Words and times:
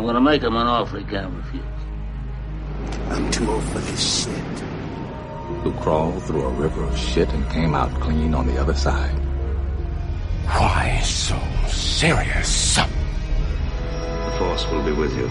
I'm 0.00 0.06
gonna 0.06 0.18
make 0.18 0.40
him 0.40 0.56
an 0.56 0.66
offer 0.66 0.96
he 0.96 1.04
can't 1.04 1.30
refuse. 1.36 1.62
I'm 3.10 3.30
too 3.30 3.50
old 3.50 3.62
for 3.64 3.80
this 3.80 4.24
shit. 4.24 4.58
Who 5.62 5.72
crawled 5.72 6.22
through 6.22 6.40
a 6.40 6.48
river 6.48 6.84
of 6.84 6.96
shit 6.96 7.28
and 7.34 7.44
came 7.50 7.74
out 7.74 7.92
clean 8.00 8.34
on 8.34 8.46
the 8.46 8.56
other 8.56 8.72
side. 8.72 9.12
Why 10.46 10.98
so 11.04 11.36
serious? 11.68 12.76
The 12.76 14.32
Force 14.38 14.66
will 14.70 14.82
be 14.82 14.92
with 14.92 15.14
you, 15.18 15.28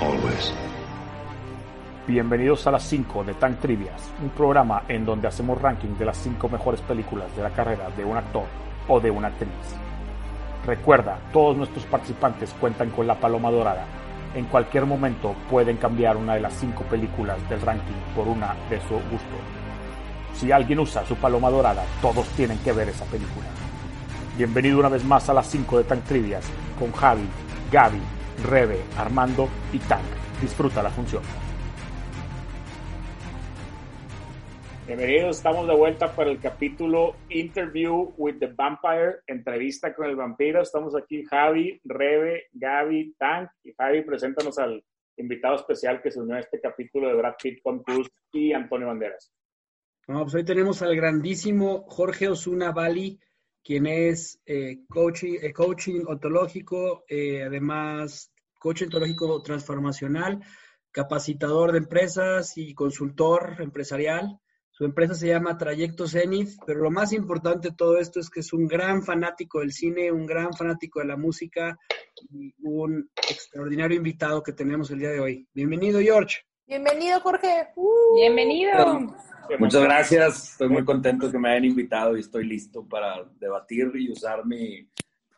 always. 0.00 0.50
Bienvenidos 2.06 2.66
a 2.66 2.70
las 2.70 2.84
5 2.84 3.22
de 3.22 3.34
Tank 3.34 3.60
Trivias, 3.60 4.00
un 4.22 4.30
programa 4.30 4.84
en 4.88 5.04
donde 5.04 5.28
hacemos 5.28 5.60
ranking 5.60 5.94
de 5.98 6.06
las 6.06 6.16
5 6.16 6.48
mejores 6.48 6.80
películas 6.80 7.36
de 7.36 7.42
la 7.42 7.50
carrera 7.50 7.90
de 7.94 8.02
un 8.02 8.16
actor 8.16 8.46
o 8.88 8.98
de 8.98 9.10
una 9.10 9.28
actriz. 9.28 9.76
Recuerda, 10.64 11.18
todos 11.34 11.54
nuestros 11.54 11.84
participantes 11.84 12.54
cuentan 12.58 12.88
con 12.88 13.06
la 13.06 13.16
paloma 13.20 13.50
dorada. 13.50 13.84
En 14.36 14.44
cualquier 14.44 14.84
momento 14.84 15.34
pueden 15.48 15.78
cambiar 15.78 16.18
una 16.18 16.34
de 16.34 16.40
las 16.40 16.52
5 16.52 16.84
películas 16.90 17.38
del 17.48 17.58
ranking 17.62 17.94
por 18.14 18.28
una 18.28 18.54
de 18.68 18.78
su 18.82 18.92
gusto. 18.92 19.34
Si 20.34 20.52
alguien 20.52 20.78
usa 20.78 21.06
su 21.06 21.16
paloma 21.16 21.48
dorada, 21.48 21.82
todos 22.02 22.28
tienen 22.36 22.58
que 22.58 22.70
ver 22.70 22.90
esa 22.90 23.06
película. 23.06 23.46
Bienvenido 24.36 24.78
una 24.78 24.90
vez 24.90 25.02
más 25.06 25.30
a 25.30 25.32
las 25.32 25.46
5 25.46 25.78
de 25.78 25.84
Tank 25.84 26.04
Trivias 26.04 26.44
con 26.78 26.92
Javi, 26.92 27.26
Gaby, 27.72 28.02
Rebe, 28.44 28.84
Armando 28.98 29.48
y 29.72 29.78
Tank. 29.78 30.04
Disfruta 30.42 30.82
la 30.82 30.90
función. 30.90 31.22
Bienvenidos, 34.86 35.38
estamos 35.38 35.66
de 35.66 35.74
vuelta 35.74 36.14
para 36.14 36.30
el 36.30 36.38
capítulo 36.38 37.16
Interview 37.28 38.14
with 38.16 38.38
the 38.38 38.46
Vampire, 38.46 39.16
entrevista 39.26 39.92
con 39.92 40.06
el 40.06 40.14
vampiro. 40.14 40.62
Estamos 40.62 40.94
aquí 40.94 41.24
Javi, 41.24 41.80
Rebe, 41.82 42.44
Gaby, 42.52 43.16
Tank 43.18 43.50
y 43.64 43.72
Javi, 43.72 44.02
preséntanos 44.02 44.56
al 44.60 44.84
invitado 45.16 45.56
especial 45.56 46.00
que 46.00 46.12
se 46.12 46.20
unió 46.20 46.36
a 46.36 46.38
este 46.38 46.60
capítulo 46.60 47.08
de 47.08 47.14
Brad 47.14 47.34
Pitt, 47.42 47.58
Tom 47.64 47.82
Cruise 47.82 48.08
y 48.30 48.52
Antonio 48.52 48.86
Banderas. 48.86 49.32
Pues 50.06 50.34
hoy 50.36 50.44
tenemos 50.44 50.80
al 50.82 50.94
grandísimo 50.94 51.84
Jorge 51.88 52.28
Osuna 52.28 52.70
Bali, 52.70 53.18
quien 53.64 53.88
es 53.88 54.40
eh, 54.46 54.84
coaching, 54.88 55.40
eh, 55.42 56.04
ontológico, 56.06 57.04
eh, 57.08 57.42
además 57.42 58.32
coach 58.60 58.82
ontológico 58.82 59.42
transformacional, 59.42 60.44
capacitador 60.92 61.72
de 61.72 61.78
empresas 61.78 62.56
y 62.56 62.72
consultor 62.72 63.56
empresarial. 63.58 64.38
Su 64.76 64.84
empresa 64.84 65.14
se 65.14 65.28
llama 65.28 65.56
Trayecto 65.56 66.06
Zenith, 66.06 66.50
pero 66.66 66.80
lo 66.80 66.90
más 66.90 67.14
importante 67.14 67.70
de 67.70 67.74
todo 67.74 67.96
esto 67.96 68.20
es 68.20 68.28
que 68.28 68.40
es 68.40 68.52
un 68.52 68.68
gran 68.68 69.02
fanático 69.02 69.60
del 69.60 69.72
cine, 69.72 70.12
un 70.12 70.26
gran 70.26 70.52
fanático 70.52 71.00
de 71.00 71.06
la 71.06 71.16
música 71.16 71.78
y 72.30 72.54
un 72.62 73.10
extraordinario 73.16 73.96
invitado 73.96 74.42
que 74.42 74.52
tenemos 74.52 74.90
el 74.90 74.98
día 74.98 75.08
de 75.08 75.20
hoy. 75.20 75.48
Bienvenido, 75.54 75.98
George. 76.00 76.42
Bienvenido, 76.66 77.18
Jorge. 77.20 77.68
Uh. 77.74 78.16
Bienvenido. 78.16 79.16
Muchas 79.58 79.82
gracias. 79.82 80.50
Estoy 80.50 80.68
muy 80.68 80.84
contento 80.84 81.32
que 81.32 81.38
me 81.38 81.52
hayan 81.52 81.64
invitado 81.64 82.14
y 82.14 82.20
estoy 82.20 82.44
listo 82.44 82.86
para 82.86 83.24
debatir 83.40 83.90
y 83.94 84.12
usar 84.12 84.44
mi, 84.44 84.86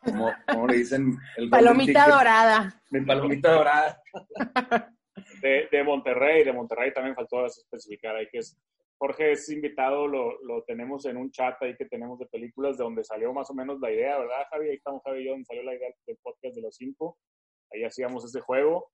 como, 0.00 0.32
como 0.48 0.66
le 0.66 0.78
dicen, 0.78 1.16
el 1.36 1.48
palomita 1.48 2.06
ticket, 2.06 2.12
dorada. 2.12 2.82
Mi 2.90 3.02
palomita 3.02 3.52
dorada. 3.52 4.02
De, 5.42 5.68
de, 5.70 5.84
Monterrey, 5.84 6.44
de 6.44 6.52
Monterrey 6.52 6.92
también 6.92 7.14
faltó 7.14 7.44
especificar 7.46 8.16
ahí 8.16 8.28
que 8.30 8.38
es 8.38 8.56
Jorge 8.98 9.32
es 9.32 9.48
invitado, 9.48 10.08
lo, 10.08 10.42
lo, 10.42 10.64
tenemos 10.64 11.06
en 11.06 11.16
un 11.16 11.30
chat 11.30 11.54
ahí 11.62 11.76
que 11.76 11.86
tenemos 11.86 12.18
de 12.18 12.26
películas 12.26 12.76
de 12.76 12.82
donde 12.82 13.04
salió 13.04 13.32
más 13.32 13.48
o 13.48 13.54
menos 13.54 13.78
la 13.80 13.92
idea, 13.92 14.18
¿verdad, 14.18 14.46
Javi? 14.50 14.68
Ahí 14.68 14.76
estamos 14.76 15.02
Javi 15.04 15.20
y 15.20 15.24
yo, 15.26 15.30
donde 15.32 15.44
salió 15.44 15.62
la 15.62 15.76
idea 15.76 15.88
del 16.04 16.18
podcast 16.20 16.56
de 16.56 16.62
los 16.62 16.74
cinco. 16.74 17.16
Ahí 17.72 17.84
hacíamos 17.84 18.24
ese 18.24 18.40
juego. 18.40 18.90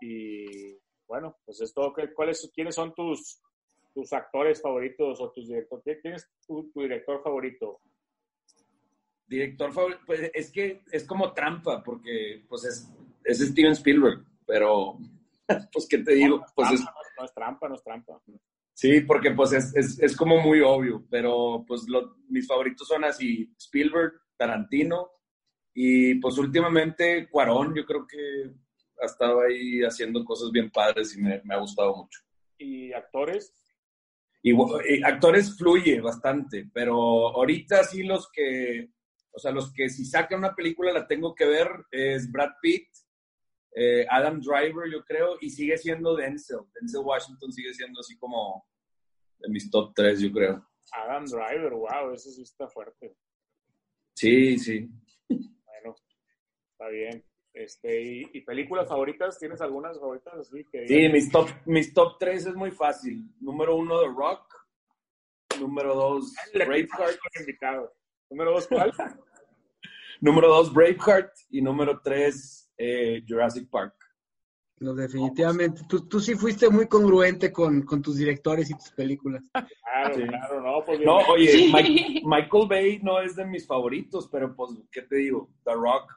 Y 0.00 0.78
bueno, 1.06 1.36
pues 1.44 1.60
es 1.60 1.74
todo. 1.74 1.92
¿Cuáles, 2.14 2.50
¿Quiénes 2.54 2.74
son 2.74 2.94
tus, 2.94 3.42
tus 3.92 4.10
actores 4.14 4.62
favoritos 4.62 5.20
o 5.20 5.30
tus 5.30 5.48
directores? 5.48 5.98
¿Quién 6.00 6.14
es 6.14 6.26
tu, 6.46 6.70
tu 6.72 6.80
director 6.80 7.22
favorito? 7.22 7.80
Director 9.26 9.70
favorito, 9.72 10.00
pues 10.06 10.30
es 10.32 10.50
que 10.50 10.82
es 10.90 11.04
como 11.04 11.34
trampa, 11.34 11.82
porque 11.82 12.42
pues 12.48 12.64
es, 12.64 12.88
es 13.24 13.38
Steven 13.40 13.72
Spielberg, 13.72 14.24
pero 14.46 14.96
pues 15.72 15.86
qué 15.88 15.98
te 15.98 16.14
digo, 16.14 16.36
no, 16.36 16.42
no 16.42 16.52
pues 16.54 16.68
trampa, 16.68 16.76
es... 16.76 16.84
No, 16.84 16.92
no 17.18 17.24
es 17.24 17.34
trampa, 17.34 17.68
no 17.68 17.74
es 17.74 17.82
trampa. 17.82 18.20
Sí, 18.76 19.00
porque 19.00 19.30
pues 19.30 19.54
es, 19.54 19.74
es, 19.74 19.98
es 20.00 20.14
como 20.14 20.38
muy 20.38 20.60
obvio, 20.60 21.06
pero 21.10 21.64
pues 21.66 21.88
lo, 21.88 22.18
mis 22.28 22.46
favoritos 22.46 22.86
son 22.86 23.04
así, 23.04 23.50
Spielberg, 23.58 24.12
Tarantino 24.36 25.12
y 25.72 26.16
pues 26.16 26.36
últimamente 26.36 27.26
Cuarón, 27.30 27.74
yo 27.74 27.86
creo 27.86 28.06
que 28.06 28.52
ha 29.00 29.06
estado 29.06 29.40
ahí 29.40 29.80
haciendo 29.80 30.22
cosas 30.26 30.50
bien 30.52 30.70
padres 30.70 31.16
y 31.16 31.22
me, 31.22 31.40
me 31.42 31.54
ha 31.54 31.58
gustado 31.58 31.96
mucho. 31.96 32.20
¿Y 32.58 32.92
actores? 32.92 33.54
Y, 34.42 34.52
y, 34.52 35.02
actores 35.02 35.56
fluye 35.56 35.98
bastante, 36.02 36.68
pero 36.70 37.30
ahorita 37.34 37.82
sí 37.82 38.02
los 38.02 38.30
que, 38.30 38.90
o 39.32 39.38
sea, 39.38 39.52
los 39.52 39.72
que 39.72 39.88
si 39.88 40.04
sacan 40.04 40.40
una 40.40 40.54
película 40.54 40.92
la 40.92 41.06
tengo 41.06 41.34
que 41.34 41.46
ver 41.46 41.70
es 41.90 42.30
Brad 42.30 42.52
Pitt, 42.60 42.88
eh, 43.78 44.06
Adam 44.08 44.40
Driver, 44.40 44.90
yo 44.90 45.04
creo, 45.04 45.36
y 45.38 45.50
sigue 45.50 45.76
siendo 45.76 46.16
Denzel. 46.16 46.60
Denzel 46.80 47.02
Washington 47.04 47.52
sigue 47.52 47.74
siendo 47.74 48.00
así 48.00 48.16
como 48.16 48.66
de 49.38 49.50
mis 49.50 49.70
top 49.70 49.92
3, 49.94 50.18
yo 50.18 50.32
creo. 50.32 50.66
Adam 50.92 51.26
Driver, 51.26 51.74
wow, 51.74 52.10
eso 52.14 52.30
sí 52.30 52.40
está 52.40 52.66
fuerte. 52.68 53.14
Sí, 54.14 54.58
sí. 54.58 54.88
Bueno, 55.28 55.94
está 56.72 56.88
bien. 56.88 57.22
Este, 57.52 58.02
¿y, 58.02 58.30
y 58.32 58.40
películas 58.40 58.88
favoritas? 58.88 59.38
¿Tienes 59.38 59.60
algunas 59.60 60.00
favoritas? 60.00 60.34
Así 60.34 60.64
que 60.72 60.88
sí, 60.88 61.08
mis 61.10 61.30
top, 61.30 61.50
mis 61.66 61.92
top 61.92 62.16
3 62.18 62.46
es 62.46 62.54
muy 62.54 62.70
fácil. 62.70 63.30
Número 63.40 63.76
1, 63.76 64.00
The 64.00 64.08
Rock. 64.08 64.66
Número 65.60 65.94
2, 65.94 66.34
Braveheart. 66.54 67.18
Número 68.30 68.52
2, 68.52 68.68
¿cuál? 68.68 68.92
número 70.22 70.48
2, 70.48 70.72
Braveheart. 70.72 71.32
Y 71.50 71.60
número 71.60 72.00
3, 72.00 72.65
eh, 72.78 73.22
Jurassic 73.26 73.68
Park. 73.70 73.94
No, 74.78 74.94
definitivamente. 74.94 75.82
Tú, 75.88 76.06
tú 76.06 76.20
sí 76.20 76.34
fuiste 76.34 76.68
muy 76.68 76.86
congruente 76.86 77.50
con, 77.50 77.82
con, 77.82 78.02
tus 78.02 78.16
directores 78.16 78.70
y 78.70 78.74
tus 78.74 78.90
películas. 78.90 79.42
Claro, 79.52 80.14
sí. 80.14 80.22
claro, 80.26 80.60
no. 80.60 80.84
Pues 80.84 81.00
no, 81.00 81.16
oye, 81.28 81.48
sí. 81.48 81.72
Mike, 81.72 82.22
Michael 82.26 82.68
Bay 82.68 83.00
no 83.02 83.20
es 83.20 83.34
de 83.36 83.46
mis 83.46 83.66
favoritos, 83.66 84.28
pero 84.30 84.54
pues, 84.54 84.72
¿qué 84.92 85.02
te 85.02 85.16
digo? 85.16 85.50
The 85.64 85.72
Rock. 85.72 86.12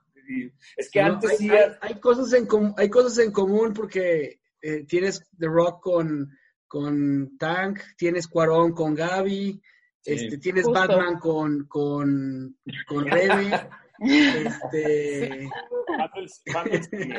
Es 0.78 0.92
que 0.92 1.02
no, 1.02 1.14
antes 1.14 1.32
hay, 1.32 1.38
sí. 1.38 1.50
Hay, 1.50 1.72
hay, 1.82 2.00
cosas 2.00 2.34
en 2.34 2.48
hay 2.78 2.90
cosas 2.90 3.18
en 3.18 3.32
común 3.32 3.74
porque 3.74 4.40
eh, 4.62 4.84
tienes 4.86 5.26
The 5.40 5.48
Rock 5.48 5.82
con, 5.82 6.30
con 6.68 7.38
Tank, 7.38 7.80
tienes 7.98 8.28
Cuarón 8.28 8.74
con 8.74 8.94
Gaby, 8.94 9.54
sí, 9.54 9.62
este, 10.04 10.38
tienes 10.38 10.66
justo. 10.66 10.80
Batman 10.80 11.18
con, 11.18 11.66
con, 11.68 12.58
con 12.88 13.06
Rebe. 13.06 13.52
Este... 14.02 15.50
Fan 15.98 16.12
del, 16.16 16.30
fan, 16.54 16.70
del 16.70 16.84
cine, 16.84 17.18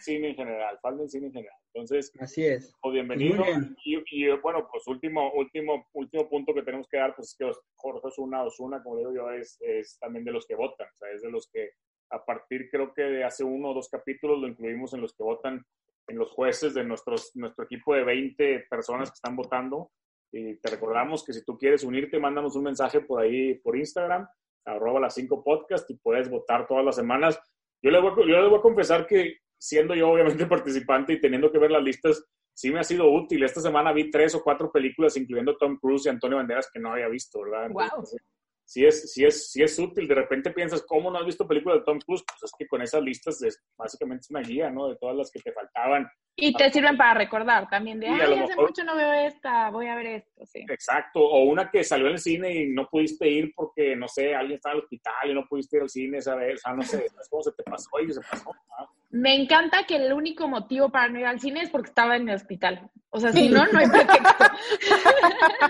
cine 0.00 0.28
en 0.30 0.36
general, 0.36 0.78
fan 0.80 0.96
del 0.96 1.10
cine 1.10 1.26
en 1.26 1.32
general. 1.32 1.58
Entonces, 1.72 2.12
así 2.20 2.46
es. 2.46 2.72
Pues 2.80 2.94
bienvenido. 2.94 3.44
Y, 3.84 4.02
y, 4.10 4.30
bueno, 4.42 4.68
pues 4.70 4.86
último, 4.86 5.32
último, 5.32 5.86
último 5.92 6.28
punto 6.28 6.54
que 6.54 6.62
tenemos 6.62 6.86
que 6.88 6.98
dar, 6.98 7.14
pues 7.14 7.28
es 7.28 7.36
que 7.36 7.50
Jorge 7.74 8.06
Osuna, 8.06 8.44
Osuna, 8.44 8.82
como 8.82 8.98
digo 8.98 9.12
yo, 9.12 9.30
es, 9.30 9.58
es 9.60 9.98
también 9.98 10.24
de 10.24 10.32
los 10.32 10.46
que 10.46 10.54
votan, 10.54 10.86
o 10.86 10.96
sea, 10.96 11.10
es 11.10 11.22
de 11.22 11.30
los 11.30 11.48
que 11.52 11.70
a 12.10 12.24
partir 12.24 12.68
creo 12.70 12.92
que 12.94 13.02
de 13.02 13.24
hace 13.24 13.44
uno 13.44 13.70
o 13.70 13.74
dos 13.74 13.88
capítulos 13.88 14.40
lo 14.40 14.48
incluimos 14.48 14.94
en 14.94 15.00
los 15.00 15.14
que 15.14 15.22
votan, 15.22 15.64
en 16.06 16.18
los 16.18 16.30
jueces 16.30 16.74
de 16.74 16.84
nuestros, 16.84 17.32
nuestro 17.34 17.64
equipo 17.64 17.94
de 17.94 18.04
20 18.04 18.66
personas 18.70 19.10
que 19.10 19.14
están 19.14 19.36
votando. 19.36 19.90
Y 20.30 20.56
te 20.56 20.70
recordamos 20.70 21.24
que 21.24 21.32
si 21.32 21.44
tú 21.44 21.56
quieres 21.56 21.84
unirte, 21.84 22.18
mándanos 22.18 22.56
un 22.56 22.64
mensaje 22.64 23.00
por 23.00 23.22
ahí, 23.22 23.54
por 23.54 23.76
Instagram, 23.76 24.26
arroba 24.64 25.00
las 25.00 25.14
5 25.14 25.42
podcast 25.42 25.88
y 25.90 25.94
puedes 25.94 26.30
votar 26.30 26.66
todas 26.66 26.84
las 26.84 26.96
semanas. 26.96 27.38
Yo 27.82 27.90
les, 27.90 28.00
voy, 28.00 28.12
yo 28.16 28.40
les 28.40 28.50
voy 28.50 28.58
a 28.58 28.62
confesar 28.62 29.06
que 29.06 29.38
siendo 29.58 29.94
yo 29.94 30.10
obviamente 30.10 30.46
participante 30.46 31.14
y 31.14 31.20
teniendo 31.20 31.50
que 31.50 31.58
ver 31.58 31.70
las 31.70 31.82
listas, 31.82 32.24
sí 32.54 32.70
me 32.70 32.80
ha 32.80 32.84
sido 32.84 33.10
útil. 33.10 33.42
Esta 33.42 33.60
semana 33.60 33.92
vi 33.92 34.10
tres 34.10 34.34
o 34.34 34.42
cuatro 34.42 34.70
películas, 34.70 35.16
incluyendo 35.16 35.56
Tom 35.56 35.78
Cruise 35.78 36.06
y 36.06 36.08
Antonio 36.08 36.36
Banderas, 36.36 36.70
que 36.72 36.80
no 36.80 36.92
había 36.92 37.08
visto, 37.08 37.40
¿verdad? 37.42 37.66
Entonces, 37.66 38.20
sí 38.64 38.84
es, 38.84 39.12
sí, 39.12 39.24
es, 39.24 39.50
sí 39.50 39.62
es 39.62 39.78
útil. 39.78 40.08
De 40.08 40.14
repente 40.14 40.50
piensas, 40.50 40.82
¿cómo 40.82 41.10
no 41.10 41.18
has 41.18 41.26
visto 41.26 41.46
películas 41.46 41.78
de 41.78 41.84
Tom 41.84 41.98
Cruise? 42.00 42.24
Pues 42.26 42.42
es 42.44 42.52
que 42.58 42.66
con 42.66 42.82
esas 42.82 43.02
listas 43.02 43.40
es, 43.42 43.62
básicamente 43.76 44.22
es 44.22 44.30
una 44.30 44.40
guía, 44.40 44.70
¿no? 44.70 44.88
De 44.88 44.96
todas 44.96 45.16
las 45.16 45.30
que 45.30 45.40
te 45.40 45.52
faltaban. 45.52 46.08
Y 46.36 46.52
te 46.52 46.68
sirven 46.72 46.96
para 46.96 47.14
recordar 47.14 47.68
también 47.70 48.00
de, 48.00 48.08
ay, 48.08 48.20
hace 48.20 48.48
mejor- 48.48 48.66
mucho 48.66 48.82
no 48.82 48.96
veo 48.96 49.12
esta, 49.12 49.70
voy 49.70 49.86
a 49.86 49.94
ver 49.94 50.06
esto, 50.06 50.44
sí. 50.46 50.64
Exacto. 50.68 51.20
O 51.20 51.44
una 51.44 51.70
que 51.70 51.84
salió 51.84 52.06
en 52.06 52.14
el 52.14 52.18
cine 52.18 52.52
y 52.52 52.68
no 52.70 52.88
pudiste 52.88 53.28
ir 53.28 53.52
porque, 53.54 53.94
no 53.94 54.08
sé, 54.08 54.34
alguien 54.34 54.56
estaba 54.56 54.72
en 54.72 54.78
el 54.78 54.82
hospital 54.84 55.30
y 55.30 55.34
no 55.34 55.46
pudiste 55.46 55.76
ir 55.76 55.82
al 55.82 55.90
cine 55.90 56.18
esa 56.18 56.34
vez. 56.34 56.54
O 56.56 56.58
sea, 56.58 56.72
no 56.74 56.82
sé, 56.82 57.06
es 57.20 57.28
como 57.28 57.42
se 57.42 57.52
te 57.52 57.62
pasó 57.62 57.88
y 58.00 58.12
se 58.12 58.20
pasó. 58.20 58.50
¿no? 58.50 58.90
Me 59.16 59.32
encanta 59.36 59.84
que 59.86 59.94
el 59.94 60.12
único 60.12 60.48
motivo 60.48 60.90
para 60.90 61.08
no 61.08 61.20
ir 61.20 61.26
al 61.26 61.38
cine 61.38 61.62
es 61.62 61.70
porque 61.70 61.88
estaba 61.90 62.16
en 62.16 62.28
el 62.28 62.34
hospital. 62.34 62.90
O 63.10 63.20
sea, 63.20 63.32
si 63.32 63.48
no, 63.48 63.64
no 63.66 63.78
hay 63.78 63.86
pretexto. 63.88 64.44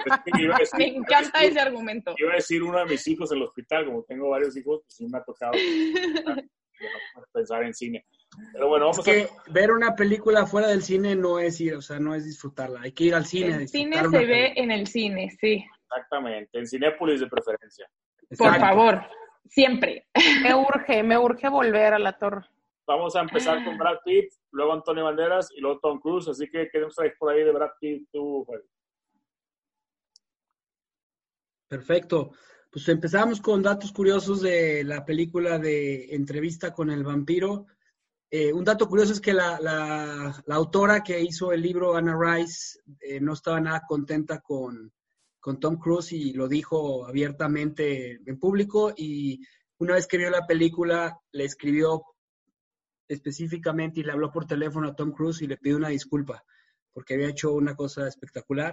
Es 0.07 0.71
que 0.71 0.79
Me 0.79 0.87
encanta 0.97 1.43
ese 1.43 1.61
argumento. 1.61 2.15
Iba 2.17 2.33
a 2.33 2.37
decir 2.37 2.63
uno 2.63 2.79
de 2.79 2.87
mis 2.87 3.07
hijos 3.07 3.31
en 3.33 3.39
el 3.39 3.45
hospital, 3.45 3.85
como 3.85 4.03
tengo 4.05 4.31
varios 4.31 4.57
hijos, 4.57 4.81
pues 4.85 4.95
sí 4.97 5.07
me 5.07 5.19
ha 5.19 5.25
tocado 5.25 5.53
pensar 7.33 7.65
en 7.65 7.75
cine. 7.75 8.07
Pero 8.53 8.69
bueno, 8.69 8.91
Es 8.91 8.97
vamos 8.97 9.05
que 9.05 9.23
a... 9.25 9.53
ver 9.53 9.71
una 9.73 9.95
película 9.95 10.47
fuera 10.47 10.69
del 10.69 10.83
cine 10.83 11.15
no 11.15 11.39
es 11.39 11.61
ir, 11.61 11.75
o 11.75 11.83
sea, 11.83 11.99
no 11.99 12.15
es 12.15 12.25
disfrutarla. 12.25 12.81
Hay 12.83 12.93
que 12.93 13.05
ir 13.05 13.15
al 13.15 13.27
cine. 13.27 13.53
a 13.53 13.57
El 13.57 13.67
disfrutar 13.67 14.05
cine 14.07 14.19
se 14.19 14.25
ve 14.27 14.33
película. 14.43 14.65
en 14.65 14.71
el 14.71 14.87
cine, 14.87 15.31
sí. 15.41 15.65
Exactamente, 15.91 16.59
en 16.59 16.67
Cinépolis 16.67 17.21
de 17.21 17.27
preferencia. 17.27 17.87
Por 18.39 18.47
Exacto. 18.49 18.61
favor, 18.67 19.03
siempre. 19.51 20.07
Me 20.43 20.55
urge, 20.55 21.03
me 21.03 21.19
urge 21.19 21.49
volver 21.51 21.93
a 21.95 21.99
la 21.99 22.17
torre. 22.19 22.47
Vamos 22.87 23.17
a 23.17 23.21
empezar 23.23 23.65
con 23.65 23.79
Brad 23.79 23.97
Pitt, 24.05 24.31
luego 24.51 24.73
Antonio 24.75 25.05
Banderas 25.05 25.49
y 25.57 25.61
luego 25.61 25.81
Tom 25.81 25.99
Cruise, 26.01 26.29
así 26.29 26.49
que 26.51 26.69
¿qué 26.71 26.81
nos 26.81 26.95
traes 26.95 27.15
por 27.19 27.33
ahí 27.33 27.43
de 27.43 27.51
Brad 27.53 27.71
Pitt 27.81 28.09
tú, 28.13 28.45
Freddy? 28.47 28.67
Perfecto. 31.69 32.33
Pues 32.71 32.89
empezamos 32.89 33.41
con 33.41 33.63
datos 33.63 33.93
curiosos 33.93 34.41
de 34.43 34.85
la 34.85 35.05
película 35.05 35.59
de 35.59 36.15
Entrevista 36.15 36.73
con 36.73 36.91
el 36.91 37.05
vampiro. 37.05 37.67
Eh, 38.31 38.53
un 38.53 38.65
dato 38.65 38.89
curioso 38.89 39.13
es 39.13 39.21
que 39.21 39.33
la, 39.33 39.59
la- 39.61 40.43
la 40.45 40.55
autora 40.55 41.03
que 41.03 41.21
hizo 41.21 41.53
el 41.53 41.63
libro, 41.63 41.95
Anna 41.97 42.17
Rice, 42.19 42.81
eh, 43.01 43.21
no 43.21 43.33
estaba 43.33 43.61
nada 43.61 43.83
contenta 43.87 44.41
con, 44.41 44.93
con 45.41 45.61
Tom 45.61 45.77
Cruise 45.79 46.13
y 46.13 46.33
lo 46.33 46.49
dijo 46.49 47.07
abiertamente 47.07 48.21
en 48.27 48.39
público 48.39 48.93
y 48.97 49.41
una 49.79 49.95
vez 49.95 50.07
que 50.07 50.19
vio 50.19 50.31
la 50.31 50.47
película 50.47 51.19
le 51.33 51.45
escribió 51.45 52.03
específicamente 53.09 54.01
y 54.01 54.03
le 54.05 54.13
habló 54.13 54.31
por 54.33 54.47
teléfono 54.47 54.89
a 54.89 54.95
Tom 54.97 55.13
Cruise 55.13 55.43
y 55.43 55.47
le 55.47 55.57
pidió 55.57 55.77
una 55.77 55.89
disculpa 55.89 56.45
porque 56.93 57.15
había 57.15 57.29
hecho 57.29 57.53
una 57.53 57.75
cosa 57.75 58.07
espectacular. 58.07 58.73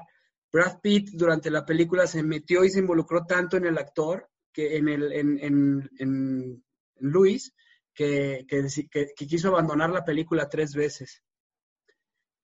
Brad 0.52 0.80
Pitt 0.82 1.10
durante 1.14 1.50
la 1.50 1.66
película 1.66 2.06
se 2.08 2.22
metió 2.24 2.64
y 2.64 2.70
se 2.70 2.80
involucró 2.80 3.26
tanto 3.26 3.58
en 3.58 3.66
el 3.66 3.78
actor, 3.78 4.30
que 4.54 4.78
en, 4.78 4.90
el, 4.90 5.12
en, 5.14 5.40
en, 5.40 5.90
en 5.98 6.64
Luis, 7.00 7.54
que, 7.94 8.46
que, 8.48 8.68
que- 8.92 9.28
quiso 9.28 9.48
abandonar 9.50 9.90
la 9.90 10.06
película 10.06 10.48
tres 10.50 10.76
veces. 10.76 11.24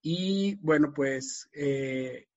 Y 0.01 0.55
bueno, 0.55 0.93
pues 0.93 1.49
eh, 1.53 2.27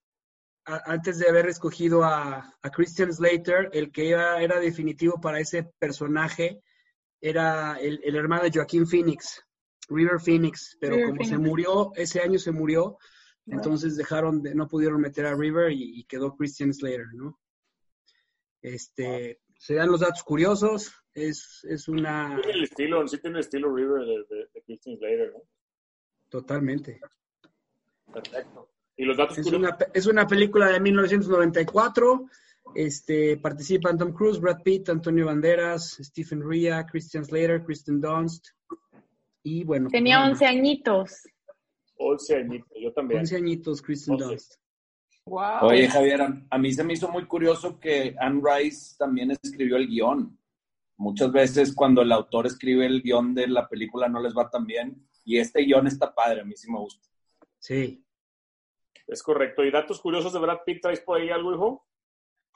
antes 0.64 1.18
de 1.18 1.28
haber 1.28 1.46
escogido 1.48 2.04
a, 2.04 2.56
a 2.62 2.70
Christian 2.70 3.12
Slater, 3.12 3.70
el 3.72 3.90
que 3.92 4.10
era 4.10 4.60
definitivo 4.60 5.20
para 5.20 5.40
ese 5.40 5.64
personaje 5.78 6.62
era 7.20 7.76
el, 7.80 8.00
el 8.02 8.16
hermano 8.16 8.44
de 8.44 8.50
Joaquín 8.52 8.86
Phoenix, 8.86 9.44
River 9.88 10.20
Phoenix, 10.20 10.76
pero 10.80 10.96
River 10.96 11.10
como 11.10 11.24
se 11.24 11.38
murió, 11.38 11.92
ese 11.96 12.20
año 12.20 12.38
se 12.38 12.52
murió, 12.52 12.96
entonces 13.46 13.96
dejaron, 13.96 14.42
de, 14.42 14.54
no 14.54 14.68
pudieron 14.68 15.00
meter 15.00 15.26
a 15.26 15.34
River 15.34 15.72
y, 15.72 16.00
y 16.00 16.04
quedó 16.04 16.36
Christian 16.36 16.72
Slater, 16.72 17.06
¿no? 17.14 17.38
Este, 18.62 19.40
se 19.58 19.74
dan 19.74 19.90
los 19.90 20.00
datos 20.00 20.22
curiosos, 20.22 20.92
es, 21.14 21.64
es 21.68 21.88
una, 21.88 22.38
Tiene 22.42 22.58
el 22.58 22.64
estilo, 22.64 23.08
sí 23.08 23.18
tiene 23.18 23.38
el 23.38 23.44
estilo 23.44 23.74
River 23.74 24.02
de, 24.06 24.24
de, 24.28 24.48
de 24.54 24.62
Christian 24.64 24.96
Slater, 24.98 25.32
¿no? 25.32 25.42
totalmente. 26.28 27.00
Perfecto. 28.12 28.70
Y 28.96 29.04
los 29.04 29.16
datos 29.16 29.38
Es 29.38 29.44
curiosos, 29.44 29.66
una, 29.68 29.78
pe- 29.78 29.90
es 29.94 30.06
una 30.06 30.26
película 30.26 30.68
de 30.68 30.80
1994. 30.80 32.26
Este, 32.74 33.36
participan 33.36 33.98
Tom 33.98 34.12
Cruise, 34.12 34.40
Brad 34.40 34.62
Pitt, 34.62 34.88
Antonio 34.88 35.26
Banderas, 35.26 35.98
Stephen 36.00 36.42
Ria, 36.48 36.86
Christian 36.86 37.24
Slater, 37.24 37.64
Kristen 37.64 38.00
Dunst. 38.00 38.48
Y 39.42 39.64
bueno, 39.64 39.88
Tenía 39.90 40.18
bueno, 40.18 40.32
11 40.32 40.46
añitos. 40.46 41.22
11 41.96 42.36
añitos, 42.36 42.78
yo 42.80 42.92
también. 42.92 43.20
11 43.20 43.36
añitos, 43.36 43.82
Kristen 43.82 44.14
11. 44.14 44.26
Dunst. 44.26 44.54
Wow. 45.26 45.62
Oye, 45.62 45.88
Javier, 45.88 46.22
a, 46.22 46.46
a 46.50 46.58
mí 46.58 46.72
se 46.72 46.82
me 46.82 46.94
hizo 46.94 47.08
muy 47.08 47.26
curioso 47.26 47.78
que 47.78 48.14
Anne 48.18 48.40
Rice 48.42 48.96
también 48.98 49.30
escribió 49.30 49.76
el 49.76 49.86
guion. 49.86 50.38
Muchas 50.96 51.32
veces 51.32 51.74
cuando 51.74 52.02
el 52.02 52.12
autor 52.12 52.46
escribe 52.46 52.84
el 52.84 53.02
guion 53.02 53.34
de 53.34 53.46
la 53.48 53.68
película 53.68 54.08
no 54.08 54.20
les 54.20 54.36
va 54.36 54.50
tan 54.50 54.66
bien. 54.66 55.06
Y 55.24 55.38
este 55.38 55.62
guion 55.62 55.86
está 55.86 56.14
padre, 56.14 56.40
a 56.40 56.44
mí 56.44 56.54
sí 56.56 56.70
me 56.70 56.78
gusta. 56.78 57.08
Sí, 57.58 58.04
Es 59.06 59.22
correcto. 59.22 59.64
¿Y 59.64 59.70
datos 59.70 60.00
curiosos 60.00 60.32
de 60.32 60.38
Brad 60.38 60.60
Pitt 60.64 60.80
traes 60.82 61.00
por 61.00 61.20
ahí 61.20 61.30
algo, 61.30 61.54
hijo? 61.54 61.86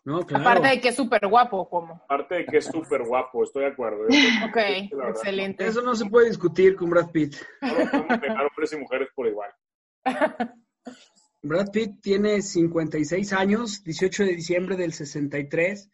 No, 0.04 0.24
claro. 0.26 0.44
Aparte 0.44 0.68
de 0.68 0.80
que 0.80 0.88
es 0.88 0.96
súper 0.96 1.26
guapo, 1.26 1.68
como. 1.68 1.94
Aparte 2.04 2.34
de 2.36 2.46
que 2.46 2.56
es 2.58 2.64
súper 2.66 3.02
guapo, 3.04 3.42
estoy 3.44 3.64
de 3.64 3.70
acuerdo. 3.70 4.06
Yo- 4.08 4.48
Ok, 4.48 4.56
excelente. 5.08 5.66
Eso 5.66 5.82
no 5.82 5.94
se 5.94 6.06
puede 6.06 6.28
discutir 6.28 6.76
con 6.76 6.90
Brad 6.90 7.10
Pitt. 7.10 7.36
No 7.62 7.68
podemos 7.90 8.20
dejar 8.20 8.46
hombres 8.46 8.72
y 8.72 8.76
mujeres 8.76 9.08
por 9.14 9.26
igual. 9.26 9.50
Brad 11.42 11.70
Pitt 11.72 12.00
tiene 12.00 12.40
56 12.42 13.32
años, 13.32 13.82
18 13.84 14.24
de 14.24 14.34
diciembre 14.34 14.76
del 14.76 14.92
63. 14.92 15.90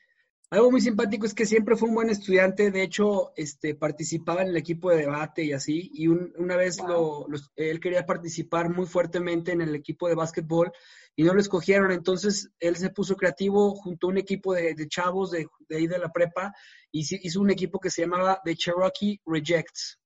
Algo 0.50 0.70
muy 0.72 0.80
simpático 0.80 1.26
es 1.26 1.34
que 1.34 1.46
siempre 1.46 1.76
fue 1.76 1.88
un 1.88 1.94
buen 1.94 2.10
estudiante, 2.10 2.72
de 2.72 2.82
hecho, 2.82 3.32
este, 3.36 3.76
participaba 3.76 4.42
en 4.42 4.48
el 4.48 4.56
equipo 4.56 4.90
de 4.90 4.96
debate 4.96 5.44
y 5.44 5.52
así, 5.52 5.90
y 5.94 6.08
un- 6.08 6.32
una 6.38 6.56
vez 6.56 6.78
lo, 6.80 7.24
lo- 7.28 7.38
él 7.54 7.78
quería 7.78 8.04
participar 8.04 8.68
muy 8.68 8.86
fuertemente 8.86 9.52
en 9.52 9.60
el 9.60 9.76
equipo 9.76 10.08
de 10.08 10.16
básquetbol 10.16 10.72
y 11.14 11.22
no 11.22 11.34
lo 11.34 11.40
escogieron, 11.40 11.92
entonces 11.92 12.50
él 12.58 12.74
se 12.74 12.90
puso 12.90 13.14
creativo 13.14 13.76
junto 13.76 14.08
a 14.08 14.10
un 14.10 14.18
equipo 14.18 14.52
de, 14.52 14.74
de 14.74 14.88
chavos 14.88 15.30
de, 15.30 15.46
de 15.68 15.76
ahí 15.76 15.86
de 15.86 15.98
la 15.98 16.10
prepa 16.10 16.52
y 16.90 17.06
hizo 17.24 17.40
un 17.40 17.50
equipo 17.50 17.78
que 17.78 17.90
se 17.90 18.02
llamaba 18.02 18.40
The 18.44 18.56
Cherokee 18.56 19.20
Rejects. 19.26 19.98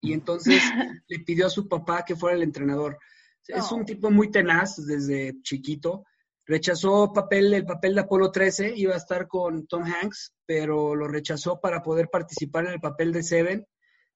Y 0.00 0.12
entonces 0.12 0.60
le 1.06 1.20
pidió 1.20 1.46
a 1.46 1.50
su 1.50 1.68
papá 1.68 2.04
que 2.04 2.16
fuera 2.16 2.36
el 2.36 2.42
entrenador. 2.42 2.98
Es 3.46 3.70
un 3.72 3.84
tipo 3.84 4.10
muy 4.10 4.30
tenaz 4.30 4.84
desde 4.84 5.40
chiquito. 5.42 6.04
Rechazó 6.46 7.12
papel, 7.12 7.54
el 7.54 7.64
papel 7.64 7.94
de 7.94 8.02
Apolo 8.02 8.30
13, 8.30 8.74
iba 8.76 8.94
a 8.94 8.98
estar 8.98 9.26
con 9.28 9.66
Tom 9.66 9.84
Hanks, 9.84 10.32
pero 10.44 10.94
lo 10.94 11.08
rechazó 11.08 11.58
para 11.60 11.82
poder 11.82 12.08
participar 12.10 12.66
en 12.66 12.72
el 12.72 12.80
papel 12.80 13.12
de 13.12 13.22
Seven. 13.22 13.66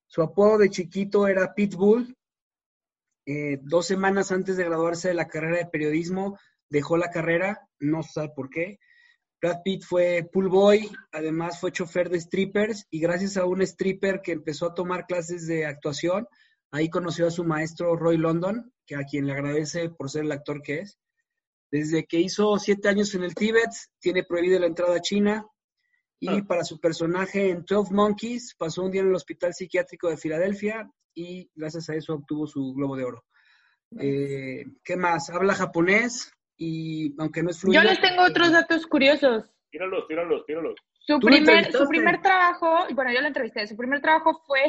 Su 0.06 0.22
apodo 0.22 0.58
de 0.58 0.68
chiquito 0.68 1.26
era 1.26 1.54
Pitbull. 1.54 2.14
Eh, 3.26 3.58
dos 3.62 3.86
semanas 3.86 4.30
antes 4.30 4.56
de 4.56 4.64
graduarse 4.64 5.08
de 5.08 5.14
la 5.14 5.28
carrera 5.28 5.58
de 5.58 5.66
periodismo, 5.66 6.38
dejó 6.68 6.96
la 6.96 7.10
carrera, 7.10 7.66
no 7.78 8.02
sabe 8.02 8.30
por 8.34 8.50
qué. 8.50 8.78
Brad 9.40 9.62
Pitt 9.62 9.84
fue 9.84 10.28
pool 10.32 10.48
boy, 10.48 10.90
además 11.12 11.60
fue 11.60 11.70
chofer 11.70 12.10
de 12.10 12.20
strippers 12.20 12.86
y 12.90 13.00
gracias 13.00 13.36
a 13.36 13.44
un 13.44 13.62
stripper 13.62 14.20
que 14.20 14.32
empezó 14.32 14.66
a 14.66 14.74
tomar 14.74 15.06
clases 15.06 15.46
de 15.46 15.64
actuación, 15.64 16.26
ahí 16.72 16.90
conoció 16.90 17.26
a 17.26 17.30
su 17.30 17.44
maestro 17.44 17.94
Roy 17.94 18.16
London, 18.16 18.72
que 18.84 18.96
a 18.96 19.04
quien 19.04 19.26
le 19.26 19.34
agradece 19.34 19.90
por 19.90 20.10
ser 20.10 20.24
el 20.24 20.32
actor 20.32 20.60
que 20.60 20.80
es. 20.80 20.98
Desde 21.70 22.04
que 22.04 22.18
hizo 22.18 22.56
siete 22.58 22.88
años 22.88 23.14
en 23.14 23.24
el 23.24 23.34
Tíbet, 23.34 23.70
tiene 24.00 24.24
prohibida 24.24 24.58
la 24.58 24.66
entrada 24.66 24.96
a 24.96 25.00
China. 25.00 25.46
Y 26.20 26.42
para 26.42 26.64
su 26.64 26.80
personaje 26.80 27.50
en 27.50 27.64
12 27.64 27.94
Monkeys, 27.94 28.56
pasó 28.58 28.82
un 28.82 28.90
día 28.90 29.02
en 29.02 29.08
el 29.08 29.14
Hospital 29.14 29.54
Psiquiátrico 29.54 30.08
de 30.08 30.16
Filadelfia 30.16 30.90
y 31.14 31.48
gracias 31.54 31.88
a 31.90 31.94
eso 31.94 32.14
obtuvo 32.14 32.46
su 32.46 32.72
Globo 32.74 32.96
de 32.96 33.04
Oro. 33.04 33.24
Eh, 33.98 34.64
¿Qué 34.82 34.96
más? 34.96 35.30
Habla 35.30 35.54
japonés 35.54 36.32
y 36.56 37.14
aunque 37.20 37.42
no 37.42 37.50
es 37.50 37.60
fluido... 37.60 37.80
Yo 37.80 37.88
les 37.88 38.00
tengo 38.00 38.24
otros 38.24 38.50
datos 38.50 38.86
curiosos. 38.86 39.48
Tíralos, 39.70 40.08
tíralos, 40.08 40.44
tíralos. 40.46 40.74
Su 40.98 41.20
primer, 41.20 41.72
su 41.72 41.86
primer 41.86 42.20
trabajo, 42.20 42.86
bueno, 42.94 43.12
yo 43.12 43.20
lo 43.20 43.28
entrevisté, 43.28 43.66
su 43.66 43.76
primer 43.76 44.00
trabajo 44.00 44.42
fue 44.46 44.64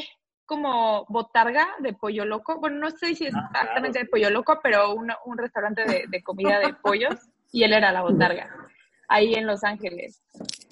como 0.50 1.06
botarga 1.10 1.68
de 1.78 1.94
pollo 1.94 2.26
loco. 2.26 2.60
Bueno, 2.60 2.78
no 2.80 2.90
sé 2.90 3.14
si 3.14 3.28
es 3.28 3.36
Ah, 3.36 3.48
exactamente 3.52 4.00
de 4.00 4.06
pollo 4.06 4.32
loco, 4.32 4.60
pero 4.64 4.96
un, 4.96 5.14
un 5.26 5.38
restaurante 5.38 5.86
de, 5.86 6.06
de 6.08 6.24
comida 6.24 6.60
de 6.60 6.74
pollos 6.82 7.30
y 7.52 7.64
él 7.64 7.72
era 7.72 7.92
la 7.92 8.02
botarga, 8.02 8.50
ahí 9.08 9.36
en 9.36 9.46
Los 9.46 9.64
Ángeles. 9.64 10.24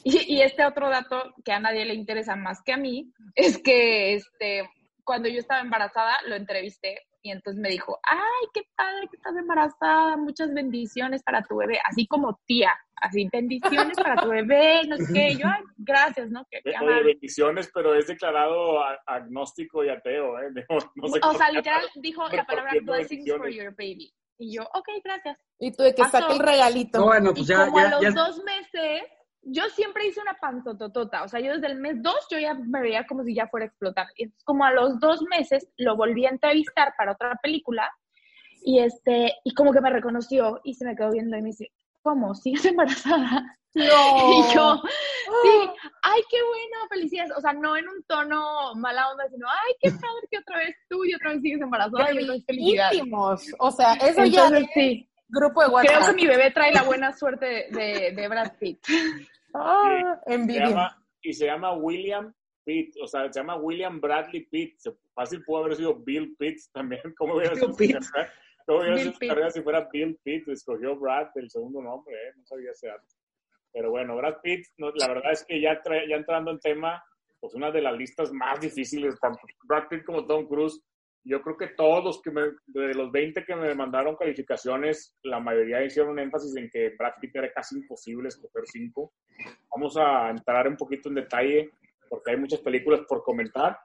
Y, 0.04 0.34
y 0.34 0.42
este 0.42 0.66
otro 0.66 0.90
dato 0.90 1.32
que 1.46 1.52
a 1.52 1.60
nadie 1.60 1.86
le 1.86 1.94
interesa 1.94 2.36
más 2.36 2.64
que 2.64 2.74
a 2.74 2.78
mí 2.78 3.14
es 3.36 3.60
que 3.60 4.16
este, 4.16 4.68
cuando 5.04 5.30
yo 5.30 5.38
estaba 5.38 5.62
embarazada 5.62 6.18
lo 6.26 6.36
entrevisté 6.36 7.07
y 7.22 7.32
entonces 7.32 7.62
me 7.62 7.70
dijo, 7.70 8.00
ay, 8.04 8.48
qué 8.54 8.62
padre 8.76 9.08
que 9.10 9.18
estás 9.18 9.36
embarazada, 9.36 10.18
muchas 10.18 10.54
bendiciones 10.54 11.24
para 11.24 11.42
tu 11.44 11.58
bebé, 11.58 11.80
así 11.86 12.08
como 12.08 12.40
tía, 12.46 12.72
así 12.96 13.28
bendiciones 13.32 13.98
para 13.98 14.22
tu 14.22 14.30
bebé, 14.30 14.82
no 14.88 14.98
sé 14.98 15.14
qué, 15.14 15.36
yo, 15.36 15.48
ay, 15.48 15.64
gracias, 15.78 16.30
¿no? 16.30 16.46
Qué, 16.50 16.62
qué 16.64 16.74
Oye, 16.84 17.04
bendiciones, 17.04 17.70
pero 17.74 17.96
es 17.96 18.08
declarado 18.08 18.80
agnóstico 19.06 19.84
y 19.84 19.90
ateo, 19.90 20.40
¿eh? 20.40 20.50
No, 20.70 20.78
no 20.96 21.08
sé 21.08 21.20
O 21.24 21.34
sea, 21.34 21.52
literal 21.52 21.86
dijo 21.96 22.28
la 22.30 22.46
palabra 22.46 22.72
blessings 22.82 23.30
for 23.36 23.50
your 23.50 23.72
baby. 23.76 24.14
Y 24.40 24.56
yo, 24.56 24.64
ok, 24.74 24.88
gracias. 25.04 25.38
Y 25.60 25.72
tú 25.72 25.84
de 25.84 25.96
que 25.96 26.04
saque 26.06 26.34
el 26.34 26.40
regalito. 26.40 27.00
No, 27.00 27.06
bueno, 27.06 27.34
pues 27.34 27.46
y 27.46 27.46
ya, 27.46 27.66
como 27.66 27.80
a 27.80 27.84
ya, 27.84 27.90
los 27.90 28.02
ya. 28.02 28.12
dos 28.12 28.44
meses, 28.44 29.02
yo 29.42 29.64
siempre 29.70 30.08
hice 30.08 30.22
una 30.22 30.38
panzototota. 30.40 31.24
O 31.24 31.28
sea, 31.28 31.40
yo 31.40 31.54
desde 31.54 31.68
el 31.68 31.80
mes 31.80 32.02
dos, 32.02 32.28
yo 32.30 32.40
ya 32.40 32.54
me 32.54 32.82
veía 32.82 33.06
como 33.06 33.24
si 33.24 33.34
ya 33.34 33.48
fuera 33.48 33.66
a 33.66 33.68
explotar. 33.68 34.08
Y 34.16 34.24
entonces, 34.24 34.44
como 34.44 34.66
a 34.66 34.72
los 34.72 35.00
dos 35.00 35.22
meses, 35.24 35.68
lo 35.78 35.96
volví 35.96 36.26
a 36.26 36.30
entrevistar 36.30 36.94
para 36.98 37.14
otra 37.14 37.40
película. 37.42 37.90
Y 38.64 38.80
este, 38.80 39.36
y 39.44 39.54
como 39.54 39.72
que 39.72 39.82
me 39.82 39.90
reconoció 39.90 40.60
y 40.64 40.74
se 40.74 40.86
me 40.86 40.96
quedó 40.96 41.12
viendo 41.12 41.38
y 41.38 41.42
me 41.42 41.50
dice, 41.50 41.72
¿cómo? 42.02 42.36
¿Sigues 42.36 42.66
embarazada? 42.66 43.58
No. 43.74 43.84
Y 44.50 44.54
yo, 44.56 44.82
sí, 45.44 45.70
ay, 46.02 46.22
qué 46.32 46.38
bueno, 46.42 46.88
felicidades. 46.90 47.32
O 47.38 47.42
sea, 47.42 47.54
no 47.54 47.78
en 47.78 47.88
un 47.88 48.04
tono 48.08 48.74
mala 48.76 49.10
onda, 49.12 49.28
sino, 49.30 49.48
ay, 49.48 49.74
qué 49.80 49.92
padre 49.92 50.28
que 50.32 50.40
otra 50.40 50.58
vez 50.58 50.76
tú 50.90 51.06
y 51.06 51.14
otra 51.14 51.34
vez 51.34 51.42
sigues 51.42 51.62
embarazada 51.62 52.12
y 52.12 52.26
vez 52.26 52.46
felicidades. 52.46 53.04
O 53.60 53.72
sea, 53.72 53.94
eso 53.94 54.26
ya 54.26 54.48
es 54.48 54.68
sí. 54.74 55.08
Grupo 55.28 55.62
de 55.62 55.68
Creo 55.68 55.76
WhatsApp. 55.76 56.16
que 56.16 56.22
mi 56.22 56.28
bebé 56.28 56.52
trae 56.52 56.72
la 56.74 56.84
buena 56.84 57.12
suerte 57.14 57.46
de, 57.72 58.14
de, 58.16 58.28
Brad 58.28 58.54
Pitt. 58.60 58.80
Ah, 59.54 60.20
Se 60.26 60.34
envidia. 60.34 60.68
llama, 60.70 61.04
y 61.22 61.34
se 61.34 61.46
llama 61.46 61.74
William 61.74 62.34
Pitt, 62.64 62.96
o 63.02 63.08
sea, 63.08 63.32
se 63.32 63.40
llama 63.40 63.56
William 63.56 64.00
Bradley 64.00 64.46
Pitt. 64.46 64.76
Se- 64.78 64.92
Fácil 65.14 65.44
pudo 65.44 65.64
haber 65.64 65.76
sido 65.76 65.96
Bill 65.96 66.36
Pitt 66.38 66.60
también. 66.72 67.02
¿Cómo 67.18 67.36
hubiera 67.36 67.56
sido? 67.56 67.68
¿Cómo 68.68 68.80
hubiera 68.82 68.98
sido 68.98 69.14
carrera 69.28 69.50
si 69.50 69.62
fuera 69.62 69.88
Bill 69.92 70.20
Pitt? 70.24 70.48
Escogió 70.50 70.96
Brad, 70.98 71.30
el 71.36 71.50
segundo 71.50 71.82
nombre, 71.82 72.14
¿eh? 72.16 72.34
no 72.36 72.46
sabía 72.46 72.72
ese 72.72 72.88
dato. 72.88 73.06
Pero 73.74 73.90
bueno, 73.90 74.16
Brad 74.16 74.36
Pitt, 74.44 74.66
no, 74.78 74.92
la 74.92 75.08
verdad 75.08 75.32
es 75.32 75.44
que 75.46 75.60
ya, 75.60 75.82
ya 76.08 76.16
entrando 76.16 76.52
en 76.52 76.60
tema, 76.60 77.04
pues 77.40 77.54
una 77.56 77.72
de 77.72 77.82
las 77.82 77.98
listas 77.98 78.32
más 78.32 78.60
difíciles, 78.60 79.20
tanto 79.20 79.40
Brad 79.64 79.88
Pitt 79.90 80.04
como 80.06 80.26
Tom 80.26 80.48
Cruise. 80.48 80.82
Yo 81.28 81.42
creo 81.42 81.58
que 81.58 81.68
todos 81.68 82.04
los 82.04 82.22
que 82.22 82.32
me, 82.32 82.42
de 82.68 82.94
los 82.94 83.12
20 83.12 83.44
que 83.44 83.56
me 83.56 83.76
mandaron 83.76 84.16
calificaciones, 84.16 85.18
la 85.24 85.42
mayoría 85.42 85.84
hicieron 85.84 86.18
énfasis 86.20 86.56
en 86.56 86.70
que 86.70 86.96
Brad 86.98 87.16
Pitt 87.20 87.36
era 87.36 87.52
casi 87.52 87.76
imposible 87.76 88.30
escoger 88.30 88.64
cinco. 88.66 89.12
Vamos 89.70 89.98
a 89.98 90.30
entrar 90.30 90.70
un 90.70 90.78
poquito 90.78 91.10
en 91.10 91.16
detalle 91.16 91.72
porque 92.10 92.32
hay 92.32 92.38
muchas 92.38 92.62
películas 92.62 93.02
por 93.08 93.24
comentar. 93.24 93.78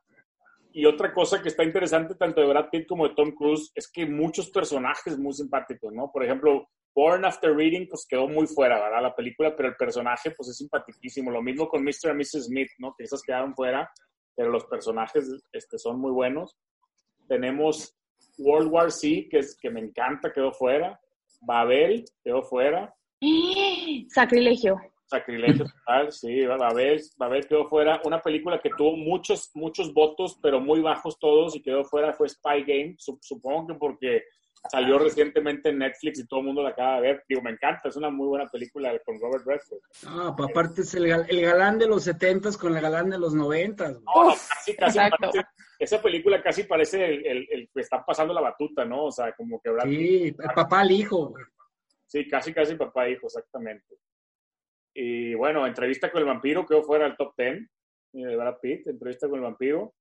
Y 0.73 0.87
otra 0.87 1.13
cosa 1.13 1.43
que 1.43 1.49
está 1.49 1.65
interesante 1.65 2.15
tanto 2.15 2.41
de 2.41 2.47
Brad 2.47 2.71
Pitt 2.71 2.87
como 2.87 3.09
de 3.09 3.15
Tom 3.15 3.33
Cruise 3.33 3.73
es 3.75 3.91
que 3.91 4.07
muchos 4.07 4.49
personajes 4.51 5.19
muy 5.19 5.33
simpáticos, 5.33 5.93
¿no? 5.93 6.13
Por 6.13 6.25
ejemplo, 6.25 6.69
Born 6.95 7.25
After 7.25 7.55
Reading, 7.55 7.89
pues 7.89 8.07
quedó 8.09 8.29
muy 8.29 8.47
fuera, 8.47 8.81
¿verdad? 8.81 9.03
La 9.03 9.17
película, 9.17 9.57
pero 9.57 9.69
el 9.69 9.77
personaje, 9.77 10.31
pues 10.31 10.49
es 10.49 10.57
simpaticísimo. 10.59 11.31
Lo 11.33 11.43
mismo 11.43 11.69
con 11.69 11.83
Mr. 11.83 12.13
y 12.13 12.15
Mrs. 12.15 12.47
Smith, 12.47 12.71
¿no? 12.79 12.95
Que 12.97 13.05
esas 13.05 13.23
quedaron 13.23 13.53
fuera, 13.55 13.91
pero 14.37 14.51
los 14.51 14.65
personajes 14.67 15.29
este, 15.53 15.79
son 15.79 16.01
muy 16.01 16.13
buenos. 16.13 16.57
Tenemos 17.29 17.95
World 18.39 18.71
War 18.73 18.91
Z, 18.91 19.29
que, 19.31 19.39
es, 19.39 19.57
que 19.61 19.71
me 19.71 19.81
encanta, 19.81 20.33
quedó 20.33 20.53
fuera. 20.53 20.99
Babel, 21.41 22.05
quedó 22.23 22.43
fuera. 22.43 22.95
Sacrilegio. 24.09 24.81
Sacrilegio 25.07 25.67
total, 25.67 26.11
sí, 26.11 26.47
Babel, 26.47 27.01
Babel 27.19 27.47
quedó 27.47 27.69
fuera. 27.69 28.01
Una 28.05 28.23
película 28.23 28.59
que 28.61 28.71
tuvo 28.77 28.97
muchos, 28.97 29.51
muchos 29.55 29.93
votos, 29.93 30.39
pero 30.43 30.59
muy 30.59 30.81
bajos 30.81 31.19
todos 31.19 31.55
y 31.55 31.61
quedó 31.61 31.85
fuera 31.85 32.15
fue 32.15 32.29
Spy 32.31 32.65
Game. 32.65 32.95
Sup- 32.99 33.19
Supongo 33.21 33.67
que 33.67 33.75
porque 33.75 34.23
salió 34.71 34.99
recientemente 34.99 35.71
en 35.71 35.79
Netflix 35.79 36.21
y 36.21 36.27
todo 36.27 36.41
el 36.41 36.47
mundo 36.47 36.63
la 36.63 36.71
acaba 36.71 36.97
de 36.97 37.01
ver. 37.03 37.25
Digo, 37.29 37.43
me 37.43 37.51
encanta, 37.51 37.89
es 37.89 37.97
una 37.97 38.11
muy 38.11 38.27
buena 38.29 38.47
película 38.49 38.93
con 39.05 39.21
Robert 39.21 39.45
Redford. 39.47 39.81
Ah, 40.07 40.35
pa- 40.37 40.45
aparte 40.45 40.83
es 40.83 40.95
el, 40.95 41.07
gal- 41.09 41.27
el 41.29 41.41
galán 41.43 41.79
de 41.79 41.87
los 41.89 42.05
setentas 42.05 42.57
con 42.57 42.75
el 42.77 42.83
galán 42.83 43.11
de 43.11 43.19
los 43.19 43.35
noventas. 43.35 43.93
güey. 43.95 44.05
No, 44.05 44.25
no, 44.25 44.31
casi, 44.31 44.77
casi 44.77 44.99
exacto. 44.99 45.17
parece- 45.21 45.47
esa 45.79 46.01
película 46.01 46.41
casi 46.43 46.63
parece 46.65 47.05
el, 47.05 47.27
el, 47.27 47.47
el 47.51 47.71
que 47.75 47.81
está 47.81 48.05
pasando 48.05 48.33
la 48.33 48.41
batuta, 48.41 48.85
¿no? 48.85 49.07
O 49.07 49.11
sea, 49.13 49.33
como 49.35 49.61
que 49.61 49.71
Brad 49.71 49.85
Pitt- 49.85 49.99
Sí, 49.99 50.27
el 50.39 50.55
papá 50.55 50.81
al 50.83 50.91
hijo. 50.93 51.31
güey. 51.31 51.45
Sí, 52.07 52.29
casi, 52.29 52.53
casi 52.55 52.75
papá 52.77 53.07
e 53.09 53.13
hijo, 53.13 53.27
exactamente. 53.27 53.97
Y 54.95 55.35
bueno, 55.35 55.67
entrevista 55.67 56.11
con 56.13 56.21
el 56.21 56.27
vampiro 56.29 56.67
quedó 56.67 56.83
fuera 56.83 57.05
del 57.07 57.17
top 57.17 57.35
10 57.37 57.55
eh, 57.55 57.67
de 58.13 58.37
Brad 58.37 58.59
Pitt, 58.61 58.87
entrevista 58.87 59.27
con 59.29 59.39
el 59.39 59.45
vampiro. 59.45 59.95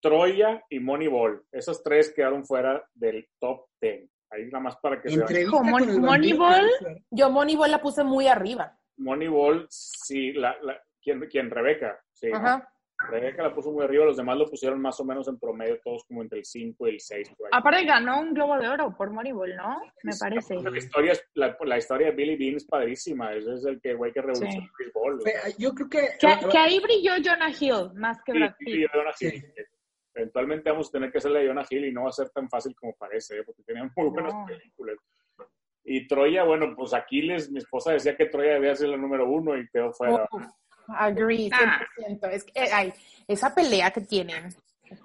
Troya 0.00 0.62
y 0.70 0.78
Moneyball, 0.80 1.44
esos 1.52 1.82
tres 1.82 2.12
quedaron 2.14 2.44
fuera 2.44 2.84
del 2.94 3.28
top 3.40 3.66
10. 3.80 4.08
Ahí 4.30 4.44
nada 4.46 4.60
más 4.60 4.76
para 4.78 5.00
que 5.00 5.08
se 5.08 5.16
vean. 5.16 5.28
Entrevista 5.28 5.56
el 5.58 5.70
vampiro, 5.72 5.98
Moneyball. 6.00 6.70
Yo 7.10 7.30
Moneyball 7.30 7.70
la 7.70 7.80
puse 7.80 8.04
muy 8.04 8.26
arriba. 8.26 8.76
Moneyball, 8.98 9.66
sí, 9.70 10.32
la, 10.32 10.56
la, 10.62 10.80
¿quién, 11.02 11.20
quién? 11.30 11.50
Rebeca. 11.50 12.00
Sí, 12.12 12.28
¿no? 12.30 12.36
Ajá. 12.36 12.68
Rebeca 13.10 13.42
la 13.42 13.54
puso 13.54 13.70
muy 13.70 13.84
arriba, 13.84 14.06
los 14.06 14.16
demás 14.16 14.38
lo 14.38 14.46
pusieron 14.46 14.80
más 14.80 14.98
o 15.00 15.04
menos 15.04 15.28
en 15.28 15.38
promedio, 15.38 15.78
todos 15.84 16.02
como 16.08 16.22
entre 16.22 16.38
el 16.38 16.46
5 16.46 16.88
y 16.88 16.90
el 16.92 17.00
6. 17.00 17.28
Por 17.36 17.46
ahí. 17.46 17.50
Aparte 17.52 17.84
ganó 17.84 18.20
un 18.20 18.32
Globo 18.32 18.56
de 18.58 18.68
Oro 18.68 18.94
por 18.96 19.10
Moneyball, 19.10 19.54
¿no? 19.54 19.82
Me 20.02 20.12
parece. 20.18 20.54
La 20.54 20.78
historia, 20.78 21.12
es- 21.12 21.28
la, 21.34 21.54
la 21.60 21.76
historia 21.76 22.06
de 22.06 22.12
Billy 22.14 22.36
Bean 22.36 22.56
es 22.56 22.64
padrísima, 22.64 23.34
ese 23.34 23.52
es 23.52 23.66
el 23.66 23.80
que 23.82 23.92
güey 23.94 24.12
que 24.12 24.22
revolucionó 24.22 24.50
Sí. 24.50 24.58
el 24.58 24.70
béisbol. 24.86 25.14
o 25.14 25.20
sea. 25.20 25.40
Fe- 25.42 25.54
Yo 25.58 25.74
creo 25.74 25.88
que. 25.90 26.08
Que, 26.18 26.48
que 26.50 26.58
ahí 26.58 26.80
brilló 26.80 27.12
Jonah 27.22 27.50
Hill 27.50 27.92
más 27.96 28.16
que 28.24 28.32
Sí, 28.32 28.38
Brad 28.38 28.54
sí, 28.58 28.64
Pitt. 28.64 28.86
Jonah 28.92 29.10
Hill. 29.20 29.44
Eventualmente 30.16 30.70
vamos 30.70 30.88
a 30.88 30.92
tener 30.92 31.12
que 31.12 31.18
hacerle 31.18 31.42
a 31.44 31.46
Jonah 31.48 31.66
Hill 31.68 31.84
y 31.84 31.92
no 31.92 32.04
va 32.04 32.08
a 32.08 32.12
ser 32.12 32.30
tan 32.30 32.48
fácil 32.48 32.74
como 32.74 32.94
parece, 32.94 33.38
¿eh? 33.38 33.42
porque 33.44 33.62
tenía 33.62 33.84
muy 33.94 34.08
buenas 34.08 34.32
No. 34.32 34.46
películas. 34.46 34.96
Y 35.84 36.08
Troya, 36.08 36.42
bueno, 36.44 36.74
pues 36.74 36.94
Aquiles, 36.94 37.50
mi 37.50 37.58
esposa 37.58 37.92
decía 37.92 38.16
que 38.16 38.26
Troya 38.26 38.54
debía 38.54 38.74
ser 38.74 38.88
la 38.88 38.96
número 38.96 39.28
uno 39.28 39.56
y 39.56 39.68
quedó 39.68 39.92
fuera. 39.92 40.26
Uf, 40.32 40.42
agree, 40.88 41.50
Ah. 41.52 41.80
100%. 41.98 42.28
Es 42.30 42.44
que, 42.44 42.58
ay, 42.60 42.92
esa 43.28 43.54
pelea 43.54 43.90
que 43.90 44.00
tienen. 44.00 44.48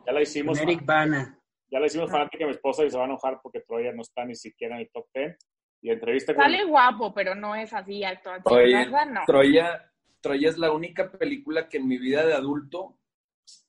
Ya 0.07 0.13
la 0.13 0.21
hicimos, 0.21 0.59
Eric 0.61 0.85
Bana. 0.85 1.37
ya 1.69 1.79
la 1.79 1.85
hicimos 1.87 2.09
fanática 2.09 2.45
a 2.45 2.47
mi 2.47 2.53
esposa 2.53 2.83
y 2.85 2.89
se 2.89 2.97
va 2.97 3.03
a 3.03 3.07
enojar 3.07 3.39
porque 3.43 3.61
Troya 3.61 3.91
no 3.91 4.01
está 4.01 4.23
ni 4.25 4.35
siquiera 4.35 4.75
en 4.75 4.81
el 4.81 4.89
top 4.91 5.05
10. 5.13 5.37
Y 5.83 5.89
entrevista 5.91 6.33
con... 6.35 6.43
Sale 6.43 6.63
guapo, 6.65 7.13
pero 7.13 7.33
no 7.35 7.53
es 7.55 7.73
así 7.73 8.03
acto. 8.03 8.31
Oye. 8.45 8.85
No. 8.87 9.21
Troya, 9.25 9.91
Troya 10.21 10.49
es 10.49 10.57
la 10.57 10.71
única 10.71 11.11
película 11.11 11.67
que 11.67 11.77
en 11.77 11.87
mi 11.87 11.97
vida 11.97 12.25
de 12.25 12.33
adulto 12.33 12.97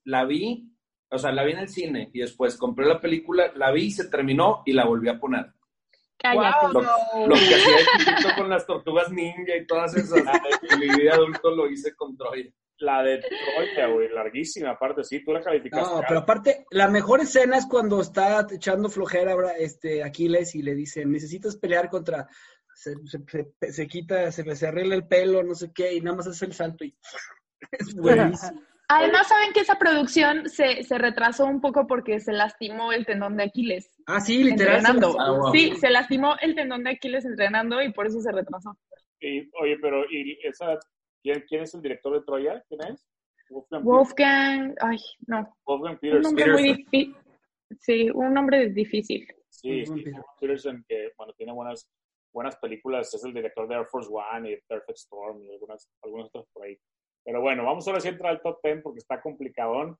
la 0.04 0.24
vi, 0.24 0.71
o 1.12 1.18
sea, 1.18 1.30
la 1.30 1.44
vi 1.44 1.52
en 1.52 1.58
el 1.58 1.68
cine 1.68 2.10
y 2.12 2.20
después 2.20 2.56
compré 2.56 2.86
la 2.86 3.00
película, 3.00 3.52
la 3.54 3.70
vi, 3.70 3.90
se 3.90 4.08
terminó 4.08 4.62
y 4.66 4.72
la 4.72 4.84
volví 4.86 5.08
a 5.08 5.18
poner. 5.20 5.52
Cállate. 6.18 6.66
Wow. 6.72 6.82
Lo, 6.82 7.26
lo 7.26 7.34
que 7.34 7.54
hacía 7.54 7.76
de 7.76 7.84
chiquito 7.98 8.28
con 8.36 8.48
las 8.50 8.66
tortugas 8.66 9.10
ninja 9.10 9.56
y 9.56 9.66
todas 9.66 9.94
esas, 9.96 10.22
en 10.70 10.78
mi 10.78 10.88
vida 10.88 11.14
adulto 11.14 11.50
lo 11.50 11.68
hice 11.68 11.94
con 11.94 12.16
Troya. 12.16 12.50
La 12.78 13.02
de 13.02 13.18
Troya, 13.20 13.86
güey, 13.88 14.08
larguísima, 14.08 14.70
aparte, 14.70 15.04
sí, 15.04 15.24
tú 15.24 15.32
la 15.32 15.42
calificaste. 15.42 15.94
No, 15.94 16.00
pero 16.06 16.20
aparte, 16.20 16.66
la 16.70 16.88
mejor 16.88 17.20
escena 17.20 17.56
es 17.58 17.66
cuando 17.66 18.00
está 18.00 18.46
echando 18.50 18.88
flojera 18.88 19.32
ahora, 19.32 19.52
este, 19.52 20.02
Aquiles 20.02 20.54
y 20.54 20.62
le 20.62 20.74
dicen, 20.74 21.10
necesitas 21.12 21.56
pelear 21.56 21.88
contra... 21.90 22.26
Se, 22.74 22.94
se, 23.04 23.18
se- 23.28 23.72
se 23.72 23.86
quita, 23.86 24.32
se, 24.32 24.56
se 24.56 24.66
arregla 24.66 24.94
el 24.94 25.06
pelo, 25.06 25.42
no 25.42 25.54
sé 25.54 25.70
qué, 25.74 25.92
y 25.94 26.00
nada 26.00 26.16
más 26.16 26.26
hace 26.26 26.46
el 26.46 26.54
salto 26.54 26.84
y... 26.84 26.96
Es 27.70 27.94
buenísimo. 27.94 28.60
Además, 28.88 29.28
saben 29.28 29.52
que 29.54 29.60
esa 29.60 29.78
producción 29.78 30.48
se, 30.48 30.82
se 30.82 30.98
retrasó 30.98 31.46
un 31.46 31.60
poco 31.60 31.86
porque 31.86 32.20
se 32.20 32.32
lastimó 32.32 32.92
el 32.92 33.06
tendón 33.06 33.36
de 33.36 33.44
Aquiles 33.44 33.90
Ah, 34.06 34.20
sí, 34.20 34.42
literal. 34.44 34.76
entrenando. 34.76 35.16
Ah, 35.18 35.32
wow. 35.32 35.52
Sí, 35.52 35.72
se 35.76 35.88
lastimó 35.90 36.36
el 36.42 36.54
tendón 36.54 36.84
de 36.84 36.90
Aquiles 36.90 37.24
entrenando 37.24 37.80
y 37.80 37.92
por 37.92 38.06
eso 38.06 38.20
se 38.20 38.30
retrasó. 38.32 38.76
Y, 39.20 39.48
oye, 39.62 39.78
pero 39.80 40.04
¿y 40.10 40.38
esa, 40.44 40.78
¿quién, 41.22 41.42
quién 41.48 41.62
es 41.62 41.74
el 41.74 41.80
director 41.82 42.12
de 42.12 42.22
Troya? 42.22 42.62
¿Quién 42.68 42.80
es? 42.92 43.06
Wolfgang, 43.50 43.82
Wolfgang, 43.84 44.74
ay, 44.80 44.98
no, 45.26 45.56
Wolfgang 45.66 45.92
un 45.94 45.98
Peterson. 46.00 46.22
nombre 46.22 46.52
muy 46.52 46.62
difícil. 46.62 47.16
Sí, 47.80 48.10
un 48.10 48.32
nombre 48.34 48.68
difícil. 48.70 49.26
Sí, 49.48 49.68
Wolfgang 49.68 49.84
sí, 49.98 50.04
Peterson. 50.04 50.14
Wolfgang 50.22 50.36
Peterson, 50.40 50.84
que 50.88 51.12
bueno, 51.16 51.32
tiene 51.34 51.52
buenas, 51.52 51.88
buenas 52.32 52.56
películas, 52.56 53.12
es 53.14 53.24
el 53.24 53.32
director 53.34 53.68
de 53.68 53.74
Air 53.76 53.86
Force 53.86 54.08
One 54.10 54.50
y 54.52 54.56
Perfect 54.66 54.98
Storm 54.98 55.42
y 55.42 55.52
algunas, 55.52 55.88
algunas 56.02 56.26
otras 56.28 56.46
por 56.52 56.64
ahí. 56.64 56.78
Pero 57.24 57.40
bueno, 57.40 57.64
vamos 57.64 57.86
ahora 57.86 58.00
sí 58.00 58.08
a 58.08 58.12
entrar 58.12 58.30
al 58.32 58.42
top 58.42 58.58
10 58.62 58.82
porque 58.82 58.98
está 58.98 59.20
complicadón. 59.20 59.96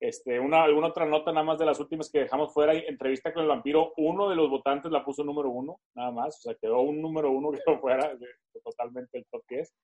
Este, 0.00 0.38
una, 0.38 0.62
alguna 0.62 0.88
otra 0.88 1.06
nota 1.06 1.32
nada 1.32 1.44
más 1.44 1.58
de 1.58 1.64
las 1.64 1.80
últimas 1.80 2.10
que 2.10 2.18
dejamos 2.18 2.52
fuera, 2.52 2.74
entrevista 2.74 3.32
con 3.32 3.42
el 3.44 3.48
vampiro, 3.48 3.94
uno 3.96 4.28
de 4.28 4.36
los 4.36 4.50
votantes 4.50 4.92
la 4.92 5.02
puso 5.02 5.24
número 5.24 5.48
uno, 5.48 5.80
nada 5.94 6.10
más, 6.10 6.36
o 6.36 6.40
sea, 6.42 6.54
quedó 6.60 6.80
un 6.80 7.00
número 7.00 7.30
uno 7.30 7.50
que 7.50 7.60
fuera 7.78 8.14
de, 8.14 8.26
de 8.26 8.60
totalmente 8.62 9.16
el 9.16 9.26
top 9.30 9.42
10. 9.48 9.74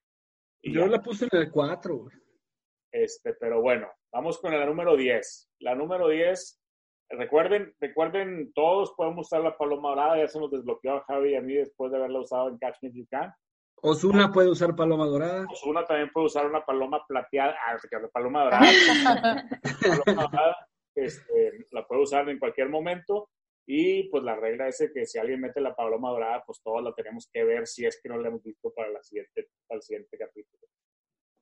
Y 0.65 0.73
Yo 0.75 0.83
ya. 0.83 0.87
la 0.87 1.03
puse 1.03 1.27
en 1.33 1.39
el 1.41 1.51
4. 1.51 2.09
Este, 2.93 3.33
pero 3.35 3.63
bueno, 3.63 3.89
vamos 4.13 4.39
con 4.39 4.53
la 4.53 4.67
número 4.67 4.97
10. 4.97 5.51
La 5.61 5.75
número 5.75 6.09
10, 6.09 6.61
recuerden, 7.09 7.75
recuerden, 7.81 8.53
todos 8.53 8.93
podemos 8.95 9.27
usar 9.27 9.41
la 9.41 9.57
paloma 9.57 9.91
dorada, 9.91 10.19
ya 10.19 10.29
se 10.29 10.39
nos 10.39 10.51
desbloqueó 10.51 10.97
a 10.97 11.05
Javi 11.05 11.31
y 11.31 11.37
a 11.37 11.41
mí 11.41 11.55
después 11.55 11.91
de 11.91 11.97
haberla 11.99 12.21
usado 12.21 12.49
en 12.51 12.59
Catch 12.59 12.77
Me 12.83 12.91
If 12.91 12.95
You 12.97 13.07
Can. 13.11 13.33
Osuna 13.85 14.31
puede 14.31 14.49
usar 14.49 14.77
paloma 14.77 15.07
dorada. 15.07 15.45
Osuna 15.51 15.85
también 15.85 16.11
puede 16.13 16.27
usar 16.27 16.47
una 16.47 16.65
paloma 16.65 17.05
plateada, 17.07 17.57
ah, 17.67 17.77
que 17.79 17.99
la 17.99 18.09
paloma 18.09 18.45
dorada, 18.45 18.61
paloma 19.83 20.29
dorada, 20.31 20.69
este, 20.95 21.67
la 21.73 21.85
puede 21.85 22.03
usar 22.03 22.29
en 22.29 22.39
cualquier 22.39 22.69
momento. 22.69 23.29
Y 23.67 24.09
pues 24.09 24.23
la 24.23 24.37
regla 24.37 24.69
es 24.69 24.89
que 24.93 25.07
si 25.07 25.19
alguien 25.19 25.41
mete 25.41 25.61
la 25.61 25.75
paloma 25.75 26.11
dorada, 26.11 26.43
pues 26.47 26.61
todos 26.63 26.83
la 26.83 26.93
tenemos 26.95 27.29
que 27.33 27.45
ver 27.45 27.67
si 27.67 27.85
es 27.85 28.01
que 28.01 28.09
no 28.09 28.19
la 28.19 28.29
hemos 28.29 28.43
visto 28.43 28.73
para, 28.73 28.89
la 28.89 29.03
siguiente, 29.03 29.49
para 29.67 29.77
el 29.77 29.83
siguiente 29.83 30.17
capítulo. 30.17 30.67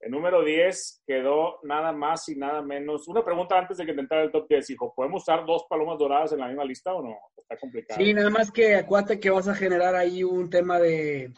El 0.00 0.10
número 0.10 0.42
10 0.42 1.02
quedó 1.06 1.60
nada 1.62 1.92
más 1.92 2.26
y 2.30 2.36
nada 2.36 2.62
menos. 2.62 3.06
Una 3.08 3.22
pregunta 3.22 3.58
antes 3.58 3.76
de 3.76 3.84
que 3.84 3.92
te 3.92 4.00
entrara 4.00 4.24
el 4.24 4.32
top 4.32 4.48
10, 4.48 4.70
hijo. 4.70 4.94
¿Podemos 4.94 5.22
usar 5.22 5.44
dos 5.44 5.66
palomas 5.68 5.98
doradas 5.98 6.32
en 6.32 6.38
la 6.40 6.48
misma 6.48 6.64
lista 6.64 6.94
o 6.94 7.02
no? 7.02 7.18
está 7.36 7.58
complicado. 7.58 8.00
Sí, 8.00 8.14
nada 8.14 8.30
más 8.30 8.50
que 8.50 8.76
acuérdate 8.76 9.20
que 9.20 9.28
vas 9.28 9.48
a 9.48 9.54
generar 9.54 9.94
ahí 9.94 10.24
un 10.24 10.48
tema 10.48 10.78
de 10.78 11.34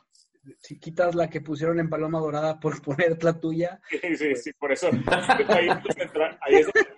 si 0.59 0.79
quitas 0.79 1.15
la 1.15 1.29
que 1.31 1.41
pusieron 1.41 1.79
en 1.81 1.89
Paloma 1.89 2.19
Dorada 2.19 2.59
por 2.61 2.81
poner 2.83 3.23
la 3.23 3.39
tuya. 3.39 3.81
Sí, 3.89 4.17
sí, 4.17 4.37
sí, 4.37 4.53
por 4.55 4.73
eso. 4.73 4.89
Ahí 4.89 5.69
entra- 5.69 6.39
ahí 6.41 6.55
es 6.57 6.67
donde- 6.67 6.89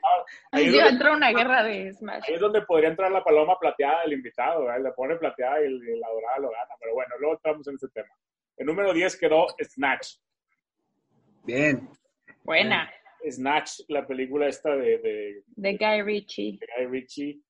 ahí 0.53 0.65
es 0.67 0.73
donde- 0.73 0.89
entró 0.89 1.13
una 1.15 1.31
guerra 1.33 1.63
de 1.63 1.93
Smash. 1.93 2.23
Ahí 2.29 2.35
es 2.35 2.41
donde 2.41 2.63
podría 2.63 2.89
entrar 2.89 3.11
la 3.13 3.23
paloma 3.23 3.59
plateada 3.59 4.03
del 4.03 4.15
invitado, 4.15 4.65
¿verdad? 4.65 4.83
Le 4.85 4.93
pone 4.93 5.17
plateada 5.17 5.61
y 5.61 5.71
la 5.99 6.09
dorada 6.09 6.39
lo 6.41 6.51
gana. 6.51 6.75
Pero 6.81 6.95
bueno, 6.95 7.15
luego 7.19 7.35
entramos 7.35 7.67
en 7.69 7.75
ese 7.75 7.89
tema. 7.89 8.09
El 8.57 8.67
número 8.67 8.93
10 8.93 9.17
quedó 9.19 9.47
Snatch. 9.63 10.17
Bien. 11.45 11.89
Buena. 12.45 12.91
Snatch, 13.31 13.81
la 13.89 14.07
película 14.07 14.47
esta 14.49 14.77
de, 14.77 14.99
de, 14.99 15.43
De 15.47 15.77
Guy 15.77 16.03
Ritchie. 16.03 16.59
de 16.61 16.67
Guy 16.77 16.87
Ritchie. 16.87 17.41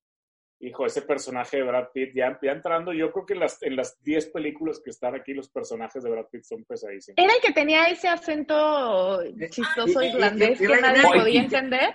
Hijo, 0.66 0.87
ese 0.87 1.02
personaje 1.02 1.59
de 1.59 1.62
Brad 1.64 1.88
Pitt, 1.92 2.14
ya, 2.14 2.38
ya 2.42 2.52
entrando, 2.52 2.92
yo 2.92 3.12
creo 3.12 3.26
que 3.26 3.35
en 3.35 3.40
las, 3.40 3.62
en 3.62 3.76
las 3.76 4.02
10 4.02 4.30
películas 4.30 4.80
que 4.83 4.90
están 4.90 5.14
aquí, 5.14 5.35
los 5.35 5.49
personajes 5.50 6.02
de 6.02 6.11
Brad 6.11 6.26
Pitt 6.30 6.44
son 6.44 6.64
pesadísimos. 6.64 7.16
Era 7.23 7.35
el 7.35 7.40
que 7.42 7.52
tenía 7.52 7.85
ese 7.87 8.09
acento 8.09 9.23
chistoso 9.50 10.02
y- 10.02 10.06
irlandés 10.06 10.61
y- 10.61 10.64
y- 10.64 10.66
que 10.66 10.80
nadie 10.80 11.02
podía 11.02 11.40
entender. 11.42 11.94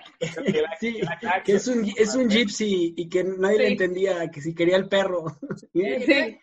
Sí, 0.78 1.00
que 1.44 1.52
es 1.52 1.66
un, 1.68 1.84
es 1.96 2.14
un 2.14 2.28
gypsy 2.28 2.94
y 2.96 3.08
que 3.08 3.24
nadie 3.24 3.58
le 3.58 3.68
entendía 3.68 4.30
que 4.30 4.40
si 4.40 4.54
quería 4.54 4.76
el 4.76 4.88
perro. 4.88 5.24
Sí. 5.72 6.38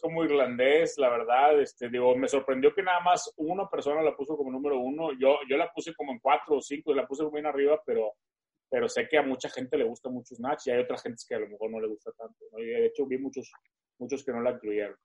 como 0.00 0.24
irlandés, 0.24 0.98
la 0.98 1.08
verdad, 1.08 1.58
este, 1.60 1.88
digo, 1.88 2.14
me 2.16 2.28
sorprendió 2.28 2.74
que 2.74 2.82
nada 2.82 3.00
más 3.00 3.32
una 3.36 3.68
persona 3.70 4.02
la 4.02 4.14
puso 4.16 4.36
como 4.36 4.50
número 4.50 4.78
uno, 4.78 5.10
yo, 5.18 5.38
yo 5.48 5.56
la 5.56 5.70
puse 5.72 5.94
como 5.94 6.12
en 6.12 6.18
cuatro 6.18 6.56
o 6.56 6.60
cinco, 6.60 6.92
la 6.92 7.06
puse 7.06 7.24
bien 7.32 7.46
arriba, 7.46 7.80
pero, 7.86 8.12
pero 8.72 8.88
sé 8.88 9.06
que 9.06 9.18
a 9.18 9.22
mucha 9.22 9.50
gente 9.50 9.76
le 9.76 9.84
gusta 9.84 10.08
mucho 10.08 10.34
Snatch 10.34 10.66
y 10.66 10.70
hay 10.70 10.80
otras 10.80 11.02
gentes 11.02 11.26
que 11.28 11.34
a 11.34 11.38
lo 11.38 11.46
mejor 11.46 11.70
no 11.70 11.78
le 11.78 11.88
gusta 11.88 12.10
tanto, 12.12 12.38
¿no? 12.50 12.58
y 12.58 12.64
de 12.64 12.86
hecho 12.86 13.06
vi 13.06 13.18
muchos, 13.18 13.52
muchos 13.98 14.24
que 14.24 14.32
no 14.32 14.40
la 14.40 14.52
incluyeron. 14.52 14.96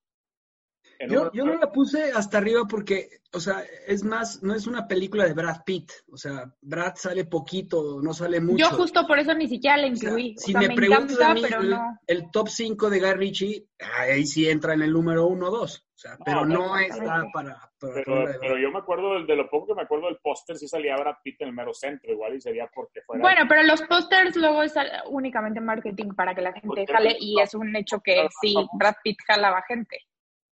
En 1.00 1.10
Yo, 1.10 1.30
yo 1.34 1.44
no 1.44 1.56
la 1.56 1.70
puse 1.70 2.14
hasta 2.14 2.38
arriba 2.38 2.62
porque, 2.66 3.10
o 3.34 3.42
sea, 3.42 3.66
es 3.86 4.06
más, 4.06 4.42
no 4.42 4.56
es 4.56 4.68
una 4.68 4.88
película 4.88 5.26
de 5.26 5.34
Brad 5.34 5.64
Pitt. 5.66 5.92
O 6.10 6.16
sea, 6.16 6.50
Brad 6.62 6.96
sale 6.96 7.26
poquito, 7.26 8.00
no 8.02 8.14
sale 8.14 8.40
mucho. 8.40 8.70
Yo 8.70 8.78
justo 8.78 9.06
por 9.06 9.20
eso 9.20 9.34
ni 9.34 9.50
siquiera 9.50 9.76
la 9.76 9.92
O 9.92 9.96
sea, 9.98 10.10
incluí. 10.10 10.36
O 10.38 10.40
si 10.40 10.54
sea, 10.54 10.62
me, 10.62 10.70
me, 10.70 10.76
preguntas 10.76 11.18
encanta, 11.18 11.32
a 11.32 11.34
mí 11.34 11.42
pero 11.42 11.62
el, 11.62 11.70
no. 11.72 12.00
el 12.08 12.32
top 12.32 12.48
5 12.48 12.90
de 12.90 13.00
Guy 13.02 13.14
Ritchie, 13.14 13.68
ahí 13.80 14.26
sí 14.26 14.48
entra 14.48 14.76
en 14.76 14.84
el 14.84 14.94
número 14.94 15.28
1 15.28 15.46
o 15.46 15.52
2. 15.52 15.87
O 15.98 16.00
sea, 16.00 16.16
pero 16.24 16.46
no, 16.46 16.60
no, 16.60 16.78
está 16.78 17.04
para, 17.04 17.24
para 17.34 17.72
Pero, 17.96 18.28
pero 18.40 18.58
yo 18.60 18.70
me 18.70 18.78
acuerdo, 18.78 19.16
del- 19.16 19.26
de 19.26 19.36
lo 19.36 19.50
poco 19.50 19.66
que 19.66 19.74
me 19.74 19.82
acuerdo 19.82 20.06
del 20.06 20.18
póster, 20.18 20.56
sí 20.56 20.68
salía 20.68 20.96
Brad 20.96 21.16
Pitt 21.24 21.42
en 21.42 21.48
el 21.48 21.56
mero 21.56 21.74
centro, 21.74 22.12
igual 22.12 22.36
y 22.36 22.40
sería 22.40 22.70
porque 22.72 23.02
fuera... 23.02 23.24
Bueno, 23.24 23.42
pero 23.50 23.64
los 23.64 23.82
pósters 23.82 24.36
luego 24.36 24.62
es 24.62 24.76
únicamente 25.08 25.60
marketing 25.60 26.10
para 26.14 26.36
que 26.36 26.42
la 26.42 26.54
gente 26.54 26.86
jale 26.86 27.18
y 27.20 27.42
es 27.42 27.56
un 27.56 27.76
hecho 27.76 28.00
que 28.00 28.28
sí, 28.42 28.54
Brad 28.74 28.94
Pitt 29.04 29.18
jalaba 29.26 29.64
gente. 29.68 29.98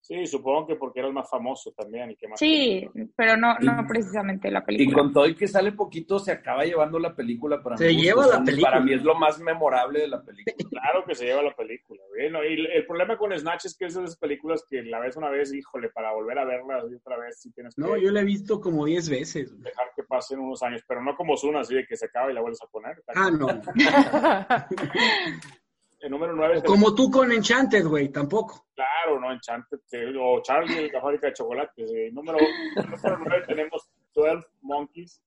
Sí, 0.07 0.27
supongo 0.27 0.67
que 0.67 0.77
porque 0.77 0.99
era 0.99 1.09
el 1.09 1.15
más 1.15 1.31
famoso 1.31 1.73
también 1.73 2.11
y 2.11 2.17
que 2.17 2.29
más... 2.29 2.39
Sí, 2.39 2.87
pero 3.17 3.39
no, 3.39 3.55
no 3.61 3.81
Y- 3.81 3.87
precisamente 3.87 4.51
la 4.51 4.59
Y 4.59 4.63
película. 4.63 4.99
con 4.99 5.13
todo 5.15 5.27
y 5.27 5.35
que 5.35 5.49
sale 5.49 5.73
poquito, 5.73 6.19
se 6.19 6.31
acaba 6.31 6.63
llevando 6.67 6.99
la 6.99 7.17
película 7.17 7.63
para 7.63 7.79
Se 7.79 7.87
mi 7.87 7.95
gusto. 7.95 8.05
lleva 8.05 8.27
la 8.27 8.45
película. 8.45 8.71
Para 8.71 8.85
mí 8.85 8.93
es 8.93 9.03
lo 9.03 9.15
más 9.15 9.41
memorable 9.41 10.01
de 10.01 10.09
la 10.09 10.23
película. 10.23 10.55
Claro 10.85 11.07
que 11.07 11.15
se 11.15 11.25
lleva 11.25 11.43
la 11.43 11.57
película. 11.57 12.03
No, 12.31 12.45
y 12.45 12.67
el, 12.71 12.85
problema 12.87 13.17
con 13.17 13.33
Snatch 13.39 13.65
es 13.65 13.75
que 13.79 13.87
es 13.87 13.95
de 13.95 14.03
esas 14.05 14.19
películas 14.19 14.63
que 14.69 14.83
la 14.83 15.01
ves 15.01 15.17
una 15.17 15.31
vez, 15.31 15.55
híjole, 15.55 15.89
para 15.89 16.13
volver 16.13 16.39
a 16.39 16.45
verla 16.45 16.83
y 16.91 16.95
otra 16.97 17.17
vez, 17.17 17.41
sí 17.41 17.51
tienes 17.53 17.75
que 17.75 17.81
No, 17.81 17.97
yo 17.97 18.11
la 18.13 18.21
he 18.21 18.25
visto 18.25 18.61
como 18.61 18.85
10 18.85 19.09
veces. 19.09 19.51
güey. 19.53 19.63
dejar 19.63 19.87
que 19.97 20.03
pasen 20.03 20.41
unos 20.41 20.63
años, 20.63 20.83
pero 20.87 21.03
no 21.03 21.17
como 21.17 21.35
Zuna, 21.39 21.61
así 21.61 21.75
de 21.75 21.87
que 21.87 21.97
se 21.97 22.05
acaba 22.05 22.31
y 22.31 22.35
la 22.35 22.43
vuelves 22.43 22.61
a 22.63 22.67
poner. 22.67 23.03
Ah, 23.15 23.31
no. 23.31 23.47
El 26.05 26.11
número 26.11 26.35
9 26.35 26.59
O 26.59 26.63
como 26.65 26.95
tú 26.95 27.11
con 27.11 27.33
Enchanted, 27.33 27.87
güey, 27.87 28.11
tampoco. 28.11 28.67
Claro, 28.75 29.19
¿no? 29.19 29.33
Enchanted, 29.33 29.79
o 30.21 30.43
Charlie, 30.43 30.91
la 30.91 31.01
fábrica 31.01 31.29
de 31.29 31.33
chocolates. 31.33 31.91
eh. 31.91 32.11
Número, 32.13 32.37
número 32.77 33.19
9 33.25 33.45
tenemos 33.47 33.89
12 34.15 34.47
Monkeys. 34.61 35.23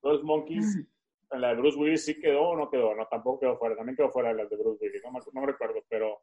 12 0.00 0.24
Monkeys. 0.24 0.78
En 1.32 1.40
la 1.42 1.48
de 1.48 1.56
Bruce 1.56 1.76
Willis 1.76 2.04
sí 2.06 2.18
quedó 2.18 2.48
o 2.48 2.56
no 2.56 2.70
quedó. 2.70 2.94
No, 2.94 3.06
tampoco 3.10 3.40
quedó 3.40 3.58
fuera. 3.58 3.76
También 3.76 3.94
quedó 3.94 4.10
fuera 4.10 4.30
de 4.30 4.36
las 4.36 4.48
de 4.48 4.56
Bruce 4.56 4.78
Willis. 4.82 5.02
No 5.04 5.12
me, 5.12 5.20
no 5.34 5.40
me 5.42 5.46
recuerdo, 5.48 5.84
pero 5.86 6.22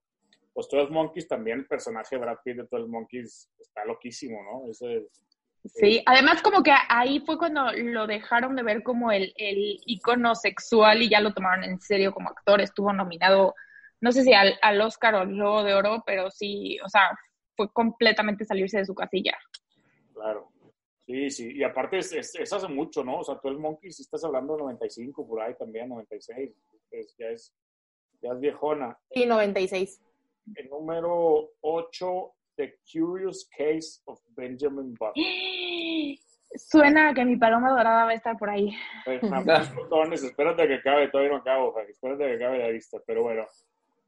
los 0.56 0.68
12 0.68 0.91
Monkeys 0.91 1.28
también, 1.28 1.60
el 1.60 1.68
personaje 1.68 2.15
de 2.15 2.22
Brad 2.22 2.38
Pitt 2.44 2.58
de 2.58 2.68
12 2.72 2.88
Monkeys 2.88 3.52
está 3.60 3.86
loquísimo, 3.86 4.39
¿no? 4.44 4.72
Ese, 4.72 5.08
Sí, 5.65 6.04
además 6.06 6.41
como 6.41 6.62
que 6.62 6.74
ahí 6.89 7.22
fue 7.22 7.38
cuando 7.38 7.72
lo 7.72 8.06
dejaron 8.06 8.56
de 8.56 8.63
ver 8.63 8.84
como 8.84 9.12
el, 9.13 9.34
el 9.38 9.80
icono 9.86 10.36
sexual 10.36 11.02
y 11.02 11.10
ya 11.10 11.22
lo 11.22 11.34
tomaron 11.34 11.63
en 11.63 11.80
serio 11.80 12.12
como 12.12 12.30
actor. 12.30 12.60
Estuvo 12.60 12.91
nominado, 12.91 13.56
no 14.04 14.12
sé 14.12 14.24
si 14.24 14.34
al, 14.34 14.60
al 14.62 14.82
Oscar 14.82 15.16
o 15.16 15.20
al 15.20 15.30
Globo 15.30 15.63
de 15.63 15.74
Oro, 15.74 16.04
pero 16.06 16.30
sí, 16.30 16.78
o 16.84 16.89
sea, 16.89 17.18
fue 17.56 17.72
completamente 17.72 18.44
salirse 18.44 18.78
de 18.80 18.86
su 18.86 18.94
casilla. 18.94 19.38
claro. 20.13 20.50
Sí, 21.06 21.30
sí. 21.32 21.52
Y 21.54 21.63
aparte 21.63 21.98
es, 21.98 22.13
es, 22.13 22.34
es 22.36 22.54
hace 22.54 22.68
mucho, 22.70 23.04
¿no? 23.04 23.20
O 23.20 23.24
sea, 23.26 23.36
12 23.44 23.58
Monkeys, 23.60 23.98
si 23.98 24.04
estás 24.04 24.24
hablando 24.24 24.54
de 24.56 24.60
95 24.63 25.28
por 25.28 25.42
ahí 25.42 25.54
también, 25.60 25.89
96. 25.89 26.50
Es- 26.92 27.16
ya, 27.18 27.28
es, 27.28 27.54
ya 28.22 28.30
es 28.32 28.39
viejona. 28.39 28.98
Sí, 29.12 29.26
96. 29.26 30.02
El 30.56 30.70
número 30.70 31.52
8, 31.60 32.34
The 32.56 32.80
Curious 32.92 33.50
Case 33.58 34.02
of 34.06 34.22
Benjamin 34.30 34.94
Button. 34.94 35.13
Suena 36.56 37.10
a 37.10 37.13
que 37.13 37.26
mi 37.26 37.36
paloma 37.36 37.72
dorada 37.72 38.06
va 38.06 38.12
a 38.12 38.16
estar 38.16 38.38
por 38.38 38.50
ahí. 38.50 38.74
Botones, 39.76 40.24
espérate 40.24 40.62
a 40.62 40.68
que 40.68 40.76
acabe, 40.76 41.10
todavía 41.10 41.34
no 41.34 41.39
acabo, 41.39 41.78
espérate 41.82 42.24
a 42.24 42.28
que 42.28 42.36
acabe 42.36 42.60
la 42.60 42.70
lista, 42.70 42.98
pero 43.06 43.24
bueno, 43.24 43.46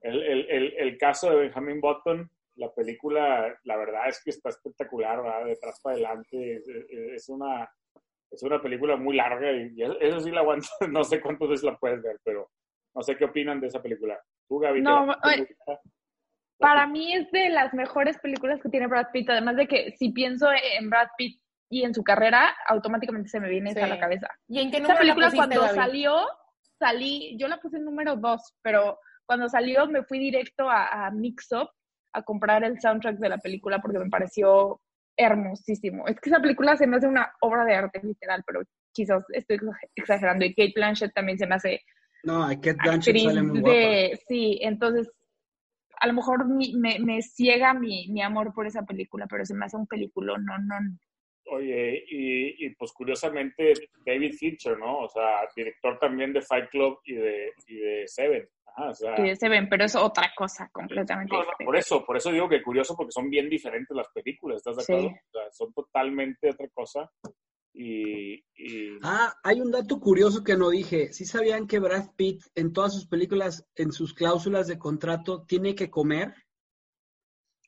el, 0.02 0.22
el, 0.24 0.50
el, 0.50 0.74
el 0.78 0.98
caso 0.98 1.30
de 1.30 1.38
Benjamin 1.38 1.82
Button, 1.82 2.30
la 2.56 2.72
película, 2.74 3.54
la 3.64 3.76
verdad 3.78 4.08
es 4.08 4.22
que 4.24 4.30
está 4.30 4.50
espectacular, 4.50 5.22
¿verdad? 5.22 5.46
detrás 5.46 5.80
para 5.82 5.96
adelante, 5.96 6.56
es, 6.56 6.68
es- 6.68 7.30
una, 7.30 7.70
es 8.32 8.44
una 8.44 8.62
película 8.62 8.96
muy 8.96 9.16
larga 9.16 9.52
y, 9.52 9.74
y 9.76 9.84
eso 9.84 10.20
sí 10.22 10.32
la 10.32 10.40
aguanto, 10.42 10.68
no 10.90 11.04
sé 11.04 11.20
cuántas 11.22 11.50
veces 11.50 11.64
la 11.66 11.78
puedes 11.78 12.02
ver, 12.02 12.20
pero 12.24 12.50
no 12.94 13.02
sé 13.02 13.18
qué 13.18 13.26
opinan 13.26 13.60
de 13.60 13.68
esa 13.68 13.82
película. 13.82 14.20
Tú, 14.48 14.60
Gaby, 14.60 14.82
No, 14.82 15.08
¿te 15.22 15.38
la- 15.68 15.80
Para 16.58 16.88
mí 16.88 17.14
es 17.14 17.30
de 17.32 17.50
las 17.50 17.74
mejores 17.74 18.18
películas 18.20 18.62
que 18.62 18.70
tiene 18.70 18.88
Brad 18.88 19.08
Pitt, 19.12 19.30
además 19.30 19.58
de 19.58 19.68
que 19.68 19.92
si 19.98 20.12
pienso 20.12 20.48
en 20.78 20.90
Brad 20.90 21.10
Pitt 21.18 21.42
y 21.70 21.84
en 21.84 21.94
su 21.94 22.04
carrera, 22.04 22.56
automáticamente 22.68 23.28
se 23.28 23.40
me 23.42 23.50
viene 23.50 23.72
esa 23.72 23.84
a 23.84 23.88
la 23.88 23.96
Sí. 23.96 24.02
cabeza. 24.02 24.30
¿Y 24.48 24.60
en 24.62 24.72
qué 24.72 24.78
Esa 24.78 24.84
número 24.84 24.94
la 24.96 25.00
película 25.02 25.28
pusiste, 25.28 25.38
cuando 25.56 25.62
Gaby? 25.66 25.76
salió, 25.76 26.28
salí, 26.80 27.38
yo 27.38 27.48
la 27.50 27.58
puse 27.58 27.78
en 27.78 27.84
número 27.86 28.16
dos, 28.16 28.54
pero 28.62 28.98
cuando 29.26 29.50
salió 29.50 29.88
me 29.88 30.04
fui 30.04 30.20
directo 30.20 30.70
a, 30.70 31.08
a 31.08 31.12
Mix 31.12 31.52
Up 31.52 31.70
a 32.14 32.24
comprar 32.24 32.64
el 32.64 32.80
soundtrack 32.80 33.18
de 33.18 33.30
la 33.30 33.38
película 33.38 33.80
porque 33.82 34.00
me 34.00 34.10
pareció 34.10 34.80
hermosísimo. 35.18 36.08
Es 36.08 36.20
que 36.20 36.30
esa 36.30 36.42
película 36.42 36.76
se 36.78 36.88
me 36.88 36.98
hace 36.98 37.08
una 37.08 37.34
obra 37.42 37.66
de 37.66 37.76
arte 37.76 38.02
literal, 38.04 38.44
pero 38.46 38.62
quizás 38.94 39.24
estoy 39.34 39.58
exa- 39.58 39.90
exagerando. 39.96 40.46
Y 40.46 40.54
Kate 40.54 40.74
Blanchett 40.76 41.14
también 41.14 41.38
se 41.38 41.48
me 41.48 41.56
hace 41.56 41.82
No, 42.24 42.48
Kate 42.48 42.74
Blanchett 42.74 43.18
sale 43.18 43.42
muy 43.44 43.60
guapa. 43.62 43.78
de... 43.78 44.20
Sí, 44.28 44.60
entonces 44.62 45.12
a 46.00 46.08
lo 46.08 46.14
mejor 46.14 46.46
mi- 46.48 46.76
me, 46.76 47.00
me 47.00 47.22
ciega 47.22 47.74
mi, 47.74 48.08
mi 48.10 48.22
amor 48.22 48.54
por 48.54 48.68
esa 48.68 48.84
película, 48.84 49.28
pero 49.30 49.46
se 49.46 49.54
me 49.56 49.66
hace 49.66 49.78
un 49.78 49.88
película, 49.88 50.38
no, 50.38 50.58
no, 50.60 50.76
Oye, 51.48 52.04
y, 52.10 52.66
y 52.66 52.70
pues 52.72 52.92
curiosamente 52.92 53.74
David 54.04 54.34
Fincher, 54.34 54.80
¿no? 54.80 55.00
O 55.02 55.10
sea, 55.10 55.48
director 55.56 56.00
también 56.00 56.34
de 56.34 56.42
Fight 56.42 56.70
Club 56.72 57.00
y 57.06 57.14
de, 57.14 57.52
y 57.68 57.76
de 57.76 58.08
Seven. 58.08 58.48
Ajá, 58.78 58.90
o 58.90 58.94
sea, 58.94 59.36
se 59.36 59.50
ven, 59.50 59.70
pero 59.70 59.86
es 59.86 59.96
otra 59.96 60.32
cosa 60.36 60.70
completamente 60.74 61.32
no, 61.34 61.40
no, 61.40 61.44
diferente. 61.46 61.66
por 61.66 61.76
eso, 61.78 62.06
por 62.06 62.18
eso 62.18 62.32
digo 62.32 62.50
que 62.50 62.62
curioso 62.62 62.96
porque 62.96 63.12
son 63.12 63.30
bien 63.30 63.50
diferentes 63.50 63.96
las 63.96 64.08
películas, 64.10 64.58
¿estás 64.58 64.78
de 64.78 64.84
Sí. 64.84 64.92
acuerdo? 64.94 65.08
O 65.10 65.32
sea, 65.32 65.52
son 65.52 65.74
totalmente 65.74 66.50
otra 66.50 66.68
cosa. 66.74 67.10
Y, 67.74 68.36
y 68.56 68.98
Ah, 69.04 69.34
hay 69.44 69.60
un 69.62 69.70
dato 69.72 70.00
curioso 70.00 70.44
que 70.44 70.56
no 70.56 70.70
dije. 70.70 71.12
¿Sí 71.14 71.26
sabían 71.26 71.68
que 71.68 71.80
Brad 71.80 72.12
Pitt 72.16 72.42
en 72.56 72.72
todas 72.74 72.94
sus 72.94 73.06
películas, 73.08 73.66
en 73.76 73.92
sus 73.92 74.14
cláusulas 74.14 74.68
de 74.68 74.78
contrato, 74.80 75.44
tiene 75.46 75.76
que 75.76 75.90
comer? 75.90 76.34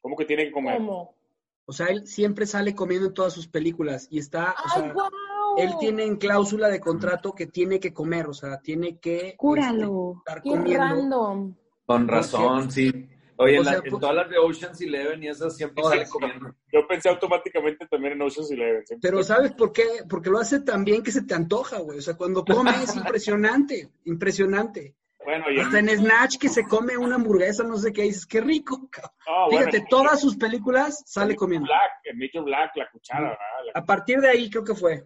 ¿cómo 0.01 0.15
que 0.15 0.23
tiene 0.25 0.45
que 0.45 0.51
comer? 0.51 0.77
¿Cómo? 0.77 1.17
O 1.65 1.73
sea, 1.73 1.87
él 1.87 2.07
siempre 2.07 2.45
sale 2.45 2.73
comiendo 2.73 3.07
en 3.07 3.13
todas 3.13 3.33
sus 3.33 3.47
películas 3.49 4.07
y 4.09 4.19
está, 4.19 4.51
o 4.51 4.55
¡Ay, 4.63 4.81
sea, 4.83 4.93
guau! 4.93 5.09
Él 5.57 5.71
tiene 5.79 6.03
en 6.03 6.17
cláusula 6.17 6.69
de 6.69 6.79
contrato 6.79 7.33
que 7.33 7.47
tiene 7.47 7.79
que 7.79 7.93
comer, 7.93 8.27
o 8.27 8.33
sea, 8.33 8.59
tiene 8.61 8.99
que 8.99 9.35
Cúralo. 9.37 10.13
este, 10.17 10.19
estar 10.19 10.41
¡Qué 10.41 10.49
comiendo. 10.49 10.83
random! 10.83 11.55
Con 11.85 12.07
razón, 12.07 12.71
sí. 12.71 13.09
Oye, 13.39 13.57
O 13.57 13.59
en, 13.59 13.65
la- 13.65 13.71
sea, 13.71 13.81
en 13.83 13.89
pues- 13.91 14.01
todas 14.01 14.15
las 14.15 14.29
de 14.31 14.37
Ocean's 14.39 14.81
Eleven 14.81 15.23
y 15.23 15.27
esas 15.27 15.55
siempre 15.55 15.83
sale 15.83 16.07
comiendo. 16.09 16.55
Yo 16.73 16.87
pensé 16.87 17.07
automáticamente 17.09 17.85
también 17.87 18.13
en 18.13 18.21
Ocean's 18.23 18.49
Eleven. 18.49 18.85
siempre 18.85 19.09
Pero 19.11 19.23
¿sabes 19.23 19.51
por 19.53 19.71
qué? 19.71 19.83
Porque 20.09 20.29
lo 20.31 20.39
hace 20.39 20.61
tan 20.61 20.83
bien 20.83 21.03
que 21.03 21.11
se 21.11 21.21
te 21.21 21.35
antoja, 21.35 21.77
güey. 21.79 21.99
O 21.99 22.01
sea, 22.01 22.15
cuando 22.17 22.43
come 22.43 22.71
es 22.83 22.95
impresionante, 22.95 23.89
impresionante. 24.05 24.95
Bueno, 25.23 25.51
y 25.51 25.59
Hasta 25.59 25.79
en 25.79 25.89
Snatch 25.89 26.37
que 26.37 26.47
se 26.49 26.65
come 26.65 26.97
una 26.97 27.15
hamburguesa, 27.15 27.61
no 27.63 27.75
sé 27.77 27.91
qué, 27.91 28.03
dices, 28.03 28.25
qué 28.25 28.39
rico. 28.41 28.89
Ah, 29.27 29.45
bueno, 29.51 29.59
Fíjate, 29.69 29.85
todas 29.89 30.21
sus 30.21 30.37
películas 30.37 31.03
sale 31.05 31.31
en 31.33 31.37
comiendo. 31.37 31.65
Black, 31.67 31.91
en 32.33 32.45
Black, 32.45 32.71
la 32.75 32.89
cuchara, 32.89 33.21
¿verdad? 33.21 33.37
La- 33.73 33.81
A 33.81 33.85
partir 33.85 34.19
de 34.21 34.29
ahí 34.29 34.49
creo 34.49 34.63
que 34.63 34.73
fue. 34.73 35.05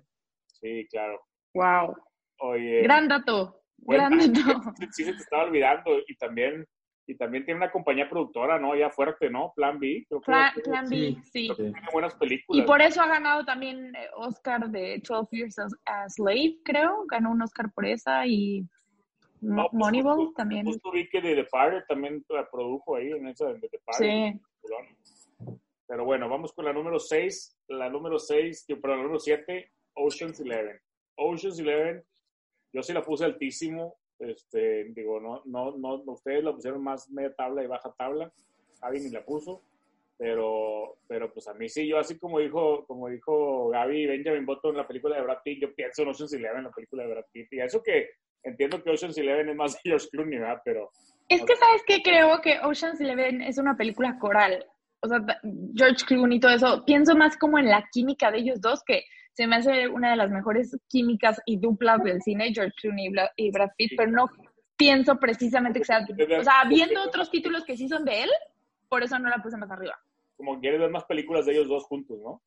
Sí, 0.61 0.87
claro. 0.89 1.19
Wow. 1.53 1.95
Oye. 2.39 2.81
Gran 2.83 3.07
dato. 3.07 3.61
Bueno, 3.77 4.09
Gran 4.09 4.33
dato. 4.33 4.61
sí 4.91 5.03
se 5.03 5.11
te 5.13 5.17
estaba 5.19 5.43
olvidando 5.43 5.91
y 6.07 6.15
también 6.15 6.65
y 7.07 7.15
también 7.17 7.43
tiene 7.43 7.57
una 7.57 7.71
compañía 7.71 8.07
productora, 8.07 8.57
¿no? 8.59 8.75
Ya 8.75 8.89
fuerte, 8.89 9.29
¿no? 9.29 9.51
Plan 9.55 9.79
B. 9.79 10.05
Creo 10.07 10.21
que 10.21 10.25
Plan, 10.63 10.85
B, 10.89 11.17
sí. 11.23 11.47
que 11.49 11.55
tiene 11.55 11.81
buenas 11.91 12.13
películas. 12.15 12.63
Y 12.63 12.65
por 12.65 12.81
eso 12.81 13.01
ha 13.01 13.07
ganado 13.07 13.43
también 13.43 13.93
eh, 13.95 14.07
Oscar 14.15 14.69
de 14.69 15.01
12 15.05 15.35
Years 15.35 15.59
a, 15.59 15.65
a 15.85 16.07
Slave, 16.09 16.59
creo. 16.63 17.03
Ganó 17.07 17.31
un 17.31 17.41
Oscar 17.41 17.69
por 17.73 17.85
esa 17.85 18.25
y 18.27 18.61
No, 19.41 19.63
pues, 19.63 19.73
Moneyball 19.73 20.17
justo- 20.17 20.33
también. 20.37 20.65
Justo 20.65 20.91
vi 20.91 21.09
que 21.09 21.21
The 21.21 21.35
Departed 21.35 21.83
también 21.87 22.23
la 22.29 22.47
produjo 22.49 22.95
ahí 22.95 23.11
en 23.11 23.27
esa 23.27 23.47
de 23.47 23.59
The 23.59 23.67
Departed. 23.71 24.05
Sí. 24.05 25.57
Pero 25.87 26.05
bueno, 26.05 26.29
vamos 26.29 26.53
con 26.53 26.63
la 26.65 26.71
número 26.71 26.99
6. 26.99 27.57
La 27.69 27.89
número 27.89 28.19
6, 28.19 28.65
pero 28.81 28.95
la 28.95 29.01
número 29.01 29.19
7, 29.19 29.69
Ocean's 29.95 30.39
Eleven. 30.39 30.79
Ocean's 31.15 31.59
Eleven, 31.59 32.03
yo 32.73 32.83
sí 32.83 32.93
la 32.93 33.03
puse 33.03 33.25
altísimo. 33.25 33.95
Este, 34.19 34.85
digo, 34.93 35.19
no, 35.19 35.41
no, 35.45 35.77
no, 35.77 36.03
ustedes 36.11 36.43
la 36.43 36.53
pusieron 36.53 36.83
más 36.83 37.09
media 37.09 37.33
tabla 37.33 37.63
y 37.63 37.67
baja 37.67 37.93
tabla. 37.97 38.31
Javi 38.79 38.99
ni 38.99 39.09
la 39.09 39.23
puso. 39.23 39.63
Pero, 40.17 40.97
pero 41.07 41.33
pues 41.33 41.47
a 41.47 41.53
mí 41.55 41.67
sí, 41.67 41.87
yo 41.87 41.97
así 41.97 42.19
como 42.19 42.37
dijo, 42.37 42.85
como 42.85 43.07
dijo 43.07 43.69
Gaby 43.69 44.05
Benjamin 44.05 44.45
Button 44.45 44.71
en 44.71 44.77
la 44.77 44.87
película 44.87 45.15
de 45.15 45.23
Brad 45.23 45.39
Pitt, 45.43 45.63
yo 45.63 45.73
pienso 45.73 46.03
en 46.03 46.09
Ocean's 46.09 46.33
Eleven, 46.33 46.65
la 46.65 46.69
película 46.69 47.03
de 47.03 47.09
Brad 47.09 47.25
Pitt. 47.31 47.51
Y 47.51 47.59
eso 47.59 47.81
que 47.81 48.11
entiendo 48.43 48.83
que 48.83 48.91
Ocean's 48.91 49.17
Eleven 49.17 49.49
es 49.49 49.55
más 49.55 49.73
de 49.73 49.79
George 49.83 50.07
Clooney, 50.11 50.37
¿verdad? 50.37 50.61
Pero 50.63 50.91
Es 51.27 51.43
que, 51.43 51.55
¿sabes 51.55 51.81
qué? 51.87 52.03
Creo 52.03 52.39
que 52.39 52.59
Ocean's 52.59 53.01
Eleven 53.01 53.41
es 53.41 53.57
una 53.57 53.75
película 53.75 54.19
coral. 54.19 54.63
O 55.01 55.07
sea, 55.07 55.19
George 55.75 56.05
Clooney 56.05 56.37
y 56.37 56.39
todo 56.39 56.51
eso. 56.51 56.83
Pienso 56.85 57.15
más 57.15 57.35
como 57.37 57.57
en 57.57 57.69
la 57.69 57.83
química 57.91 58.29
de 58.29 58.39
ellos 58.39 58.61
dos, 58.61 58.83
que 58.85 59.03
se 59.33 59.47
me 59.47 59.57
hace 59.57 59.87
una 59.87 60.11
de 60.11 60.17
las 60.17 60.29
mejores 60.29 60.77
químicas 60.87 61.41
y 61.45 61.57
duplas 61.57 62.03
del 62.03 62.21
cine, 62.21 62.53
George 62.53 62.73
Clooney 62.81 63.11
y 63.37 63.51
Brad 63.51 63.69
Pitt, 63.77 63.93
pero 63.97 64.11
no 64.11 64.29
pienso 64.75 65.17
precisamente 65.17 65.79
que 65.79 65.85
sea... 65.85 66.05
O 66.39 66.43
sea, 66.43 66.63
viendo 66.67 67.01
otros 67.01 67.29
títulos 67.29 67.63
que 67.63 67.77
sí 67.77 67.87
son 67.87 68.03
de 68.03 68.23
él, 68.23 68.29
por 68.89 69.03
eso 69.03 69.17
no 69.19 69.29
la 69.29 69.41
puse 69.41 69.57
más 69.57 69.71
arriba. 69.71 69.97
como 70.35 70.59
quieres 70.59 70.79
ver 70.79 70.89
más 70.89 71.05
películas 71.05 71.45
de 71.45 71.53
ellos 71.53 71.67
dos 71.67 71.83
juntos, 71.85 72.19
¿no? 72.19 72.41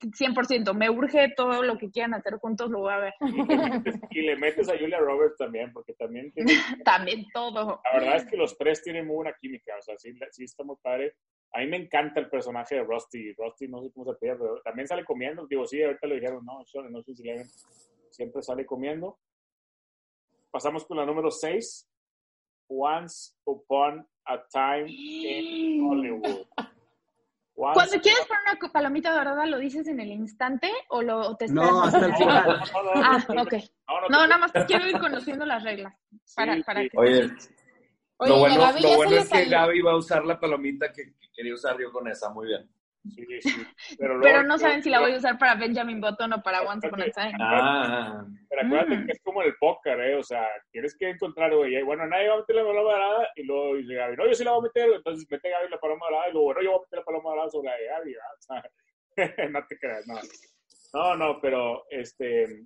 100%. 0.00 0.74
Me 0.74 0.90
urge 0.90 1.32
todo 1.36 1.62
lo 1.62 1.76
que 1.76 1.90
quieran 1.90 2.14
hacer 2.14 2.34
juntos, 2.34 2.70
lo 2.70 2.80
voy 2.80 2.92
a 2.92 2.98
ver. 2.98 3.14
Y 4.10 4.22
le 4.22 4.36
metes 4.36 4.68
a 4.68 4.78
Julia 4.78 4.98
Roberts 4.98 5.36
también, 5.36 5.72
porque 5.72 5.92
también 5.94 6.32
tiene, 6.32 6.52
También 6.84 7.26
todo. 7.34 7.80
la 7.92 7.98
verdad 7.98 8.16
es 8.16 8.26
que 8.26 8.36
los 8.36 8.56
tres 8.56 8.82
tienen 8.82 9.06
muy 9.06 9.16
buena 9.16 9.34
química, 9.40 9.72
o 9.78 9.82
sea, 9.82 9.96
sí, 9.98 10.16
sí 10.30 10.44
está 10.44 10.64
muy 10.64 10.76
padre. 10.82 11.14
A 11.52 11.60
mí 11.60 11.66
me 11.66 11.76
encanta 11.78 12.20
el 12.20 12.28
personaje 12.28 12.76
de 12.76 12.84
Rusty. 12.84 13.32
Rusty 13.32 13.68
no 13.68 13.82
sé 13.82 13.90
cómo 13.92 14.12
se 14.12 14.18
pierde, 14.18 14.38
pero 14.40 14.60
también 14.62 14.86
sale 14.86 15.04
comiendo. 15.04 15.46
Digo, 15.46 15.66
sí, 15.66 15.82
ahorita 15.82 16.06
lo 16.06 16.14
dijeron, 16.14 16.44
no, 16.44 16.64
Sean, 16.66 16.92
no 16.92 17.02
sé 17.02 17.14
si 17.14 17.22
le 17.22 17.44
siempre 18.10 18.42
sale 18.42 18.66
comiendo. 18.66 19.18
Pasamos 20.50 20.84
con 20.84 20.96
la 20.98 21.06
número 21.06 21.30
6. 21.30 21.88
Once 22.70 23.34
Upon 23.44 24.06
a 24.26 24.44
Time 24.48 24.84
in 24.90 25.82
Hollywood. 25.88 26.46
Once 27.60 27.74
Cuando 27.74 28.00
quieres 28.02 28.26
poner 28.26 28.42
una 28.60 28.72
palomita 28.72 29.12
dorada, 29.12 29.46
¿lo 29.46 29.58
dices 29.58 29.86
en 29.88 30.00
el 30.00 30.12
instante 30.12 30.70
o 30.90 31.02
lo 31.02 31.34
te 31.36 31.46
esperas 31.46 31.70
No, 31.72 31.82
hasta 31.82 32.06
el 32.06 32.14
final. 32.14 32.46
No, 32.46 32.82
no, 32.82 32.94
no, 32.94 33.02
Ah, 33.04 33.16
ok. 33.42 33.52
no, 33.88 34.00
no, 34.00 34.08
No, 34.10 34.22
te- 34.22 34.28
nada 34.28 34.38
más 34.38 34.52
quiero 34.66 34.86
ir 34.86 34.98
conociendo 34.98 35.44
las 35.46 35.64
reglas. 35.64 35.94
Para, 36.36 36.54
Sí, 36.56 36.62
para 36.62 36.82
sí. 36.82 36.90
que... 36.90 36.98
Oye, 36.98 37.30
Oye, 38.18 38.30
lo 38.30 38.38
bueno, 38.40 38.60
Gaby 38.60 38.82
lo 38.82 38.96
bueno 38.96 39.12
es 39.16 39.28
que 39.28 39.36
salió. 39.36 39.50
Gaby 39.50 39.80
va 39.82 39.92
a 39.92 39.96
usar 39.96 40.24
la 40.24 40.38
palomita 40.40 40.92
que, 40.92 41.04
que 41.18 41.26
quería 41.34 41.54
usar 41.54 41.78
yo 41.78 41.90
con 41.92 42.08
esa. 42.08 42.30
Muy 42.30 42.48
bien. 42.48 42.68
Sí, 43.14 43.24
sí. 43.40 43.66
Pero, 43.98 44.18
Pero 44.22 44.42
no 44.42 44.58
saben 44.58 44.82
si 44.82 44.90
la 44.90 45.00
voy 45.00 45.12
a 45.12 45.16
usar 45.18 45.38
para 45.38 45.54
Benjamin 45.54 46.00
Button 46.00 46.32
o 46.32 46.42
para 46.42 46.62
Once 46.62 46.86
Upon 46.88 47.02
a 47.02 47.10
Time. 47.10 47.32
Ah, 47.40 48.24
Pero 48.50 48.62
acuérdate 48.66 48.96
Mm. 48.96 49.06
que 49.06 49.12
es 49.12 49.22
como 49.22 49.40
el 49.42 49.54
póker, 49.56 50.00
¿eh? 50.00 50.14
O 50.16 50.22
sea, 50.22 50.46
tienes 50.72 50.96
que 50.98 51.08
encontrar, 51.10 51.54
güey, 51.54 51.80
bueno, 51.84 52.06
nadie 52.06 52.28
va 52.28 52.34
a 52.34 52.38
meter 52.38 52.56
la 52.56 52.64
paloma 52.64 52.92
dorada 52.92 53.28
y 53.36 53.44
luego 53.44 53.76
dice 53.76 53.94
Gaby, 53.94 54.16
no, 54.16 54.26
yo 54.26 54.34
sí 54.34 54.44
la 54.44 54.50
voy 54.50 54.60
a 54.60 54.62
meter, 54.64 54.90
entonces 54.96 55.26
mete 55.30 55.48
Gaby 55.48 55.68
la 55.70 55.78
paloma 55.78 56.06
dorada 56.10 56.28
y 56.28 56.32
luego, 56.32 56.44
bueno, 56.46 56.62
yo 56.62 56.70
voy 56.72 56.78
a 56.78 56.82
meter 56.82 56.98
la 56.98 57.04
paloma 57.04 57.30
dorada 57.30 57.50
sobre 57.50 57.68
la 57.70 57.76
de 57.76 57.86
Gaby, 57.86 58.12
¿verdad? 58.14 58.28
O 59.16 59.36
sea, 59.36 59.48
no 59.50 59.66
te 59.66 59.78
creas, 59.78 60.06
no. 60.06 60.14
No, 60.92 61.16
no, 61.16 61.40
pero, 61.40 61.84
este, 61.90 62.62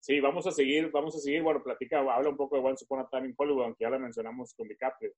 sí, 0.00 0.20
vamos 0.20 0.46
a 0.46 0.50
seguir, 0.50 0.90
vamos 0.90 1.14
a 1.16 1.18
seguir, 1.18 1.42
bueno, 1.42 1.62
platica, 1.62 1.98
habla 2.00 2.30
un 2.30 2.36
poco 2.36 2.56
de 2.56 2.62
Once 2.62 2.84
Upon 2.84 3.00
a 3.00 3.08
Time 3.08 3.28
in 3.28 3.34
Hollywood, 3.36 3.64
aunque 3.64 3.84
ya 3.84 3.90
la 3.90 3.98
mencionamos 3.98 4.54
con 4.54 4.68
DiCaprio. 4.68 5.12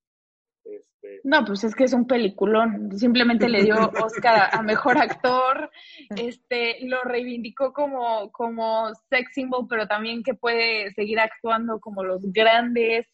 Este, 0.65 1.21
No, 1.25 1.45
pues 1.45 1.65
es 1.65 1.75
que 1.75 1.85
es 1.85 1.93
un 1.93 2.07
peliculón. 2.07 2.97
Simplemente 2.97 3.49
le 3.49 3.65
dio 3.65 3.75
Oscar 4.03 4.51
a, 4.53 4.63
mejor 4.63 4.99
actor. 4.99 5.71
Este, 6.17 6.79
lo 6.87 7.03
reivindicó 7.03 7.73
como, 7.73 8.31
como 8.31 8.93
sex 9.11 9.35
symbol, 9.35 9.67
pero 9.69 9.87
también 9.87 10.23
que 10.23 10.35
puede 10.35 10.93
seguir 10.93 11.19
actuando 11.19 11.81
como 11.81 12.05
los 12.05 12.21
grandes. 12.33 13.09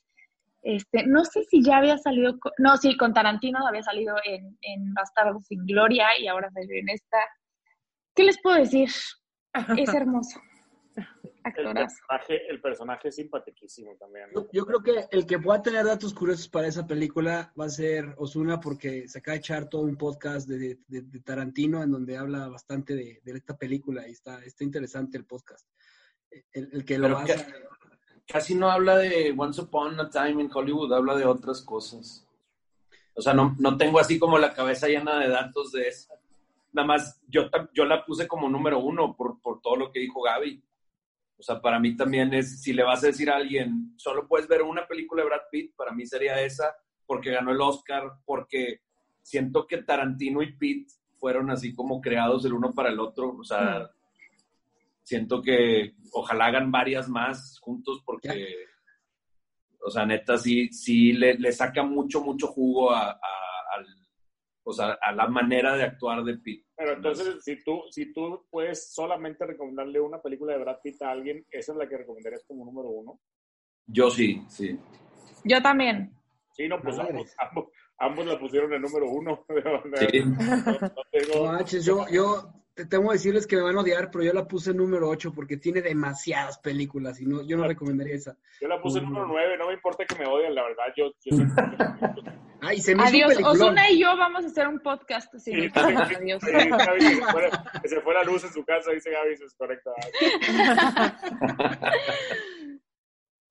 Este, 0.62 1.06
no 1.06 1.24
sé 1.24 1.44
si 1.44 1.62
ya 1.62 1.78
había 1.78 1.96
salido, 1.98 2.38
con- 2.38 2.52
no, 2.58 2.76
sí, 2.76 2.96
con 2.96 3.14
Tarantino 3.14 3.66
había 3.66 3.82
salido 3.82 4.16
en, 4.24 4.58
en 4.60 4.92
Bastardo 4.92 5.40
sin 5.40 5.64
Gloria 5.64 6.08
y 6.18 6.26
ahora 6.26 6.50
salió 6.50 6.78
en 6.78 6.88
esta. 6.90 7.18
¿Qué 8.14 8.24
les 8.24 8.40
puedo 8.42 8.56
decir? 8.56 8.88
Es 8.88 9.14
hermoso. 9.94 10.40
El, 11.56 11.72
personaje, 11.74 12.50
el 12.50 12.60
personaje 12.60 13.08
es 13.08 13.16
simpaticísimo 13.16 13.96
también, 13.96 14.26
¿no? 14.32 14.42
Yo, 14.42 14.48
yo 14.52 14.66
creo 14.66 14.82
que 14.82 15.06
el 15.10 15.26
que 15.26 15.38
pueda 15.38 15.62
tener 15.62 15.84
datos 15.84 16.12
curiosos 16.14 16.48
para 16.48 16.66
esa 16.68 16.86
película 16.86 17.52
va 17.58 17.66
a 17.66 17.70
ser 17.70 18.14
Osuna 18.18 18.60
porque 18.60 19.08
se 19.08 19.18
acaba 19.18 19.34
de 19.34 19.38
echar 19.40 19.68
todo 19.68 19.82
un 19.82 19.96
podcast 19.96 20.48
de, 20.48 20.78
de- 20.86 21.02
de 21.02 21.20
Tarantino 21.20 21.82
en 21.82 21.90
donde 21.92 22.16
habla 22.16 22.48
bastante 22.48 22.94
de, 22.94 23.20
de 23.22 23.32
esta 23.32 23.56
película 23.56 24.06
y 24.08 24.12
está, 24.12 24.42
está 24.44 24.64
interesante 24.64 25.16
el 25.18 25.24
podcast. 25.24 25.66
El, 26.52 26.68
el 26.72 26.84
que 26.84 26.98
lo 26.98 27.10
va 27.12 27.22
a 27.22 27.24
que- 27.24 27.32
hacer- 27.32 27.68
casi 28.26 28.54
no 28.54 28.70
habla 28.70 28.98
de 28.98 29.34
Once 29.36 29.60
Upon 29.60 29.98
a 30.00 30.10
Time 30.10 30.42
in 30.42 30.50
Hollywood, 30.52 30.92
habla 30.92 31.16
de 31.16 31.24
otras 31.24 31.62
cosas. 31.62 32.26
O 33.14 33.22
sea, 33.22 33.34
no, 33.34 33.56
no 33.58 33.76
tengo 33.76 33.98
así 33.98 34.18
como 34.18 34.38
la 34.38 34.52
cabeza 34.54 34.86
llena 34.86 35.18
de 35.18 35.28
datos 35.28 35.72
de 35.72 35.88
esa. 35.88 36.14
Nada 36.72 36.86
más, 36.86 37.20
yo, 37.26 37.48
yo 37.72 37.84
la 37.86 38.04
puse 38.04 38.28
como 38.28 38.48
número 38.48 38.78
uno 38.78 39.16
por, 39.16 39.40
por 39.40 39.60
todo 39.62 39.74
lo 39.76 39.90
que 39.90 39.98
dijo 40.00 40.20
Gaby. 40.22 40.62
O 41.38 41.42
sea, 41.42 41.60
para 41.60 41.78
mí 41.78 41.96
también 41.96 42.34
es, 42.34 42.62
si 42.62 42.72
le 42.72 42.82
vas 42.82 43.02
a 43.04 43.08
decir 43.08 43.30
a 43.30 43.36
alguien, 43.36 43.92
solo 43.96 44.26
puedes 44.26 44.48
ver 44.48 44.62
una 44.62 44.86
película 44.86 45.22
de 45.22 45.28
Brad 45.28 45.42
Pitt, 45.50 45.74
para 45.76 45.92
mí 45.92 46.04
sería 46.04 46.40
esa, 46.42 46.74
porque 47.06 47.30
ganó 47.30 47.52
el 47.52 47.60
Oscar, 47.60 48.10
porque 48.24 48.80
siento 49.22 49.66
que 49.66 49.82
Tarantino 49.82 50.42
y 50.42 50.52
Pitt 50.56 50.90
fueron 51.16 51.50
así 51.50 51.74
como 51.74 52.00
creados 52.00 52.44
el 52.44 52.54
uno 52.54 52.72
para 52.72 52.90
el 52.90 52.98
otro. 52.98 53.36
O 53.36 53.44
sea, 53.44 53.88
siento 55.02 55.40
que 55.40 55.94
ojalá 56.12 56.46
hagan 56.46 56.72
varias 56.72 57.08
más 57.08 57.58
juntos 57.60 58.02
porque, 58.04 58.66
o 59.84 59.90
sea, 59.90 60.04
neta, 60.06 60.36
sí, 60.38 60.72
sí 60.72 61.12
le, 61.12 61.34
le 61.34 61.52
saca 61.52 61.82
mucho, 61.82 62.20
mucho 62.20 62.48
jugo 62.48 62.92
a, 62.92 63.18
o 64.68 64.72
sea, 64.72 64.98
a 65.00 65.12
la 65.12 65.26
manera 65.28 65.74
de 65.76 65.84
actuar 65.84 66.22
de 66.24 66.36
Pitt. 66.38 66.66
Pero 66.76 66.92
entonces, 66.92 67.42
si 67.42 67.62
tú, 67.64 67.80
si 67.90 68.12
tú 68.12 68.46
puedes 68.50 68.92
solamente 68.92 69.46
recomendarle 69.46 69.98
una 70.00 70.20
película 70.20 70.52
de 70.52 70.58
Brad 70.60 70.78
Pitt 70.82 71.00
a 71.02 71.10
alguien, 71.10 71.44
esa 71.50 71.72
es 71.72 71.78
la 71.78 71.88
que 71.88 71.96
recomendarías 71.96 72.44
como 72.46 72.64
número 72.66 72.90
uno. 72.90 73.18
Yo 73.86 74.10
sí, 74.10 74.42
sí. 74.48 74.78
Yo 75.44 75.62
también. 75.62 76.12
Sí, 76.52 76.68
no, 76.68 76.80
pues 76.82 76.98
ambos, 76.98 77.34
ambos, 77.38 77.64
ambos 77.98 78.26
la 78.26 78.38
pusieron 78.38 78.72
en 78.74 78.82
número 78.82 79.08
uno. 79.10 79.44
Sí. 80.10 80.20
No, 80.20 80.72
no 80.80 81.02
tengo- 81.10 81.52
No 81.52 81.64
yo, 81.64 82.06
yo 82.10 82.52
te 82.78 82.86
tengo 82.86 83.08
que 83.08 83.14
decirles 83.14 83.44
que 83.44 83.56
me 83.56 83.62
van 83.62 83.76
a 83.76 83.80
odiar, 83.80 84.08
pero 84.08 84.22
yo 84.22 84.32
la 84.32 84.46
puse 84.46 84.72
número 84.72 85.08
8 85.08 85.32
porque 85.34 85.56
tiene 85.56 85.82
demasiadas 85.82 86.60
películas 86.60 87.20
y 87.20 87.26
no, 87.26 87.42
yo 87.42 87.56
no 87.56 87.66
recomendaría 87.66 88.14
esa. 88.14 88.36
yo 88.60 88.68
la 88.68 88.80
puse 88.80 89.00
Mm. 89.00 89.04
número 89.06 89.26
nueve, 89.26 89.58
no 89.58 89.66
me 89.66 89.72
importa 89.74 90.04
que 90.04 90.14
me 90.14 90.26
odien, 90.28 90.54
la 90.54 90.62
verdad, 90.62 90.84
yo, 90.96 91.06
yo 91.24 91.36
siempre- 91.36 91.64
Ay, 92.60 92.80
se 92.80 92.94
me 92.94 93.02
Adiós. 93.02 93.36
Osuna 93.44 93.90
y 93.90 93.98
yo 94.00 94.16
vamos 94.16 94.44
a 94.44 94.46
hacer 94.46 94.68
un 94.68 94.78
podcast. 94.78 95.32
así, 95.34 95.52
Sí, 95.52 95.68
sí, 95.68 95.72
Adiós. 95.74 96.40
sí, 96.40 96.52
Gaby, 96.52 96.98
que, 96.98 97.14
se 97.16 97.22
fuera, 97.32 97.64
que 97.82 97.88
se 97.88 98.00
fue 98.00 98.14
la 98.14 98.22
luz 98.22 98.44
en 98.44 98.52
su 98.52 98.64
casa, 98.64 98.92
dice 98.92 99.10
Gaby, 99.10 99.32
eso 99.34 99.44
es 99.44 99.54
correcto. 99.54 99.92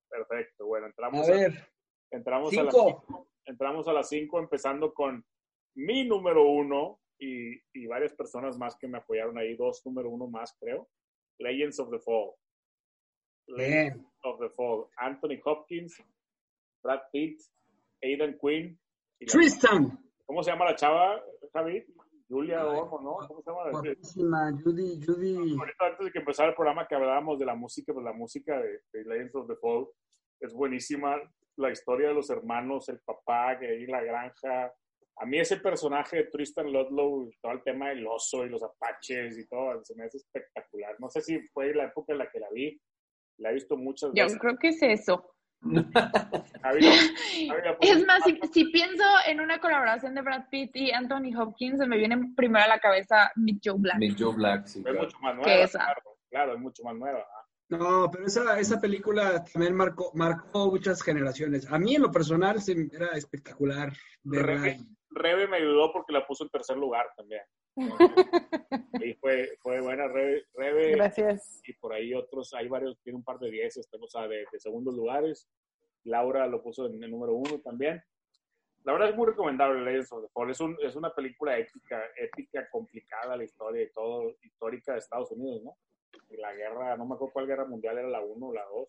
Perfecto, 0.08 0.66
bueno, 0.66 0.86
entramos 0.86 1.28
a, 1.28 1.32
ver, 1.32 1.68
entramos 2.10 2.56
a 2.56 2.62
las 2.62 2.74
cinco. 2.74 3.26
entramos 3.44 3.88
a 3.88 3.92
las 3.92 4.08
5 4.08 4.38
empezando 4.40 4.94
con 4.94 5.22
mi 5.74 6.04
número 6.04 6.44
uno 6.50 6.98
y, 7.18 7.60
y 7.72 7.86
varias 7.86 8.12
personas 8.12 8.56
más 8.58 8.76
que 8.76 8.86
me 8.88 8.98
apoyaron 8.98 9.36
ahí, 9.38 9.54
dos 9.56 9.82
número 9.84 10.10
uno 10.10 10.26
más 10.26 10.56
creo. 10.58 10.88
Legends 11.38 11.78
of 11.80 11.90
the 11.90 11.98
Fall. 11.98 12.32
Legends 13.46 13.96
Bien. 13.96 14.06
of 14.24 14.38
the 14.40 14.50
Fall. 14.50 14.86
Anthony 14.98 15.38
Hopkins, 15.44 15.96
Brad 16.82 17.00
Pitt, 17.12 17.40
Aidan 18.02 18.36
Quinn. 18.38 18.78
y 19.20 19.26
la- 19.26 19.32
Tristan. 19.32 19.98
¿Cómo 20.26 20.42
se 20.42 20.50
llama 20.50 20.66
la 20.66 20.76
chava, 20.76 21.22
Javi? 21.52 21.84
Julia 22.28 22.66
Ormo, 22.66 23.00
¿no? 23.00 23.26
¿Cómo 23.26 23.40
se 23.40 23.50
llama? 23.50 23.70
Guapísima, 23.70 24.52
Judy, 24.62 25.00
Judy. 25.02 25.56
Ahorita 25.58 25.86
antes 25.86 26.04
de 26.06 26.12
que 26.12 26.18
empezara 26.18 26.50
el 26.50 26.54
programa 26.54 26.86
que 26.86 26.94
hablábamos 26.94 27.38
de 27.38 27.46
la 27.46 27.54
música, 27.54 27.94
pues 27.94 28.04
la 28.04 28.12
música 28.12 28.60
de, 28.60 28.82
de 28.92 29.04
Legends 29.04 29.34
of 29.34 29.48
the 29.48 29.56
Fall 29.56 29.88
es 30.40 30.52
buenísima. 30.52 31.16
La 31.56 31.70
historia 31.70 32.08
de 32.08 32.14
los 32.14 32.28
hermanos, 32.28 32.88
el 32.90 33.00
papá, 33.00 33.58
que 33.58 33.66
ahí 33.68 33.84
en 33.84 33.90
la 33.90 34.02
granja. 34.02 34.72
A 35.20 35.26
mí 35.26 35.38
ese 35.38 35.56
personaje 35.58 36.16
de 36.18 36.24
Tristan 36.24 36.72
Ludlow, 36.72 37.30
todo 37.42 37.52
el 37.52 37.62
tema 37.62 37.88
del 37.88 38.06
oso 38.06 38.44
y 38.44 38.48
los 38.50 38.62
apaches 38.62 39.36
y 39.38 39.46
todo, 39.48 39.82
se 39.84 39.94
me 39.96 40.04
hace 40.04 40.18
espectacular. 40.18 40.94
No 41.00 41.08
sé 41.10 41.22
si 41.22 41.40
fue 41.48 41.74
la 41.74 41.84
época 41.84 42.12
en 42.12 42.18
la 42.18 42.30
que 42.30 42.38
la 42.40 42.48
vi. 42.52 42.80
La 43.38 43.50
he 43.50 43.54
visto 43.54 43.76
muchas 43.76 44.10
Yo 44.14 44.24
veces. 44.24 44.38
creo 44.40 44.56
que 44.58 44.68
es 44.68 44.82
eso. 44.82 45.34
Es 47.80 48.06
más, 48.06 48.20
si, 48.52 48.64
pienso 48.66 49.04
en 49.26 49.40
una 49.40 49.60
colaboración 49.60 50.14
de 50.14 50.22
Brad 50.22 50.44
Pitt 50.50 50.74
y 50.76 50.90
Anthony 50.90 51.34
Hopkins, 51.36 51.78
se 51.78 51.86
me 51.86 51.96
viene 51.96 52.32
primero 52.36 52.64
a 52.64 52.68
la 52.68 52.78
cabeza 52.78 53.30
Meet 53.36 53.58
Joe 53.64 53.76
Black. 53.78 53.98
Joe 54.18 54.34
Black, 54.34 54.66
sí. 54.66 54.78
es 54.80 54.84
claro. 54.84 55.00
mucho 55.02 55.18
más 55.20 55.34
nueva. 55.36 55.54
esa. 55.54 55.78
Claro, 55.78 56.02
claro, 56.30 56.54
es 56.54 56.60
mucho 56.60 56.82
más 56.84 56.96
nueva. 56.96 57.20
¿ah? 57.20 57.44
No, 57.70 58.10
pero 58.10 58.26
esa, 58.26 58.58
esa 58.58 58.80
película 58.80 59.44
también 59.44 59.74
marcó, 59.74 60.10
marcó 60.14 60.70
muchas 60.70 61.02
generaciones. 61.02 61.70
A 61.70 61.78
mí 61.78 61.96
en 61.96 62.02
lo 62.02 62.10
personal 62.10 62.60
se 62.60 62.74
me- 62.74 62.88
era 62.92 63.08
espectacular 63.16 63.92
y- 64.24 64.28
Rebe 65.10 65.48
me 65.48 65.56
ayudó 65.58 65.92
porque 65.92 66.12
la 66.12 66.26
puso 66.26 66.44
en 66.44 66.50
tercer 66.50 66.76
lugar 66.76 67.06
también. 67.16 67.42
y 69.02 69.14
fue, 69.14 69.56
fue 69.60 69.80
buena 69.80 70.08
Rebe, 70.08 70.44
Rebe 70.54 70.92
Gracias. 70.92 71.60
y 71.64 71.72
por 71.74 71.92
ahí 71.92 72.12
otros, 72.14 72.52
hay 72.54 72.68
varios, 72.68 73.00
tiene 73.02 73.18
un 73.18 73.24
par 73.24 73.38
de 73.38 73.50
dieces, 73.50 73.88
o 73.92 74.08
sea, 74.08 74.26
de, 74.26 74.44
de 74.50 74.60
segundos 74.60 74.94
lugares. 74.94 75.48
Laura 76.04 76.46
lo 76.46 76.62
puso 76.62 76.86
en 76.86 77.02
el 77.02 77.10
número 77.10 77.34
uno 77.34 77.60
también. 77.60 78.02
La 78.84 78.92
verdad 78.92 79.10
es 79.10 79.16
muy 79.16 79.26
recomendable 79.26 79.82
Legends 79.82 80.12
of 80.12 80.22
the 80.22 80.28
Fall. 80.32 80.50
Es, 80.50 80.60
un, 80.60 80.76
es 80.80 80.96
una 80.96 81.14
película 81.14 81.58
épica, 81.58 82.02
épica, 82.16 82.68
complicada 82.70 83.36
la 83.36 83.44
historia 83.44 83.82
y 83.82 83.92
todo, 83.92 84.34
histórica 84.42 84.92
de 84.92 84.98
Estados 84.98 85.30
Unidos, 85.32 85.62
¿no? 85.62 85.76
Y 86.30 86.36
la 86.36 86.54
guerra, 86.54 86.96
no 86.96 87.04
me 87.04 87.14
acuerdo 87.14 87.32
cuál 87.32 87.46
guerra 87.46 87.66
mundial 87.66 87.98
era 87.98 88.08
la 88.08 88.20
uno 88.22 88.48
o 88.48 88.54
la 88.54 88.64
dos. 88.64 88.88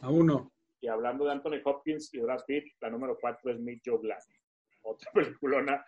A 0.00 0.10
uno. 0.10 0.50
Y 0.80 0.88
hablando 0.88 1.24
de 1.24 1.32
Anthony 1.32 1.60
Hopkins 1.64 2.12
y 2.14 2.20
Brad 2.20 2.44
Pitt, 2.46 2.64
la 2.80 2.90
número 2.90 3.16
cuatro 3.20 3.50
es 3.50 3.60
Meet 3.60 3.82
Joe 3.84 3.98
Black. 3.98 4.24
Otra 4.86 5.10
peliculona, 5.14 5.84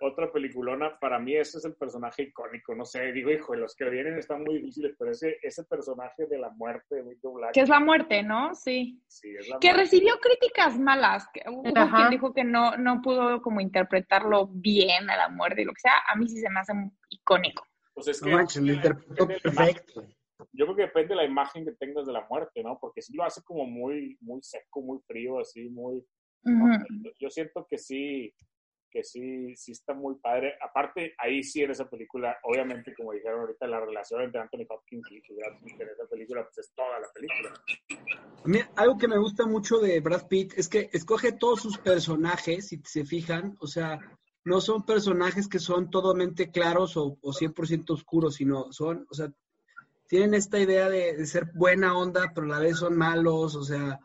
otra 0.00 0.32
peliculona. 0.32 0.98
Para 0.98 1.18
mí 1.18 1.36
ese 1.36 1.58
es 1.58 1.64
el 1.64 1.74
personaje 1.74 2.22
icónico. 2.22 2.74
No 2.74 2.84
sé, 2.84 3.12
digo, 3.12 3.30
hijo, 3.30 3.54
los 3.54 3.74
que 3.74 3.88
vienen 3.90 4.18
están 4.18 4.42
muy 4.42 4.56
difíciles, 4.56 4.94
pero 4.98 5.10
ese, 5.10 5.38
ese 5.42 5.64
personaje 5.64 6.26
de 6.26 6.38
la 6.38 6.50
muerte 6.50 7.02
Black. 7.22 7.52
Que 7.52 7.60
es 7.60 7.68
la 7.68 7.80
muerte, 7.80 8.22
¿no? 8.22 8.54
Sí. 8.54 9.02
sí, 9.06 9.28
es 9.38 9.48
la 9.48 9.58
Que 9.58 9.68
muerte. 9.68 9.82
recibió 9.82 10.14
críticas 10.20 10.78
malas. 10.78 11.28
Que 11.32 11.42
hubo 11.48 11.62
Ajá. 11.76 11.96
quien 11.96 12.10
dijo 12.10 12.32
que 12.32 12.44
no, 12.44 12.76
no 12.76 13.02
pudo 13.02 13.42
como 13.42 13.60
interpretarlo 13.60 14.48
bien 14.48 15.10
a 15.10 15.16
la 15.16 15.28
muerte 15.28 15.62
y 15.62 15.64
lo 15.64 15.72
que 15.72 15.80
sea. 15.80 15.98
A 16.08 16.16
mí 16.16 16.28
sí 16.28 16.38
se 16.38 16.48
me 16.48 16.60
hace 16.60 16.72
icónico. 17.10 17.64
Pues 17.94 18.08
es 18.08 18.20
que 18.20 18.30
lo 18.30 18.72
interpretó 18.72 19.26
perfecto. 19.26 20.06
yo 20.52 20.66
creo 20.66 20.76
que 20.76 20.82
depende 20.82 21.08
de 21.08 21.16
la 21.16 21.24
imagen 21.24 21.64
que 21.64 21.72
tengas 21.72 22.06
de 22.06 22.12
la 22.12 22.24
muerte, 22.30 22.62
¿no? 22.62 22.78
Porque 22.80 23.02
si 23.02 23.12
lo 23.16 23.24
hace 23.24 23.42
como 23.42 23.66
muy, 23.66 24.16
muy 24.20 24.40
seco, 24.42 24.80
muy 24.80 25.00
frío, 25.06 25.40
así, 25.40 25.68
muy... 25.68 26.04
Yo- 27.02 27.10
Yo 27.18 27.30
siento 27.30 27.66
que 27.68 27.78
sí, 27.78 28.32
que 28.90 29.04
sí, 29.04 29.54
sí 29.56 29.72
está 29.72 29.92
muy 29.94 30.14
padre. 30.16 30.54
Aparte, 30.62 31.14
ahí 31.18 31.42
sí 31.42 31.62
en 31.62 31.70
esa 31.72 31.88
película, 31.88 32.36
obviamente, 32.44 32.94
como 32.94 33.12
dijeron 33.12 33.40
ahorita, 33.40 33.66
la 33.66 33.80
relación 33.80 34.22
entre 34.22 34.40
Anthony 34.40 34.64
Hopkins 34.68 35.06
y 35.10 35.20
Brad 35.34 35.58
Pitt 35.62 35.80
en 35.80 35.88
esa 35.88 36.06
película, 36.08 36.42
pues 36.44 36.58
es 36.58 36.72
toda 36.74 36.98
la 37.00 37.08
película. 37.12 37.54
A 38.44 38.48
mí, 38.48 38.58
algo 38.76 38.96
que 38.98 39.08
me 39.08 39.18
gusta 39.18 39.46
mucho 39.46 39.78
de 39.78 40.00
Brad 40.00 40.26
Pitt 40.28 40.54
es 40.56 40.68
que 40.68 40.88
escoge 40.92 41.32
todos 41.32 41.60
sus 41.60 41.76
personajes, 41.78 42.68
si 42.68 42.80
se 42.84 43.04
fijan, 43.04 43.56
o 43.60 43.66
sea, 43.66 43.98
no 44.44 44.60
son 44.62 44.86
personajes 44.86 45.48
que 45.48 45.58
son 45.58 45.90
totalmente 45.90 46.50
claros 46.50 46.96
o, 46.96 47.18
o 47.20 47.32
100% 47.32 47.90
oscuros, 47.90 48.36
sino 48.36 48.72
son, 48.72 49.06
o 49.10 49.14
sea, 49.14 49.30
tienen 50.08 50.32
esta 50.32 50.58
idea 50.58 50.88
de, 50.88 51.14
de 51.14 51.26
ser 51.26 51.50
buena 51.54 51.98
onda, 51.98 52.32
pero 52.34 52.46
a 52.46 52.50
la 52.50 52.58
vez 52.60 52.78
son 52.78 52.96
malos, 52.96 53.54
o 53.54 53.62
sea, 53.62 53.98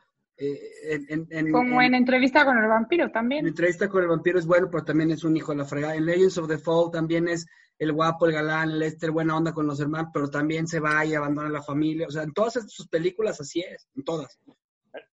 eh, 0.52 0.60
en, 0.92 1.06
en- 1.10 1.28
en- 1.48 1.52
Como 1.52 1.82
en 1.82 1.94
entrevista 1.96 2.46
con 2.46 2.58
el 2.58 2.68
vampiro 2.68 3.06
en 3.06 3.12
también. 3.12 3.48
entrevista 3.48 3.88
con 3.88 4.02
el 4.04 4.10
vampiro 4.10 4.40
es 4.40 4.46
bueno, 4.46 4.70
pero 4.72 4.84
también 4.84 5.12
es 5.12 5.24
un 5.24 5.36
hijo 5.38 5.52
de 5.52 5.60
la 5.60 5.66
fregada. 5.66 5.96
En 5.96 6.06
Legends 6.06 6.38
of 6.38 6.48
the 6.48 6.58
Fall 6.58 6.92
también 6.92 7.28
es 7.28 7.46
el 7.80 7.92
guapo, 7.92 8.26
el 8.28 8.34
galán, 8.34 8.72
el 8.72 8.80
Lester, 8.80 9.12
buena 9.12 9.36
onda 9.36 9.52
con 9.54 9.66
los 9.68 9.80
hermanos, 9.80 10.10
pero 10.14 10.30
también 10.30 10.68
se 10.68 10.80
va 10.80 11.06
y 11.06 11.14
abandona 11.16 11.50
la 11.50 11.62
familia. 11.64 12.08
O 12.08 12.12
sea, 12.12 12.24
en 12.24 12.34
todas 12.34 12.54
sus 12.68 12.88
películas 12.88 13.40
así 13.42 13.62
es, 13.62 13.88
en 13.96 14.04
todas. 14.04 14.40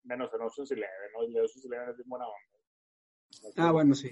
Menos 0.05 0.31
en 0.35 0.41
Ocean's 0.43 0.71
Eleven, 0.73 1.13
¿no? 1.13 1.21
Ocean's 1.43 1.65
Eleven 1.65 1.89
es 1.91 1.97
bien 1.97 2.09
buena 2.09 2.25
onda. 2.27 2.59
Ah, 3.57 3.73
bueno, 3.73 3.95
sí. 3.95 4.11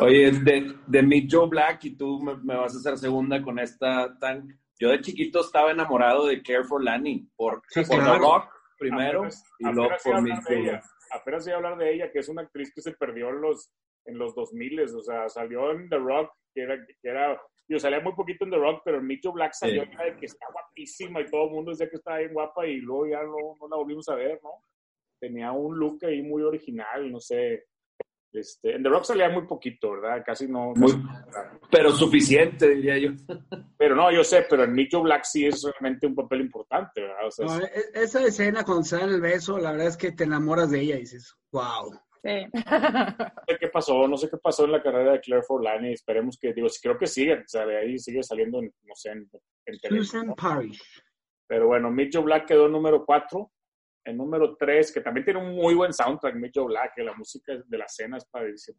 Oye, 0.00 0.30
de, 0.30 0.76
de 0.86 1.02
Meet 1.02 1.28
Joe 1.30 1.48
Black 1.48 1.84
y 1.84 1.96
tú 1.96 2.20
me, 2.20 2.36
me 2.38 2.56
vas 2.56 2.74
a 2.74 2.78
hacer 2.78 2.96
segunda 2.98 3.42
con 3.42 3.58
esta 3.58 4.16
tan... 4.18 4.58
Yo 4.78 4.88
de 4.90 5.00
chiquito 5.00 5.40
estaba 5.42 5.70
enamorado 5.70 6.26
de 6.26 6.42
Care 6.42 6.64
for 6.64 6.82
Lanny, 6.82 7.28
por, 7.36 7.62
Sí, 7.68 7.82
por 7.84 7.98
claro. 7.98 8.12
The 8.12 8.18
Rock 8.18 8.44
primero 8.90 9.18
Apenas- 9.20 9.44
y 9.58 9.64
luego 9.64 9.92
apenas 9.92 10.44
por 10.44 10.52
ella. 10.54 10.70
Black. 10.72 10.84
Apenas 11.12 11.46
iba 11.46 11.54
a 11.54 11.56
hablar 11.58 11.76
de 11.78 11.92
ella, 11.94 12.10
que 12.10 12.18
es 12.20 12.28
una 12.28 12.42
actriz 12.42 12.72
que 12.74 12.80
se 12.82 12.92
perdió 12.92 13.28
en 13.30 13.40
los, 13.40 13.72
en 14.06 14.18
los 14.18 14.34
2000, 14.34 14.80
o 14.80 15.02
sea, 15.02 15.28
salió 15.28 15.70
en 15.72 15.88
The 15.88 15.98
Rock, 15.98 16.32
que 16.54 16.62
era, 16.62 16.76
que 16.86 17.08
era 17.08 17.40
yo 17.68 17.78
salía 17.78 18.00
muy 18.00 18.12
poquito 18.14 18.44
en 18.44 18.50
The 18.50 18.56
Rock, 18.58 18.82
pero 18.84 18.98
Joe 19.00 19.32
Black 19.32 19.52
salió 19.54 19.84
Sí. 19.84 19.90
que 20.20 20.26
está 20.26 20.46
guapísima 20.52 21.20
y 21.20 21.26
todo 21.26 21.46
el 21.46 21.50
mundo 21.52 21.70
decía 21.70 21.88
que 21.88 21.96
estaba 21.96 22.18
bien 22.18 22.32
guapa 22.34 22.66
y 22.66 22.76
luego 22.78 23.06
ya 23.06 23.22
no, 23.22 23.36
no 23.60 23.68
la 23.68 23.76
volvimos 23.76 24.08
a 24.08 24.14
ver, 24.14 24.38
¿no? 24.42 24.50
Tenía 25.20 25.52
un 25.52 25.78
look 25.78 25.98
ahí 26.04 26.22
muy 26.22 26.42
original, 26.42 27.10
no 27.10 27.20
sé. 27.20 27.64
Este, 28.32 28.74
en 28.76 28.82
The 28.82 28.88
Rock 28.88 29.04
salía 29.04 29.28
muy 29.28 29.46
poquito, 29.46 29.92
¿verdad? 29.92 30.22
Casi 30.24 30.48
no. 30.48 30.72
Muy- 30.74 30.90
casi- 30.92 31.58
Pero 31.70 31.90
suficiente, 31.92 32.68
diría 32.74 32.96
yo. 32.98 33.10
pero 33.78 33.94
no, 33.94 34.10
yo 34.10 34.24
sé, 34.24 34.46
pero 34.48 34.64
en 34.64 34.74
Joe 34.90 35.02
Black 35.02 35.24
sí 35.24 35.44
es 35.46 35.62
realmente 35.62 36.06
un 36.06 36.14
papel 36.14 36.40
importante, 36.40 37.02
¿verdad? 37.02 37.26
O 37.26 37.30
sea, 37.30 37.46
No, 37.46 37.58
es- 37.58 37.70
e- 37.94 38.02
esa 38.02 38.24
escena 38.24 38.64
cuando 38.64 38.84
se 38.84 39.00
el 39.02 39.20
beso, 39.20 39.58
la 39.58 39.72
verdad 39.72 39.88
es 39.88 39.96
que 39.96 40.12
te 40.12 40.24
enamoras 40.24 40.70
de 40.70 40.80
ella 40.80 40.96
y 40.96 41.00
dices, 41.00 41.34
wow. 41.50 41.92
Sí. 42.24 42.46
no 42.54 43.42
sé 43.48 43.56
qué 43.58 43.68
pasó, 43.68 44.06
no 44.06 44.16
sé 44.16 44.30
qué 44.30 44.36
pasó 44.36 44.64
en 44.64 44.72
la 44.72 44.82
carrera 44.82 45.12
de 45.12 45.20
Claire 45.20 45.42
Forlani, 45.44 45.92
esperemos 45.92 46.38
que, 46.38 46.52
digo, 46.52 46.68
creo 46.80 46.96
que 46.96 47.06
sigue, 47.08 47.34
o 47.34 47.42
sea, 47.48 47.66
de 47.66 47.78
ahí 47.78 47.98
sigue 47.98 48.22
saliendo, 48.22 48.60
en, 48.60 48.72
no 48.84 48.94
sé, 48.94 49.10
en, 49.10 49.28
en 49.66 49.78
televisión. 49.80 50.22
Susan 50.26 50.34
Parrish. 50.36 50.80
Pero 51.48 51.66
bueno, 51.66 51.90
Joe 52.12 52.22
Black 52.22 52.46
quedó 52.46 52.68
número 52.68 53.04
4. 53.04 53.50
En 54.04 54.16
número 54.16 54.56
3, 54.56 54.92
que 54.92 55.00
también 55.00 55.24
tiene 55.24 55.40
un 55.40 55.54
muy 55.54 55.74
buen 55.74 55.92
soundtrack, 55.92 56.34
Joe 56.54 56.66
Black, 56.66 56.92
que 56.96 57.04
la 57.04 57.14
música 57.14 57.52
de 57.64 57.78
la 57.78 57.84
escena 57.84 58.16
es 58.16 58.24
padrísima. 58.26 58.78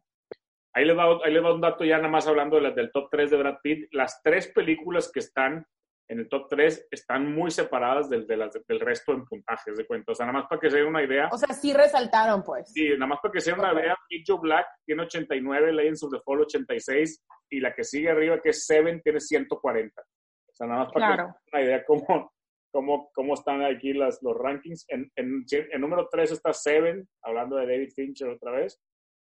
Ahí 0.74 0.84
les, 0.84 0.96
va, 0.96 1.18
ahí 1.24 1.32
les 1.32 1.42
va 1.42 1.54
un 1.54 1.60
dato 1.60 1.84
ya 1.84 1.96
nada 1.98 2.08
más 2.08 2.26
hablando 2.26 2.56
de 2.56 2.62
las 2.62 2.74
del 2.74 2.90
top 2.90 3.08
3 3.10 3.30
de 3.30 3.36
Brad 3.36 3.58
Pitt. 3.62 3.88
Las 3.92 4.20
tres 4.22 4.48
películas 4.48 5.10
que 5.12 5.20
están 5.20 5.64
en 6.08 6.18
el 6.18 6.28
top 6.28 6.48
3 6.50 6.88
están 6.90 7.32
muy 7.32 7.50
separadas 7.50 8.10
del, 8.10 8.26
de 8.26 8.36
las, 8.36 8.52
del 8.66 8.80
resto 8.80 9.12
en 9.12 9.24
puntajes 9.24 9.76
de 9.76 9.86
cuenta. 9.86 10.12
O 10.12 10.14
sea, 10.14 10.26
nada 10.26 10.40
más 10.40 10.48
para 10.48 10.60
que 10.60 10.70
se 10.70 10.78
den 10.78 10.86
una 10.88 11.02
idea. 11.02 11.28
O 11.32 11.38
sea, 11.38 11.54
sí 11.54 11.72
resaltaron, 11.72 12.42
pues. 12.42 12.70
Sí, 12.72 12.90
nada 12.90 13.06
más 13.06 13.20
para 13.22 13.32
que 13.32 13.40
se 13.40 13.52
den 13.52 13.60
una 13.60 13.72
idea, 13.72 13.96
Joe 14.26 14.38
Black 14.40 14.66
tiene 14.84 15.02
89, 15.04 15.72
Legends 15.72 16.02
of 16.02 16.12
the 16.12 16.20
Fall 16.24 16.42
86, 16.42 17.24
y 17.50 17.60
la 17.60 17.72
que 17.74 17.84
sigue 17.84 18.10
arriba, 18.10 18.40
que 18.42 18.50
es 18.50 18.66
Seven, 18.66 19.00
tiene 19.00 19.20
140. 19.20 20.02
O 20.02 20.54
sea, 20.54 20.66
nada 20.66 20.84
más 20.84 20.92
para 20.92 21.06
Claro. 21.06 21.28
que 21.28 21.32
se 21.32 21.56
den 21.56 21.62
una 21.62 21.62
idea 21.62 21.84
cómo, 21.86 22.33
cómo, 22.74 23.10
cómo 23.14 23.34
están 23.34 23.62
aquí 23.62 23.92
las, 23.92 24.20
los 24.22 24.36
rankings. 24.36 24.84
En, 24.88 25.10
en, 25.14 25.44
en 25.50 25.80
número 25.80 26.08
3 26.10 26.32
está 26.32 26.52
Seven, 26.52 27.08
hablando 27.22 27.54
de 27.56 27.66
David 27.66 27.92
Fincher 27.94 28.28
otra 28.28 28.50
vez. 28.50 28.80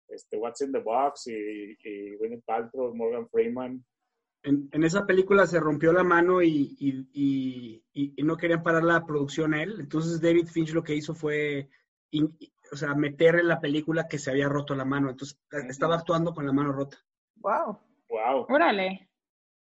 Este, 0.07 0.37
What's 0.37 0.61
in 0.61 0.71
the 0.71 0.79
Box 0.79 1.27
y, 1.27 1.77
y 1.83 2.15
Gwyneth 2.15 2.45
Paltrow, 2.45 2.95
Morgan 2.95 3.27
Freeman. 3.29 3.83
En, 4.43 4.69
en 4.71 4.83
esa 4.83 5.05
película 5.05 5.45
se 5.47 5.59
rompió 5.59 5.91
la 5.91 6.03
mano 6.03 6.41
y, 6.41 6.75
y- 6.79 7.09
y- 7.13 7.83
y- 7.93 8.13
y 8.15 8.23
no 8.23 8.37
querían 8.37 8.63
parar 8.63 8.83
la 8.83 9.05
producción 9.05 9.53
él. 9.53 9.75
Entonces 9.79 10.21
David 10.21 10.47
Finch 10.47 10.71
lo 10.73 10.83
que 10.83 10.95
hizo 10.95 11.13
fue, 11.13 11.67
in- 12.11 12.37
o 12.71 12.75
sea, 12.77 12.93
meter 12.95 13.35
en 13.35 13.47
la 13.49 13.59
película 13.59 14.07
que 14.07 14.17
se 14.19 14.31
había 14.31 14.47
roto 14.47 14.75
la 14.75 14.85
mano. 14.85 15.09
Entonces 15.09 15.37
estaba 15.69 15.95
actuando 15.95 16.33
con 16.33 16.45
la 16.45 16.53
mano 16.53 16.71
rota. 16.71 16.97
Wow. 17.37 17.79
¡Wow! 18.07 18.45
Órale. 18.49 19.09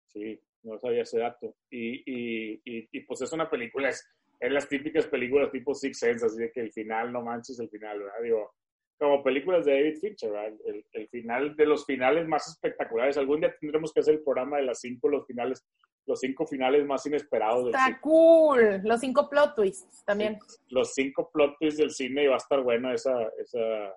Sí, 0.06 0.39
no 0.67 0.80
sabía 0.80 1.03
ese 1.03 1.19
dato. 1.19 1.56
Y, 1.71 2.03
y, 2.06 2.62
y, 2.65 2.89
y, 2.91 2.99
pues 3.01 3.21
es 3.21 3.32
una 3.34 3.49
película, 3.49 3.89
es, 3.89 4.08
es 4.39 4.51
las 4.51 4.67
típicas 4.69 5.08
películas 5.08 5.51
tipo 5.51 5.73
Six 5.73 5.97
Sense, 5.99 6.25
así 6.25 6.38
de 6.38 6.51
que 6.51 6.62
el 6.62 6.71
final, 6.71 7.12
no 7.12 7.21
manches 7.21 7.60
el 7.60 7.69
final, 7.69 7.99
¿verdad? 7.99 8.21
Digo, 8.23 8.51
como 8.99 9.23
películas 9.23 9.65
de 9.65 9.73
David 9.73 9.97
Fincher, 9.99 10.32
¿verdad? 10.32 10.53
El, 10.65 10.86
el 10.93 11.08
final 11.10 11.56
de 11.56 11.65
los 11.67 11.86
finales 11.86 12.27
más 12.27 12.47
espectaculares. 12.47 13.17
Algún 13.17 13.41
día 13.41 13.56
tendremos 13.60 13.93
que 13.93 13.99
hacer 13.99 14.15
el 14.15 14.23
programa 14.23 14.58
de 14.58 14.63
las 14.63 14.80
cinco, 14.80 15.08
los 15.10 15.25
finales, 15.27 15.63
los 16.08 16.19
cinco 16.19 16.47
finales 16.47 16.84
más 16.86 17.06
inesperados 17.06 17.65
del 17.65 17.75
Está 17.75 17.86
cine. 17.86 17.99
cool. 18.01 18.82
Los 18.84 18.99
cinco 18.99 19.30
plot 19.30 19.56
twists 19.56 20.03
también. 20.03 20.39
Los 20.69 20.93
cinco 20.95 21.30
plot 21.32 21.58
twists 21.60 21.77
del 21.80 21.91
cine 21.91 22.23
y 22.23 22.27
va 22.27 22.36
a 22.36 22.38
estar 22.38 22.62
bueno 22.63 22.91
esa, 22.91 23.21
esa, 23.39 23.93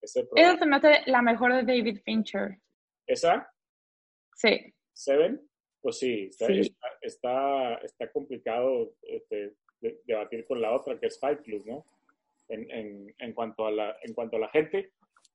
ese 0.00 0.20
Esa 0.20 0.28
programa. 0.30 0.58
se 0.58 0.66
me 0.66 0.76
hace 0.76 1.10
la 1.10 1.20
mejor 1.20 1.52
de 1.52 1.62
David 1.64 1.98
Fincher. 2.02 2.58
¿Esa? 3.06 3.46
Sí. 4.36 4.72
Seven, 4.94 5.38
pues 5.84 5.98
sí, 5.98 6.28
está, 6.30 6.46
Sí. 6.46 6.60
está, 6.60 6.88
está, 7.02 7.74
está 7.76 8.10
complicado 8.10 8.94
este, 9.02 9.52
de- 9.82 10.00
debatir 10.06 10.46
con 10.46 10.62
la 10.62 10.72
otra, 10.74 10.98
que 10.98 11.08
es 11.08 11.20
Fight 11.20 11.42
Club, 11.42 11.62
¿no? 11.66 11.84
En, 12.48 12.70
en, 12.70 13.14
en, 13.18 13.32
cuanto 13.34 13.66
a 13.66 13.70
la, 13.70 13.96
en 14.02 14.14
cuanto 14.14 14.36
a 14.36 14.40
la 14.40 14.48
gente. 14.48 14.92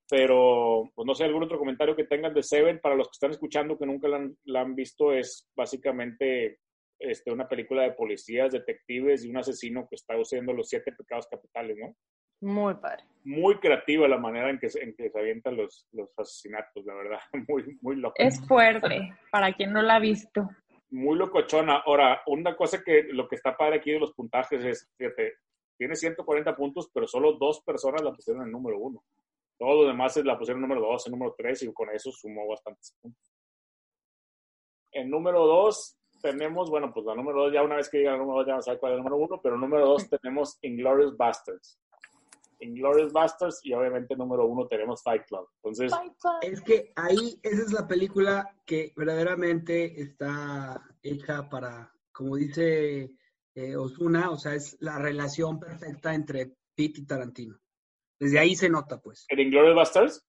Pero, 0.09 0.89
pues 0.95 1.05
no 1.05 1.13
sé, 1.13 1.25
algún 1.25 1.43
otro 1.43 1.59
comentario 1.59 1.95
que 1.95 2.05
tengan 2.05 2.33
de 2.33 2.41
Seven, 2.41 2.79
para 2.79 2.95
los 2.95 3.07
que 3.09 3.13
están 3.13 3.29
escuchando 3.29 3.77
que 3.77 3.85
nunca 3.85 4.07
la 4.07 4.17
han, 4.17 4.35
la 4.45 4.61
han 4.61 4.73
visto, 4.73 5.13
es 5.13 5.47
básicamente 5.55 6.57
este, 6.97 7.31
una 7.31 7.47
película 7.47 7.83
de 7.83 7.91
policías, 7.91 8.51
detectives 8.51 9.23
y 9.23 9.29
un 9.29 9.37
asesino 9.37 9.87
que 9.87 9.95
está 9.97 10.15
haciendo 10.15 10.51
los 10.51 10.67
siete 10.67 10.91
pecados 10.93 11.27
capitales, 11.27 11.77
¿no? 11.77 11.95
Muy 12.41 12.73
padre. 12.75 13.03
Muy 13.25 13.55
creativa 13.59 14.07
la 14.07 14.17
manera 14.17 14.49
en 14.49 14.59
que, 14.59 14.69
se- 14.69 14.81
en 14.83 14.95
que 14.95 15.09
se 15.09 15.19
avientan 15.19 15.57
los, 15.57 15.85
los 15.91 16.09
asesinatos, 16.17 16.85
la 16.85 16.93
verdad, 16.95 17.19
muy, 17.49 17.77
muy 17.81 17.95
loco 17.97 18.15
Es 18.17 18.39
fuerte, 18.47 19.13
para 19.31 19.51
quien 19.53 19.73
no 19.73 19.81
la 19.81 19.95
ha 19.95 19.99
visto. 19.99 20.49
muy 20.91 21.17
locochona. 21.17 21.83
Ahora, 21.85 22.21
una 22.27 22.55
cosa 22.55 22.81
que 22.83 23.03
lo 23.11 23.27
que 23.27 23.35
está 23.35 23.55
padre 23.57 23.77
aquí 23.77 23.91
de 23.91 23.99
los 23.99 24.13
puntajes 24.13 24.63
es, 24.63 24.89
fíjate, 24.97 25.33
tiene 25.77 25.95
140 25.95 26.55
puntos, 26.55 26.89
pero 26.93 27.07
solo 27.07 27.33
dos 27.33 27.61
personas 27.61 28.01
la 28.01 28.13
pusieron 28.13 28.41
en 28.41 28.47
el 28.47 28.51
número 28.53 28.79
uno. 28.79 29.03
Todos 29.57 29.75
los 29.83 29.87
demás 29.87 30.15
la 30.23 30.37
pusieron 30.37 30.63
en 30.63 30.69
número 30.69 30.87
dos, 30.87 31.05
en 31.05 31.11
número 31.11 31.35
tres, 31.37 31.61
y 31.63 31.73
con 31.73 31.89
eso 31.89 32.11
sumó 32.11 32.47
bastantes 32.47 32.95
puntos. 33.01 33.31
En 34.91 35.09
número 35.09 35.45
dos 35.45 35.97
tenemos, 36.21 36.69
bueno, 36.69 36.91
pues 36.93 37.05
la 37.05 37.15
número 37.15 37.43
dos, 37.43 37.53
ya 37.53 37.61
una 37.63 37.75
vez 37.75 37.89
que 37.89 37.99
diga 37.99 38.13
el 38.13 38.19
número 38.19 38.39
dos, 38.39 38.47
ya 38.47 38.55
no 38.55 38.61
sabe 38.61 38.79
cuál 38.79 38.93
es 38.93 38.97
el 38.97 39.03
número 39.03 39.17
uno, 39.17 39.39
pero 39.41 39.57
número 39.57 39.85
dos 39.85 40.09
tenemos 40.09 40.57
Inglorious 40.61 41.15
Bastards. 41.15 41.77
Inglorious 42.59 43.11
Bastards 43.13 43.59
y 43.63 43.73
obviamente 43.73 44.15
número 44.15 44.45
uno 44.45 44.67
tenemos 44.67 45.01
Fight 45.03 45.23
Club. 45.27 45.47
Entonces, 45.63 45.91
Es 46.41 46.61
que 46.61 46.91
ahí, 46.95 47.39
esa 47.43 47.61
es 47.63 47.71
la 47.71 47.87
película 47.87 48.55
que 48.65 48.93
verdaderamente 48.95 50.01
está 50.01 50.81
hecha 51.01 51.47
para, 51.49 51.91
como 52.11 52.35
dice 52.35 53.11
eh, 53.55 53.75
Osuna, 53.75 54.29
o 54.31 54.37
sea, 54.37 54.55
es 54.55 54.77
la 54.79 54.99
relación 54.99 55.59
perfecta 55.59 56.13
entre 56.13 56.53
Pitt 56.75 56.99
y 56.99 57.05
Tarantino. 57.05 57.57
Desde 58.19 58.39
ahí 58.39 58.55
se 58.55 58.69
nota, 58.69 58.99
pues. 59.01 59.25
¿en 59.29 59.39
Inglorious 59.39 59.75
Bastards? 59.75 60.25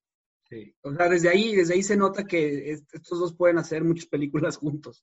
Sí. 0.49 0.75
O 0.83 0.93
sea, 0.93 1.09
desde 1.09 1.29
ahí, 1.29 1.55
desde 1.55 1.75
ahí 1.75 1.83
se 1.83 1.97
nota 1.97 2.25
que 2.25 2.73
est- 2.73 2.93
estos 2.95 3.21
dos 3.21 3.37
pueden 3.37 3.59
hacer 3.59 3.85
muchas 3.85 4.07
películas 4.07 4.57
juntos. 4.57 5.03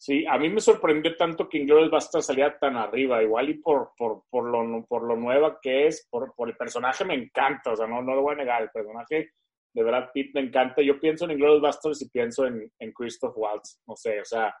Sí, 0.00 0.24
a 0.26 0.38
mí 0.38 0.48
me 0.48 0.62
sorprendió 0.62 1.14
tanto 1.14 1.46
que 1.46 1.58
Inglourious 1.58 1.90
Basterds 1.90 2.24
salía 2.24 2.58
tan 2.58 2.74
arriba, 2.74 3.22
igual 3.22 3.50
y 3.50 3.54
por, 3.58 3.90
por, 3.98 4.22
por, 4.30 4.44
lo, 4.48 4.86
por 4.86 5.02
lo 5.02 5.14
nueva 5.14 5.58
que 5.60 5.88
es, 5.88 6.08
por, 6.10 6.34
por 6.34 6.48
el 6.48 6.56
personaje 6.56 7.04
me 7.04 7.12
encanta, 7.12 7.72
o 7.72 7.76
sea, 7.76 7.86
no, 7.86 8.00
no 8.00 8.14
lo 8.14 8.22
voy 8.22 8.32
a 8.32 8.38
negar, 8.38 8.62
el 8.62 8.70
personaje 8.70 9.32
de 9.74 9.82
Brad 9.82 10.08
Pitt 10.14 10.34
me 10.34 10.40
encanta. 10.40 10.80
Yo 10.80 10.98
pienso 10.98 11.26
en 11.26 11.32
Inglourious 11.32 11.60
Basterds 11.60 12.00
y 12.00 12.08
pienso 12.08 12.46
en, 12.46 12.72
en 12.78 12.92
Christoph 12.92 13.36
Waltz, 13.36 13.78
no 13.86 13.94
sé, 13.94 14.22
o 14.22 14.24
sea, 14.24 14.54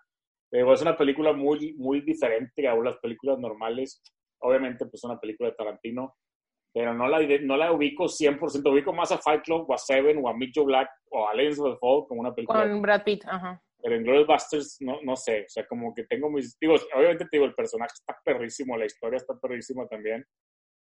es 0.52 0.82
una 0.82 0.94
película 0.94 1.32
muy, 1.32 1.72
muy 1.78 2.02
diferente 2.02 2.68
a 2.68 2.74
las 2.74 2.98
películas 2.98 3.38
normales. 3.38 4.02
Obviamente, 4.42 4.84
pues 4.84 5.02
una 5.04 5.18
película 5.18 5.48
de 5.48 5.56
Tarantino, 5.56 6.16
pero 6.70 6.92
no 6.92 7.08
la, 7.08 7.18
no 7.40 7.56
la 7.56 7.72
ubico 7.72 8.04
100%, 8.04 8.70
ubico 8.70 8.92
más 8.92 9.10
a 9.12 9.16
Fight 9.16 9.42
Club 9.42 9.64
o 9.70 9.72
a 9.72 9.78
Seven 9.78 10.20
o 10.22 10.28
a 10.28 10.34
Joe 10.54 10.64
Black 10.66 10.90
o 11.12 11.26
a 11.26 11.34
Legends 11.34 11.60
of 11.60 11.72
the 11.72 11.78
Fall 11.78 12.06
como 12.06 12.20
una 12.20 12.34
película 12.34 12.68
Con 12.68 12.82
Brad 12.82 13.04
Pitt, 13.04 13.24
ajá. 13.26 13.62
Pero 13.82 13.96
en 13.96 14.02
Glorious 14.04 14.26
Busters 14.26 14.76
no, 14.80 15.00
no 15.02 15.16
sé, 15.16 15.42
o 15.42 15.48
sea, 15.48 15.66
como 15.66 15.94
que 15.94 16.04
tengo 16.04 16.30
mis, 16.30 16.58
digo, 16.58 16.74
obviamente 16.94 17.24
te 17.24 17.36
digo, 17.36 17.44
el 17.46 17.54
personaje 17.54 17.92
está 17.94 18.18
perrísimo, 18.24 18.76
la 18.76 18.86
historia 18.86 19.16
está 19.16 19.38
perrísima 19.40 19.86
también, 19.88 20.24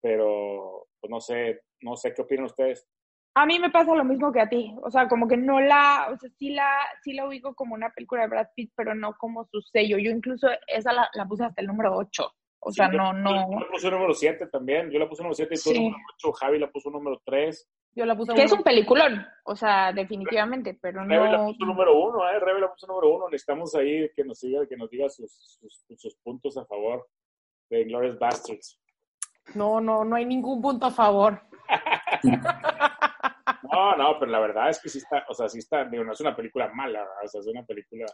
pero 0.02 0.88
pues 1.00 1.10
no 1.12 1.20
sé, 1.22 1.62
no 1.82 1.96
sé 1.96 2.14
qué 2.14 2.22
opinan 2.22 2.46
ustedes. 2.46 2.88
A 3.34 3.46
mí 3.46 3.60
me 3.60 3.70
pasa 3.72 3.96
lo 3.96 4.04
mismo 4.04 4.32
que 4.34 4.42
a 4.42 4.50
ti, 4.50 4.76
o 4.84 4.92
sea, 4.92 5.08
como 5.08 5.28
que 5.28 5.38
no 5.38 5.62
la, 5.62 6.10
o 6.12 6.18
sea, 6.18 6.30
sí 6.38 6.50
la, 6.50 6.70
sí 7.02 7.14
la 7.14 7.26
ubico 7.28 7.56
como 7.56 7.76
una 7.76 7.90
película 7.92 8.24
de 8.24 8.28
Brad 8.28 8.48
Pitt, 8.56 8.74
pero 8.76 8.94
no 8.94 9.14
como 9.18 9.46
su 9.46 9.62
sello. 9.62 9.98
Yo 9.98 10.12
incluso 10.12 10.48
esa 10.68 10.92
la, 10.92 11.10
la 11.14 11.26
puse 11.26 11.46
hasta 11.46 11.62
el 11.62 11.68
número 11.68 11.96
8, 11.96 12.30
o 12.60 12.72
sea, 12.74 12.88
Sí, 12.88 12.92
yo- 12.94 12.98
no, 12.98 13.14
no, 13.14 13.30
Yo 13.52 13.60
la 13.60 13.68
puse 13.72 13.90
número 13.90 14.14
7 14.14 14.48
también, 14.48 14.92
yo 14.92 15.00
la 15.00 15.08
puse 15.08 15.22
número 15.24 15.36
7 15.36 15.54
y 15.54 15.58
tú 15.58 15.70
Sí. 15.70 15.80
número 15.80 15.98
8, 16.16 16.32
Javi 16.34 16.60
la 16.60 16.70
puso 16.72 16.90
número 16.90 17.22
3, 17.26 17.70
Yo 17.94 18.06
la 18.06 18.16
puse 18.16 18.34
que 18.34 18.44
es 18.44 18.52
uno. 18.52 18.60
un 18.60 18.64
peliculón, 18.64 19.26
o 19.44 19.56
sea, 19.56 19.92
definitivamente, 19.92 20.78
pero 20.82 21.04
Rebe 21.04 21.30
la 21.30 21.38
no, 21.40 21.46
puso 21.48 21.66
número 21.66 21.98
1, 21.98 22.30
eh, 22.30 22.40
Rebe 22.40 22.62
la 22.62 22.72
puso 22.72 22.88
número 22.88 23.10
1, 23.16 23.30
necesitamos 23.30 23.76
ahí 23.76 24.10
que 24.16 24.24
nos 24.24 24.40
diga, 24.40 24.66
que 24.66 24.78
nos 24.78 24.90
diga 24.90 25.10
sus, 25.10 25.60
sus, 25.60 25.86
sus 25.98 26.16
puntos 26.24 26.56
a 26.58 26.66
favor 26.66 27.06
de 27.70 27.84
Glorious 27.84 28.18
Bastards. 28.18 28.80
No, 29.56 29.82
no, 29.82 30.06
no 30.06 30.16
hay 30.16 30.26
ningún 30.26 30.62
punto 30.62 30.88
a 30.88 30.92
favor. 30.92 31.42
No, 33.72 33.96
no, 33.96 34.20
pero 34.20 34.32
la 34.32 34.40
verdad 34.40 34.70
es 34.70 34.82
que 34.82 34.90
sí 34.90 34.98
está, 34.98 35.26
o 35.30 35.34
sea, 35.34 35.48
sí 35.48 35.60
está, 35.60 35.86
digo, 35.86 36.04
no 36.04 36.12
es 36.12 36.20
una 36.20 36.36
película 36.36 36.70
mala, 36.74 37.00
¿verdad? 37.00 37.24
o 37.24 37.28
sea, 37.28 37.40
es 37.40 37.48
una 37.48 37.66
película, 37.66 38.06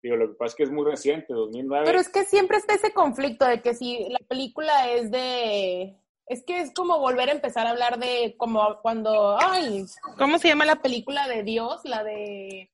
digo, 0.00 0.16
lo 0.16 0.28
que 0.28 0.34
pasa 0.34 0.52
es 0.52 0.54
que 0.54 0.62
es 0.62 0.70
muy 0.70 0.84
reciente, 0.84 1.32
2009. 1.32 1.84
Pero 1.84 1.98
es 1.98 2.08
que 2.08 2.24
siempre 2.24 2.58
está 2.58 2.74
ese 2.74 2.92
conflicto 2.92 3.44
de 3.44 3.60
que 3.60 3.74
si 3.74 4.08
la 4.08 4.20
película 4.28 4.90
es 4.92 5.10
de... 5.10 5.98
Es 6.26 6.42
que 6.46 6.60
es 6.60 6.72
como 6.72 6.98
volver 6.98 7.28
a 7.28 7.32
empezar 7.32 7.66
a 7.66 7.70
hablar 7.70 7.98
de 7.98 8.34
como 8.38 8.80
cuando... 8.80 9.38
Ay, 9.40 9.84
¿cómo 10.16 10.38
se 10.38 10.48
llama 10.48 10.64
la 10.64 10.76
película 10.76 11.28
de 11.28 11.42
Dios? 11.42 11.80
La 11.84 12.02
de 12.02 12.70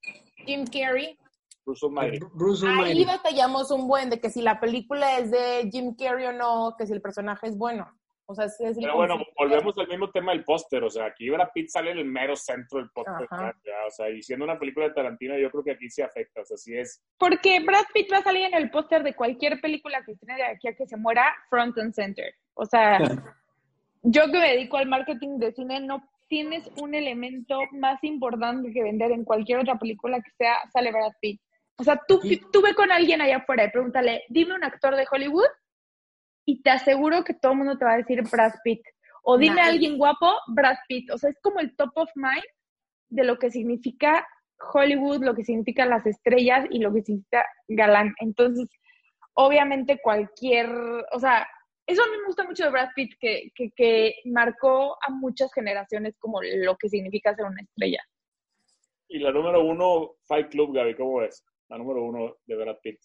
Jim 0.46 0.64
Carrey. 0.66 1.18
Bruce 1.64 1.84
Almighty. 1.84 2.18
Bruce 2.34 2.66
Ahí 2.66 3.04
batallamos 3.04 3.70
un 3.70 3.86
buen 3.86 4.10
de 4.10 4.20
que 4.20 4.30
si 4.30 4.40
la 4.42 4.60
película 4.60 5.18
es 5.18 5.30
de 5.30 5.68
Jim 5.70 5.94
Carrey 5.96 6.26
o 6.26 6.32
no, 6.32 6.74
que 6.78 6.86
si 6.86 6.92
el 6.92 7.02
personaje 7.02 7.48
es 7.48 7.56
bueno. 7.56 7.90
O 8.30 8.34
sea, 8.34 8.44
es, 8.44 8.56
Pero 8.60 8.94
bueno, 8.94 9.18
volvemos 9.36 9.76
al 9.76 9.88
mismo 9.88 10.08
tema 10.12 10.30
del 10.30 10.44
póster, 10.44 10.84
o 10.84 10.88
sea, 10.88 11.06
aquí 11.06 11.28
Brad 11.28 11.48
Pitt 11.52 11.68
sale 11.68 11.90
en 11.90 11.98
el 11.98 12.04
mero 12.04 12.36
centro 12.36 12.78
del 12.78 12.88
póster, 12.90 13.26
o 13.26 13.90
sea, 13.90 14.08
y 14.08 14.22
siendo 14.22 14.44
una 14.44 14.56
película 14.56 14.86
de 14.86 14.94
Tarantino, 14.94 15.36
yo 15.36 15.50
creo 15.50 15.64
que 15.64 15.72
aquí 15.72 15.90
sí 15.90 16.00
afecta, 16.00 16.42
o 16.42 16.44
sea, 16.44 16.56
sí 16.56 16.76
es, 16.76 17.02
porque 17.18 17.58
Brad 17.58 17.86
Pitt 17.92 18.12
va 18.12 18.18
a 18.18 18.22
salir 18.22 18.42
en 18.46 18.54
el 18.54 18.70
póster 18.70 19.02
de 19.02 19.16
cualquier 19.16 19.60
película 19.60 20.04
que 20.04 20.12
estrene 20.12 20.36
de 20.36 20.46
aquí 20.46 20.68
a 20.68 20.76
que 20.76 20.86
se 20.86 20.96
muera, 20.96 21.24
front 21.48 21.76
and 21.78 21.92
center. 21.92 22.32
O 22.54 22.64
sea, 22.66 22.98
yo 24.02 24.26
que 24.26 24.38
me 24.38 24.50
dedico 24.52 24.76
al 24.76 24.86
marketing 24.88 25.38
de 25.38 25.52
cine, 25.52 25.80
no 25.80 26.02
tienes 26.28 26.68
un 26.76 26.94
elemento 26.94 27.58
más 27.72 28.02
importante 28.04 28.72
que 28.72 28.82
vender 28.82 29.10
en 29.12 29.24
cualquier 29.24 29.58
otra 29.58 29.78
película 29.78 30.20
que 30.20 30.30
sea, 30.38 30.56
sale 30.72 30.92
Brad 30.92 31.12
Pitt. 31.20 31.40
O 31.76 31.82
sea, 31.84 32.00
tú, 32.06 32.20
Sí. 32.22 32.40
tú 32.52 32.62
ve 32.62 32.74
con 32.74 32.92
alguien 32.92 33.20
allá 33.20 33.38
afuera 33.38 33.64
y 33.64 33.70
pregúntale, 33.70 34.24
dime 34.28 34.54
un 34.54 34.64
actor 34.64 34.94
de 34.96 35.06
Hollywood 35.10 35.48
y 36.46 36.62
te 36.62 36.70
aseguro 36.70 37.24
que 37.24 37.34
todo 37.34 37.52
el 37.52 37.58
mundo 37.58 37.78
te 37.78 37.84
va 37.84 37.94
a 37.94 37.96
decir 37.98 38.22
Brad 38.30 38.52
Pitt. 38.62 38.82
O 39.22 39.36
dime 39.38 39.60
a 39.60 39.64
Nice. 39.64 39.70
alguien 39.74 39.98
guapo, 39.98 40.32
Brad 40.48 40.76
Pitt. 40.88 41.10
O 41.10 41.18
sea, 41.18 41.30
es 41.30 41.38
como 41.42 41.60
el 41.60 41.74
top 41.76 41.90
of 41.94 42.10
mind 42.14 42.44
de 43.08 43.24
lo 43.24 43.38
que 43.38 43.50
significa 43.50 44.26
Hollywood, 44.72 45.24
lo 45.24 45.34
que 45.34 45.44
significa 45.44 45.84
las 45.86 46.06
estrellas 46.06 46.66
y 46.70 46.78
lo 46.78 46.92
que 46.92 47.02
significa 47.02 47.44
galán. 47.68 48.14
Entonces, 48.20 48.68
obviamente 49.34 49.98
cualquier, 50.02 50.68
o 51.12 51.18
sea, 51.18 51.46
eso 51.90 52.02
a 52.02 52.06
mí 52.06 52.12
me 52.18 52.26
gusta 52.26 52.44
mucho 52.44 52.64
de 52.64 52.70
Brad 52.70 52.88
Pitt, 52.94 53.14
que, 53.20 53.50
que, 53.54 53.70
que 53.72 54.14
marcó 54.24 54.96
a 55.06 55.10
muchas 55.10 55.52
generaciones 55.52 56.16
como 56.18 56.40
lo 56.42 56.76
que 56.76 56.88
significa 56.88 57.34
ser 57.34 57.44
una 57.46 57.60
estrella. 57.62 58.02
y 59.08 59.18
la 59.18 59.32
número 59.32 59.62
uno, 59.64 60.12
Fight 60.26 60.48
Club, 60.50 60.74
Gaby, 60.74 60.94
¿cómo 60.94 61.22
es? 61.22 61.44
La 61.68 61.78
número 61.78 62.02
uno 62.04 62.36
de 62.46 62.56
Brad 62.56 62.76
Pitt. 62.82 62.98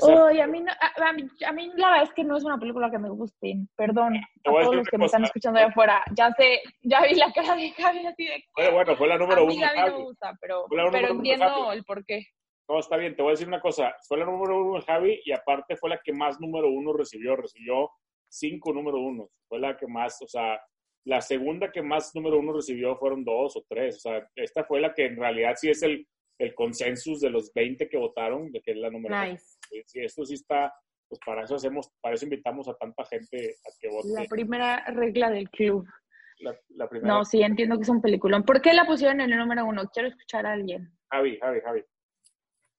Uy, 0.00 0.40
a 0.40 0.46
mí, 0.46 0.60
no- 0.60 0.72
a, 0.72 1.08
a 1.08 1.12
mí, 1.12 1.28
a 1.46 1.52
mí 1.52 1.70
la 1.76 1.88
verdad 1.90 2.04
es 2.04 2.14
que 2.14 2.24
no 2.24 2.36
es 2.38 2.44
una 2.44 2.56
película 2.58 2.90
que 2.90 2.98
me 2.98 3.10
guste, 3.10 3.56
perdón 3.76 4.16
a 4.16 4.50
todos 4.50 4.74
los 4.74 4.88
que 4.88 4.96
una 4.96 5.02
me 5.02 5.06
están 5.06 5.20
cosa. 5.20 5.26
escuchando 5.26 5.58
allá 5.58 5.68
afuera. 5.68 6.02
Ya 6.16 6.30
sé, 6.32 6.62
ya 6.80 7.02
vi 7.02 7.14
la 7.14 7.30
cara 7.30 7.54
de 7.54 7.70
Gaby 7.76 8.06
así 8.06 8.24
de 8.24 8.42
Bueno, 8.56 8.72
bueno, 8.72 8.96
fue 8.96 9.06
la 9.08 9.18
número 9.18 9.44
uno, 9.44 9.54
Gaby 9.54 9.90
no 9.90 10.04
gusta, 10.04 10.34
pero, 10.40 10.64
pero 10.90 11.08
entiendo 11.08 11.72
el 11.72 11.84
porqué. 11.84 12.26
No, 12.68 12.78
está 12.78 12.96
bien, 12.96 13.16
te 13.16 13.22
voy 13.22 13.30
a 13.30 13.32
decir 13.32 13.48
una 13.48 13.60
cosa, 13.60 13.94
fue 14.06 14.18
la 14.18 14.24
número 14.24 14.64
uno 14.64 14.78
de 14.78 14.84
Javi 14.84 15.20
y 15.24 15.32
aparte 15.32 15.76
fue 15.76 15.90
la 15.90 16.00
que 16.02 16.12
más 16.12 16.40
número 16.40 16.68
uno 16.68 16.92
recibió, 16.92 17.36
recibió 17.36 17.90
cinco 18.28 18.72
número 18.72 18.98
unos, 18.98 19.30
fue 19.48 19.58
la 19.58 19.76
que 19.76 19.86
más, 19.86 20.20
o 20.22 20.28
sea, 20.28 20.60
la 21.04 21.20
segunda 21.20 21.70
que 21.72 21.82
más 21.82 22.14
número 22.14 22.38
uno 22.38 22.52
recibió 22.52 22.96
fueron 22.96 23.24
dos 23.24 23.56
o 23.56 23.64
tres, 23.68 23.96
o 23.96 24.00
sea, 24.00 24.26
esta 24.36 24.64
fue 24.64 24.80
la 24.80 24.94
que 24.94 25.06
en 25.06 25.16
realidad 25.16 25.54
sí 25.56 25.68
es 25.68 25.82
el, 25.82 26.06
el 26.38 26.54
consensus 26.54 27.20
de 27.20 27.30
los 27.30 27.52
20 27.52 27.88
que 27.88 27.98
votaron, 27.98 28.50
de 28.52 28.60
que 28.60 28.72
es 28.72 28.76
la 28.78 28.90
número 28.90 29.14
uno. 29.14 29.26
Nice. 29.26 29.58
Sí, 29.68 29.82
sí, 29.86 30.00
esto 30.00 30.24
sí 30.24 30.34
está, 30.34 30.72
pues 31.08 31.20
para 31.26 31.44
eso 31.44 31.56
hacemos, 31.56 31.90
para 32.00 32.14
eso 32.14 32.24
invitamos 32.24 32.68
a 32.68 32.74
tanta 32.74 33.04
gente 33.04 33.56
a 33.66 33.70
que 33.78 33.88
vote. 33.88 34.08
La 34.14 34.24
primera 34.24 34.84
regla 34.92 35.30
del 35.30 35.50
club. 35.50 35.86
La, 36.38 36.56
la 36.70 36.88
primera. 36.88 37.14
No, 37.14 37.24
sí, 37.24 37.42
entiendo 37.42 37.76
que 37.76 37.82
es 37.82 37.88
un 37.88 38.00
peliculón. 38.00 38.44
¿Por 38.44 38.62
qué 38.62 38.72
la 38.72 38.86
pusieron 38.86 39.20
en 39.20 39.30
el 39.30 39.38
número 39.38 39.66
uno? 39.66 39.82
Quiero 39.92 40.08
escuchar 40.08 40.46
a 40.46 40.52
alguien. 40.52 40.90
Javi, 41.10 41.38
Javi, 41.38 41.60
Javi. 41.60 41.84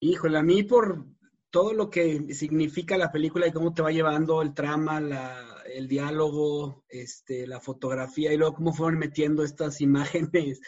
Híjole, 0.03 0.37
a 0.37 0.43
mí 0.43 0.63
por 0.63 1.05
todo 1.49 1.71
lo 1.71 1.89
que 1.89 2.33
significa 2.33 2.97
la 2.97 3.09
película 3.09 3.47
y 3.47 3.53
cómo 3.53 3.73
te 3.73 3.81
va 3.81 3.91
llevando 3.91 4.41
el 4.41 4.53
trama, 4.53 4.99
la, 4.99 5.63
el 5.65 5.87
diálogo, 5.87 6.83
este, 6.89 7.47
la 7.47 7.61
fotografía 7.61 8.33
y 8.33 8.37
luego 8.37 8.55
cómo 8.55 8.73
fueron 8.73 8.99
metiendo 8.99 9.43
estas 9.43 9.79
imágenes. 9.81 10.59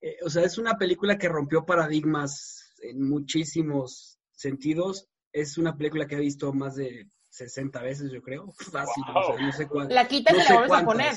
Eh, 0.00 0.16
o 0.24 0.30
sea, 0.30 0.42
es 0.44 0.56
una 0.56 0.78
película 0.78 1.18
que 1.18 1.28
rompió 1.28 1.66
paradigmas 1.66 2.72
en 2.80 3.06
muchísimos 3.06 4.18
sentidos. 4.32 5.06
Es 5.32 5.58
una 5.58 5.76
película 5.76 6.06
que 6.06 6.14
he 6.14 6.20
visto 6.20 6.50
más 6.54 6.76
de 6.76 7.10
60 7.28 7.82
veces, 7.82 8.10
yo 8.10 8.22
creo. 8.22 8.50
Fácil, 8.52 9.04
o 9.14 9.34
sea, 9.34 9.46
no 9.46 9.52
sé 9.52 9.68
cuántas. 9.68 9.94
La 9.94 10.08
quitas 10.08 10.34
No 10.34 10.42
y 10.42 10.46
la 10.46 10.54
vuelves 10.54 10.78
a 10.78 10.84
poner. 10.84 11.12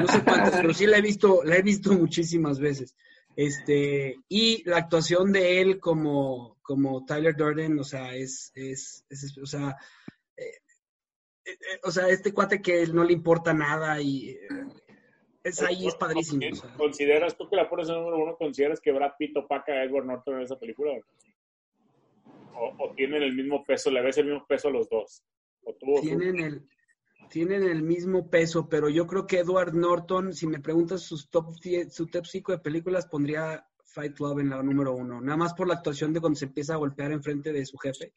No 0.00 0.08
sé 0.08 0.24
cuántas, 0.24 0.56
pero 0.56 0.74
sí 0.74 0.86
la 0.86 0.98
he 0.98 1.02
visto, 1.02 1.44
la 1.44 1.56
he 1.58 1.62
visto 1.62 1.92
muchísimas 1.92 2.58
veces. 2.58 2.96
Este, 3.40 4.16
y 4.28 4.68
la 4.68 4.78
actuación 4.78 5.30
de 5.30 5.60
él 5.60 5.78
como, 5.78 6.58
como 6.60 7.06
Tyler 7.06 7.36
Durden, 7.36 7.78
o 7.78 7.84
sea, 7.84 8.12
es, 8.16 8.50
es, 8.56 9.04
es- 9.08 9.38
o 9.38 9.46
sea, 9.46 9.76
eh, 10.36 10.42
eh, 11.44 11.52
eh, 11.52 11.80
o 11.84 11.90
sea, 11.92 12.08
este 12.08 12.34
cuate 12.34 12.60
que 12.60 12.84
no 12.88 13.04
le 13.04 13.12
importa 13.12 13.54
nada 13.54 14.00
y 14.02 14.30
eh, 14.30 14.40
es 15.44 15.62
ahí, 15.62 15.86
es 15.86 15.94
padrísimo. 15.94 16.42
o 16.50 16.54
sea. 16.56 16.74
¿Consideras 16.74 17.36
tú 17.38 17.48
que 17.48 17.54
la 17.54 17.70
pones 17.70 17.86
número 17.88 18.16
uno? 18.18 18.36
¿Consideras 18.36 18.80
que 18.80 18.90
Brad 18.90 19.12
Pitt 19.16 19.36
opaca 19.36 19.70
a 19.70 19.84
Edward 19.84 20.06
Norton 20.06 20.34
en 20.38 20.42
esa 20.42 20.58
película? 20.58 20.90
¿O, 22.56 22.74
o 22.76 22.92
tienen 22.96 23.22
el 23.22 23.36
mismo 23.36 23.64
peso? 23.64 23.88
¿Le 23.92 24.02
ves 24.02 24.18
el 24.18 24.26
mismo 24.26 24.44
peso 24.48 24.66
a 24.66 24.72
los 24.72 24.88
dos? 24.88 25.22
¿O 25.62 25.74
tú, 25.74 25.92
o 25.92 26.00
tú? 26.00 26.08
Tienen 26.08 26.40
el, 26.40 26.68
tienen 27.28 27.62
el 27.64 27.82
mismo 27.82 28.28
peso, 28.30 28.68
pero 28.68 28.88
yo 28.88 29.06
creo 29.06 29.26
que 29.26 29.38
Edward 29.40 29.74
Norton, 29.74 30.32
si 30.32 30.46
me 30.46 30.60
preguntas 30.60 31.02
sus 31.02 31.28
top 31.30 31.54
10, 31.60 31.92
su 31.94 32.06
top 32.06 32.26
5 32.26 32.52
de 32.52 32.58
películas, 32.58 33.06
pondría 33.06 33.66
Fight 33.84 34.14
Club 34.16 34.40
en 34.40 34.50
la 34.50 34.62
número 34.62 34.92
uno. 34.94 35.20
Nada 35.20 35.36
más 35.36 35.54
por 35.54 35.66
la 35.68 35.74
actuación 35.74 36.12
de 36.12 36.20
cuando 36.20 36.38
se 36.38 36.46
empieza 36.46 36.74
a 36.74 36.78
golpear 36.78 37.12
enfrente 37.12 37.52
de 37.52 37.64
su 37.66 37.76
jefe. 37.78 38.12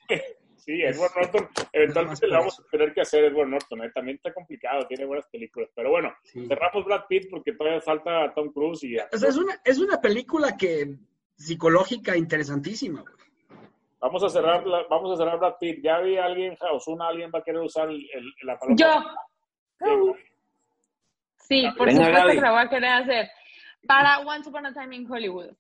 Sí, 0.58 0.74
Edward 0.84 1.12
Norton, 1.20 1.48
eventualmente 1.74 2.28
le 2.28 2.38
vamos 2.38 2.60
a 2.60 2.64
tener 2.70 2.94
que 2.94 3.02
hacer 3.02 3.24
Edward 3.24 3.50
Norton, 3.50 3.84
¿eh? 3.84 3.92
también 3.96 4.18
está 4.18 4.32
complicado, 4.32 4.86
tiene 4.88 5.06
buenas 5.06 5.26
películas, 5.28 5.70
pero 5.76 5.90
bueno, 5.90 6.14
Sí. 6.24 6.46
cerramos 6.48 6.86
Brad 6.86 7.06
Pitt 7.10 7.30
porque 7.32 7.54
todavía 7.54 7.82
falta 7.82 8.32
Tom 8.36 8.52
Cruise 8.54 8.84
y. 8.84 8.96
O 8.98 9.18
sea, 9.18 9.30
es 9.30 9.38
una, 9.38 9.60
es 9.66 9.80
una 9.80 10.00
película 10.00 10.56
que 10.58 10.98
psicológica 11.36 12.16
interesantísima. 12.16 13.02
güey. 13.02 13.31
Vamos 14.02 14.24
a 14.24 14.30
cerrar, 14.30 14.66
la- 14.66 14.84
vamos 14.90 15.12
a 15.14 15.16
cerrar 15.16 15.38
Brad 15.40 15.56
Pitt. 15.60 15.80
Ya 15.84 16.00
vi 16.00 16.18
a 16.18 16.26
alguien, 16.26 16.58
Osuna, 16.74 17.08
alguien 17.08 17.30
va 17.34 17.40
a 17.40 17.44
querer 17.44 17.62
usar 17.62 17.88
el, 17.90 17.98
el- 18.14 18.34
la 18.44 18.58
paloma. 18.58 18.76
Yo, 18.78 20.16
sí, 21.38 21.68
por 21.78 21.88
Venga, 21.88 22.06
supuesto 22.06 22.28
Gaby. 22.28 22.36
que 22.36 22.42
lo 22.42 22.52
voy 22.52 22.62
a 22.62 22.70
querer 22.70 22.90
hacer. 22.90 23.30
Para 23.88 24.20
Once 24.20 24.50
Upon 24.50 24.66
a 24.68 24.74
Time 24.74 24.96
in 24.96 25.12
Hollywood. 25.12 25.52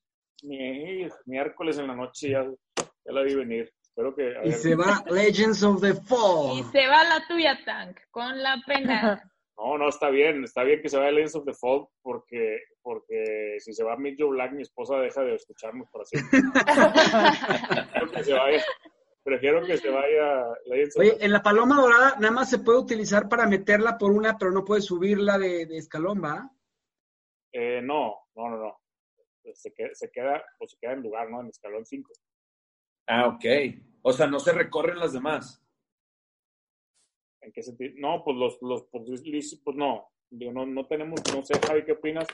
Mi- 0.43 1.07
miércoles 1.25 1.77
en 1.77 1.87
la 1.87 1.95
noche 1.95 2.29
ya, 2.31 2.43
ya 2.43 3.11
la 3.11 3.21
vi 3.21 3.35
venir. 3.35 3.71
Espero 3.81 4.15
que. 4.15 4.23
a 4.37 4.41
Y 4.45 4.49
ver. 4.49 4.53
se 4.53 4.75
va 4.75 5.03
Legends 5.09 5.63
of 5.63 5.81
the 5.81 5.89
Y 5.89 5.93
Fall. 5.93 6.71
se 6.71 6.87
va 6.87 7.03
la 7.03 7.27
tuya, 7.27 7.59
Tank, 7.65 7.97
con 8.09 8.41
la 8.41 8.57
pena. 8.65 9.21
No, 9.63 9.77
no, 9.77 9.89
está 9.89 10.09
bien. 10.09 10.43
Está 10.43 10.63
bien 10.63 10.81
que 10.81 10.89
se 10.89 10.97
vaya 10.97 11.11
Legends 11.11 11.35
of 11.35 11.45
the 11.45 11.53
Fall 11.53 11.87
porque, 12.01 12.57
porque 12.81 13.57
si 13.59 13.73
se 13.73 13.83
va 13.83 13.95
Meet 13.95 14.15
Joe 14.19 14.31
Black, 14.31 14.53
mi 14.53 14.63
esposa 14.63 14.97
deja 14.97 15.21
de 15.21 15.35
escucharnos 15.35 15.87
para 15.91 16.05
siempre. 16.05 16.39
Prefiero 17.93 18.11
que 18.11 18.23
se 18.23 18.33
vaya. 18.33 18.63
Prefiero 19.23 19.65
que 19.65 19.77
se 19.77 19.89
vaya 19.89 20.47
Legends 20.65 20.97
of 20.97 21.01
Oye, 21.01 21.11
the 21.11 21.25
en 21.25 21.31
la 21.31 21.43
paloma 21.43 21.79
dorada 21.79 22.15
nada 22.19 22.31
más 22.31 22.49
se 22.49 22.59
puede 22.59 22.79
utilizar 22.79 23.29
para 23.29 23.45
meterla 23.45 23.99
por 23.99 24.11
una, 24.11 24.35
pero 24.35 24.51
no 24.51 24.65
puede 24.65 24.81
subirla 24.81 25.37
de, 25.37 25.67
de 25.67 25.77
escalón, 25.77 26.23
¿va? 26.23 26.49
Eh, 27.53 27.81
no, 27.83 28.15
no, 28.35 28.49
no, 28.49 28.57
no. 28.57 28.77
Se 29.53 29.71
queda, 29.73 29.89
se 29.93 30.09
queda, 30.11 30.43
o 30.59 30.67
se 30.67 30.77
queda 30.79 30.93
en 30.93 31.03
lugar, 31.03 31.29
¿no? 31.29 31.41
En 31.41 31.49
escalón 31.49 31.85
5. 31.85 32.11
Ah, 33.07 33.27
ok. 33.27 33.45
O 34.01 34.11
sea, 34.11 34.25
no 34.25 34.39
se 34.39 34.53
recorren 34.53 34.97
las 34.97 35.13
demás. 35.13 35.60
¿En 37.41 37.51
qué 37.51 37.61
sentido? 37.63 37.93
No, 37.97 38.23
pues 38.23 38.37
los, 38.37 38.57
los 38.61 38.83
pues, 38.91 39.59
pues 39.63 39.77
no. 39.77 40.07
Digo, 40.29 40.51
no, 40.53 40.65
no 40.65 40.85
tenemos, 40.85 41.19
no 41.33 41.43
sé, 41.43 41.53
Javi, 41.67 41.83
¿qué 41.83 41.93
opinas? 41.93 42.27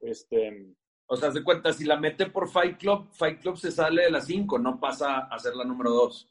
Este, 0.00 0.66
O 1.06 1.16
sea, 1.16 1.28
haz 1.28 1.34
de 1.34 1.42
cuenta, 1.44 1.72
si 1.72 1.84
la 1.84 1.96
mete 1.98 2.26
por 2.26 2.48
Fight 2.50 2.78
Club, 2.78 3.08
Fight 3.12 3.40
Club 3.40 3.56
se 3.56 3.70
sale 3.70 4.02
de 4.04 4.10
las 4.10 4.26
5, 4.26 4.58
no 4.58 4.78
pasa 4.78 5.20
a 5.30 5.38
ser 5.38 5.54
la 5.54 5.64
número 5.64 5.90
2. 5.90 6.30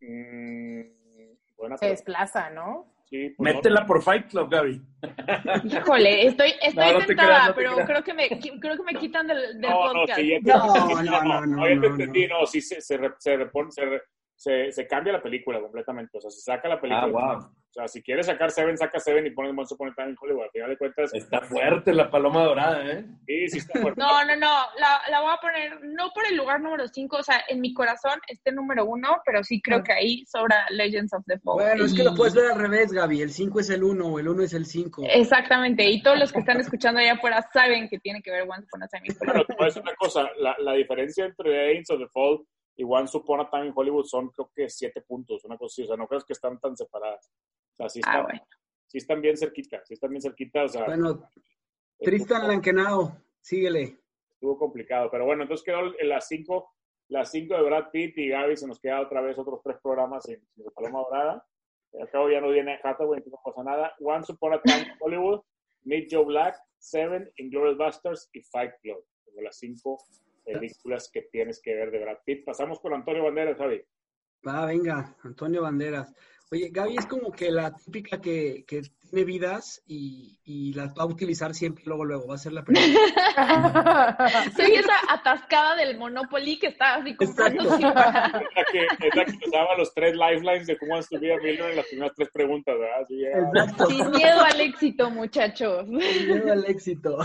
mm, 0.00 0.80
Se 1.78 1.86
desplaza, 1.86 2.50
¿no? 2.50 2.86
Sí, 3.04 3.30
pues 3.36 3.52
no. 3.52 3.56
Métela 3.56 3.86
por 3.86 4.02
Fight 4.02 4.28
Club, 4.28 4.48
Gaby. 4.50 4.80
Híjole, 5.64 6.26
estoy, 6.26 6.52
estoy 6.62 6.92
No, 6.92 6.92
no 6.92 7.48
no 7.48 7.54
pero 7.54 7.76
creo 7.84 8.04
que 8.04 8.14
me 8.14 8.28
creo 8.28 8.76
que 8.76 8.82
me 8.84 8.94
quitan 8.94 9.26
del, 9.26 9.60
del 9.60 9.70
No, 9.70 9.92
no, 9.92 10.00
podcast. 10.00 10.20
sí, 10.20 10.30
ya 10.30 10.40
te 10.40 10.52
No, 10.52 10.90
entendí. 10.90 11.10
no, 11.10 11.22
no, 11.22 11.46
no, 11.46 11.68
ya 11.68 11.68
te 11.68 11.76
no, 11.76 11.86
entendí, 11.86 12.26
no, 12.28 12.46
sí 12.46 12.60
se, 12.60 12.80
se, 14.40 14.72
se 14.72 14.86
cambia 14.86 15.12
la 15.12 15.22
película 15.22 15.60
completamente, 15.60 16.16
o 16.16 16.20
sea, 16.22 16.30
se 16.30 16.40
saca 16.40 16.66
la 16.66 16.80
película. 16.80 17.02
Ah, 17.04 17.36
wow. 17.36 17.44
O 17.44 17.72
sea, 17.72 17.86
si 17.86 18.02
quieres 18.02 18.24
sacar 18.24 18.50
Seven, 18.50 18.74
saca 18.78 18.98
Seven 18.98 19.26
y 19.26 19.30
pones 19.32 19.52
a 19.70 19.76
Time 19.76 20.10
in 20.10 20.16
Hollywood. 20.18 20.44
Al 20.44 20.50
final 20.50 20.70
de 20.70 20.78
cuentas, 20.78 21.12
Está 21.14 21.42
fuerte 21.42 21.92
la 21.92 22.10
paloma 22.10 22.42
dorada, 22.44 22.82
¿eh? 22.90 23.04
sí, 23.26 23.48
sí 23.48 23.58
está 23.58 23.78
fuerte. 23.82 24.00
No, 24.00 24.24
no, 24.24 24.34
no, 24.36 24.56
la, 24.78 25.02
la 25.10 25.20
voy 25.20 25.30
a 25.34 25.36
poner 25.36 25.78
no 25.82 26.10
por 26.14 26.26
el 26.26 26.38
lugar 26.38 26.58
número 26.62 26.88
5, 26.88 27.18
o 27.18 27.22
sea, 27.22 27.42
en 27.48 27.60
mi 27.60 27.74
corazón 27.74 28.18
este 28.28 28.50
número 28.50 28.86
uno, 28.86 29.20
pero 29.26 29.44
sí 29.44 29.60
creo 29.60 29.82
que 29.84 29.92
ahí 29.92 30.24
sobra 30.26 30.64
Legends 30.70 31.12
of 31.12 31.22
the 31.26 31.38
Fall. 31.40 31.56
Bueno, 31.56 31.84
es 31.84 31.92
que 31.94 32.00
Y- 32.00 32.04
lo 32.06 32.14
puedes 32.14 32.34
ver 32.34 32.50
al 32.50 32.58
revés, 32.58 32.90
Gaby. 32.92 33.20
El 33.20 33.30
5 33.30 33.60
es 33.60 33.68
el 33.68 33.84
1 33.84 34.06
o 34.06 34.18
el 34.18 34.26
1 34.26 34.42
es 34.44 34.54
el 34.54 34.64
5. 34.64 35.02
Exactamente, 35.06 35.84
y 35.86 36.02
todos 36.02 36.18
los 36.18 36.32
que 36.32 36.38
están 36.38 36.58
escuchando 36.60 36.98
allá 37.00 37.12
afuera 37.12 37.46
saben 37.52 37.90
que 37.90 37.98
tiene 37.98 38.22
que 38.22 38.30
ver 38.30 38.44
Once 38.48 38.64
Upon 38.64 38.84
a 38.84 38.88
Time 38.88 39.04
Bueno, 39.18 39.44
te 39.44 39.52
voy 39.52 39.64
a 39.64 39.66
decir 39.66 39.82
una 39.82 39.94
cosa, 39.96 40.30
la, 40.38 40.56
la 40.60 40.72
diferencia 40.72 41.26
entre 41.26 41.50
Legends 41.50 41.90
of 41.90 41.98
the 42.00 42.08
Fall 42.08 42.40
y 42.76 42.84
Once 42.84 43.16
Upon 43.16 43.40
a 43.40 43.50
Time 43.50 43.66
in 43.66 43.72
Hollywood 43.74 44.04
son 44.04 44.28
creo 44.30 44.50
que 44.54 44.68
siete 44.68 45.02
puntos, 45.02 45.44
una 45.44 45.56
cosa 45.58 45.72
así, 45.74 45.82
o 45.82 45.86
sea, 45.86 45.96
no 45.96 46.06
creo 46.06 46.20
que 46.22 46.32
están 46.32 46.58
tan 46.60 46.76
separadas. 46.76 47.30
O 47.72 47.76
sea, 47.76 47.88
sí 47.88 48.00
Ah, 48.04 48.10
están, 48.10 48.24
bueno. 48.24 48.42
sí 48.86 48.98
están 48.98 49.20
bien 49.20 49.36
cerquita, 49.36 49.82
sí 49.84 49.94
están 49.94 50.10
bien 50.10 50.22
cerquita, 50.22 50.64
o 50.64 50.68
sea, 50.68 50.84
Bueno, 50.86 51.22
Tristan 51.98 52.48
Lankenau, 52.48 53.12
síguele. 53.40 53.98
estuvo 54.32 54.58
complicado, 54.58 55.10
pero 55.10 55.24
bueno, 55.26 55.42
entonces 55.42 55.64
quedó 55.64 55.80
en 55.98 56.08
las 56.08 56.26
cinco, 56.28 56.72
las 57.08 57.30
cinco 57.30 57.54
de 57.56 57.62
Brad 57.62 57.90
Pitt 57.90 58.16
y 58.18 58.28
Gaby, 58.28 58.56
se 58.56 58.66
nos 58.66 58.80
queda 58.80 59.00
otra 59.02 59.20
vez 59.20 59.38
otros 59.38 59.60
tres 59.62 59.76
programas 59.82 60.24
sin 60.24 60.40
su 60.56 60.72
paloma 60.72 61.00
dorada. 61.00 61.46
Al 62.00 62.08
cabo 62.08 62.30
ya 62.30 62.40
no 62.40 62.50
viene 62.50 62.78
Hathaway, 62.82 63.20
no 63.26 63.38
pasa 63.44 63.64
nada. 63.64 63.92
Once 64.00 64.32
Upon 64.32 64.54
a 64.54 64.62
Time 64.62 64.82
in 64.82 64.92
Hollywood, 65.00 65.40
Meet 65.82 66.06
Joe 66.08 66.24
Black, 66.24 66.56
Seven, 66.78 67.28
Inglourious 67.36 67.76
Basterds 67.76 68.30
y 68.32 68.40
Fight 68.42 68.72
Club. 68.80 69.04
Como 69.24 69.40
las 69.42 69.58
cinco 69.58 69.98
películas 70.52 71.10
que 71.12 71.22
tienes 71.22 71.60
que 71.62 71.74
ver 71.74 71.90
de 71.90 72.00
Brad 72.00 72.18
Pitt. 72.24 72.44
Pasamos 72.44 72.80
con 72.80 72.92
Antonio 72.94 73.24
Banderas, 73.24 73.58
Javi. 73.58 73.82
Va, 74.46 74.66
venga, 74.66 75.16
Antonio 75.22 75.62
Banderas. 75.62 76.14
Oye, 76.52 76.68
Gaby 76.72 76.96
es 76.96 77.06
como 77.06 77.30
que 77.30 77.52
la 77.52 77.72
típica 77.76 78.20
que, 78.20 78.64
que 78.66 78.82
tiene 78.98 79.24
vidas 79.24 79.84
y, 79.86 80.40
y 80.44 80.72
las 80.72 80.90
va 80.98 81.04
a 81.04 81.06
utilizar 81.06 81.54
siempre 81.54 81.84
luego, 81.86 82.04
luego. 82.04 82.26
Va 82.26 82.34
a 82.34 82.38
ser 82.38 82.52
la 82.52 82.64
primera. 82.64 82.86
Soy 84.56 84.74
esa 84.74 84.94
atascada 85.10 85.76
del 85.76 85.96
Monopoly 85.96 86.58
que 86.58 86.66
está 86.66 86.96
así 86.96 87.14
comprando 87.14 87.76
sin. 87.76 87.86
Es 87.86 87.94
la 87.94 88.64
que, 88.72 88.80
es 88.80 89.14
la 89.14 89.24
que 89.26 89.32
te 89.32 89.50
daba 89.52 89.76
los 89.76 89.94
tres 89.94 90.16
lifelines 90.16 90.66
de 90.66 90.76
cómo 90.76 90.96
be 91.20 91.32
a 91.32 91.36
Millionaire 91.36 91.70
en 91.70 91.76
las 91.76 91.86
primeras 91.86 92.16
tres 92.16 92.30
preguntas, 92.32 92.74
¿verdad? 92.76 93.06
Exacto. 93.08 93.86
Sin 93.86 94.10
miedo 94.10 94.40
al 94.40 94.60
éxito, 94.60 95.10
muchachos. 95.10 95.86
Miedo 95.86 96.52
al 96.52 96.64
éxito. 96.64 97.16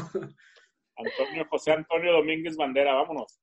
Antonio, 0.98 1.46
José 1.50 1.72
Antonio 1.72 2.14
Domínguez 2.14 2.56
Bandera, 2.56 2.94
vámonos. 2.94 3.40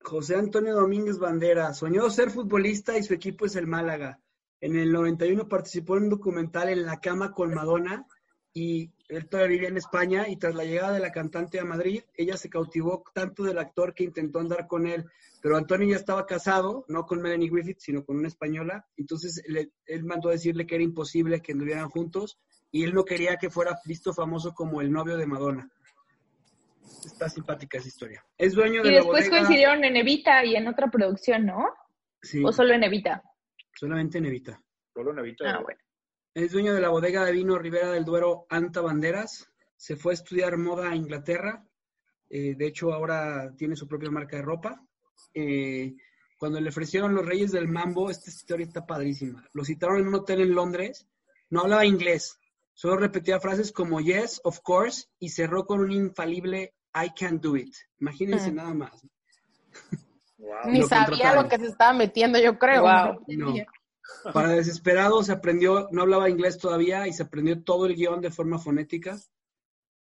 José 0.00 0.36
Antonio 0.36 0.74
Domínguez 0.74 1.18
Bandera 1.18 1.72
soñó 1.74 2.10
ser 2.10 2.30
futbolista 2.30 2.98
y 2.98 3.02
su 3.02 3.14
equipo 3.14 3.46
es 3.46 3.56
el 3.56 3.66
Málaga. 3.66 4.20
En 4.60 4.76
el 4.76 4.92
91 4.92 5.48
participó 5.48 5.96
en 5.96 6.04
un 6.04 6.10
documental 6.10 6.68
En 6.68 6.86
la 6.86 7.00
cama 7.00 7.32
con 7.32 7.52
Madonna 7.52 8.06
y 8.54 8.92
él 9.08 9.28
todavía 9.28 9.54
vivía 9.54 9.68
en 9.68 9.76
España 9.76 10.28
y 10.28 10.36
tras 10.36 10.54
la 10.54 10.64
llegada 10.64 10.92
de 10.92 11.00
la 11.00 11.10
cantante 11.10 11.58
a 11.58 11.64
Madrid, 11.64 12.02
ella 12.14 12.36
se 12.36 12.50
cautivó 12.50 13.02
tanto 13.14 13.44
del 13.44 13.58
actor 13.58 13.94
que 13.94 14.04
intentó 14.04 14.40
andar 14.40 14.66
con 14.66 14.86
él, 14.86 15.06
pero 15.40 15.56
Antonio 15.56 15.88
ya 15.88 15.96
estaba 15.96 16.26
casado, 16.26 16.84
no 16.88 17.06
con 17.06 17.22
Melanie 17.22 17.50
Griffith, 17.50 17.78
sino 17.80 18.04
con 18.04 18.18
una 18.18 18.28
española, 18.28 18.86
entonces 18.96 19.42
él 19.86 20.04
mandó 20.04 20.28
a 20.28 20.32
decirle 20.32 20.66
que 20.66 20.74
era 20.74 20.84
imposible 20.84 21.40
que 21.40 21.52
anduvieran 21.52 21.88
juntos 21.88 22.38
y 22.70 22.84
él 22.84 22.94
no 22.94 23.04
quería 23.04 23.36
que 23.36 23.50
fuera 23.50 23.78
visto 23.86 24.12
famoso 24.12 24.54
como 24.54 24.80
el 24.80 24.92
novio 24.92 25.16
de 25.16 25.26
Madonna. 25.26 25.70
Está 27.04 27.28
simpática 27.28 27.78
esa 27.78 27.88
historia. 27.88 28.24
Es 28.38 28.54
dueño 28.54 28.82
de 28.82 28.88
Y 28.88 28.92
la 28.92 28.98
después 28.98 29.24
bodega- 29.28 29.38
coincidieron 29.38 29.84
en 29.84 29.96
Evita 29.96 30.44
y 30.44 30.56
en 30.56 30.68
otra 30.68 30.88
producción, 30.90 31.46
¿no? 31.46 31.66
Sí. 32.20 32.42
O 32.44 32.52
solo 32.52 32.74
en 32.74 32.84
Evita. 32.84 33.22
Solamente 33.74 34.18
en 34.18 34.26
Evita. 34.26 34.62
Solo 34.94 35.12
Nevita. 35.12 35.44
Ah, 35.48 35.60
bueno. 35.62 35.80
Es 36.34 36.52
dueño 36.52 36.72
de 36.74 36.80
la 36.80 36.88
bodega 36.88 37.24
de 37.24 37.32
vino 37.32 37.58
Ribera 37.58 37.90
del 37.90 38.04
Duero 38.04 38.46
Anta 38.48 38.80
Banderas. 38.80 39.48
Se 39.76 39.96
fue 39.96 40.12
a 40.12 40.14
estudiar 40.14 40.56
moda 40.56 40.90
a 40.90 40.96
Inglaterra. 40.96 41.64
Eh, 42.30 42.54
de 42.56 42.66
hecho, 42.66 42.92
ahora 42.92 43.52
tiene 43.56 43.76
su 43.76 43.86
propia 43.88 44.10
marca 44.10 44.36
de 44.36 44.42
ropa. 44.42 44.80
Eh, 45.34 45.94
cuando 46.38 46.60
le 46.60 46.68
ofrecieron 46.70 47.14
los 47.14 47.26
Reyes 47.26 47.52
del 47.52 47.68
Mambo, 47.68 48.10
esta 48.10 48.30
historia 48.30 48.64
está 48.66 48.86
padrísima. 48.86 49.46
Lo 49.52 49.64
citaron 49.64 49.98
en 50.00 50.08
un 50.08 50.14
hotel 50.14 50.40
en 50.40 50.54
Londres. 50.54 51.06
No 51.50 51.60
hablaba 51.62 51.84
inglés. 51.84 52.38
Solo 52.74 52.96
repetía 52.96 53.38
frases 53.38 53.70
como 53.72 54.00
yes, 54.00 54.40
of 54.44 54.60
course, 54.60 55.06
y 55.18 55.28
cerró 55.28 55.66
con 55.66 55.80
un 55.80 55.92
infalible 55.92 56.72
I 56.94 57.10
can 57.18 57.40
do 57.40 57.56
it. 57.56 57.74
Imagínense 58.00 58.50
Mm. 58.50 58.54
nada 58.54 58.74
más. 58.74 59.06
Wow. 60.38 60.50
Ni 60.66 60.80
Lo 60.80 60.88
sabía 60.88 61.34
lo 61.34 61.48
que 61.48 61.58
se 61.58 61.66
estaba 61.66 61.92
metiendo, 61.92 62.38
yo 62.38 62.58
creo. 62.58 62.82
Wow. 62.82 63.24
No. 63.28 63.54
Para 64.32 64.48
desesperado 64.50 65.22
se 65.22 65.32
aprendió, 65.32 65.88
no 65.92 66.02
hablaba 66.02 66.28
inglés 66.28 66.58
todavía 66.58 67.06
y 67.06 67.12
se 67.12 67.22
aprendió 67.22 67.62
todo 67.62 67.86
el 67.86 67.94
guion 67.94 68.20
de 68.20 68.30
forma 68.30 68.58
fonética. 68.58 69.16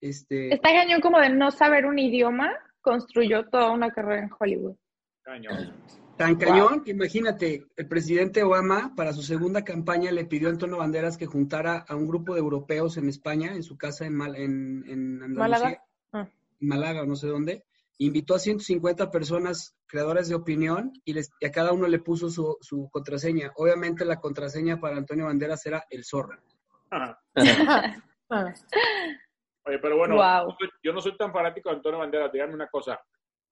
Este, 0.01 0.53
Está 0.53 0.73
cañón 0.73 1.01
como 1.01 1.19
de 1.21 1.31
no 1.31 1.51
saber 1.51 1.87
un 1.87 1.99
idioma, 1.99 2.51
construyó 2.83 3.49
toda 3.49 3.71
una 3.71 3.91
carrera 3.91 4.25
en 4.25 4.31
Hollywood. 4.39 4.77
Cañón. 5.23 5.73
tan 6.19 6.37
cañón 6.37 6.85
que 6.85 6.91
imagínate, 6.91 7.67
el 7.77 7.89
presidente 7.89 8.43
Obama 8.43 8.93
para 8.95 9.13
su 9.15 9.23
segunda 9.23 9.65
campaña 9.65 10.13
le 10.13 10.27
pidió 10.27 10.49
a 10.49 10.51
Antonio 10.53 10.77
Banderas 10.77 11.17
que 11.17 11.25
juntara 11.27 11.79
a 11.89 11.97
un 11.97 12.07
grupo 12.07 12.35
de 12.35 12.41
europeos 12.41 12.99
en 12.99 13.09
España, 13.09 13.53
en 13.55 13.63
su 13.63 13.79
casa 13.79 14.05
en, 14.05 14.15
Mal- 14.15 14.37
en, 14.37 14.85
en 14.87 15.23
Andalucía, 15.23 15.39
Málaga. 15.39 15.83
Málaga 16.65 17.03
o 17.03 17.07
no 17.07 17.17
sé 17.17 17.27
dónde. 17.29 17.65
Invitó 17.99 18.35
a 18.35 18.39
150 18.41 19.11
personas 19.11 19.77
creadoras 19.87 20.29
de 20.29 20.35
opinión 20.35 20.93
y, 21.05 21.13
les- 21.13 21.31
y 21.41 21.47
a 21.47 21.53
cada 21.53 21.73
uno 21.73 21.87
le 21.87 22.01
puso 22.01 22.29
su, 22.29 22.57
su 22.61 22.89
contraseña. 22.91 23.53
Obviamente 23.57 24.05
la 24.05 24.21
contraseña 24.21 24.81
para 24.81 24.97
Antonio 24.97 25.27
Banderas 25.27 25.65
era 25.67 25.85
el 25.91 26.05
zorra. 26.05 26.41
Ah. 26.91 27.17
Oye, 29.67 29.79
pero 29.79 29.97
bueno, 29.97 30.17
Wow. 30.17 30.57
yo 30.83 30.93
no 30.93 31.01
soy 31.01 31.17
tan 31.17 31.33
fanático 31.33 31.71
de 31.71 31.77
Antonio 31.77 31.99
Banderas. 32.01 32.33
Díganme 32.33 32.55
una 32.55 32.69
cosa. 32.69 33.01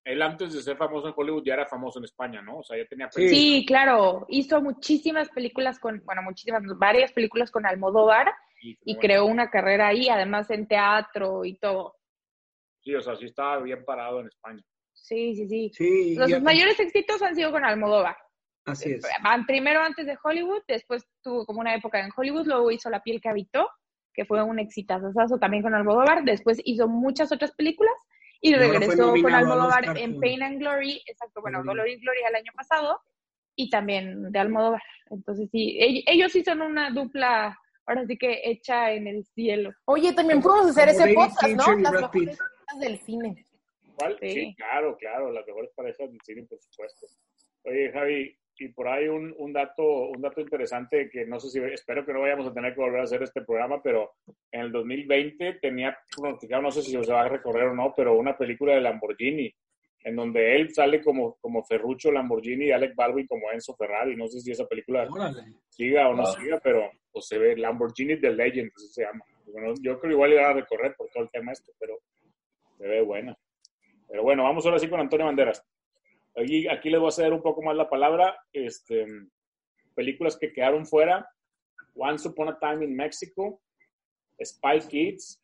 Él 0.04 0.20
antes 0.20 0.52
de 0.52 0.60
ser 0.62 0.76
famoso 0.76 1.06
en 1.08 1.14
Hollywood 1.16 1.44
ya 1.44 1.54
era 1.54 1.66
famoso 1.66 2.00
en 2.00 2.04
España, 2.06 2.42
¿no? 2.42 2.58
O 2.58 2.62
sea, 2.64 2.76
ya 2.76 2.84
tenía 2.86 3.08
Sí. 3.12 3.28
Sí, 3.28 3.64
claro. 3.66 4.26
Hizo 4.28 4.60
muchísimas 4.60 5.28
películas 5.30 5.78
con, 5.78 6.02
bueno, 6.04 6.22
muchísimas, 6.22 6.62
varias 6.76 7.12
películas 7.12 7.50
con 7.52 7.64
Almodóvar 7.64 8.32
y 8.60 8.76
bueno, 8.84 9.00
creó 9.00 9.26
una 9.26 9.48
carrera 9.50 9.88
ahí, 9.88 10.08
además 10.08 10.50
en 10.50 10.66
teatro 10.66 11.44
y 11.44 11.56
todo. 11.56 11.94
Sí, 12.82 12.94
o 12.94 13.00
sea, 13.00 13.16
sí 13.16 13.26
estaba 13.26 13.60
bien 13.60 13.84
parado 13.84 14.20
en 14.20 14.26
España. 14.26 14.62
Sí, 14.92 15.34
sí, 15.34 15.48
sí. 15.48 15.70
Sí, 15.74 16.14
Los 16.16 16.40
mayores 16.42 16.78
éxitos 16.80 17.22
han 17.22 17.34
sido 17.34 17.50
con 17.50 17.64
Almodóvar. 17.64 18.16
Así 18.64 18.92
es. 18.92 19.02
Van 19.22 19.44
primero 19.46 19.80
antes 19.80 20.06
de 20.06 20.16
Hollywood, 20.22 20.62
después 20.68 21.04
tuvo 21.22 21.44
como 21.44 21.60
una 21.60 21.74
época 21.74 21.98
en 22.00 22.10
Hollywood, 22.14 22.46
luego 22.46 22.70
hizo 22.70 22.90
La 22.90 23.02
piel 23.02 23.20
que 23.20 23.28
habitó, 23.28 23.68
que 24.14 24.24
fue 24.24 24.42
un 24.42 24.58
exitazo 24.58 25.10
también 25.40 25.62
con 25.62 25.74
Almodóvar, 25.74 26.22
después 26.24 26.60
hizo 26.64 26.86
muchas 26.86 27.32
otras 27.32 27.52
películas 27.52 27.94
y, 28.40 28.52
ahora 28.54 28.68
regresó 28.68 29.12
con 29.20 29.34
Almodóvar 29.34 29.96
en 29.98 30.20
Pain 30.20 30.42
and 30.42 30.58
Glory, 30.60 31.02
exacto, 31.06 31.40
bueno, 31.40 31.62
Glory. 31.62 31.78
Dolor 31.78 31.88
y 31.88 32.00
Gloria 32.00 32.28
el 32.28 32.34
año 32.36 32.52
pasado, 32.54 33.00
y 33.56 33.70
también 33.70 34.30
de 34.30 34.38
Almodóvar. 34.38 34.82
Entonces 35.10 35.48
sí, 35.50 35.78
ell- 35.80 36.02
ellos 36.06 36.30
sí 36.32 36.44
son 36.44 36.60
una 36.62 36.90
dupla, 36.90 37.58
ahora 37.86 38.06
sí 38.06 38.16
que 38.16 38.42
hecha 38.44 38.92
en 38.92 39.06
el 39.08 39.24
cielo. 39.24 39.72
Oye, 39.86 40.12
también 40.12 40.40
podemos 40.40 40.70
hacer 40.70 40.88
Como 40.94 41.04
ese 41.04 41.14
podcast, 41.14 41.54
¿no? 41.54 41.78
Las 41.78 41.92
mejores 41.92 42.38
películas 42.72 42.80
del 42.80 42.98
cine. 43.00 43.46
¿Cuál? 43.96 44.16
Sí. 44.20 44.30
Sí. 44.30 44.54
claro, 44.56 44.96
claro, 44.96 45.30
las 45.30 45.46
mejores 45.46 45.70
parejas 45.74 46.10
del 46.10 46.20
cine, 46.24 46.44
por 46.48 46.58
supuesto. 46.60 47.06
Oye, 47.64 47.90
Javi, 47.92 48.36
y 48.58 48.68
por 48.68 48.86
ahí 48.88 49.08
un, 49.08 49.34
un 49.38 49.52
dato 49.52 49.82
un 50.10 50.20
dato 50.20 50.40
interesante 50.40 51.08
que 51.10 51.26
no 51.26 51.40
sé 51.40 51.48
si, 51.50 51.58
espero 51.72 52.04
que 52.06 52.12
no 52.12 52.20
vayamos 52.20 52.46
a 52.46 52.54
tener 52.54 52.74
que 52.74 52.80
volver 52.80 53.00
a 53.00 53.04
hacer 53.04 53.22
este 53.22 53.42
programa, 53.42 53.82
pero 53.82 54.12
en 54.52 54.60
el 54.60 54.72
2020 54.72 55.54
tenía 55.60 55.96
pronosticado, 56.16 56.62
no 56.62 56.70
sé 56.70 56.82
si 56.82 56.92
se 56.92 57.12
va 57.12 57.22
a 57.22 57.28
recorrer 57.28 57.64
o 57.68 57.74
no, 57.74 57.92
pero 57.96 58.16
una 58.16 58.36
película 58.36 58.74
de 58.74 58.80
Lamborghini, 58.82 59.52
en 60.04 60.16
donde 60.16 60.56
él 60.56 60.72
sale 60.74 61.00
como, 61.00 61.36
como 61.40 61.64
Ferruccio 61.64 62.12
Lamborghini 62.12 62.66
y 62.66 62.70
Alec 62.72 62.94
Baldwin 62.94 63.26
como 63.26 63.50
Enzo 63.52 63.74
Ferrari. 63.76 64.16
No 64.16 64.26
sé 64.28 64.40
si 64.40 64.50
esa 64.50 64.66
película 64.66 65.06
Órale. 65.10 65.42
siga 65.68 66.08
o 66.08 66.14
no 66.14 66.22
Wow. 66.24 66.32
siga, 66.34 66.60
pero 66.62 66.90
pues, 67.10 67.26
se 67.26 67.38
ve 67.38 67.56
Lamborghini 67.56 68.20
The 68.20 68.30
Legend, 68.30 68.70
así 68.76 68.88
se 68.88 69.02
llama. 69.04 69.24
Bueno, 69.46 69.74
yo 69.80 69.98
creo 70.00 70.12
igual 70.12 70.32
iba 70.32 70.48
a 70.48 70.52
recorrer 70.54 70.94
por 70.96 71.08
todo 71.10 71.22
el 71.24 71.30
tema 71.30 71.52
este, 71.52 71.72
pero 71.78 71.98
se 72.82 72.88
ve 72.88 73.00
buena. 73.00 73.38
Pero 74.08 74.24
bueno, 74.24 74.42
vamos 74.42 74.66
ahora 74.66 74.78
sí 74.78 74.88
con 74.88 74.98
Antonio 74.98 75.26
Banderas. 75.26 75.64
Aquí, 76.36 76.66
aquí 76.66 76.90
les 76.90 77.00
voy 77.00 77.08
a 77.08 77.12
ceder 77.12 77.32
un 77.32 77.42
poco 77.42 77.62
más 77.62 77.76
la 77.76 77.88
palabra. 77.88 78.36
Este, 78.52 79.06
películas 79.94 80.36
que 80.36 80.52
quedaron 80.52 80.84
fuera. 80.84 81.30
Once 81.94 82.26
Upon 82.26 82.48
a 82.48 82.58
Time 82.58 82.84
in 82.84 82.96
Mexico, 82.96 83.60
Spy 84.42 84.80
Kids, 84.88 85.42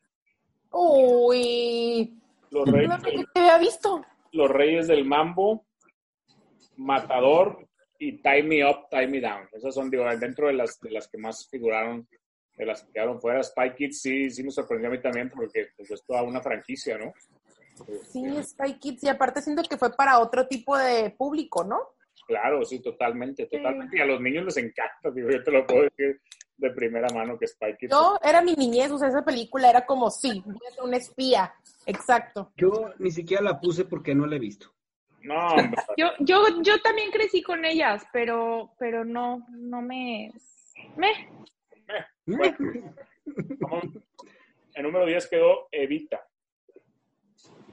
Uy, 0.71 2.19
Los 2.49 2.71
Reyes, 2.71 3.01
del, 3.03 3.27
había 3.35 3.57
visto. 3.59 4.03
Los 4.31 4.49
Reyes 4.49 4.87
del 4.87 5.05
Mambo, 5.05 5.65
Matador 6.75 7.67
y 7.99 8.21
Tie 8.21 8.43
Me 8.43 8.67
Up, 8.67 8.87
Tie 8.89 9.07
Me 9.07 9.21
Down. 9.21 9.47
Esas 9.51 9.75
son, 9.75 9.91
digo, 9.91 10.05
dentro 10.19 10.47
de 10.47 10.53
las, 10.53 10.79
de 10.79 10.91
las 10.91 11.07
que 11.07 11.19
más 11.19 11.47
figuraron, 11.49 12.07
de 12.59 12.65
las 12.65 12.83
que 12.83 12.91
quedaron 12.91 13.21
fuera. 13.21 13.41
Spy 13.41 13.73
Kids 13.73 14.01
sí, 14.01 14.29
sí 14.29 14.43
me 14.43 14.51
sorprendió 14.51 14.89
a 14.89 14.91
mí 14.91 15.01
también 15.01 15.31
porque 15.33 15.69
pues, 15.77 15.89
es 15.89 16.03
toda 16.03 16.21
una 16.23 16.41
franquicia, 16.41 16.97
¿no? 16.97 17.13
Sí, 18.11 18.21
Spy 18.43 18.73
Kids, 18.77 19.05
y 19.05 19.07
aparte 19.07 19.41
siento 19.41 19.63
que 19.63 19.77
fue 19.77 19.95
para 19.95 20.19
otro 20.19 20.45
tipo 20.45 20.77
de 20.77 21.09
público, 21.11 21.63
¿no? 21.63 21.79
Claro, 22.27 22.63
sí, 22.65 22.79
totalmente, 22.79 23.45
totalmente. 23.45 23.97
Y 23.97 24.01
a 24.01 24.05
los 24.05 24.19
niños 24.19 24.45
les 24.45 24.57
encanta, 24.57 25.09
digo, 25.09 25.31
yo 25.31 25.41
te 25.41 25.51
lo 25.51 25.65
puedo 25.65 25.83
decir 25.83 26.21
de 26.57 26.69
primera 26.71 27.07
mano 27.13 27.39
que 27.39 27.47
Spy 27.47 27.77
Kids. 27.77 27.91
Yo 27.91 28.19
era 28.21 28.41
mi 28.41 28.53
niñez, 28.55 28.91
o 28.91 28.99
sea, 28.99 29.07
esa 29.07 29.23
película 29.23 29.69
era 29.69 29.85
como, 29.85 30.11
sí, 30.11 30.43
voy 30.45 30.59
a 30.69 30.73
ser 30.75 30.83
una 30.83 30.97
espía. 30.97 31.53
Exacto. 31.85 32.51
Yo 32.57 32.93
ni 32.99 33.11
siquiera 33.11 33.41
la 33.41 33.59
puse 33.61 33.85
porque 33.85 34.13
no 34.13 34.27
la 34.27 34.35
he 34.35 34.39
visto. 34.39 34.67
No, 35.23 35.47
hombre, 35.47 35.81
Yo, 35.97 36.07
yo, 36.19 36.61
yo 36.61 36.81
también 36.81 37.11
crecí 37.11 37.41
con 37.41 37.63
ellas, 37.63 38.05
pero, 38.11 38.73
pero 38.77 39.05
no, 39.05 39.45
no 39.49 39.81
me, 39.81 40.31
me, 40.97 41.09
bueno, 42.37 42.93
vamos. 43.59 43.85
El 44.75 44.83
número 44.83 45.05
10 45.05 45.27
quedó 45.29 45.67
Evita. 45.71 46.25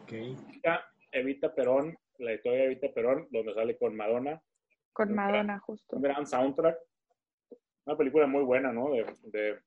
Evita, 0.08 0.84
Evita 1.12 1.54
Perón, 1.54 1.96
la 2.18 2.34
historia 2.34 2.60
de 2.60 2.64
Evita 2.66 2.88
Perón, 2.94 3.26
donde 3.30 3.54
sale 3.54 3.76
con 3.76 3.96
Madonna. 3.96 4.40
con 4.92 5.14
Madonna 5.14 5.58
justo. 5.60 5.96
Un 5.96 6.02
gran 6.02 6.26
soundtrack. 6.26 6.76
Una 7.84 7.96
película 7.96 8.26
muy 8.26 8.42
buena, 8.42 8.72
¿no? 8.72 8.90
De, 8.90 9.06
de, 9.24 9.58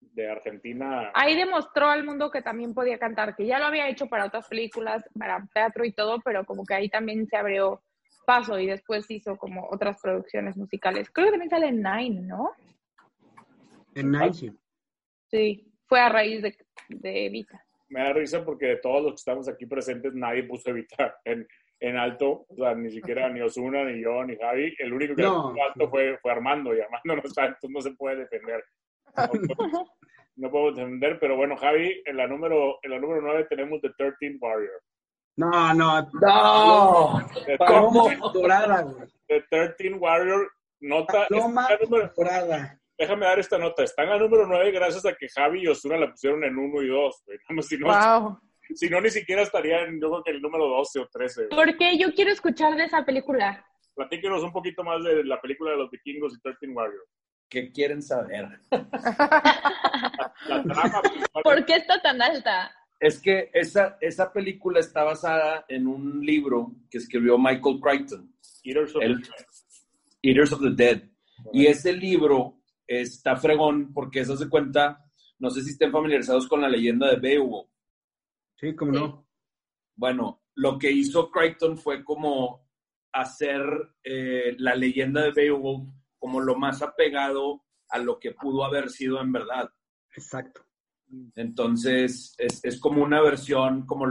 de 0.00 0.30
Argentina. 0.30 1.10
Ahí 1.14 1.36
demostró 1.36 1.86
al 1.88 2.04
mundo 2.04 2.30
que 2.30 2.42
también 2.42 2.74
podía 2.74 2.98
cantar, 2.98 3.34
que 3.34 3.46
ya 3.46 3.58
lo 3.58 3.66
había 3.66 3.88
hecho 3.88 4.06
para 4.06 4.26
otras 4.26 4.48
películas, 4.48 5.04
para 5.18 5.46
teatro 5.52 5.84
y 5.84 5.92
todo, 5.92 6.20
pero 6.24 6.44
como 6.44 6.64
que 6.64 6.74
ahí 6.74 6.88
también 6.88 7.26
se 7.26 7.36
abrió 7.36 7.82
paso 8.26 8.58
y 8.58 8.66
después 8.66 9.10
hizo 9.10 9.36
como 9.36 9.68
otras 9.70 10.00
producciones 10.00 10.56
musicales. 10.56 11.10
Creo 11.10 11.26
que 11.26 11.32
también 11.32 11.50
sale 11.50 11.68
en 11.68 11.82
Nine, 11.82 12.22
¿no? 12.22 12.52
En 13.94 14.10
Nike. 14.10 14.52
Sí, 15.30 15.72
fue 15.86 16.00
a 16.00 16.08
raíz 16.08 16.42
de, 16.42 16.56
de 16.88 17.26
Evita. 17.26 17.64
Me 17.88 18.00
da 18.00 18.12
risa 18.12 18.44
porque 18.44 18.66
de 18.66 18.76
todos 18.76 19.02
los 19.02 19.12
que 19.12 19.16
estamos 19.16 19.48
aquí 19.48 19.66
presentes, 19.66 20.12
nadie 20.14 20.44
puso 20.44 20.70
Evita 20.70 21.16
en, 21.24 21.46
en 21.80 21.96
alto. 21.96 22.46
O 22.48 22.54
sea, 22.56 22.74
ni 22.74 22.90
siquiera 22.90 23.28
ni 23.28 23.40
Osuna, 23.40 23.84
ni 23.84 24.02
yo, 24.02 24.24
ni 24.24 24.36
Javi. 24.36 24.74
El 24.78 24.92
único 24.92 25.14
que 25.14 25.22
No. 25.22 25.50
puso 25.52 25.62
alto 25.64 25.90
fue, 25.90 26.18
fue 26.18 26.32
Armando 26.32 26.74
y 26.74 26.80
Armando 26.80 27.16
no 27.16 27.22
está, 27.24 27.46
entonces 27.46 27.70
no 27.70 27.80
se 27.80 27.92
puede 27.92 28.16
defender. 28.16 28.64
No, 29.16 29.26
podemos- 29.28 29.90
no 30.36 30.50
podemos 30.50 30.76
defender, 30.76 31.18
pero 31.20 31.36
bueno, 31.36 31.56
Javi, 31.56 32.02
en 32.06 32.16
la 32.16 32.26
número, 32.26 32.78
en 32.82 32.90
la 32.90 32.98
número 32.98 33.20
9 33.22 33.46
tenemos 33.48 33.80
The 33.80 33.90
13 33.96 34.38
Warrior. 34.40 34.82
No, 35.36 35.74
no. 35.74 36.10
¡No! 36.20 37.18
The, 37.44 37.56
dorada, 38.38 38.82
güey. 38.82 39.08
The 39.28 39.42
13 39.50 39.94
Warrior, 39.94 40.48
nota. 40.80 41.26
Paloma 41.28 41.66
está 41.70 41.84
número- 41.84 42.12
dorada. 42.16 42.80
Déjame 42.98 43.26
dar 43.26 43.38
esta 43.38 43.58
nota. 43.58 43.82
Está 43.84 44.02
en 44.04 44.10
la 44.10 44.18
número 44.18 44.46
9 44.46 44.70
gracias 44.72 45.04
a 45.06 45.14
que 45.14 45.28
Javi 45.28 45.62
y 45.62 45.66
Osuna 45.68 45.96
la 45.96 46.10
pusieron 46.10 46.44
en 46.44 46.56
1 46.56 46.82
y 46.82 46.88
2. 46.88 47.24
Si 47.68 47.78
no, 47.78 47.86
Wow. 47.88 48.38
si 48.74 48.88
no, 48.88 49.00
ni 49.00 49.10
siquiera 49.10 49.42
estaría 49.42 49.82
en, 49.82 50.00
yo 50.00 50.10
creo 50.10 50.22
que 50.24 50.30
el 50.32 50.40
número 50.42 50.66
12 50.68 51.00
o 51.00 51.08
13. 51.12 51.46
güey. 51.48 51.64
Porque 51.66 51.98
yo 51.98 52.12
quiero 52.14 52.30
escuchar 52.30 52.74
de 52.76 52.84
esa 52.84 53.04
película. 53.04 53.64
Platíquenos 53.94 54.42
un 54.42 54.52
poquito 54.52 54.82
más 54.82 55.02
de 55.04 55.22
la 55.24 55.40
película 55.40 55.70
de 55.72 55.76
los 55.76 55.90
vikingos 55.90 56.34
y 56.36 56.40
13 56.40 56.68
Warrior. 56.68 57.04
¿Qué 57.48 57.70
quieren 57.70 58.02
saber? 58.02 58.48
La 60.48 60.62
trama 60.62 61.02
¿Por 61.42 61.64
qué 61.66 61.76
está 61.76 62.00
tan 62.02 62.20
alta? 62.20 62.72
Es 63.00 63.20
que 63.20 63.50
esa, 63.52 63.96
esa 64.00 64.32
película 64.32 64.80
está 64.80 65.04
basada 65.04 65.64
en 65.68 65.86
un 65.86 66.24
libro 66.24 66.72
que 66.90 66.98
escribió 66.98 67.36
Michael 67.38 67.80
Crichton, 67.80 68.32
Eaters 68.64 68.94
of 68.96 69.00
the 69.00 69.06
El- 69.06 69.20
Dead. 69.20 69.30
Eaters 70.22 70.52
of 70.52 70.60
the 70.62 70.70
Dead. 70.70 71.02
Y 71.52 71.66
ese 71.66 71.92
libro 71.92 72.60
está 72.86 73.36
fregón 73.36 73.92
porque 73.92 74.20
eso 74.20 74.36
se 74.36 74.48
cuenta, 74.48 75.04
no 75.38 75.50
sé 75.50 75.62
si 75.62 75.70
estén 75.70 75.92
familiarizados 75.92 76.48
con 76.48 76.60
la 76.60 76.68
leyenda 76.68 77.10
de 77.10 77.16
Beowulf. 77.16 77.68
Sí, 78.56 78.74
cómo 78.74 78.92
no. 78.92 79.28
Bueno, 79.96 80.42
lo 80.54 80.78
que 80.78 80.90
hizo 80.90 81.30
Crichton 81.30 81.78
fue 81.78 82.04
como 82.04 82.68
hacer 83.12 83.62
eh, 84.02 84.54
la 84.58 84.74
leyenda 84.74 85.22
de 85.22 85.32
Beowulf 85.32 85.88
como 86.18 86.40
lo 86.40 86.56
más 86.56 86.82
apegado 86.82 87.64
a 87.90 87.98
lo 87.98 88.18
que 88.18 88.32
pudo 88.32 88.64
haber 88.64 88.90
sido 88.90 89.20
en 89.20 89.32
verdad. 89.32 89.70
Exacto. 90.16 90.64
Entonces, 91.36 92.34
es, 92.38 92.64
es 92.64 92.80
como 92.80 93.02
una 93.02 93.20
versión, 93.20 93.86
como, 93.86 94.06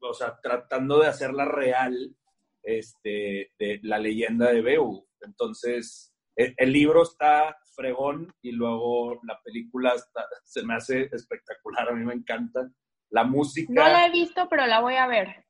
o 0.00 0.12
sea, 0.14 0.38
tratando 0.42 0.98
de 0.98 1.06
hacerla 1.06 1.44
real, 1.44 2.16
este, 2.62 3.52
de 3.58 3.80
la 3.82 3.98
leyenda 3.98 4.50
de 4.50 4.60
Beowulf. 4.60 5.06
Entonces, 5.20 6.12
el, 6.34 6.52
el 6.56 6.72
libro 6.72 7.04
está 7.04 7.56
fregón 7.80 8.34
y 8.42 8.52
luego 8.52 9.20
la 9.24 9.40
película 9.42 9.92
está- 9.94 10.26
se 10.44 10.62
me 10.64 10.74
hace 10.74 11.08
espectacular, 11.12 11.88
a 11.88 11.92
mí 11.94 12.04
me 12.04 12.14
encanta. 12.14 12.68
La 13.10 13.24
música, 13.24 13.72
No 13.72 13.82
la 13.88 14.06
he 14.06 14.10
visto, 14.12 14.46
pero 14.48 14.66
la 14.66 14.80
voy 14.80 14.94
a 14.94 15.06
ver. 15.08 15.44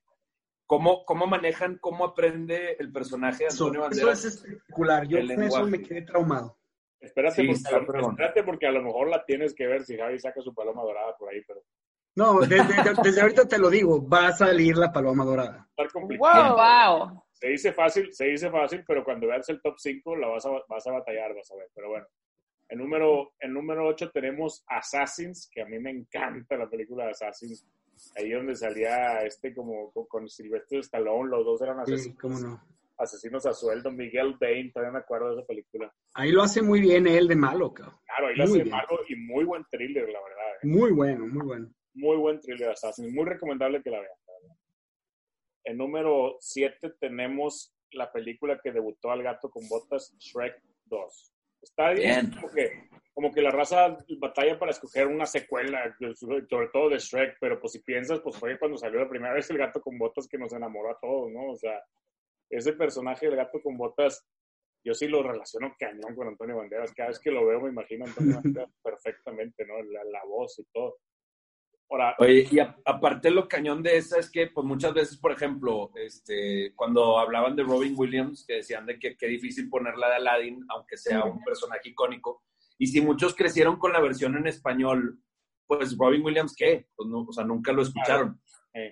cómo, 0.66 1.05
cómo 1.05 1.26
manejan, 1.26 1.76
cómo 1.78 2.05
aprende 2.05 2.76
el 2.78 2.91
personaje 2.93 3.45
de 3.45 3.47
Eso, 3.49 3.66
Antonio 3.66 3.81
eso 3.89 3.91
Banderas. 4.07 4.24
es 4.24 4.35
espectacular. 4.37 5.07
Yo 5.09 5.18
con 5.18 5.43
eso 5.43 5.66
me 5.66 5.83
quedé 5.83 6.03
traumado. 6.03 6.57
Espérate, 7.01 7.43
Sí, 7.43 7.47
porque, 7.49 7.74
a 7.74 7.78
lo- 7.81 7.87
fregón. 7.87 8.11
espérate 8.12 8.43
porque 8.45 8.66
a 8.66 8.70
lo 8.72 8.83
mejor 8.83 9.09
la 9.09 9.24
tienes 9.24 9.55
que 9.55 9.66
ver 9.66 9.83
si 9.85 9.97
Javi 9.99 10.18
saca 10.18 10.41
su 10.41 10.55
paloma 10.55 10.83
dorada 10.83 11.14
por 11.18 11.28
ahí, 11.31 11.43
pero 11.47 11.62
No, 12.16 12.41
desde, 12.41 13.20
ahorita 13.20 13.47
te 13.49 13.59
lo 13.59 13.68
digo, 13.70 14.07
va 14.09 14.28
a 14.28 14.33
salir 14.33 14.76
la 14.76 14.93
paloma 14.93 15.24
dorada. 15.24 15.68
Wow. 15.76 16.57
Wow. 16.57 17.22
Se 17.33 17.49
dice 17.49 17.72
fácil, 17.72 18.12
se 18.12 18.26
dice 18.26 18.51
fácil, 18.51 18.85
pero 18.87 19.03
cuando 19.05 19.26
veas 19.28 19.49
el 19.49 19.61
top 19.62 19.74
5 19.78 20.14
la 20.16 20.28
vas 20.28 20.45
a, 20.47 20.51
vas 20.68 20.87
a 20.87 20.93
batallar, 20.93 21.35
vas 21.35 21.51
a 21.51 21.57
ver. 21.57 21.68
Pero 21.74 21.89
bueno, 21.91 22.07
en 22.71 22.79
número, 22.79 23.33
en 23.41 23.53
número 23.53 23.87
8 23.89 24.11
tenemos 24.12 24.64
Assassins, 24.68 25.51
que 25.53 25.62
a 25.62 25.66
mí 25.66 25.79
me 25.79 25.91
encanta 25.91 26.57
la 26.57 26.68
película 26.71 27.05
de 27.05 27.11
Assassins. 27.11 27.66
Ahí 28.16 28.31
donde 28.31 28.57
salía 28.57 29.23
este 29.25 29.53
como 29.55 29.91
con, 29.93 30.07
con 30.07 30.29
Sylvester 30.29 30.79
Stallone, 30.81 31.31
los 31.31 31.45
dos 31.45 31.61
eran 31.62 31.85
Sí, 31.85 31.93
asesinos, 31.93 32.18
cómo 32.18 32.39
no. 32.41 32.62
asesinos 32.97 33.45
a 33.47 33.53
sueldo. 33.53 33.91
Miguel 33.91 34.37
Bain, 34.41 34.73
todavía 34.73 34.93
me 34.93 34.99
acuerdo 35.01 35.29
de 35.35 35.39
esa 35.41 35.47
película. 35.47 35.93
Ahí 36.14 36.31
lo 36.33 36.43
hace 36.43 36.62
muy 36.62 36.81
bien 36.81 37.07
él 37.07 37.29
de 37.29 37.37
malo, 37.37 37.75
cabrón. 37.75 37.97
Claro, 38.07 38.29
ahí 38.29 38.35
Muy 38.37 38.45
hace 38.45 38.55
bien. 38.62 38.71
malo 38.71 39.01
y 39.09 39.16
muy 39.16 39.45
buen 39.45 39.64
thriller, 39.71 40.09
la 40.09 40.18
verdad. 40.23 40.55
¿eh? 40.62 40.66
Muy 40.66 40.93
bueno, 40.93 41.27
muy 41.27 41.45
bueno. 41.47 41.68
Muy 41.93 42.16
buen 42.16 42.41
thriller 42.41 42.71
Assassin, 42.71 43.12
muy 43.14 43.25
recomendable 43.27 43.83
que 43.83 43.91
la 43.91 44.01
vean. 44.01 44.12
En 45.64 45.77
número 45.77 46.37
7 46.41 46.95
tenemos 46.99 47.75
la 47.93 48.11
película 48.11 48.59
que 48.62 48.73
debutó 48.73 49.11
al 49.11 49.23
gato 49.23 49.51
con 49.51 49.68
botas, 49.68 50.14
Shrek 50.18 50.55
2. 50.87 51.33
Está 51.62 51.90
bien, 51.90 52.30
como 52.32 52.50
que, 52.50 52.88
como 53.12 53.32
que 53.32 53.42
la 53.42 53.50
raza 53.50 53.96
batalla 54.18 54.58
para 54.58 54.70
escoger 54.70 55.06
una 55.06 55.26
secuela, 55.26 55.94
sobre 56.14 56.68
todo 56.72 56.88
de 56.88 56.98
Shrek, 56.98 57.36
pero 57.40 57.61
pues 57.61 57.72
si 57.72 57.80
piensas, 57.80 58.20
pues 58.20 58.36
fue 58.36 58.58
cuando 58.58 58.78
salió 58.78 59.00
la 59.00 59.08
primera 59.08 59.34
vez 59.34 59.50
el 59.50 59.58
gato 59.58 59.80
con 59.80 59.98
botas 59.98 60.26
que 60.26 60.38
nos 60.38 60.52
enamoró 60.52 60.90
a 60.90 60.98
todos, 61.00 61.30
¿no? 61.30 61.50
O 61.50 61.56
sea, 61.56 61.82
ese 62.48 62.72
personaje 62.72 63.26
del 63.26 63.36
gato 63.36 63.61
con 63.62 63.76
botas 63.76 64.26
yo 64.82 64.94
sí 64.94 65.06
lo 65.08 65.22
relaciono 65.22 65.74
cañón 65.78 66.14
con 66.14 66.28
Antonio 66.28 66.56
Banderas. 66.56 66.94
Cada 66.94 67.11
vez 67.11 67.18
que 67.18 67.30
lo 67.30 67.46
veo 67.46 67.61
me 67.61 67.70
imagino 67.70 68.04
a 68.04 68.08
Antonio 68.08 68.40
Banderas 68.42 68.70
perfectamente, 68.82 69.66
¿no? 69.66 69.82
La, 69.82 70.04
la 70.04 70.24
voz 70.24 70.58
y 70.58 70.64
todo. 70.72 70.98
Ahora, 71.91 72.14
Oye, 72.18 72.47
y 72.51 72.59
a- 72.61 72.76
aparte 72.84 73.30
lo 73.30 73.49
cañón 73.49 73.82
de 73.82 73.97
esa 73.97 74.18
es 74.18 74.30
que, 74.30 74.47
pues 74.47 74.64
muchas 74.64 74.95
veces, 74.95 75.18
por 75.18 75.32
ejemplo, 75.32 75.91
este, 75.97 76.72
cuando 76.76 77.18
hablaban 77.18 77.57
de 77.57 77.64
Robin 77.64 77.95
Williams, 77.97 78.45
que 78.47 78.55
decían 78.55 78.86
de 78.86 78.99
que 78.99 79.16
qué 79.16 79.26
difícil 79.26 79.68
ponerla 79.68 80.09
de 80.09 80.14
Aladdin, 80.16 80.64
aunque 80.68 80.97
sea 80.97 81.24
un 81.24 81.43
personaje 81.43 81.88
icónico. 81.88 82.45
Y 82.78 82.86
si 82.86 83.01
muchos 83.01 83.34
crecieron 83.34 83.76
con 83.76 83.93
la 83.93 84.01
versión 84.01 84.36
en 84.36 84.47
español, 84.47 85.18
pues 85.66 85.97
Robin 85.99 86.22
Williams, 86.24 86.55
¿qué? 86.57 86.86
Pues 86.95 87.09
no, 87.09 87.22
o 87.28 87.32
sea, 87.32 87.45
nunca 87.45 87.72
lo 87.72 87.82
escucharon. 87.82 88.41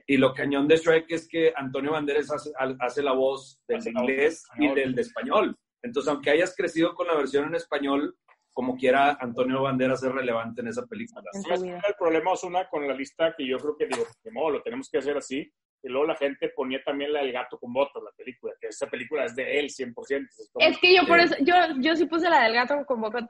Y 0.09 0.17
lo 0.17 0.35
cañón 0.35 0.67
de 0.67 0.77
Shrek 0.77 1.09
es 1.13 1.29
que 1.29 1.53
Antonio 1.55 1.93
Banderas 1.93 2.33
hace, 2.33 2.51
hace 2.81 3.01
la 3.03 3.13
voz 3.13 3.61
del 3.69 3.79
Hace 3.79 3.93
la 3.93 4.01
voz 4.01 4.11
inglés 4.11 4.45
del 4.59 4.65
y 4.71 4.75
del 4.75 4.95
de 4.97 5.03
español. 5.03 5.57
Entonces, 5.83 6.13
aunque 6.13 6.31
hayas 6.31 6.55
crecido 6.57 6.97
con 6.97 7.07
la 7.07 7.15
versión 7.15 7.45
en 7.47 7.55
español, 7.55 8.17
como 8.59 8.77
quiera, 8.77 9.17
Antonio 9.21 9.63
Banderas 9.63 10.03
es 10.03 10.11
relevante 10.11 10.63
en 10.63 10.67
esa 10.67 10.85
película. 10.85 11.23
En 11.33 11.43
¿sabes 11.43 11.45
tu 11.45 11.49
cuál 11.49 11.63
vida. 11.63 11.79
es 11.79 11.85
el 11.91 11.95
problema, 11.95 12.33
Osuna, 12.33 12.69
con 12.69 12.89
la 12.89 12.93
lista 12.93 13.33
que 13.37 13.47
yo 13.47 13.57
creo 13.57 13.77
que 13.77 13.87
digo, 13.87 14.05
de 14.25 14.33
modo, 14.33 14.51
lo 14.51 14.63
tenemos 14.63 14.91
que 14.91 14.99
hacer 14.99 15.17
así. 15.17 15.49
Y 15.81 15.89
luego 15.89 16.07
la 16.09 16.17
gente 16.17 16.49
ponía 16.57 16.83
también 16.83 17.13
la 17.13 17.21
del 17.21 17.31
gato 17.31 17.57
con 17.57 17.73
botas, 17.73 18.03
la 18.03 18.11
película, 18.17 18.53
que 18.61 18.67
esa 18.67 18.89
película 18.89 19.27
es 19.27 19.37
de 19.37 19.61
él 19.61 19.71
100%. 19.71 20.27
Es, 20.29 20.51
como- 20.53 20.67
Es 20.67 20.77
que 20.81 20.93
yo 20.93 21.07
por 21.07 21.21
Sí. 21.21 21.27
eso, 21.27 21.37
yo, 21.45 21.55
yo 21.79 21.95
sí 21.95 22.07
puse 22.07 22.29
la 22.29 22.43
del 22.43 22.55
gato 22.55 22.85
con 22.85 23.01
botas, 23.01 23.27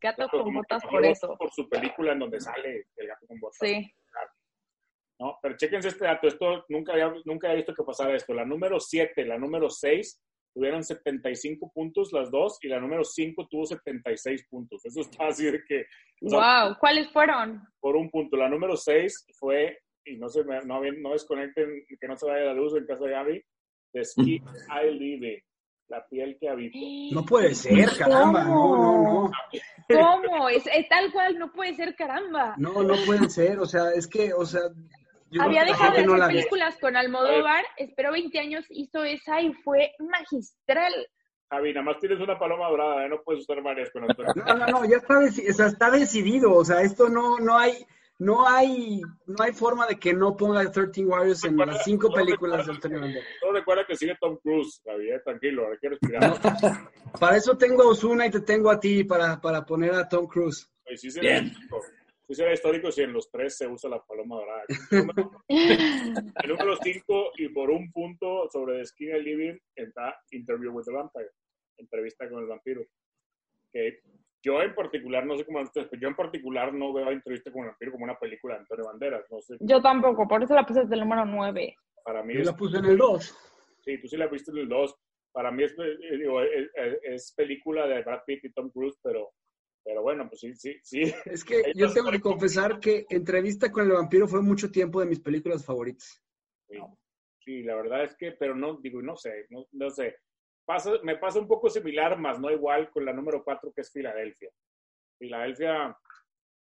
gato 0.00 0.28
con 0.28 0.44
que 0.46 0.52
botas 0.52 0.82
por 0.84 1.06
eso. 1.06 1.36
Por 1.38 1.52
su 1.52 1.68
película 1.68 2.10
en 2.10 2.18
donde 2.18 2.40
sale 2.40 2.88
el 2.96 3.06
gato 3.06 3.28
con 3.28 3.38
botas. 3.38 3.58
Sí. 3.60 3.88
¿no? 5.20 5.38
Pero 5.42 5.56
chéquense 5.56 5.88
este 5.88 6.06
dato, 6.06 6.26
esto 6.26 6.64
nunca 6.70 6.92
había, 6.94 7.14
nunca 7.24 7.46
había 7.46 7.58
visto 7.58 7.72
que 7.74 7.84
pasara 7.84 8.16
esto. 8.16 8.34
La 8.34 8.44
número 8.44 8.80
7, 8.80 9.24
la 9.26 9.38
número 9.38 9.70
6 9.70 10.20
tuvieron 10.54 10.82
75 10.82 11.70
puntos 11.72 12.12
las 12.12 12.30
dos 12.30 12.58
y 12.62 12.68
la 12.68 12.80
número 12.80 13.04
5 13.04 13.46
tuvo 13.48 13.66
76 13.66 14.46
puntos. 14.48 14.84
Eso 14.84 15.00
está 15.00 15.28
así 15.28 15.44
de 15.44 15.62
que 15.66 15.84
o 16.22 16.28
sea, 16.28 16.64
Wow, 16.66 16.76
¿cuáles 16.78 17.10
fueron? 17.10 17.62
por 17.80 17.96
un 17.96 18.10
punto. 18.10 18.36
La 18.36 18.48
número 18.48 18.76
6 18.76 19.26
fue, 19.38 19.78
y 20.04 20.16
no 20.16 20.28
se 20.28 20.44
me, 20.44 20.60
no, 20.62 20.80
no 20.82 21.12
desconecten, 21.12 21.84
que 22.00 22.08
no 22.08 22.16
se 22.16 22.26
vaya 22.26 22.46
la 22.46 22.54
luz 22.54 22.74
en 22.76 22.86
casa 22.86 23.04
de 23.04 23.10
Gaby, 23.12 23.44
The 23.92 24.04
Skin 24.04 24.44
I 24.44 24.90
Live 24.92 25.28
In, 25.28 25.42
la 25.88 26.06
piel 26.06 26.36
que 26.38 26.48
habito. 26.48 26.78
No 27.12 27.24
puede 27.24 27.54
ser, 27.54 27.88
caramba. 27.98 28.44
No, 28.44 28.76
no, 28.76 29.02
no. 29.02 29.30
¿Cómo? 29.88 30.48
Es, 30.48 30.64
es 30.66 30.88
tal 30.88 31.10
cual, 31.12 31.38
no 31.38 31.52
puede 31.52 31.74
ser, 31.74 31.96
caramba. 31.96 32.54
No, 32.56 32.82
no 32.82 32.94
puede 33.04 33.28
ser. 33.28 33.58
O 33.58 33.66
sea, 33.66 33.90
es 33.90 34.06
que, 34.06 34.32
o 34.32 34.44
sea. 34.44 34.62
Yo 35.30 35.42
Había 35.42 35.64
dejado 35.64 35.94
de 35.94 36.04
no 36.06 36.14
hacer 36.14 36.28
películas 36.28 36.76
con 36.80 36.96
Almodóvar, 36.96 37.64
esperó 37.76 38.12
20 38.12 38.38
años, 38.38 38.64
hizo 38.70 39.04
esa 39.04 39.40
y 39.40 39.52
fue 39.54 39.92
magistral. 39.98 40.92
Javi, 41.50 41.72
nada 41.72 41.84
más 41.86 41.98
tienes 41.98 42.20
una 42.20 42.38
paloma 42.38 42.68
dorada, 42.68 43.06
¿eh? 43.06 43.08
no 43.08 43.20
puedes 43.22 43.42
usar 43.42 43.60
varias 43.62 43.90
con 43.90 44.04
Antonio. 44.04 44.32
No, 44.46 44.54
no, 44.54 44.66
no, 44.66 44.84
ya 44.84 44.98
está, 44.98 45.14
deci- 45.14 45.50
o 45.50 45.52
sea, 45.52 45.66
está 45.66 45.90
decidido. 45.90 46.52
O 46.54 46.64
sea, 46.64 46.82
esto 46.82 47.08
no, 47.08 47.38
no 47.38 47.58
hay. 47.58 47.84
No 48.22 48.46
hay, 48.46 49.00
no 49.26 49.42
hay 49.42 49.52
forma 49.54 49.86
de 49.86 49.98
que 49.98 50.12
no 50.12 50.36
ponga 50.36 50.70
13 50.70 51.06
Warriors 51.06 51.42
en 51.46 51.56
las 51.56 51.82
cinco 51.84 52.12
películas 52.12 52.66
de 52.66 52.72
Antonio 52.72 53.00
Banderas. 53.00 53.26
Solo 53.40 53.52
recuerda 53.54 53.86
que 53.86 53.96
sigue 53.96 54.14
Tom 54.20 54.36
Cruise, 54.42 54.82
Javi, 54.84 55.08
eh, 55.10 55.20
tranquilo, 55.24 55.66
hay 55.72 55.78
que 55.78 55.88
respirar. 55.88 56.34
Para 57.18 57.38
eso 57.38 57.56
tengo 57.56 57.82
a 57.84 57.86
Osuna 57.88 58.26
y 58.26 58.30
te 58.30 58.40
tengo 58.42 58.70
a 58.70 58.78
ti 58.78 59.04
para, 59.04 59.40
para 59.40 59.64
poner 59.64 59.94
a 59.94 60.06
Tom 60.06 60.26
Cruise. 60.26 60.70
Y 60.90 60.98
sí 60.98 61.18
Bien. 61.18 61.50
Sí 62.30 62.36
será 62.36 62.52
histórico 62.52 62.92
si 62.92 63.02
en 63.02 63.12
los 63.12 63.28
tres 63.28 63.56
se 63.56 63.66
usa 63.66 63.90
la 63.90 64.00
paloma 64.06 64.36
dorada. 64.36 64.62
El 65.48 66.48
número 66.48 66.76
5 66.76 67.32
y 67.38 67.48
por 67.48 67.70
un 67.70 67.90
punto 67.90 68.48
sobre 68.50 68.78
The 68.78 68.86
Skin 68.86 69.14
and 69.14 69.24
Living 69.24 69.58
está 69.74 70.16
Interview 70.30 70.70
with 70.72 70.84
the 70.84 70.92
Vampire, 70.92 71.28
entrevista 71.76 72.28
con 72.30 72.38
el 72.40 72.46
vampiro. 72.46 72.82
Que 73.72 73.98
yo 74.44 74.62
en 74.62 74.76
particular, 74.76 75.26
no 75.26 75.36
sé 75.36 75.44
cómo 75.44 75.60
ustedes, 75.60 75.88
pero 75.90 76.02
yo 76.02 76.06
en 76.08 76.14
particular 76.14 76.72
no 76.72 76.92
veo 76.92 77.08
a 77.08 77.12
entrevista 77.12 77.50
con 77.50 77.62
el 77.62 77.70
vampiro 77.70 77.90
como 77.90 78.04
una 78.04 78.16
película 78.16 78.54
de 78.54 78.60
Antonio 78.60 78.84
Banderas. 78.86 79.24
No 79.28 79.40
sé, 79.40 79.56
Yo 79.58 79.82
tampoco, 79.82 80.28
por 80.28 80.40
eso 80.44 80.54
la 80.54 80.64
puse 80.64 80.82
desde 80.82 80.94
el 80.94 81.00
número 81.00 81.24
9. 81.26 81.74
para 82.04 82.22
mí 82.22 82.34
Yo 82.34 82.40
es, 82.42 82.46
la 82.46 82.56
puse 82.56 82.78
en 82.78 82.84
el 82.84 82.96
2. 82.96 83.34
sí, 83.80 84.00
tú 84.00 84.06
sí 84.06 84.16
la 84.16 84.28
viste 84.28 84.52
en 84.52 84.58
el 84.58 84.68
2. 84.68 84.94
Para 85.32 85.50
mí 85.50 85.64
es, 85.64 85.72
eh, 85.78 86.16
digo, 86.16 86.40
es, 86.42 86.70
es- 86.74 86.98
es 87.02 87.34
película 87.36 87.88
de 87.88 88.02
Brad 88.02 88.20
Pitt 88.24 88.44
y 88.44 88.52
Tom 88.52 88.70
Cruise, 88.70 88.98
pero, 89.02 89.30
pero 89.84 90.02
bueno, 90.02 90.28
pues 90.28 90.40
sí, 90.40 90.54
sí, 90.54 90.76
sí. 90.82 91.02
Es 91.24 91.44
que 91.44 91.72
yo 91.74 91.92
tengo 91.92 92.10
que 92.10 92.20
confesar 92.20 92.78
que 92.80 93.06
Entrevista 93.10 93.70
con 93.72 93.84
el 93.86 93.92
vampiro 93.92 94.26
fue 94.28 94.42
mucho 94.42 94.70
tiempo 94.70 95.00
de 95.00 95.06
mis 95.06 95.20
películas 95.20 95.64
favoritas. 95.64 96.22
Sí, 96.68 96.78
sí, 97.44 97.62
la 97.62 97.76
verdad 97.76 98.04
es 98.04 98.14
que, 98.16 98.32
pero 98.32 98.54
no, 98.54 98.76
digo, 98.80 99.00
no 99.02 99.16
sé, 99.16 99.46
no, 99.50 99.64
no 99.72 99.90
sé. 99.90 100.16
Pasa, 100.64 100.92
me 101.02 101.16
pasa 101.16 101.40
un 101.40 101.48
poco 101.48 101.68
similar, 101.68 102.18
más 102.18 102.38
no 102.38 102.50
igual 102.50 102.90
con 102.90 103.04
la 103.04 103.12
número 103.12 103.42
4 103.42 103.72
que 103.72 103.80
es 103.80 103.90
Filadelfia. 103.90 104.50
Filadelfia 105.18 105.96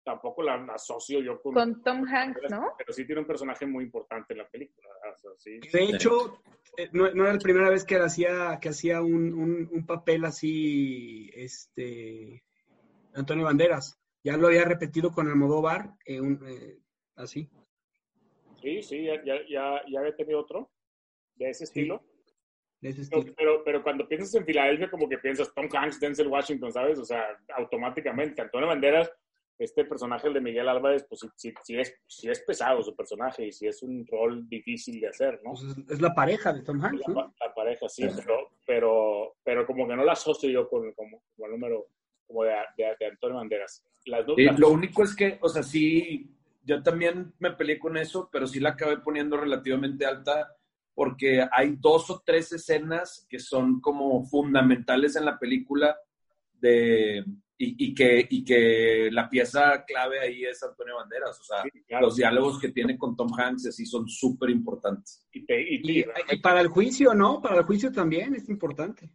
tampoco 0.05 0.43
la 0.43 0.55
asocio 0.75 1.21
yo 1.21 1.41
con... 1.41 1.55
Con 1.55 1.83
Tom 1.85 2.05
Hanks, 2.05 2.51
¿no? 2.51 2.73
Pero 2.77 2.93
sí 2.93 3.05
tiene 3.07 3.21
un 3.21 3.27
personaje 3.27 3.65
muy 3.67 3.85
importante 3.85 4.33
en 4.35 4.39
la 4.39 4.49
película. 4.49 4.89
¿verdad? 5.01 5.15
O 5.15 5.19
sea, 5.19 5.31
sí. 5.39 5.61
De 5.73 5.85
hecho, 5.85 6.43
eh, 6.77 6.89
no, 6.93 7.13
no 7.15 7.23
era 7.25 7.35
la 7.35 7.39
primera 7.39 7.71
vez 7.71 7.85
que 7.85 7.97
hacía, 7.97 8.59
que 8.61 8.71
hacía 8.71 9.01
un, 9.01 9.33
un- 9.33 9.69
un 9.71 9.87
papel 9.87 10.25
así, 10.25 11.31
este, 11.35 12.43
Antonio 13.15 13.45
Banderas. 13.45 13.99
Ya 14.25 14.37
lo 14.37 14.47
había 14.49 14.65
repetido 14.65 15.11
con 15.13 15.29
Almodóvar, 15.29 15.91
eh, 16.07 16.21
un, 16.21 16.41
eh, 16.47 16.79
así. 17.17 17.51
Sí, 18.61 18.83
sí, 18.83 19.05
ya, 19.05 19.17
ya, 19.25 19.35
ya, 19.49 19.83
ya 19.89 19.99
había 20.01 20.15
tenido 20.17 20.41
otro 20.41 20.71
de 21.35 21.51
ese 21.51 21.65
estilo. 21.65 22.03
de 22.81 22.91
ese 22.91 23.03
Pero, 23.09 23.19
estilo. 23.21 23.35
pero, 23.37 23.65
pero 23.65 23.83
cuando 23.83 24.07
piensas 24.09 24.33
en 24.37 24.45
Filadelfia, 24.47 24.91
como 24.91 25.09
que 25.09 25.19
piensas 25.19 25.53
Tom 25.55 25.69
Hanks, 25.73 25.99
Denzel 25.99 26.29
Washington, 26.29 26.73
¿sabes? 26.73 26.99
O 26.99 27.05
sea, 27.05 27.25
automáticamente. 27.57 28.41
Antonio 28.43 28.69
Banderas, 28.69 29.11
este 29.59 29.85
personaje, 29.85 30.29
el 30.29 30.35
de 30.35 30.41
Miguel 30.41 30.69
Álvarez, 30.69 31.05
pues 31.09 31.21
sí, 31.21 31.29
sí, 31.37 31.55
sí 31.65 31.79
es, 31.79 31.95
sí 32.07 32.29
es 32.31 32.41
pesado 32.43 32.83
su 32.83 32.95
personaje 32.95 33.47
y 33.47 33.53
sí 33.53 33.67
es 33.67 33.83
un 33.83 34.07
rol 34.07 34.49
difícil 34.49 35.01
de 35.01 35.09
hacer, 35.09 35.41
¿no? 35.43 35.51
Pues 35.53 35.63
es, 35.65 35.91
es 35.91 36.01
la 36.01 36.15
pareja 36.15 36.53
de 36.53 36.63
Tom 36.63 36.81
Hanks, 36.85 37.01
la, 37.01 37.09
¿no? 37.09 37.15
pa- 37.15 37.33
la 37.47 37.55
pareja, 37.55 37.89
sí, 37.89 38.07
pero, 38.17 38.51
pero, 38.67 39.35
pero 39.43 39.67
como 39.67 39.87
que 39.89 39.97
no 39.97 40.05
la 40.05 40.13
asocio 40.13 40.49
yo 40.51 40.69
con 40.69 40.93
como, 40.95 41.23
como 41.35 41.47
el 41.47 41.53
número 41.53 41.87
como 42.33 42.45
de, 42.45 42.53
de- 42.77 42.97
de 42.99 43.07
Antonio 43.07 43.37
Banderas. 43.37 43.85
Las 44.07 44.27
dos, 44.27 44.37
Sí, 44.37 44.45
las- 44.45 44.59
lo 44.59 44.71
único 44.71 45.03
es 45.05 45.15
que, 45.15 45.39
o 45.43 45.49
sea, 45.49 45.63
sí, 45.63 46.31
yo 46.65 46.83
también 46.83 47.33
me 47.39 47.51
peleé 47.53 47.79
con 47.79 47.97
eso, 47.97 48.29
pero 48.33 48.47
sí 48.47 48.59
la 48.61 48.71
acabé 48.71 48.99
poniendo 48.99 49.37
relativamente 49.37 50.07
alta 50.07 50.49
porque 50.95 51.47
hay 51.51 51.77
dos 51.79 52.11
o 52.11 52.23
tres 52.25 52.53
escenas 52.53 53.27
que 53.29 53.39
son 53.39 53.81
como 53.81 54.25
fundamentales 54.25 55.17
en 55.17 55.25
la 55.25 55.39
película 55.39 55.97
de, 56.61 57.25
y, 57.59 57.87
y 57.87 57.95
que, 57.95 58.27
y 58.29 58.45
que 58.45 59.09
la 59.11 59.29
pieza 59.29 59.85
clave 59.87 60.21
ahí 60.21 60.45
es 60.45 60.63
Antonio 60.63 60.97
Banderas. 60.97 61.39
O 61.41 61.45
sea, 61.45 61.63
sí, 61.63 61.71
claro, 61.87 62.07
los 62.07 62.17
diálogos 62.17 62.61
que 62.61 62.71
tiene 62.71 62.97
con 62.99 63.17
Tom 63.17 63.33
Hanks 63.37 63.67
así 63.69 63.87
son 63.87 64.07
súper 64.09 64.51
importantes. 64.51 65.27
y, 65.33 65.45
te- 65.45 65.61
y- 65.63 65.81
Y, 65.83 66.01
y- 66.01 66.05
y 66.33 66.37
para 66.41 66.61
el 66.61 66.69
juicio, 66.69 67.15
¿no? 67.15 67.41
Para 67.41 67.59
el 67.59 67.65
juicio 67.65 67.91
también 67.91 68.35
es 68.35 68.49
importante. 68.49 69.11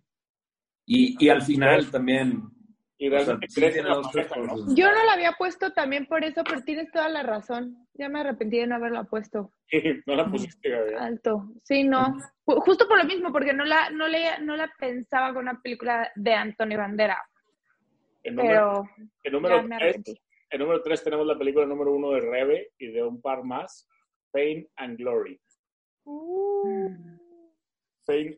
Y, 0.85 1.23
y 1.23 1.29
al 1.29 1.41
final 1.41 1.91
también. 1.91 2.43
Y 2.99 3.07
o 3.07 3.11
sea, 3.11 3.19
realmente 3.19 3.47
sí 3.49 3.59
crees 3.61 3.73
tiene 3.75 3.87
en 3.89 3.93
la 3.95 4.01
dos, 4.01 4.11
tres 4.11 4.27
pareja, 4.27 4.47
¿no? 4.47 4.53
cosas. 4.53 4.75
Yo 4.75 4.91
no 4.91 5.03
la 5.05 5.13
había 5.13 5.31
puesto 5.33 5.71
también 5.73 6.05
por 6.07 6.23
eso, 6.23 6.43
pero 6.43 6.61
tienes 6.63 6.91
toda 6.91 7.09
la 7.09 7.23
razón. 7.23 7.87
Ya 7.93 8.09
me 8.09 8.19
arrepentí 8.21 8.57
de 8.57 8.67
no 8.67 8.75
haberla 8.75 9.03
puesto 9.03 9.51
no 10.07 10.15
la 10.15 10.29
pusiste, 10.31 10.69
Gabriel. 10.69 10.97
alto. 10.99 11.49
Sí, 11.63 11.83
no. 11.83 12.15
Ju- 12.45 12.61
Justo 12.61 12.87
por 12.87 12.97
lo 12.97 13.03
mismo, 13.05 13.31
porque 13.31 13.53
no 13.53 13.65
la, 13.65 13.89
no 13.91 14.07
le, 14.07 14.39
no 14.41 14.55
la 14.55 14.71
pensaba 14.79 15.33
con 15.33 15.43
una 15.43 15.61
película 15.61 16.11
de 16.15 16.33
Antonio 16.33 16.77
Bandera. 16.77 17.21
El 18.23 18.35
número, 18.35 18.83
Pero 18.95 19.07
el 19.23 19.31
ya 19.31 19.37
número 19.37 19.63
me 19.63 19.77
tres, 19.77 20.21
el 20.49 20.59
número 20.59 20.81
tres 20.81 21.03
tenemos 21.03 21.25
la 21.27 21.37
película 21.37 21.65
número 21.65 21.93
uno 21.93 22.11
de 22.11 22.21
Rebe 22.21 22.71
y 22.77 22.87
de 22.91 23.03
un 23.03 23.21
par 23.21 23.43
más, 23.43 23.87
Fame 24.31 24.67
and 24.77 24.97
Glory. 24.97 25.39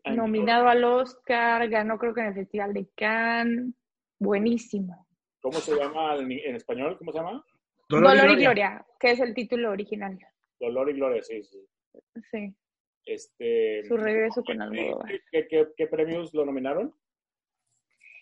And 0.04 0.18
Nominado 0.18 0.68
al 0.68 0.84
Oscar, 0.84 1.68
ganó 1.70 1.98
creo 2.00 2.14
que 2.14 2.22
en 2.22 2.28
el 2.28 2.34
Festival 2.34 2.74
de 2.74 2.88
Cannes. 2.96 3.74
Buenísimo. 4.20 5.08
¿Cómo 5.42 5.60
se 5.60 5.76
llama 5.76 6.16
en, 6.18 6.56
español? 6.56 6.98
¿Cómo 6.98 7.12
se 7.12 7.18
llama? 7.20 7.44
Dolor, 7.88 8.30
y 8.32 8.36
Gloria, 8.44 8.86
que 9.00 9.12
es 9.12 9.20
el 9.20 9.34
título 9.34 9.72
original. 9.72 10.20
Dolor 10.60 10.90
y 10.90 10.94
Gloria, 10.94 11.24
sí, 11.24 11.42
sí. 11.44 11.66
Sí, 12.30 12.54
Este, 13.06 13.84
su 13.86 13.98
regreso 13.98 14.44
con 14.44 14.58
¿qué- 14.58 14.64
Almodóvar. 14.64 15.12
¿qué, 15.32 15.48
qué, 15.48 15.68
qué 15.76 15.88
premios 15.88 16.34
lo 16.34 16.46
nominaron? 16.46 16.94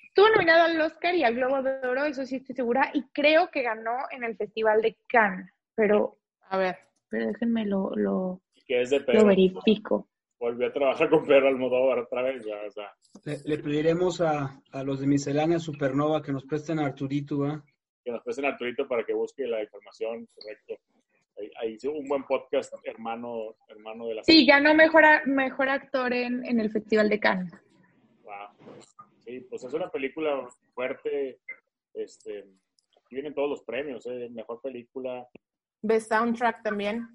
Estuvo 0.07 0.29
nominado 0.29 0.63
al 0.63 0.79
Oscar 0.81 1.13
y 1.15 1.23
al 1.23 1.35
Globo 1.35 1.61
de 1.61 1.87
Oro, 1.87 2.05
eso 2.05 2.25
sí 2.25 2.37
estoy 2.37 2.55
segura, 2.55 2.89
y 2.93 3.03
creo 3.11 3.49
que 3.51 3.61
ganó 3.63 3.97
en 4.11 4.23
el 4.23 4.37
Festival 4.37 4.81
de 4.81 4.97
Cannes, 5.07 5.51
pero, 5.75 6.19
a 6.49 6.57
ver, 6.57 6.77
pero 7.09 7.27
déjenme 7.27 7.65
lo, 7.65 7.91
lo, 7.95 8.41
Que 8.65 8.81
es 8.81 8.89
de 8.89 8.99
lo 9.13 9.25
verifico. 9.25 10.09
Volvió 10.39 10.67
a 10.67 10.73
trabajar 10.73 11.09
con 11.09 11.25
Pedro 11.25 11.47
Almodóvar 11.47 11.99
otra 11.99 12.21
vez. 12.21 12.45
ya, 12.45 12.61
o 12.67 12.71
sea, 12.71 12.91
Le, 13.25 13.37
le 13.45 13.57
pediremos 13.57 14.21
a, 14.21 14.61
a 14.71 14.83
los 14.83 14.99
de 14.99 15.07
Miscelánea 15.07 15.59
Supernova 15.59 16.21
que 16.21 16.31
nos 16.31 16.45
presten 16.45 16.79
a 16.79 16.85
Arturito, 16.85 17.39
¿va? 17.39 17.63
que 18.03 18.11
nos 18.11 18.23
presten 18.23 18.45
Arturito 18.45 18.87
para 18.87 19.03
que 19.03 19.13
busque 19.13 19.45
la 19.45 19.61
información 19.61 20.27
correcto. 20.33 20.75
Ahí, 21.37 21.51
ahí 21.61 21.73
hizo 21.73 21.91
un 21.91 22.07
buen 22.07 22.23
podcast, 22.23 22.73
hermano, 22.83 23.55
hermano 23.67 24.07
de 24.07 24.15
la 24.15 24.23
Sí, 24.23 24.45
ganó 24.45 24.73
mejor, 24.73 25.03
a- 25.05 25.23
mejor 25.25 25.69
actor 25.69 26.13
en, 26.13 26.45
en 26.45 26.59
el 26.59 26.71
Festival 26.71 27.09
de 27.09 27.19
Cannes. 27.19 27.53
Wow. 28.23 28.75
Sí, 29.25 29.41
pues 29.49 29.63
es 29.63 29.73
una 29.73 29.89
película 29.89 30.47
fuerte. 30.73 31.39
Este, 31.93 32.39
aquí 33.03 33.15
vienen 33.15 33.33
todos 33.33 33.49
los 33.49 33.61
premios, 33.63 34.05
¿eh? 34.07 34.29
Mejor 34.31 34.61
película, 34.61 35.27
Best 35.81 36.09
Soundtrack 36.09 36.63
también. 36.63 37.07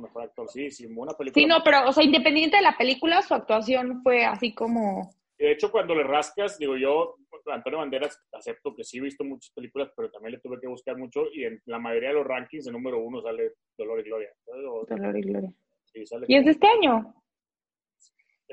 mejor 0.00 0.22
actor. 0.24 0.48
Sí, 0.48 0.70
sí, 0.70 0.86
una 0.86 1.12
película. 1.14 1.40
Sí, 1.42 1.46
no, 1.46 1.62
pero, 1.64 1.88
o 1.88 1.92
sea, 1.92 2.02
independiente 2.04 2.56
de 2.56 2.62
la 2.62 2.76
película, 2.76 3.22
su 3.22 3.34
actuación 3.34 4.02
fue 4.02 4.24
así 4.24 4.52
como... 4.54 5.10
De 5.38 5.50
hecho, 5.50 5.70
cuando 5.70 5.94
le 5.94 6.04
rascas, 6.04 6.58
digo 6.58 6.76
yo, 6.76 7.16
Antonio 7.46 7.80
Banderas, 7.80 8.18
acepto 8.32 8.74
que 8.74 8.84
sí 8.84 8.98
he 8.98 9.02
visto 9.02 9.24
muchas 9.24 9.50
películas, 9.52 9.90
pero 9.96 10.10
también 10.10 10.32
le 10.34 10.40
tuve 10.40 10.60
que 10.60 10.68
buscar 10.68 10.96
mucho 10.96 11.24
y 11.32 11.44
en 11.44 11.60
la 11.66 11.78
mayoría 11.78 12.10
de 12.10 12.14
los 12.14 12.26
rankings, 12.26 12.66
el 12.68 12.72
número 12.72 12.98
uno 13.00 13.20
sale 13.20 13.54
Dolor 13.76 14.00
y 14.00 14.02
Gloria. 14.04 14.30
O- 14.46 14.86
Dolor 14.86 15.18
y 15.18 15.22
Gloria. 15.22 15.52
sí, 15.86 16.06
sale- 16.06 16.26
¿Y 16.28 16.36
es 16.36 16.44
de 16.44 16.50
este 16.52 16.66
año? 16.68 17.14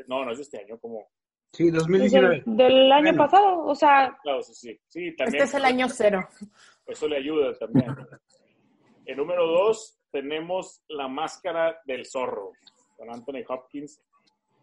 No, 0.07 0.25
no 0.25 0.31
es 0.31 0.37
de 0.37 0.43
este 0.43 0.59
año, 0.59 0.79
como... 0.79 1.07
Sí, 1.53 1.67
Es 1.67 1.73
del, 1.73 1.79
2019. 1.81 2.43
del 2.45 2.91
año 2.91 3.03
Bueno. 3.03 3.17
pasado, 3.23 3.65
o 3.65 3.75
sea, 3.75 4.17
Claro, 4.23 4.41
sí, 4.41 4.53
sí. 4.55 4.79
Sí, 4.87 5.15
también. 5.15 5.35
Este 5.43 5.43
es 5.43 5.53
el 5.53 5.65
año 5.65 5.87
cero. 5.89 6.27
Eso 6.87 7.07
le 7.07 7.17
ayuda 7.17 7.53
también. 7.57 7.93
El 9.05 9.17
número 9.17 9.45
dos 9.45 9.99
tenemos 10.11 10.81
La 10.87 11.07
Máscara 11.09 11.79
del 11.85 12.05
Zorro, 12.05 12.53
con 12.97 13.09
Anthony 13.13 13.43
Hopkins. 13.47 14.01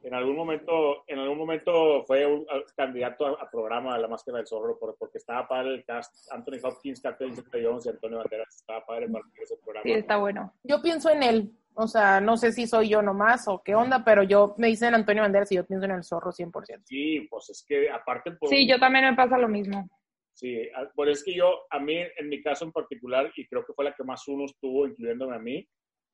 En 0.02 0.14
algún 0.14 0.36
momento, 0.36 1.04
en 1.06 1.18
algún 1.18 1.38
momento 1.38 2.04
fue 2.06 2.24
un 2.24 2.46
candidato 2.76 3.26
a, 3.26 3.42
a 3.42 3.50
programa 3.50 3.96
de 3.96 4.02
La 4.02 4.08
Máscara 4.08 4.38
del 4.38 4.46
Zorro 4.46 4.78
por- 4.78 4.96
porque 4.98 5.18
estaba 5.18 5.46
padre 5.48 5.74
el 5.74 5.84
cast. 5.84 6.30
Anthony 6.32 6.58
Hopkins, 6.62 7.00
Catherine 7.00 7.34
Zeta-Jones 7.36 7.86
y 7.86 7.88
Antonio 7.90 8.18
Banderas 8.18 8.54
estaba 8.56 8.84
padre 8.86 9.08
para 9.08 9.24
ese 9.42 9.56
programa. 9.56 9.82
sí, 9.84 9.92
está 9.92 10.16
bueno. 10.16 10.54
Yo 10.62 10.80
pienso 10.80 11.10
en 11.10 11.22
él. 11.22 11.52
O 11.80 11.86
sea, 11.86 12.20
no 12.20 12.36
sé 12.36 12.50
si 12.52 12.66
soy 12.66 12.88
yo 12.88 13.02
nomás 13.02 13.46
o 13.46 13.62
qué 13.62 13.74
onda, 13.76 14.04
pero 14.04 14.22
yo 14.24 14.54
me 14.58 14.66
dicen 14.68 14.94
Antonio 14.94 15.22
Banderas 15.22 15.52
y 15.52 15.56
yo 15.56 15.64
pienso 15.66 15.84
en 15.84 15.92
el 15.92 16.02
zorro 16.04 16.32
100%. 16.32 16.82
Sí, 16.84 17.26
pues 17.30 17.50
es 17.50 17.64
que 17.68 17.88
aparte 17.90 18.32
por 18.32 18.48
Sí, 18.48 18.66
yo 18.68 18.78
también 18.80 19.04
me 19.04 19.14
pasa 19.14 19.38
lo 19.38 19.46
mismo. 19.48 19.88
Sí, 20.32 20.68
por 20.94 21.08
es 21.08 21.22
que 21.24 21.34
yo, 21.34 21.52
a 21.70 21.78
mí, 21.80 21.96
en 22.16 22.28
mi 22.28 22.40
caso 22.42 22.64
en 22.64 22.72
particular, 22.72 23.30
y 23.36 23.46
creo 23.46 23.64
que 23.64 23.72
fue 23.74 23.84
la 23.84 23.92
que 23.94 24.04
más 24.04 24.26
unos 24.28 24.56
tuvo, 24.60 24.86
incluyéndome 24.86 25.34
a 25.34 25.38
mí, 25.40 25.68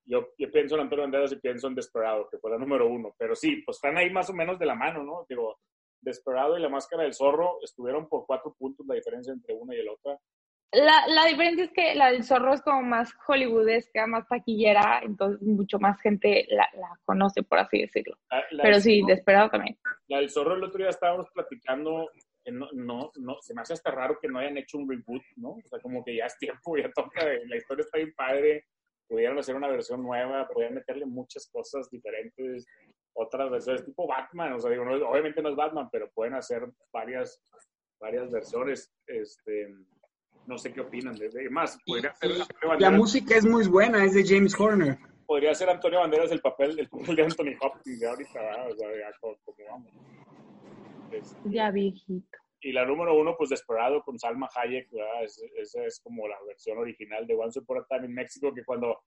yo, 0.07 0.29
yo 0.39 0.51
pienso 0.51 0.75
en 0.77 0.83
Antonio 0.83 1.05
Banderas 1.05 1.33
y 1.33 1.37
pienso 1.37 1.69
en 1.69 1.75
Desperado, 1.75 2.29
que 2.31 2.39
fue 2.39 2.51
la 2.51 2.59
número 2.59 2.87
uno. 2.89 3.15
Pero 3.19 3.35
sí, 3.35 3.63
pues 3.65 3.77
están 3.79 3.97
ahí 3.97 4.11
más 4.11 4.29
o 4.31 4.35
menos 4.35 4.59
de 4.59 4.67
la 4.67 4.75
mano, 4.75 5.03
¿no? 5.03 5.25
Digo, 5.29 5.59
Desperado 6.01 6.59
y 6.59 6.61
La 6.63 6.69
Máscara 6.69 7.03
del 7.05 7.15
Zorro 7.15 7.59
estuvieron 7.63 8.09
por 8.09 8.27
cuatro 8.27 8.55
puntos 8.59 8.87
la 8.87 8.95
diferencia 8.95 9.33
entre 9.33 9.55
una 9.55 9.75
y 9.75 9.83
la 9.85 9.93
otra. 9.93 10.19
La, 10.73 11.07
la 11.07 11.27
diferencia 11.27 11.65
es 11.67 11.71
que 11.73 11.95
la 11.95 12.11
del 12.11 12.25
zorro 12.25 12.53
es 12.53 12.61
como 12.61 12.83
más 12.83 13.15
hollywoodesca, 13.27 14.09
más 14.09 14.27
taquillera, 14.27 15.01
entonces 15.05 15.41
mucho 15.47 15.79
más 15.79 16.01
gente 16.01 16.47
la, 16.49 16.69
la 16.75 16.99
conoce, 17.05 17.45
por 17.45 17.61
así 17.61 17.81
decirlo. 17.83 18.19
La- 18.29 18.45
la 18.51 18.63
Pero 18.65 18.81
sí, 18.81 19.01
Zorro- 19.01 19.07
Desperado 19.07 19.51
también. 19.51 19.79
La 20.09 20.19
del 20.19 20.31
Zorro 20.31 20.55
el 20.57 20.65
otro 20.65 20.79
día 20.79 20.89
estábamos 20.89 21.31
platicando, 21.33 22.11
no, 22.47 22.69
no, 22.73 23.13
no, 23.15 23.37
se 23.41 23.55
me 23.55 23.63
hace 23.63 23.75
hasta 23.75 23.93
raro 23.93 24.19
que 24.21 24.27
no 24.27 24.41
hayan 24.41 24.59
hecho 24.59 24.79
un 24.79 24.91
reboot, 24.91 25.23
¿no? 25.37 25.51
O 25.51 25.63
sea, 25.69 25.79
como 25.79 26.05
que 26.05 26.17
ya 26.17 26.27
es 26.27 26.37
tiempo, 26.39 26.77
ya 26.77 26.91
toca, 26.93 27.25
la 27.25 27.57
historia 27.57 27.83
está 27.85 27.99
bien 27.99 28.13
padre, 28.17 28.65
pudieron 29.15 29.39
hacer 29.39 29.55
una 29.55 29.69
versión 29.69 30.03
nueva, 30.03 30.49
podían 30.49 30.75
meterle 30.75 31.07
muchas 31.07 31.49
cosas 31.53 31.89
diferentes, 31.89 32.67
otras 33.13 33.49
versiones, 33.49 33.85
tipo 33.85 34.09
Batman, 34.09 34.55
o 34.55 34.59
sea, 34.61 34.73
digo, 34.73 34.85
no- 34.85 35.09
obviamente 35.09 35.41
no 35.41 35.51
es 35.51 35.55
Batman, 35.57 35.89
pero 35.93 36.11
pueden 36.13 36.35
hacer 36.35 36.69
varias, 36.93 37.41
varias 38.01 38.29
versiones, 38.33 38.93
este, 39.07 39.73
no 40.47 40.59
sé 40.59 40.73
qué 40.73 40.81
opinan, 40.81 41.15
de, 41.15 41.29
de- 41.29 41.49
más, 41.49 41.79
podría 41.87 42.13
ser, 42.17 42.33
Antonio 42.33 42.77
La 42.81 42.91
música 42.91 43.37
es 43.37 43.47
muy 43.47 43.69
buena, 43.69 44.05
es 44.05 44.15
de 44.15 44.25
James 44.27 44.59
Horner. 44.59 44.99
podría 45.27 45.55
ser 45.55 45.71
Antonio 45.71 46.01
Banderas 46.01 46.33
el 46.33 46.41
papel, 46.41 46.77
el 46.77 46.89
papel 46.89 47.15
de 47.15 47.23
Anthony 47.23 47.55
Hopkins 47.61 48.01
de 48.01 48.09
ahorita, 48.09 48.41
¿verdad? 48.43 48.71
o 48.73 48.77
sea, 48.77 48.89
ya 48.99 49.19
como, 49.21 49.37
como 49.45 49.57
vamos. 49.71 49.93
Este, 51.13 51.39
Ya 51.51 51.71
viejito. 51.71 52.39
Y 52.65 52.73
la 52.73 52.85
número 52.87 53.15
uno, 53.15 53.35
pues 53.37 53.51
Desperado 53.51 54.03
con 54.03 54.19
Salma 54.19 54.49
Hayek, 54.55 54.91
¿verdad? 54.91 55.25
Es- 55.25 55.43
Esa 55.57 55.85
es, 55.85 56.01
como 56.01 56.27
la 56.27 56.37
versión 56.47 56.79
original 56.79 57.27
de 57.27 57.35
Once 57.35 57.59
Upon 57.61 57.79
a 57.79 57.85
Time 57.87 58.07
in 58.07 58.15
México, 58.15 58.53
que 58.55 58.65
cuando, 58.65 58.99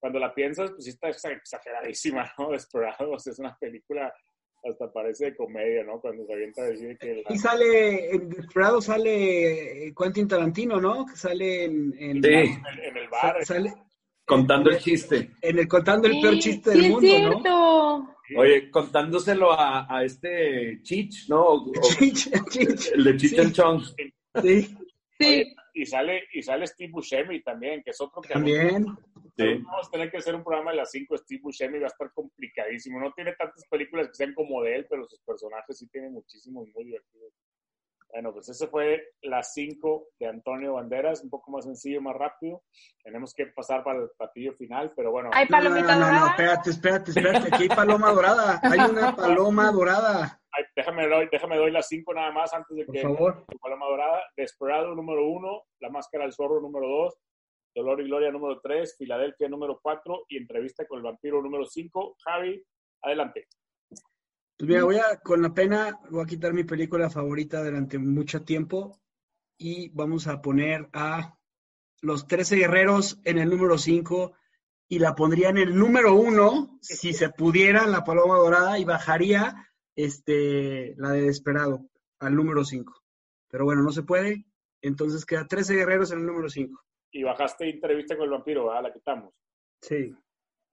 cuando 0.00 0.18
la 0.18 0.34
piensas, 0.34 0.70
pues 0.72 0.84
sí 0.84 0.90
está 0.90 1.08
exa- 1.08 1.36
exageradísima, 1.36 2.30
¿no? 2.38 2.50
Desperado, 2.52 3.12
o 3.12 3.18
sea, 3.18 3.32
es 3.32 3.38
una 3.38 3.56
película, 3.58 4.12
hasta 4.64 4.92
parece 4.92 5.26
de 5.26 5.36
comedia, 5.36 5.84
¿no? 5.84 6.00
Cuando 6.00 6.24
se 6.26 6.32
avienta 6.32 6.62
a 6.62 6.66
decir 6.66 6.96
que... 6.98 7.22
la- 7.24 7.32
Y 7.34 7.38
sale, 7.38 8.10
en 8.10 8.28
Desperado 8.30 8.80
sale 8.80 9.86
eh, 9.88 9.94
Quentin 9.96 10.26
Tarantino, 10.26 10.80
¿no? 10.80 11.06
Que 11.06 11.16
sale 11.16 11.64
en, 11.64 11.94
en, 11.98 12.22
Sí. 12.22 12.28
en 12.28 12.66
el, 12.66 12.80
en 12.84 12.96
el 12.96 13.08
bar, 13.08 13.36
sa- 13.44 13.54
sale 13.54 13.74
Contando 14.26 14.70
el 14.70 14.78
chiste. 14.78 15.30
en 15.42 15.58
el 15.58 15.68
contando 15.68 16.08
el 16.08 16.18
peor 16.20 16.38
chiste 16.38 16.72
sí, 16.72 16.76
del 16.78 16.84
es 16.86 16.90
mundo, 16.90 17.40
¿no? 17.44 18.13
Oye, 18.36 18.70
contándoselo 18.70 19.52
a, 19.52 19.86
a 19.94 20.04
este 20.04 20.80
Chich, 20.82 21.28
¿no? 21.28 21.42
O- 21.42 21.70
o- 21.70 21.72
Chich, 21.98 22.30
chich. 22.50 22.92
el 22.94 23.04
de 23.04 23.16
Chich 23.16 23.30
Sí. 23.34 23.40
and 23.40 23.52
Chong. 23.52 23.82
Sí, 24.42 24.76
Sí, 25.20 25.54
y 25.74 25.86
sale, 25.86 26.24
y 26.32 26.42
sale 26.42 26.66
Steve 26.66 26.90
Buscemi 26.92 27.40
también, 27.42 27.82
que 27.84 27.90
es 27.90 28.00
otro 28.00 28.20
que... 28.20 28.30
también. 28.34 28.86
Sí. 29.36 29.44
Vamos 29.64 29.86
a 29.86 29.90
tener 29.90 30.10
que 30.10 30.16
hacer 30.18 30.34
un 30.34 30.42
programa 30.42 30.72
de 30.72 30.78
las 30.78 30.90
5. 30.90 31.16
Steve 31.18 31.40
Buscemi 31.42 31.78
va 31.78 31.84
a 31.84 31.88
estar 31.88 32.10
complicadísimo. 32.12 32.98
No 33.00 33.12
tiene 33.12 33.32
tantas 33.34 33.64
películas 33.68 34.08
que 34.08 34.14
sean 34.14 34.34
como 34.34 34.62
de 34.62 34.76
él, 34.76 34.86
pero 34.90 35.06
sus 35.08 35.20
personajes 35.20 35.78
sí 35.78 35.86
tienen 35.88 36.12
muchísimos 36.12 36.66
muy 36.74 36.84
divertidos. 36.84 37.32
Bueno, 38.14 38.32
pues 38.32 38.48
ese 38.48 38.68
fue 38.68 39.02
las 39.22 39.52
5 39.54 40.06
de 40.20 40.28
Antonio 40.28 40.74
Banderas, 40.74 41.24
un 41.24 41.30
poco 41.30 41.50
más 41.50 41.64
sencillo, 41.64 42.00
más 42.00 42.14
rápido. 42.14 42.62
Tenemos 43.02 43.34
que 43.34 43.46
pasar 43.46 43.82
para 43.82 43.98
el 43.98 44.08
platillo 44.16 44.52
final, 44.54 44.92
pero 44.94 45.10
bueno, 45.10 45.30
hay 45.32 45.46
No, 45.50 45.58
no, 45.58 45.64
palomita 45.64 45.94
no, 45.96 46.00
no, 46.00 46.06
dorada. 46.06 46.30
espérate, 46.30 46.70
espérate, 46.70 47.10
espérate. 47.10 47.48
Aquí 47.52 47.62
hay 47.64 47.68
paloma 47.70 48.12
dorada. 48.12 48.60
Hay 48.62 48.78
una 48.88 49.16
paloma 49.16 49.72
dorada. 49.72 50.40
ay, 50.52 50.64
déjame, 50.76 51.08
doy, 51.08 51.28
déjame 51.32 51.56
doy 51.56 51.72
las 51.72 51.88
5 51.88 52.14
nada 52.14 52.30
más 52.30 52.54
antes 52.54 52.76
de 52.76 52.84
Por 52.84 52.94
que 52.94 53.02
favor. 53.02 53.44
tu 53.48 53.58
paloma 53.58 53.86
dorada. 53.86 54.22
Desperado 54.36 54.94
número 54.94 55.26
1, 55.26 55.62
La 55.80 55.90
Máscara 55.90 56.22
del 56.22 56.32
Zorro 56.32 56.60
número 56.60 56.86
2, 56.86 57.14
Dolor 57.74 58.00
y 58.00 58.04
Gloria 58.04 58.30
número 58.30 58.60
3, 58.62 58.94
Filadelfia 58.96 59.48
número 59.48 59.80
4 59.82 60.26
y 60.28 60.36
Entrevista 60.36 60.86
con 60.86 60.98
el 60.98 61.02
Vampiro 61.04 61.42
número 61.42 61.64
5. 61.66 62.14
Javi, 62.24 62.62
adelante. 63.02 63.48
Pues 64.56 64.68
mira, 64.68 64.84
voy 64.84 64.96
a, 64.96 65.18
con 65.22 65.42
la 65.42 65.52
pena, 65.52 65.98
voy 66.10 66.22
a 66.22 66.26
quitar 66.26 66.52
mi 66.52 66.62
película 66.64 67.10
favorita 67.10 67.62
durante 67.64 67.98
mucho 67.98 68.44
tiempo 68.44 69.00
y 69.58 69.88
vamos 69.90 70.28
a 70.28 70.40
poner 70.40 70.88
a 70.92 71.36
Los 72.00 72.28
Trece 72.28 72.56
Guerreros 72.56 73.20
en 73.24 73.38
el 73.38 73.50
número 73.50 73.78
5 73.78 74.32
y 74.88 75.00
la 75.00 75.16
pondría 75.16 75.48
en 75.48 75.58
el 75.58 75.76
número 75.76 76.14
1 76.14 76.78
si 76.80 77.12
se 77.12 77.30
pudiera 77.30 77.86
la 77.86 78.04
Paloma 78.04 78.36
Dorada 78.36 78.78
y 78.78 78.84
bajaría 78.84 79.72
este, 79.96 80.94
la 80.98 81.10
de 81.10 81.22
Desperado 81.22 81.88
al 82.20 82.36
número 82.36 82.64
5. 82.64 82.92
Pero 83.48 83.64
bueno, 83.64 83.82
no 83.82 83.90
se 83.90 84.04
puede, 84.04 84.46
entonces 84.82 85.24
queda 85.24 85.48
13 85.48 85.74
Guerreros 85.74 86.12
en 86.12 86.20
el 86.20 86.26
número 86.26 86.48
5. 86.48 86.80
Y 87.10 87.24
bajaste 87.24 87.68
Entrevista 87.70 88.16
con 88.16 88.24
el 88.26 88.30
Vampiro, 88.30 88.66
¿verdad? 88.66 88.84
La 88.84 88.92
quitamos. 88.92 89.34
Sí. 89.80 90.14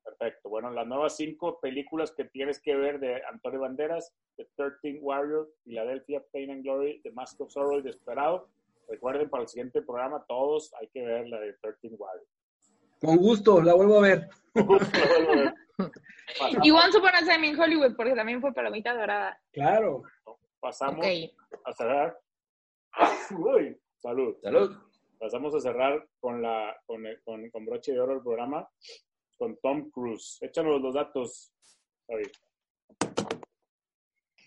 Perfecto. 0.04 0.50
Bueno, 0.50 0.72
las 0.72 0.88
nuevas 0.88 1.16
cinco 1.16 1.60
películas 1.60 2.12
que 2.12 2.26
tienes 2.26 2.60
que 2.62 2.76
ver 2.76 3.00
de 3.00 3.24
Antonio 3.26 3.62
Banderas, 3.62 4.14
The 4.38 4.48
13 4.56 5.00
Warrior, 5.02 5.50
Philadelphia, 5.64 6.24
Pain 6.34 6.52
and 6.52 6.64
Glory, 6.64 7.02
The 7.04 7.12
Mask 7.12 7.40
of 7.42 7.52
Sorrow 7.52 7.80
y 7.80 7.84
Desperado. 7.84 8.50
Recuerden, 8.90 9.30
para 9.30 9.44
el 9.44 9.50
siguiente 9.50 9.82
programa, 9.82 10.26
todos 10.28 10.74
hay 10.82 10.88
que 10.90 11.06
ver 11.06 11.28
la 11.30 11.40
de 11.40 11.54
13 11.54 11.96
Warrior. 11.96 12.26
Con 13.00 13.18
gusto, 13.18 13.62
la 13.62 13.74
vuelvo 13.74 14.00
a 14.00 14.02
ver. 14.02 14.30
Pasamos, 14.54 14.84
Y 16.66 16.72
Once 16.72 16.98
Upon 16.98 17.16
a 17.16 17.20
Time 17.20 17.48
in 17.48 17.60
Hollywood, 17.60 17.96
porque 17.96 18.14
también 18.14 18.42
fue 18.42 18.54
palomita 18.54 18.94
dorada. 18.94 19.40
Claro. 19.52 20.04
pasamos 20.60 21.06
Ok. 21.06 21.60
a 21.66 21.74
cerrar. 21.74 22.18
Uy, 23.38 23.78
salud. 23.98 24.36
Salud. 24.42 24.78
Pasamos 25.20 25.54
a 25.56 25.60
cerrar 25.60 26.08
con, 26.20 26.42
la, 26.42 26.76
con, 26.86 27.06
el- 27.06 27.22
con, 27.24 27.50
con 27.52 27.66
broche 27.66 27.94
de 27.94 28.00
oro 28.00 28.14
el 28.16 28.22
programa 28.22 28.68
con 29.42 29.58
Tom 29.58 29.90
Cruise. 29.90 30.38
Échanos 30.42 30.80
los 30.80 30.94
datos, 30.94 31.52
Javi. 32.08 32.26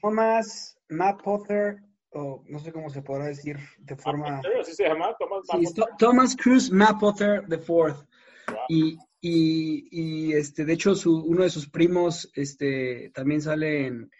Thomas 0.00 0.78
Matt 0.88 1.20
Potter, 1.20 1.78
o 2.10 2.44
no 2.46 2.60
sé 2.60 2.70
cómo 2.70 2.88
se 2.88 3.02
podrá 3.02 3.24
decir 3.24 3.58
de 3.78 3.96
forma... 3.96 4.40
¿Sí? 4.40 4.48
¿Así 4.60 4.72
se 4.72 4.84
llama? 4.84 5.16
Thomas 5.18 5.46
Sí, 5.50 5.82
Thomas 5.98 6.36
Cruise 6.36 6.70
Mapother 6.70 7.44
the 7.48 7.58
Fourth. 7.58 8.06
Wow. 8.46 8.56
Y, 8.68 8.96
y, 9.20 9.88
y, 9.90 10.32
este, 10.34 10.64
de 10.64 10.74
hecho, 10.74 10.94
su, 10.94 11.24
uno 11.24 11.42
de 11.42 11.50
sus 11.50 11.68
primos 11.68 12.30
este, 12.36 13.10
también 13.14 13.42
sale 13.42 13.86
en, 13.86 14.10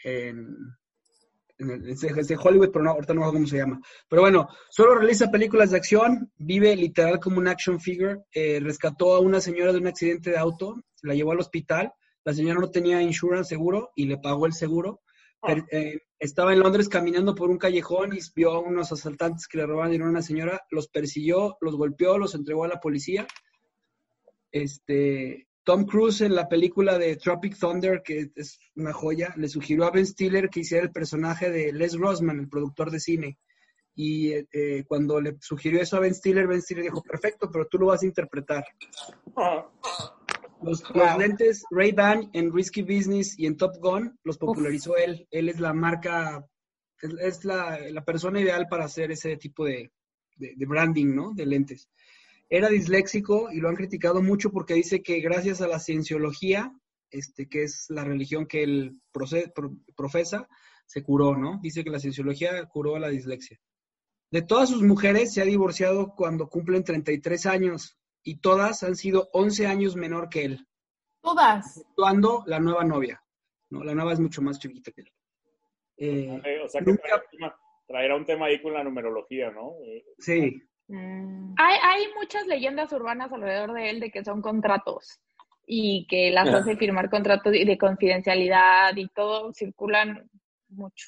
es 1.59 2.01
de, 2.29 2.37
Hollywood, 2.37 2.71
pero 2.73 2.85
no, 2.85 2.91
ahorita 2.91 3.15
no 3.15 3.27
sé 3.27 3.33
cómo 3.33 3.47
se 3.47 3.57
llama. 3.59 3.81
Pero 4.09 4.23
bueno, 4.23 4.49
solo 4.71 4.97
realiza 4.97 5.31
películas 5.31 5.71
de 5.71 5.77
acción, 5.77 6.33
vive 6.37 6.75
literal 6.77 7.21
como 7.21 7.39
un 7.39 7.49
action 7.49 7.81
figure, 7.81 8.23
eh, 8.33 8.61
rescató 8.61 9.15
a 9.15 9.21
una 9.21 9.41
señora 9.41 9.73
de 9.73 9.79
un 9.79 9.87
accidente 9.87 10.31
de 10.31 10.39
auto, 10.39 10.83
la 11.03 11.15
llevó 11.15 11.33
al 11.33 11.41
hospital, 11.41 11.93
la 12.25 12.35
señora 12.35 12.61
no 12.61 12.71
tenía 12.71 13.03
insurance 13.03 13.49
seguro 13.49 13.91
y 13.95 14.07
le 14.07 14.19
pagó 14.19 14.47
el 14.47 14.55
seguro. 14.55 15.01
Per- 15.41 15.65
eh, 15.71 16.01
estaba 16.19 16.55
en 16.55 16.61
Londres 16.61 16.89
caminando 16.89 17.35
por 17.35 17.51
un 17.51 17.59
callejón 17.59 18.15
y 18.15 18.19
vio 18.35 18.53
a 18.53 18.61
unos 18.61 18.91
asaltantes 18.93 19.47
que 19.47 19.59
le 19.59 19.67
robaban 19.67 19.91
dinero 19.91 20.09
a 20.09 20.13
una 20.13 20.23
señora, 20.23 20.63
los 20.71 20.89
persiguió, 20.89 21.59
los 21.61 21.77
golpeó, 21.77 22.17
los 22.19 22.35
entregó 22.35 22.65
a 22.65 22.69
la 22.69 22.81
policía. 22.81 23.27
Este, 24.51 25.49
Tom 25.65 25.87
Cruise 25.87 26.21
en 26.21 26.35
la 26.35 26.47
película 26.49 26.99
de 26.99 27.17
Tropic 27.17 27.59
Thunder, 27.59 28.03
que 28.03 28.31
es 28.37 28.59
una 28.77 28.93
joya, 28.93 29.33
le 29.37 29.49
sugirió 29.49 29.85
a 29.87 29.91
Ben 29.91 30.07
Stiller 30.07 30.51
que 30.51 30.61
hiciera 30.61 30.85
el 30.85 30.93
personaje 30.93 31.51
de 31.51 31.73
Les 31.73 31.97
Grossman, 31.97 32.39
el 32.39 32.49
productor 32.49 32.91
de 32.91 33.01
cine. 33.01 33.39
Y 33.97 34.33
eh, 34.33 34.85
cuando 34.87 35.21
le 35.21 35.37
sugirió 35.41 35.81
eso 35.81 35.97
a 35.97 36.01
Ben 36.01 36.15
Stiller, 36.15 36.47
Ben 36.47 36.61
Stiller 36.61 36.85
dijo, 36.85 37.03
perfecto, 37.03 37.51
pero 37.51 37.67
tú 37.67 37.79
lo 37.79 37.87
vas 37.87 38.03
a 38.03 38.07
interpretar. 38.07 38.65
Los, 40.63 40.83
los 40.95 41.19
lentes 41.19 41.65
Ray-Ban 41.71 42.31
en 42.33 42.53
Risky 42.53 42.83
Business 42.83 43.39
y 43.39 43.47
en 43.47 43.57
Top 43.57 43.77
Gun 43.81 44.19
los 44.25 44.39
popularizó 44.39 44.97
él. 44.97 45.27
Él 45.31 45.49
es 45.49 45.61
la 45.61 45.73
marca, 45.75 46.45
es, 47.03 47.11
es 47.21 47.45
la, 47.45 47.79
la 47.91 48.05
persona 48.05 48.41
ideal 48.41 48.67
para 48.69 48.85
hacer 48.87 49.11
ese 49.13 49.37
tipo 49.37 49.65
de, 49.65 49.93
de- 50.37 50.55
de 50.57 50.67
branding, 50.67 51.15
¿no? 51.15 51.33
De 51.35 51.45
lentes. 51.47 51.89
Era 52.55 52.69
disléxico 52.69 53.49
y 53.51 53.59
lo 53.59 53.69
han 53.69 53.75
criticado 53.75 54.23
mucho 54.23 54.53
porque 54.53 54.75
dice 54.75 55.03
que 55.03 55.19
gracias 55.19 55.61
a 55.61 55.67
la 55.67 55.81
cienciología, 55.81 56.73
este, 57.11 57.49
que 57.49 57.65
es 57.65 57.87
la 57.89 58.05
religión 58.05 58.47
que 58.47 58.63
él 58.63 59.01
profesa, 59.97 60.49
se 60.87 61.03
curó, 61.03 61.37
¿no? 61.37 61.59
Dice 61.65 61.83
que 61.83 61.91
la 61.91 61.99
cienciología 61.99 62.65
curó 62.67 62.97
la 63.01 63.09
dislexia. 63.09 63.61
De 64.31 64.43
todas 64.43 64.69
sus 64.69 64.85
mujeres 64.85 65.35
se 65.35 65.43
ha 65.43 65.45
divorciado 65.45 66.15
cuando 66.15 66.49
cumplen 66.49 66.85
33 66.85 67.47
años 67.47 67.99
y 68.23 68.37
todas 68.37 68.85
han 68.85 68.95
sido 68.95 69.31
11 69.33 69.67
años 69.67 69.97
menor 69.97 70.29
que 70.29 70.45
él, 70.45 70.69
Todas. 71.23 71.79
actuando 71.79 72.45
la 72.47 72.61
nueva 72.61 72.85
novia. 72.85 73.21
No, 73.71 73.83
la 73.83 73.97
nueva 73.97 74.13
es 74.13 74.21
mucho 74.21 74.43
más 74.43 74.61
chiquita 74.61 74.93
que 74.93 75.01
él. 75.01 75.13
Eh, 75.97 76.61
o 76.65 76.69
sea, 76.69 76.85
que 76.85 76.93
traerá 76.93 77.17
un, 77.17 77.31
tema, 77.33 77.57
traerá 77.85 78.17
un 78.17 78.25
tema 78.25 78.47
ahí 78.47 78.63
con 78.63 78.75
la 78.75 78.85
numerología, 78.85 79.51
¿no? 79.51 79.73
Eh, 79.85 80.05
sí, 80.21 80.63
Hay, 80.89 81.79
hay 81.83 82.05
muchas 82.19 82.47
leyendas 82.47 82.93
urbanas 82.93 83.33
alrededor 83.33 83.73
de 83.73 83.91
él 83.91 84.01
de 84.01 84.11
que 84.11 84.25
son 84.25 84.43
contratos 84.43 85.21
y 85.67 86.07
que 86.09 86.31
las 86.31 86.49
Ah. 86.49 86.59
hace 86.59 86.77
firmar 86.77 87.09
contratos 87.09 87.53
de 87.53 87.65
de 87.65 87.79
confidencialidad 87.79 88.95
y 88.97 89.09
todo 89.09 89.53
circulan 89.53 90.29
mucho. 90.69 91.07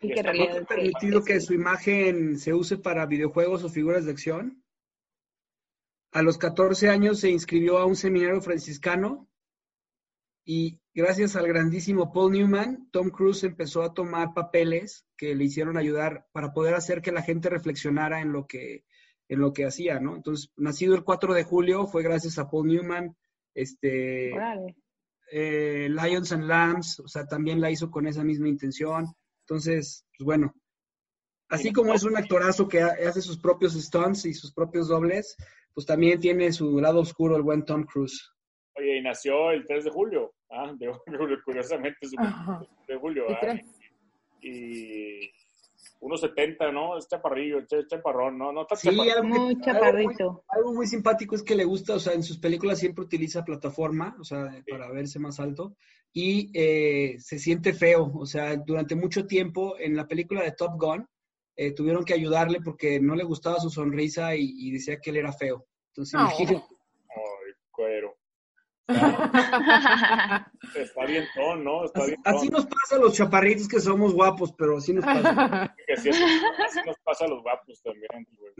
Y 0.00 0.12
que 0.12 0.20
en 0.20 0.26
¿No 0.26 0.32
realidad 0.32 0.66
permitido 0.66 1.24
que 1.24 1.40
su 1.40 1.54
imagen 1.54 2.38
se 2.38 2.54
use 2.54 2.78
para 2.78 3.06
videojuegos 3.06 3.64
o 3.64 3.68
figuras 3.68 4.04
de 4.04 4.12
acción? 4.12 4.62
A 6.12 6.22
los 6.22 6.38
14 6.38 6.88
años 6.88 7.20
se 7.20 7.30
inscribió 7.30 7.78
a 7.78 7.84
un 7.84 7.96
seminario 7.96 8.40
franciscano 8.40 9.28
y 10.50 10.80
gracias 10.94 11.36
al 11.36 11.46
grandísimo 11.46 12.10
Paul 12.10 12.32
Newman, 12.32 12.88
Tom 12.90 13.10
Cruise 13.10 13.44
empezó 13.44 13.82
a 13.82 13.92
tomar 13.92 14.32
papeles 14.32 15.06
que 15.14 15.34
le 15.34 15.44
hicieron 15.44 15.76
ayudar 15.76 16.26
para 16.32 16.54
poder 16.54 16.74
hacer 16.74 17.02
que 17.02 17.12
la 17.12 17.20
gente 17.20 17.50
reflexionara 17.50 18.22
en 18.22 18.32
lo 18.32 18.46
que, 18.46 18.84
en 19.28 19.40
lo 19.40 19.52
que 19.52 19.66
hacía, 19.66 20.00
¿no? 20.00 20.16
Entonces, 20.16 20.50
nacido 20.56 20.94
el 20.94 21.04
4 21.04 21.34
de 21.34 21.44
julio 21.44 21.86
fue 21.86 22.02
gracias 22.02 22.38
a 22.38 22.48
Paul 22.48 22.68
Newman, 22.68 23.14
este, 23.54 24.30
eh, 25.30 25.88
Lions 25.90 26.32
and 26.32 26.44
Lambs, 26.44 26.98
o 27.00 27.08
sea, 27.08 27.26
también 27.26 27.60
la 27.60 27.70
hizo 27.70 27.90
con 27.90 28.06
esa 28.06 28.24
misma 28.24 28.48
intención. 28.48 29.04
Entonces, 29.46 30.06
pues 30.16 30.24
bueno, 30.24 30.54
así 31.50 31.72
como 31.74 31.92
es 31.92 32.04
un 32.04 32.16
actorazo 32.16 32.68
que 32.68 32.80
ha- 32.80 32.96
hace 33.06 33.20
sus 33.20 33.38
propios 33.38 33.74
stunts 33.74 34.24
y 34.24 34.32
sus 34.32 34.52
propios 34.54 34.88
dobles, 34.88 35.36
pues 35.74 35.84
también 35.86 36.20
tiene 36.20 36.50
su 36.52 36.80
lado 36.80 37.00
oscuro 37.00 37.36
el 37.36 37.42
buen 37.42 37.66
Tom 37.66 37.84
Cruise. 37.84 38.30
Oye, 38.76 38.96
y 38.98 39.02
nació 39.02 39.50
el 39.50 39.66
3 39.66 39.84
de 39.84 39.90
julio. 39.90 40.32
Ah, 40.50 40.72
de 40.78 40.92
julio, 41.18 41.36
curiosamente, 41.44 42.06
su 42.06 42.16
Ajá. 42.18 42.62
de 42.86 42.96
julio. 42.96 43.24
Ah. 43.30 43.58
Y 44.40 45.30
1.70, 46.00 46.72
¿no? 46.72 46.96
Es 46.96 47.08
chaparrillo, 47.08 47.58
es 47.58 47.86
chaparrón, 47.88 48.38
¿no? 48.38 48.52
No 48.52 48.62
está 48.62 48.76
Sí, 48.76 48.88
chaparrón. 48.88 49.10
algo 49.10 49.20
que- 49.22 49.28
Muy 49.28 49.38
algo 49.38 49.46
muy- 49.54 49.60
chaparrito. 49.60 50.44
Algo 50.48 50.72
muy 50.74 50.86
simpático 50.86 51.34
es 51.34 51.42
que 51.42 51.56
le 51.56 51.64
gusta, 51.64 51.94
o 51.94 51.98
sea, 51.98 52.12
en 52.14 52.22
sus 52.22 52.38
películas 52.38 52.78
siempre 52.78 53.04
utiliza 53.04 53.44
plataforma, 53.44 54.16
o 54.20 54.24
sea, 54.24 54.62
para 54.70 54.90
verse 54.90 55.18
más 55.18 55.40
alto, 55.40 55.76
y 56.12 56.50
eh, 56.54 57.16
se 57.18 57.38
siente 57.38 57.74
feo, 57.74 58.10
o 58.14 58.26
sea, 58.26 58.56
durante 58.56 58.94
mucho 58.94 59.26
tiempo 59.26 59.76
en 59.78 59.96
la 59.96 60.06
película 60.06 60.42
de 60.42 60.52
Top 60.52 60.80
Gun 60.80 61.06
eh, 61.56 61.72
tuvieron 61.74 62.04
que 62.04 62.14
ayudarle 62.14 62.60
porque 62.64 63.00
no 63.00 63.16
le 63.16 63.24
gustaba 63.24 63.58
su 63.58 63.68
sonrisa 63.68 64.36
y, 64.36 64.52
y 64.56 64.70
decía 64.70 64.98
que 65.00 65.10
él 65.10 65.16
era 65.16 65.32
feo. 65.32 65.66
Entonces, 65.88 66.14
Oh. 66.14 66.22
imagínate. 66.22 66.64
Ay, 67.10 67.52
cuero. 67.72 68.14
Está 70.74 71.04
bien 71.06 71.24
ton, 71.34 71.62
¿no? 71.64 71.84
Está 71.84 72.00
Así, 72.00 72.10
bien 72.10 72.22
ton. 72.22 72.34
así 72.34 72.48
nos 72.48 72.66
pasa 72.66 72.96
a 72.96 72.98
los 72.98 73.14
chaparritos 73.14 73.68
que 73.68 73.80
somos 73.80 74.14
guapos, 74.14 74.52
pero 74.56 74.78
así 74.78 74.92
nos 74.94 75.04
pasa. 75.04 75.74
Así, 75.96 76.10
así 76.10 76.80
nos 76.86 76.98
pasa 77.04 77.24
a 77.24 77.28
los 77.28 77.42
guapos 77.42 77.82
también. 77.82 78.26
güey. 78.36 78.52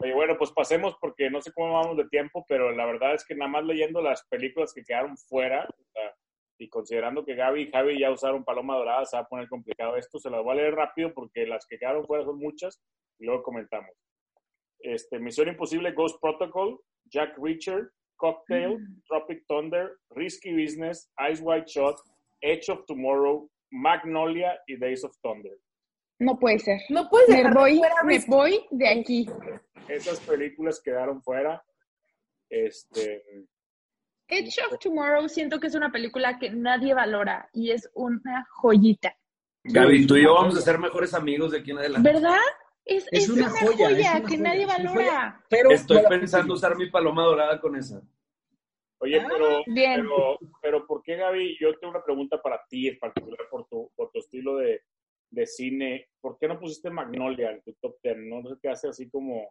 Oye, 0.00 0.14
bueno, 0.14 0.36
pues 0.36 0.50
pasemos 0.52 0.96
porque 1.00 1.30
no 1.30 1.40
sé 1.40 1.52
cómo 1.52 1.72
vamos 1.74 1.96
de 1.96 2.08
tiempo, 2.08 2.44
pero 2.48 2.72
la 2.72 2.86
verdad 2.86 3.14
es 3.14 3.24
que 3.24 3.34
nada 3.34 3.50
más 3.50 3.64
leyendo 3.64 4.02
las 4.02 4.24
películas 4.28 4.72
que 4.74 4.84
quedaron 4.84 5.16
fuera 5.16 5.64
o 5.68 5.84
sea, 5.92 6.14
y 6.58 6.68
considerando 6.68 7.24
que 7.24 7.34
Gaby 7.34 7.62
y 7.62 7.70
Javi 7.70 7.98
ya 7.98 8.10
usaron 8.10 8.44
Paloma 8.44 8.76
Dorada, 8.76 9.04
se 9.06 9.16
va 9.16 9.22
a 9.22 9.28
poner 9.28 9.48
complicado 9.48 9.96
esto. 9.96 10.18
Se 10.18 10.30
las 10.30 10.42
voy 10.42 10.52
a 10.52 10.56
leer 10.62 10.74
rápido 10.74 11.12
porque 11.12 11.46
las 11.46 11.66
que 11.66 11.78
quedaron 11.78 12.06
fuera 12.06 12.24
son 12.24 12.38
muchas 12.38 12.80
y 13.18 13.26
luego 13.26 13.42
comentamos. 13.42 13.90
Este, 14.80 15.18
Misión 15.18 15.48
Imposible, 15.48 15.92
Ghost 15.92 16.20
Protocol, 16.20 16.80
Jack 17.06 17.36
Reacher, 17.38 17.90
Cocktail, 18.16 18.78
Tropic 19.06 19.44
Thunder, 19.46 19.98
Risky 20.10 20.52
Business, 20.52 21.10
Ice 21.30 21.42
White 21.42 21.66
Shot, 21.68 21.96
Edge 22.42 22.68
of 22.68 22.84
Tomorrow, 22.86 23.48
Magnolia 23.70 24.58
y 24.66 24.76
Days 24.76 25.04
of 25.04 25.16
Thunder. 25.22 25.58
No 26.20 26.38
puede 26.38 26.58
ser. 26.60 26.80
No 26.90 27.08
Me 27.28 27.50
voy, 27.50 27.78
fuera 27.78 28.02
me 28.04 28.18
voy 28.26 28.66
de 28.70 28.88
aquí. 28.88 29.26
Esas 29.88 30.20
películas 30.20 30.80
quedaron 30.82 31.22
fuera. 31.22 31.62
Este, 32.48 33.24
Edge 34.28 34.58
of 34.70 34.78
Tomorrow 34.78 35.28
siento 35.28 35.60
que 35.60 35.66
es 35.66 35.74
una 35.74 35.90
película 35.90 36.38
que 36.38 36.50
nadie 36.50 36.94
valora 36.94 37.48
y 37.52 37.70
es 37.70 37.90
una 37.94 38.46
joyita. 38.50 39.16
Gaby, 39.64 40.06
tú 40.06 40.16
y 40.16 40.24
yo 40.24 40.34
vamos 40.34 40.56
a 40.56 40.60
ser 40.60 40.78
mejores 40.78 41.14
amigos 41.14 41.52
de 41.52 41.58
aquí 41.58 41.70
en 41.70 41.78
adelante. 41.78 42.12
¿Verdad? 42.12 42.38
Es, 42.84 43.06
Es 43.10 43.24
es 43.24 43.28
una 43.30 43.46
una, 43.46 43.50
joya, 43.50 43.88
joya, 43.88 43.98
es 43.98 44.10
una 44.10 44.20
que 44.20 44.36
joya, 44.36 44.42
nadie 44.42 44.66
valora. 44.66 44.92
joya. 44.92 45.44
Pero 45.48 45.70
Estoy 45.70 46.02
pensando 46.08 46.54
usar 46.54 46.76
mi 46.76 46.90
paloma 46.90 47.22
dorada 47.24 47.60
con 47.60 47.76
esa. 47.76 48.02
Oye, 49.00 49.20
Ah, 49.20 49.26
pero, 49.30 49.62
bien. 49.66 50.02
pero, 50.02 50.38
pero 50.62 50.86
¿por 50.86 51.02
qué, 51.02 51.16
Gaby? 51.16 51.56
Yo 51.60 51.78
tengo 51.78 51.92
una 51.92 52.04
pregunta 52.04 52.40
para 52.40 52.60
ti, 52.68 52.88
en 52.88 52.98
particular 52.98 53.40
por 53.50 53.66
tu, 53.68 53.90
por 53.96 54.10
tu 54.10 54.18
estilo 54.18 54.56
de, 54.56 54.82
de 55.30 55.46
cine. 55.46 56.08
¿Por 56.20 56.38
qué 56.38 56.46
no 56.48 56.58
pusiste 56.58 56.90
Magnolia 56.90 57.50
en 57.52 57.62
tu 57.62 57.72
top 57.74 57.96
10? 58.02 58.16
¿No 58.18 58.42
se 58.48 58.56
te 58.56 58.68
hace 58.68 58.88
así 58.88 59.08
como, 59.10 59.50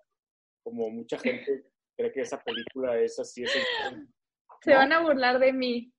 como 0.64 0.90
mucha 0.90 1.18
gente 1.20 1.66
cree 1.98 2.12
que 2.12 2.22
esa 2.22 2.42
película 2.44 2.98
es 3.00 3.20
así? 3.20 3.44
Es 3.44 3.52
Se 4.62 4.72
¿no? 4.72 4.78
van 4.78 4.94
a 4.94 5.02
burlar 5.02 5.40
de 5.40 5.54
mí. 5.54 5.92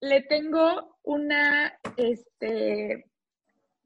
Le 0.00 0.22
tengo 0.22 0.96
una, 1.02 1.78
este, 1.96 3.04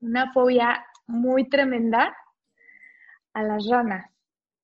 una 0.00 0.32
fobia 0.32 0.86
muy 1.06 1.48
tremenda 1.48 2.16
a 3.36 3.42
las 3.42 3.68
ranas, 3.68 4.10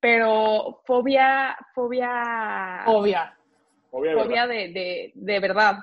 pero 0.01 0.81
fobia, 0.87 1.55
fobia, 1.75 2.85
Obvia. 2.87 3.39
Obvio, 3.91 4.19
fobia 4.23 4.47
de, 4.47 4.69
de, 4.73 5.13
de 5.15 5.41
verdad. 5.41 5.77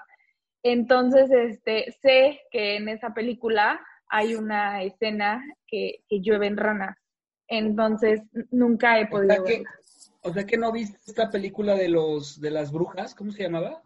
Entonces, 0.63 1.29
este, 1.29 1.91
sé 2.01 2.41
que 2.49 2.77
en 2.77 2.89
esa 2.89 3.13
película 3.13 3.79
hay 4.07 4.33
una 4.33 4.81
escena 4.81 5.43
que, 5.67 6.03
que 6.09 6.19
llueven 6.21 6.57
ranas. 6.57 6.97
Entonces, 7.47 8.21
nunca 8.49 8.99
he 8.99 9.03
O 9.03 9.07
sea, 9.07 9.09
podido 9.11 9.43
que, 9.45 9.53
verla. 9.57 9.69
o 10.23 10.33
sea 10.33 10.43
que 10.45 10.57
no 10.57 10.71
viste 10.71 10.97
esta 11.05 11.29
película 11.29 11.75
de 11.75 11.89
los 11.89 12.41
de 12.41 12.49
las 12.49 12.71
brujas, 12.71 13.13
¿cómo 13.13 13.31
se 13.31 13.43
llamaba? 13.43 13.83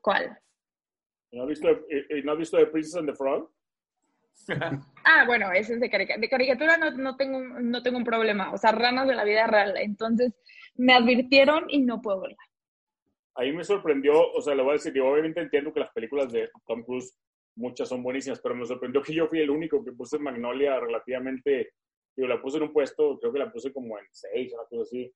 ¿Cuál? 0.00 0.38
¿Y 1.30 1.36
¿No 1.36 1.42
has 1.42 1.48
visto, 1.50 1.68
y- 1.70 2.18
y 2.18 2.22
¿No 2.22 2.32
has 2.32 2.38
visto 2.38 2.56
The 2.56 2.66
Princess 2.66 2.96
and 2.96 3.08
the 3.10 3.14
Frog? 3.14 3.50
Ah, 5.04 5.24
bueno, 5.26 5.50
ese 5.52 5.74
es 5.74 5.80
de 5.80 5.90
caricatura. 5.90 6.20
De 6.20 6.28
caricatura 6.28 6.76
no, 6.76 6.90
no, 6.92 7.16
tengo, 7.16 7.40
no 7.40 7.82
tengo 7.82 7.98
un 7.98 8.04
problema. 8.04 8.52
O 8.52 8.56
sea, 8.56 8.72
ranas 8.72 9.08
de 9.08 9.14
la 9.14 9.24
vida 9.24 9.46
real. 9.48 9.74
Entonces, 9.76 10.32
me 10.76 10.94
advirtieron 10.94 11.64
y 11.68 11.80
no 11.80 12.00
puedo 12.00 12.20
verla. 12.20 12.38
A 13.34 13.42
mí 13.42 13.52
me 13.52 13.64
sorprendió, 13.64 14.30
o 14.32 14.40
sea, 14.40 14.54
le 14.54 14.62
voy 14.62 14.70
a 14.70 14.74
decir, 14.74 14.92
yo 14.92 15.06
obviamente 15.06 15.40
entiendo 15.40 15.72
que 15.72 15.80
las 15.80 15.92
películas 15.92 16.30
de 16.32 16.50
Tom 16.66 16.84
Cruise, 16.84 17.18
muchas 17.56 17.88
son 17.88 18.02
buenísimas, 18.02 18.40
pero 18.40 18.54
me 18.54 18.66
sorprendió 18.66 19.02
que 19.02 19.14
yo 19.14 19.26
fui 19.26 19.40
el 19.40 19.50
único 19.50 19.82
que 19.84 19.92
puse 19.92 20.18
Magnolia 20.18 20.78
relativamente, 20.78 21.72
yo 22.14 22.26
la 22.26 22.40
puse 22.40 22.58
en 22.58 22.64
un 22.64 22.72
puesto, 22.72 23.18
creo 23.18 23.32
que 23.32 23.38
la 23.38 23.50
puse 23.50 23.72
como 23.72 23.98
en 23.98 24.04
seis, 24.10 24.52
una 24.52 24.64
cosa 24.64 24.82
así. 24.82 25.12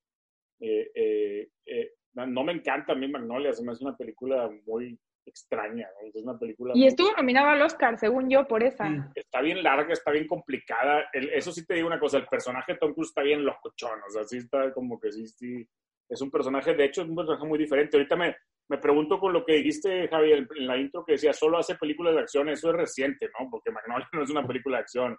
Eh, 0.60 0.90
eh, 0.94 1.48
eh, 1.66 1.92
no 2.14 2.42
me 2.42 2.52
encanta 2.52 2.92
a 2.92 2.96
mí 2.96 3.06
Magnolia, 3.06 3.52
se 3.52 3.62
me 3.62 3.72
hace 3.72 3.84
una 3.84 3.96
película 3.96 4.50
muy 4.66 4.98
extraña, 5.26 5.86
¿no? 6.00 6.08
es 6.08 6.16
una 6.22 6.38
película... 6.38 6.72
Y 6.74 6.78
muy- 6.80 6.88
estuvo 6.88 7.12
nominado 7.16 7.48
al 7.50 7.62
Oscar, 7.62 7.98
según 7.98 8.28
yo, 8.30 8.46
por 8.46 8.62
esa. 8.62 8.88
Mm. 8.88 9.12
está 9.14 9.40
bien 9.42 9.62
larga, 9.62 9.92
está 9.92 10.10
bien 10.10 10.26
complicada. 10.26 11.04
El- 11.12 11.30
eso 11.30 11.52
sí 11.52 11.64
te 11.66 11.74
digo 11.74 11.86
una 11.86 11.98
cosa, 12.00 12.18
el 12.18 12.26
personaje 12.26 12.72
de 12.72 12.78
Tom 12.78 12.92
Cruise 12.94 13.08
está 13.10 13.22
bien 13.22 13.44
locochón, 13.44 13.98
o 14.06 14.10
sea, 14.10 14.24
sí 14.24 14.38
está 14.38 14.72
como 14.72 14.98
que 15.00 15.12
sí, 15.12 15.26
sí, 15.26 15.66
es 16.08 16.20
un 16.20 16.30
personaje, 16.30 16.74
de 16.74 16.84
hecho 16.84 17.02
es 17.02 17.08
un 17.08 17.16
personaje 17.16 17.46
muy 17.46 17.58
diferente. 17.58 17.96
Ahorita 17.96 18.16
me, 18.16 18.36
me 18.68 18.78
pregunto 18.78 19.18
con 19.18 19.32
lo 19.32 19.44
que 19.44 19.54
dijiste, 19.54 20.08
Javi, 20.08 20.32
en 20.32 20.48
en 20.56 20.66
la 20.66 20.76
intro 20.78 21.04
que 21.04 21.12
decía, 21.12 21.32
solo 21.32 21.58
hace 21.58 21.74
películas 21.76 22.14
de 22.14 22.20
acción, 22.20 22.48
eso 22.48 22.70
es 22.70 22.76
reciente, 22.76 23.28
¿no? 23.38 23.48
Porque 23.50 23.70
Magnolia 23.72 24.08
no 24.12 24.22
es 24.22 24.30
una 24.30 24.46
película 24.46 24.76
de 24.78 24.82
acción. 24.82 25.16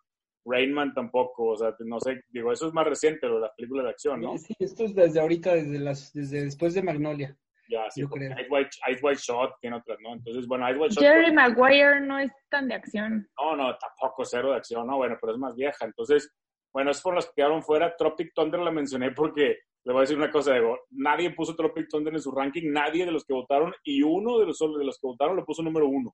Rainman 0.50 0.94
tampoco, 0.94 1.44
o 1.52 1.58
sea, 1.58 1.76
no 1.80 2.00
sé, 2.00 2.22
digo, 2.30 2.54
eso 2.54 2.68
es 2.68 2.74
más 2.74 2.88
reciente, 2.88 3.28
lo 3.28 3.36
de 3.36 3.42
las 3.42 3.52
películas 3.58 3.84
de 3.84 3.90
acción, 3.92 4.22
¿no? 4.22 4.38
Sí, 4.38 4.54
esto 4.60 4.86
es 4.86 4.96
desde 4.96 5.20
ahorita, 5.20 5.54
desde, 5.56 5.78
las, 5.78 6.14
desde 6.14 6.42
después 6.46 6.74
de 6.74 6.84
Magnolia. 6.84 7.36
Ya, 7.70 7.90
sí, 7.90 8.02
Yo 8.02 8.10
creo. 8.10 8.32
Ice 8.32 8.48
White, 8.50 8.70
Ice 8.92 9.00
White 9.02 9.22
Shot 9.22 9.56
tiene 9.60 9.78
otras, 9.78 9.98
¿no? 10.02 10.14
Entonces, 10.14 10.48
bueno, 10.48 10.70
Ice 10.70 10.80
White 10.80 10.96
Shot... 10.96 11.04
Jerry 11.04 11.34
Maguire 11.34 12.02
no 12.02 12.20
es 12.20 12.32
tan 12.50 12.68
de 12.68 12.76
acción. 12.76 13.28
No, 13.38 13.56
no, 13.56 13.78
tampoco 13.78 14.24
cero 14.26 14.52
de 14.52 14.58
acción, 14.58 14.88
no, 14.88 14.98
bueno, 14.98 15.18
pero 15.20 15.34
es 15.34 15.40
más 15.40 15.56
vieja. 15.56 15.86
Entonces, 15.86 16.34
bueno, 16.74 16.92
es 16.92 17.02
por 17.02 17.16
las 17.16 17.26
que 17.26 17.34
quedaron 17.38 17.64
fuera. 17.64 17.96
Tropic 17.96 18.32
Thunder 18.34 18.60
la 18.62 18.72
mencioné 18.72 19.12
porque 19.12 19.58
le 19.84 19.94
voy 19.94 20.00
a 20.00 20.02
decir 20.02 20.18
una 20.18 20.30
cosa, 20.30 20.54
digo, 20.54 20.78
nadie 20.92 21.32
puso 21.32 21.56
Tropic 21.56 21.88
Thunder 21.90 22.14
en 22.14 22.22
su 22.22 22.32
ranking, 22.32 22.72
nadie 22.72 23.06
de 23.06 23.12
los 23.12 23.24
que 23.24 23.34
votaron, 23.34 23.74
y 23.84 24.04
uno 24.04 24.38
de 24.38 24.46
los, 24.46 24.60
de 24.60 24.84
los 24.84 25.00
que 25.00 25.08
votaron 25.08 25.38
lo 25.38 25.46
puso 25.46 25.64
número 25.64 25.88
uno. 25.88 26.14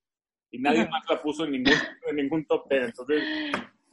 Y 0.51 0.59
nadie 0.59 0.87
más 0.87 1.03
la 1.09 1.19
puso 1.19 1.45
en 1.45 1.53
ningún, 1.53 1.73
en 2.07 2.15
ningún 2.15 2.45
top 2.45 2.67
ten. 2.69 2.83
Entonces, 2.83 3.23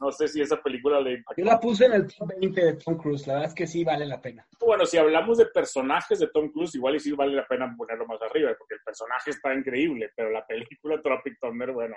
no 0.01 0.11
sé 0.11 0.27
si 0.27 0.41
esa 0.41 0.57
película 0.61 0.99
le 0.99 1.13
impactó. 1.13 1.41
Yo 1.41 1.45
la 1.45 1.59
puse 1.59 1.85
en 1.85 1.93
el 1.93 2.07
top 2.07 2.29
20 2.39 2.65
de 2.65 2.73
Tom 2.73 2.97
Cruise, 2.97 3.27
la 3.27 3.33
verdad 3.35 3.49
es 3.49 3.55
que 3.55 3.67
sí 3.67 3.83
vale 3.83 4.05
la 4.05 4.19
pena. 4.19 4.45
Bueno, 4.59 4.85
si 4.85 4.97
hablamos 4.97 5.37
de 5.37 5.45
personajes 5.45 6.19
de 6.19 6.27
Tom 6.27 6.51
Cruise, 6.51 6.73
igual 6.75 6.95
y 6.95 6.99
sí 6.99 7.11
vale 7.11 7.35
la 7.35 7.45
pena 7.45 7.73
ponerlo 7.77 8.07
más 8.07 8.21
arriba, 8.21 8.51
porque 8.57 8.73
el 8.75 8.81
personaje 8.83 9.29
está 9.29 9.53
increíble, 9.53 10.09
pero 10.15 10.31
la 10.31 10.45
película 10.45 10.99
Tropic 11.01 11.37
Thunder, 11.39 11.71
bueno, 11.71 11.95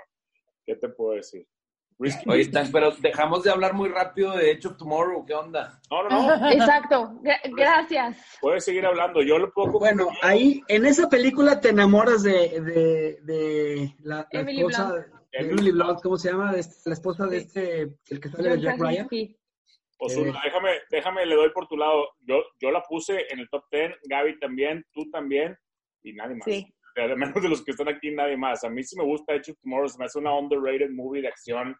¿qué 0.66 0.76
te 0.76 0.88
puedo 0.90 1.14
decir? 1.14 1.46
Risky 1.98 2.28
Oye, 2.28 2.50
pero 2.72 2.90
dejamos 3.00 3.44
de 3.44 3.50
hablar 3.50 3.72
muy 3.72 3.88
rápido 3.88 4.36
de 4.36 4.50
Edge 4.50 4.66
of 4.66 4.76
Tomorrow. 4.76 5.24
¿Qué 5.24 5.32
onda? 5.32 5.80
No, 5.90 6.09
no, 6.09 6.36
no, 6.38 6.50
Exacto. 6.50 7.20
Gra- 7.22 7.40
gracias. 7.57 8.18
puedes 8.40 8.64
seguir 8.64 8.84
hablando. 8.84 9.22
Yo 9.22 9.38
lo 9.38 9.52
puedo 9.52 9.78
Bueno, 9.78 10.09
ahí 10.20 10.61
en 10.66 10.86
esa 10.86 11.09
película 11.09 11.61
te 11.61 11.68
enamoras 11.68 12.24
de, 12.24 12.61
de, 12.61 13.18
de 13.22 13.94
la, 14.02 14.16
la 14.16 14.40
Emily 14.40 14.62
esposa. 14.62 15.07
Emily 15.39 15.70
Blunt, 15.72 16.01
¿cómo 16.03 16.16
se 16.16 16.30
llama? 16.30 16.53
Este- 16.57 16.89
la 16.91 16.95
esposa 16.95 17.26
de 17.26 17.39
este, 17.39 17.80
el 18.09 18.20
que 18.20 18.28
sale 18.28 18.51
de 18.51 18.61
Jack 18.61 18.78
Ryan. 18.78 19.09
Ozuna, 19.99 20.30
Eh. 20.30 20.41
déjame, 20.45 20.70
déjame, 20.91 21.26
le 21.26 21.35
doy 21.37 21.51
por 21.51 21.66
tu 21.68 21.76
lado. 21.76 22.09
Yo, 22.20 22.43
yo 22.61 22.70
la 22.70 22.82
puse 22.82 23.26
en 23.32 23.39
el 23.39 23.49
top 23.49 23.64
10, 23.70 23.93
Gaby 24.09 24.39
también, 24.41 24.85
tú 24.93 25.09
también, 25.11 25.57
y 26.03 26.12
nadie 26.12 26.35
más. 26.37 26.45
Sí. 26.45 26.66
Al 26.97 27.16
menos 27.16 27.43
de 27.43 27.49
los 27.49 27.64
que 27.64 27.72
están 27.72 27.89
aquí, 27.89 28.11
nadie 28.12 28.37
más. 28.37 28.62
A 28.64 28.70
mí 28.70 28.82
sí 28.85 28.97
me 28.97 29.05
gusta 29.05 29.35
Edge 29.35 29.51
of 29.53 29.59
Tomorrow, 29.61 29.89
se 29.89 29.99
me 29.99 30.05
hace 30.05 30.18
una 30.18 30.37
underrated 30.37 30.91
movie 30.91 31.22
de 31.22 31.28
acción, 31.28 31.76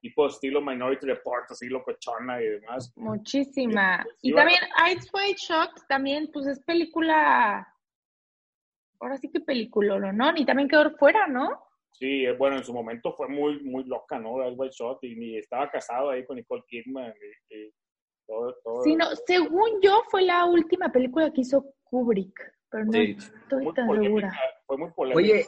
tipo 0.00 0.26
estilo 0.26 0.60
Minority 0.62 1.06
Report, 1.06 1.50
así 1.50 1.66
locochona 1.68 2.40
y 2.42 2.46
demás. 2.48 2.92
Muchísima. 2.96 4.04
Y 4.22 4.32
va- 4.32 4.40
también 4.42 4.60
Ice 4.92 5.08
White 5.12 5.40
Shot, 5.40 5.86
también, 5.88 6.30
pues 6.32 6.46
es 6.46 6.60
película. 6.64 7.66
Ahora 9.00 9.16
sí 9.18 9.30
que 9.30 9.40
película, 9.40 10.12
¿no? 10.12 10.32
Y 10.36 10.44
también 10.46 10.68
quedó 10.68 10.90
fuera, 10.96 11.26
¿no? 11.26 11.62
Sí, 11.96 12.24
eh, 12.26 12.32
bueno, 12.36 12.56
en 12.56 12.64
su 12.64 12.72
momento 12.74 13.14
fue 13.16 13.28
muy, 13.28 13.62
muy 13.62 13.84
loca, 13.84 14.18
¿no? 14.18 14.42
El 14.42 14.54
White 14.56 14.74
Shot, 14.76 14.98
y 15.04 15.14
ni 15.14 15.38
estaba 15.38 15.70
casado 15.70 16.10
ahí 16.10 16.24
con 16.26 16.36
Nicole 16.36 16.62
Kidman, 16.66 17.12
y, 17.50 17.54
y 17.56 17.70
todo, 18.26 18.52
todo. 18.64 18.82
Sí, 18.82 18.96
no, 18.96 19.06
según 19.26 19.80
yo, 19.80 20.02
fue 20.10 20.22
la 20.22 20.44
última 20.44 20.90
película 20.90 21.30
que 21.32 21.42
hizo 21.42 21.64
Kubrick, 21.84 22.34
pero 22.68 22.84
no 22.86 22.92
Sí. 22.92 23.16
estoy 23.18 23.62
muy 23.64 23.74
tan 23.74 23.86
polémica, 23.86 24.08
segura. 24.30 24.40
fue 24.66 24.76
muy 24.78 24.90
polémica. 24.90 25.18
Oye, 25.18 25.46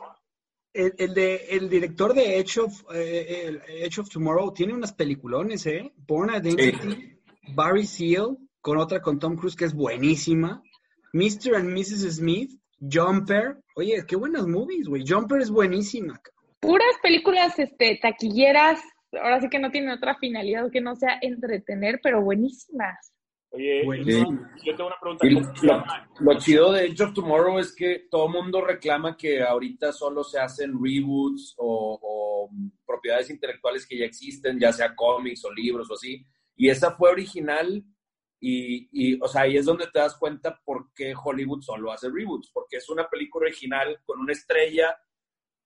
el, 0.72 0.94
el 0.98 1.14
de, 1.14 1.34
el 1.50 1.68
director 1.68 2.14
de 2.14 2.38
Edge 2.38 2.58
of, 2.60 2.84
eh, 2.94 3.46
el 3.46 3.62
Edge 3.66 3.98
of 4.00 4.08
Tomorrow 4.08 4.52
tiene 4.52 4.72
unas 4.72 4.92
peliculones, 4.92 5.66
¿eh? 5.66 5.92
Born 6.06 6.30
Identity, 6.32 7.18
Barry 7.56 7.86
Seal, 7.86 8.36
con 8.60 8.78
otra 8.78 9.00
con 9.02 9.18
Tom 9.18 9.36
Cruise 9.36 9.56
que 9.56 9.64
es 9.64 9.74
buenísima, 9.74 10.62
Mr. 11.12 11.56
and 11.56 11.70
Mrs. 11.76 12.16
Smith, 12.18 12.50
Jumper. 12.78 13.58
Oye, 13.74 14.04
qué 14.06 14.14
buenas 14.16 14.46
movies, 14.46 14.86
güey. 14.86 15.02
Jumper 15.06 15.40
es 15.40 15.50
buenísima. 15.50 16.20
Puras 16.66 16.96
películas 17.02 17.58
este, 17.58 17.98
taquilleras, 18.02 18.82
ahora 19.12 19.40
sí 19.40 19.48
que 19.48 19.58
no 19.58 19.70
tienen 19.70 19.90
otra 19.90 20.16
finalidad 20.16 20.70
que 20.70 20.80
no 20.80 20.96
sea 20.96 21.18
entretener, 21.20 22.00
pero 22.02 22.22
buenísimas. 22.22 23.12
Oye, 23.50 23.84
Buenísimo. 23.84 24.40
yo 24.64 24.74
tengo 24.76 24.88
una 24.88 24.96
pregunta. 25.00 25.26
Y 25.26 25.34
¿Cómo 25.34 25.56
se 25.56 25.66
lo, 25.66 25.84
lo 26.20 26.38
chido 26.38 26.72
de 26.72 26.86
Edge 26.86 27.02
of 27.04 27.14
Tomorrow 27.14 27.58
es 27.60 27.74
que 27.74 28.06
todo 28.10 28.28
mundo 28.28 28.60
reclama 28.60 29.16
que 29.16 29.42
ahorita 29.42 29.92
solo 29.92 30.24
se 30.24 30.38
hacen 30.40 30.72
reboots 30.82 31.54
o, 31.56 31.98
o 32.02 32.50
propiedades 32.84 33.30
intelectuales 33.30 33.86
que 33.86 33.98
ya 33.98 34.04
existen, 34.04 34.58
ya 34.58 34.72
sea 34.72 34.94
cómics 34.94 35.44
o 35.44 35.52
libros 35.52 35.88
o 35.90 35.94
así. 35.94 36.26
Y 36.56 36.68
esa 36.68 36.90
fue 36.96 37.10
original 37.10 37.82
y, 38.40 38.88
y, 38.92 39.18
o 39.22 39.28
sea, 39.28 39.42
ahí 39.42 39.56
es 39.56 39.64
donde 39.64 39.86
te 39.86 39.98
das 40.00 40.16
cuenta 40.16 40.60
por 40.64 40.92
qué 40.92 41.14
Hollywood 41.14 41.62
solo 41.62 41.92
hace 41.92 42.10
reboots, 42.10 42.50
porque 42.52 42.76
es 42.76 42.88
una 42.90 43.08
película 43.08 43.46
original 43.46 43.98
con 44.04 44.20
una 44.20 44.32
estrella 44.32 44.96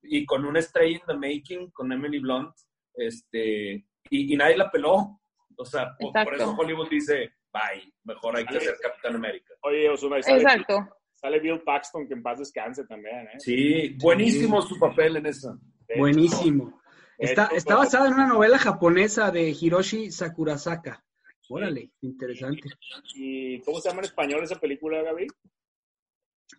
y 0.02 0.24
con 0.24 0.44
una 0.44 0.60
estrella 0.60 0.96
in 0.96 1.02
the 1.06 1.14
making, 1.14 1.70
con 1.70 1.92
Emily 1.92 2.18
Blunt, 2.18 2.54
este, 2.94 3.86
y, 4.10 4.34
y 4.34 4.36
nadie 4.36 4.56
la 4.56 4.70
peló. 4.70 5.20
O 5.56 5.64
sea, 5.64 5.94
por, 5.98 6.34
eso 6.34 6.56
Hollywood 6.56 6.88
dice, 6.88 7.34
bye, 7.52 7.92
mejor 8.04 8.36
hay 8.36 8.46
que 8.46 8.56
hacer 8.56 8.76
Capitán 8.80 9.16
América. 9.16 9.54
Oye, 9.62 9.88
Osuna, 9.90 10.18
y 10.18 10.22
sale, 10.22 10.42
Exacto. 10.42 10.88
sale 11.14 11.38
Bill 11.38 11.60
Paxton, 11.60 12.08
que 12.08 12.14
en 12.14 12.22
paz 12.22 12.38
descanse 12.38 12.86
también, 12.86 13.26
¿eh? 13.26 13.38
Sí, 13.38 13.96
buenísimo 14.00 14.62
su 14.62 14.78
papel 14.78 15.16
en 15.16 15.26
esa. 15.26 15.58
Hecho, 15.86 15.98
Buenísimo. 15.98 16.80
Está, 17.18 17.50
está 17.54 17.76
basada 17.76 18.08
en 18.08 18.14
una 18.14 18.26
novela 18.26 18.58
japonesa 18.58 19.30
de 19.30 19.50
Hiroshi 19.50 20.10
Sakurasaka. 20.10 21.04
Órale, 21.50 21.90
interesante. 22.00 22.70
¿Y 23.14 23.60
cómo 23.60 23.80
se 23.80 23.88
llama 23.88 24.00
en 24.00 24.04
español 24.06 24.42
esa 24.44 24.58
película, 24.58 25.02
Gaby? 25.02 25.26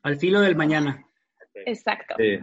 Al 0.04 0.20
filo 0.20 0.42
del 0.42 0.56
mañana. 0.56 1.04
Exacto. 1.66 2.16
Sí. 2.18 2.38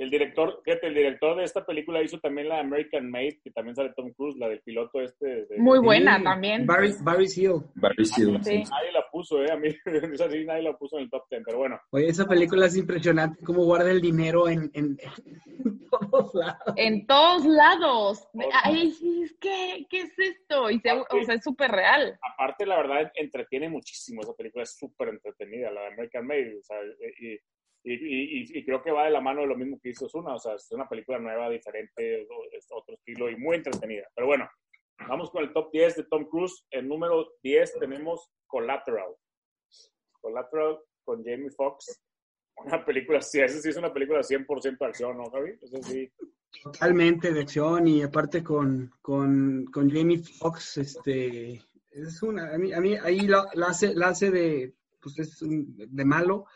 El 0.00 0.08
director, 0.08 0.62
fíjate, 0.64 0.86
el 0.86 0.94
director 0.94 1.36
de 1.36 1.44
esta 1.44 1.66
película 1.66 2.02
hizo 2.02 2.18
también 2.20 2.48
la 2.48 2.60
American 2.60 3.10
Made, 3.10 3.38
que 3.44 3.50
también 3.50 3.76
sale 3.76 3.92
Tom 3.94 4.10
Cruise, 4.14 4.34
la 4.38 4.48
del 4.48 4.62
piloto 4.62 5.02
este. 5.02 5.44
De, 5.44 5.58
Muy 5.58 5.78
buena 5.78 6.16
Sí, 6.16 6.24
también. 6.24 6.66
Barry, 6.66 6.94
Barry 7.02 7.28
Seal. 7.28 7.62
Barry 7.74 8.06
Seal, 8.06 8.42
Sí. 8.42 8.62
Nadie 8.70 8.92
la 8.92 9.04
puso, 9.12 9.42
¿eh? 9.44 9.50
A 9.52 9.56
mí, 9.56 9.68
esa 10.14 10.30
sí, 10.30 10.44
nadie 10.46 10.62
la 10.62 10.72
puso 10.78 10.96
en 10.96 11.04
el 11.04 11.10
top 11.10 11.24
10, 11.28 11.42
pero 11.44 11.58
bueno. 11.58 11.78
Oye, 11.90 12.08
esa 12.08 12.24
película 12.24 12.64
es 12.64 12.78
impresionante, 12.78 13.44
cómo 13.44 13.62
guarda 13.66 13.90
el 13.90 14.00
dinero 14.00 14.48
en, 14.48 14.70
en, 14.72 14.96
en 14.98 15.80
todos 15.90 16.34
lados. 16.34 16.74
En 16.76 17.06
todos 17.06 17.44
lados. 17.44 18.28
Todos 18.32 18.54
Ay, 18.64 18.94
que, 19.38 19.86
¿qué 19.90 20.00
es 20.00 20.18
esto? 20.18 20.70
Y 20.70 20.80
se, 20.80 20.92
o 20.92 21.24
sea, 21.26 21.34
es 21.34 21.44
súper 21.44 21.72
real. 21.72 22.18
Aparte, 22.22 22.64
la 22.64 22.78
verdad, 22.78 23.12
entretiene 23.16 23.68
muchísimo. 23.68 24.22
Esa 24.22 24.32
película 24.32 24.62
es 24.62 24.78
súper 24.78 25.08
entretenida, 25.10 25.70
la 25.70 25.82
de 25.82 25.86
American 25.88 26.26
Made. 26.26 26.56
O 26.58 26.62
sea, 26.62 26.78
y, 27.20 27.38
y, 27.82 27.94
y, 27.94 28.58
y 28.58 28.64
creo 28.64 28.82
que 28.82 28.90
va 28.90 29.04
de 29.04 29.10
la 29.10 29.20
mano 29.20 29.40
de 29.42 29.46
lo 29.46 29.56
mismo 29.56 29.78
que 29.82 29.90
hizo 29.90 30.08
Zuna. 30.08 30.34
O 30.34 30.38
sea, 30.38 30.54
es 30.54 30.70
una 30.72 30.88
película 30.88 31.18
nueva, 31.18 31.48
diferente, 31.48 32.22
es 32.52 32.66
otro 32.70 32.94
estilo 32.94 33.30
y 33.30 33.36
muy 33.36 33.56
entretenida. 33.56 34.06
Pero 34.14 34.26
bueno, 34.26 34.48
vamos 35.08 35.30
con 35.30 35.42
el 35.44 35.52
top 35.52 35.70
10 35.72 35.96
de 35.96 36.04
Tom 36.04 36.24
Cruise. 36.28 36.64
En 36.70 36.88
número 36.88 37.26
10 37.42 37.78
tenemos 37.78 38.30
Collateral. 38.46 39.14
Collateral 40.20 40.78
con 41.04 41.24
Jamie 41.24 41.50
Foxx. 41.50 42.00
Una 42.64 42.84
película, 42.84 43.22
sí, 43.22 43.40
esa 43.40 43.58
sí 43.60 43.70
es 43.70 43.76
una 43.76 43.92
película 43.92 44.20
100% 44.20 44.78
de 44.78 44.86
acción, 44.86 45.16
¿no, 45.16 45.30
Javi? 45.30 45.52
Eso 45.62 45.82
sí. 45.82 46.10
Totalmente 46.62 47.32
de 47.32 47.40
acción 47.40 47.86
y 47.88 48.02
aparte 48.02 48.42
con, 48.42 48.92
con, 49.00 49.64
con 49.72 49.88
Jamie 49.88 50.18
Foxx, 50.18 50.76
este, 50.78 51.62
es 51.90 52.22
una, 52.22 52.52
a 52.54 52.58
mí, 52.58 52.72
a 52.72 52.80
mí 52.80 52.96
ahí 52.96 53.20
la, 53.20 53.46
hace, 53.66 53.94
la 53.94 54.08
hace 54.08 54.30
de, 54.30 54.74
pues 55.00 55.18
es 55.20 55.40
un- 55.42 55.74
de 55.76 56.04
malo, 56.04 56.46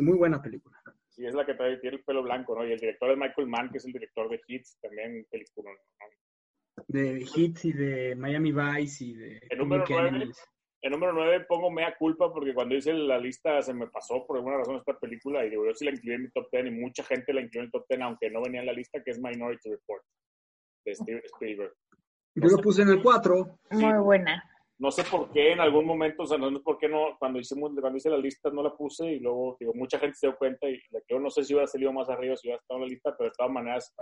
muy 0.00 0.16
buena 0.16 0.42
película. 0.42 0.78
Sí, 1.08 1.26
es 1.26 1.34
la 1.34 1.44
que 1.44 1.54
trae, 1.54 1.76
tiene 1.78 1.96
el 1.96 2.04
pelo 2.04 2.22
blanco, 2.22 2.54
¿no? 2.54 2.66
Y 2.66 2.72
el 2.72 2.78
director 2.78 3.10
es 3.10 3.18
Michael 3.18 3.48
Mann, 3.48 3.70
que 3.70 3.78
es 3.78 3.84
el 3.84 3.92
director 3.92 4.28
de 4.30 4.40
Hits, 4.46 4.78
también 4.80 5.26
película. 5.30 5.70
¿no? 5.70 6.84
De 6.88 7.26
Hits 7.34 7.64
y 7.66 7.72
de 7.72 8.14
Miami 8.16 8.52
Vice 8.52 9.04
y 9.04 9.14
de 9.14 9.40
El 9.50 9.58
número 9.58 9.84
Public 9.84 9.98
nueve. 10.00 10.16
Enemies. 10.16 10.44
En 10.84 10.90
número 10.90 11.12
9 11.12 11.44
pongo 11.48 11.70
mea 11.70 11.94
culpa 11.96 12.32
porque 12.32 12.52
cuando 12.52 12.74
hice 12.74 12.92
la 12.92 13.16
lista 13.16 13.62
se 13.62 13.72
me 13.72 13.86
pasó 13.86 14.26
por 14.26 14.36
alguna 14.36 14.56
razón 14.56 14.74
esta 14.74 14.98
película 14.98 15.44
y 15.46 15.50
digo, 15.50 15.64
yo 15.64 15.72
sí 15.76 15.84
la 15.84 15.92
incluí 15.92 16.14
en 16.16 16.22
mi 16.22 16.30
top 16.30 16.48
10 16.50 16.66
y 16.66 16.70
mucha 16.72 17.04
gente 17.04 17.32
la 17.32 17.40
incluyó 17.40 17.60
en 17.60 17.66
el 17.66 17.70
top 17.70 17.86
10 17.88 18.00
aunque 18.00 18.30
no 18.30 18.42
venía 18.42 18.60
en 18.60 18.66
la 18.66 18.72
lista, 18.72 19.00
que 19.00 19.12
es 19.12 19.20
Minority 19.20 19.70
Report 19.70 20.02
de 20.84 20.94
Steven 20.96 21.22
Spielberg. 21.24 21.72
Yo 22.34 22.48
lo 22.48 22.58
puse 22.58 22.82
en 22.82 22.88
el 22.88 23.00
4. 23.00 23.58
Muy 23.70 24.02
buena. 24.02 24.42
No 24.82 24.90
sé 24.90 25.04
por 25.04 25.30
qué 25.30 25.52
en 25.52 25.60
algún 25.60 25.86
momento, 25.86 26.24
o 26.24 26.26
sea, 26.26 26.36
no 26.38 26.50
sé 26.50 26.58
por 26.58 26.76
qué 26.76 26.88
no, 26.88 27.16
cuando 27.16 27.38
hicimos, 27.38 27.70
cuando 27.80 27.96
hice 27.98 28.10
la 28.10 28.16
lista 28.18 28.50
no 28.50 28.64
la 28.64 28.74
puse 28.74 29.12
y 29.12 29.20
luego, 29.20 29.56
digo, 29.60 29.72
mucha 29.74 29.96
gente 29.96 30.16
se 30.16 30.26
dio 30.26 30.36
cuenta 30.36 30.68
y 30.68 30.76
la- 30.90 31.00
yo 31.08 31.20
no 31.20 31.30
sé 31.30 31.44
si 31.44 31.54
hubiera 31.54 31.68
salido 31.68 31.92
más 31.92 32.08
arriba, 32.08 32.34
si 32.36 32.48
hubiera 32.48 32.60
estado 32.60 32.78
en 32.78 32.86
la 32.86 32.88
lista, 32.88 33.14
pero 33.16 33.30
de 33.30 33.34
todas 33.38 33.52
maneras 33.52 33.94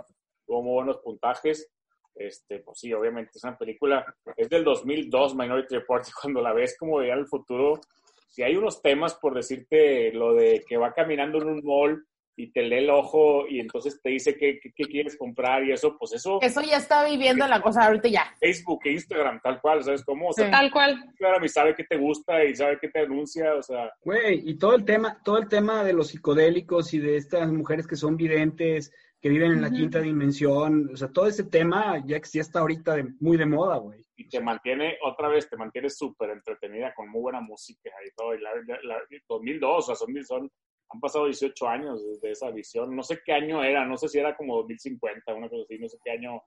tuvo 0.43 0.63
muy 0.63 0.73
buenos 0.73 0.97
puntajes. 0.97 1.71
Este, 2.15 2.59
pues 2.61 2.79
sí, 2.79 2.91
obviamente 2.93 3.29
es 3.35 3.43
una 3.43 3.55
película, 3.59 4.03
es 4.35 4.49
del 4.49 4.63
2002 4.63 5.35
Minority 5.35 5.75
Report 5.75 6.03
y 6.07 6.11
cuando 6.19 6.41
la 6.41 6.51
ves 6.51 6.75
como 6.79 6.97
veía 6.97 7.13
el 7.13 7.27
futuro, 7.27 7.79
si 8.27 8.41
hay 8.41 8.55
unos 8.55 8.81
temas 8.81 9.13
por 9.21 9.35
decirte 9.35 10.11
lo 10.13 10.33
de 10.33 10.63
que 10.67 10.77
va 10.77 10.93
caminando 10.93 11.37
en 11.43 11.47
un 11.49 11.61
mall 11.63 12.03
y 12.43 12.51
te 12.51 12.61
lee 12.63 12.77
el 12.79 12.89
ojo 12.89 13.47
y 13.47 13.59
entonces 13.59 13.99
te 14.01 14.09
dice 14.09 14.35
qué, 14.37 14.59
qué- 14.61 14.71
qué 14.75 14.83
quieres 14.85 15.17
comprar 15.17 15.63
y 15.63 15.71
eso, 15.71 15.95
pues 15.97 16.13
eso, 16.13 16.39
Eso 16.41 16.61
ya 16.61 16.77
está 16.77 17.05
viviendo 17.05 17.47
la 17.47 17.61
cosa 17.61 17.85
ahorita 17.85 18.07
ya. 18.09 18.33
Facebook 18.39 18.81
e 18.85 18.91
Instagram, 18.93 19.39
tal 19.43 19.59
cual, 19.61 19.83
¿sabes 19.83 20.03
cómo? 20.03 20.29
O 20.29 20.33
sea, 20.33 20.45
Sí. 20.45 20.51
Tal 20.51 20.71
cual. 20.71 21.01
Instagram 21.05 21.43
y 21.43 21.49
sabe 21.49 21.75
qué 21.75 21.83
te 21.83 21.97
gusta 21.97 22.43
y 22.43 22.55
sabe 22.55 22.77
qué 22.79 22.89
te 22.89 22.99
anuncia, 22.99 23.55
o 23.55 23.61
sea, 23.63 23.91
Güey, 24.03 24.41
y 24.49 24.57
todo 24.57 24.75
el 24.75 24.85
tema, 24.85 25.21
todo 25.23 25.37
el 25.37 25.47
tema 25.47 25.83
de 25.83 25.93
los 25.93 26.07
psicodélicos 26.09 26.93
y 26.93 26.99
de 26.99 27.17
estas 27.17 27.51
mujeres 27.51 27.87
que 27.87 27.95
son 27.95 28.17
videntes, 28.17 28.91
que 29.21 29.29
viven 29.29 29.51
en 29.51 29.61
la 29.61 29.69
quinta 29.69 29.99
dimensión. 29.99 30.89
O 30.91 30.97
sea, 30.97 31.07
todo 31.09 31.27
ese 31.27 31.43
tema 31.43 32.01
ya, 32.07 32.19
ya 32.19 32.41
está 32.41 32.59
ahorita 32.61 32.95
de- 32.95 33.13
muy 33.19 33.37
de 33.37 33.45
moda, 33.45 33.77
güey. 33.77 34.01
y 34.17 34.29
te 34.29 34.39
mantiene, 34.39 34.97
otra 35.03 35.29
vez, 35.29 35.49
te 35.49 35.57
mantiene 35.57 35.89
súper 35.89 36.29
entretenida 36.29 36.93
con 36.93 37.09
muy 37.09 37.21
buena 37.21 37.41
música 37.41 37.89
y 38.07 38.11
todo. 38.15 38.35
Y 38.35 38.39
la, 38.41 38.51
la- 38.67 38.79
la- 38.83 39.01
2002, 39.27 39.77
o 39.77 39.81
sea, 39.81 39.95
son, 39.95 40.13
son, 40.23 40.51
han 40.93 40.99
pasado 40.99 41.25
18 41.25 41.67
años 41.67 42.05
desde 42.05 42.31
esa 42.31 42.51
visión. 42.51 42.95
No 42.95 43.03
sé 43.03 43.19
qué 43.25 43.33
año 43.33 43.63
era, 43.63 43.85
no 43.85 43.97
sé 43.97 44.07
si 44.07 44.19
era 44.19 44.35
como 44.35 44.57
2050, 44.57 45.33
una 45.33 45.49
cosa 45.49 45.63
así, 45.63 45.79
no 45.79 45.87
sé 45.87 45.97
qué 46.03 46.11
año, 46.11 46.41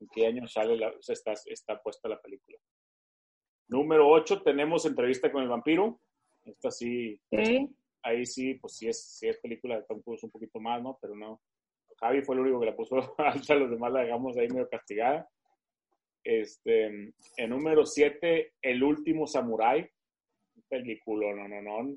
en 0.00 0.08
qué 0.12 0.26
año 0.26 0.46
sale 0.46 0.76
la, 0.76 0.88
o 0.88 1.02
sea, 1.02 1.14
está, 1.14 1.32
está 1.46 1.80
puesta 1.82 2.08
la 2.08 2.20
película. 2.20 2.58
Número 3.68 4.08
8, 4.08 4.42
tenemos 4.42 4.86
entrevista 4.86 5.30
con 5.30 5.42
el 5.42 5.48
vampiro. 5.48 6.00
Esta 6.44 6.70
sí, 6.70 7.20
Ok. 7.30 7.70
ahí 8.02 8.24
sí, 8.24 8.54
pues 8.54 8.76
sí 8.76 8.88
es, 8.88 9.18
sí 9.18 9.28
es 9.28 9.38
película 9.38 9.76
de 9.76 9.82
Tom 9.84 10.00
Cruise 10.02 10.22
un 10.24 10.30
poquito 10.30 10.58
más, 10.60 10.82
¿no? 10.82 10.98
Pero 11.00 11.14
no. 11.14 11.40
Javi 12.00 12.22
fue 12.22 12.36
el 12.36 12.42
único 12.42 12.60
que 12.60 12.66
la 12.66 12.76
puso 12.76 12.96
alta, 13.18 13.54
los 13.54 13.70
demás 13.70 13.92
la 13.92 14.02
dejamos 14.02 14.36
ahí 14.38 14.48
medio 14.48 14.68
castigada. 14.68 15.28
Este, 16.24 16.86
en 17.36 17.50
número 17.50 17.84
7, 17.84 18.54
El 18.62 18.82
último 18.82 19.26
samurái. 19.26 19.88
Película, 20.68 21.34
no, 21.34 21.48
no, 21.48 21.62
no. 21.62 21.96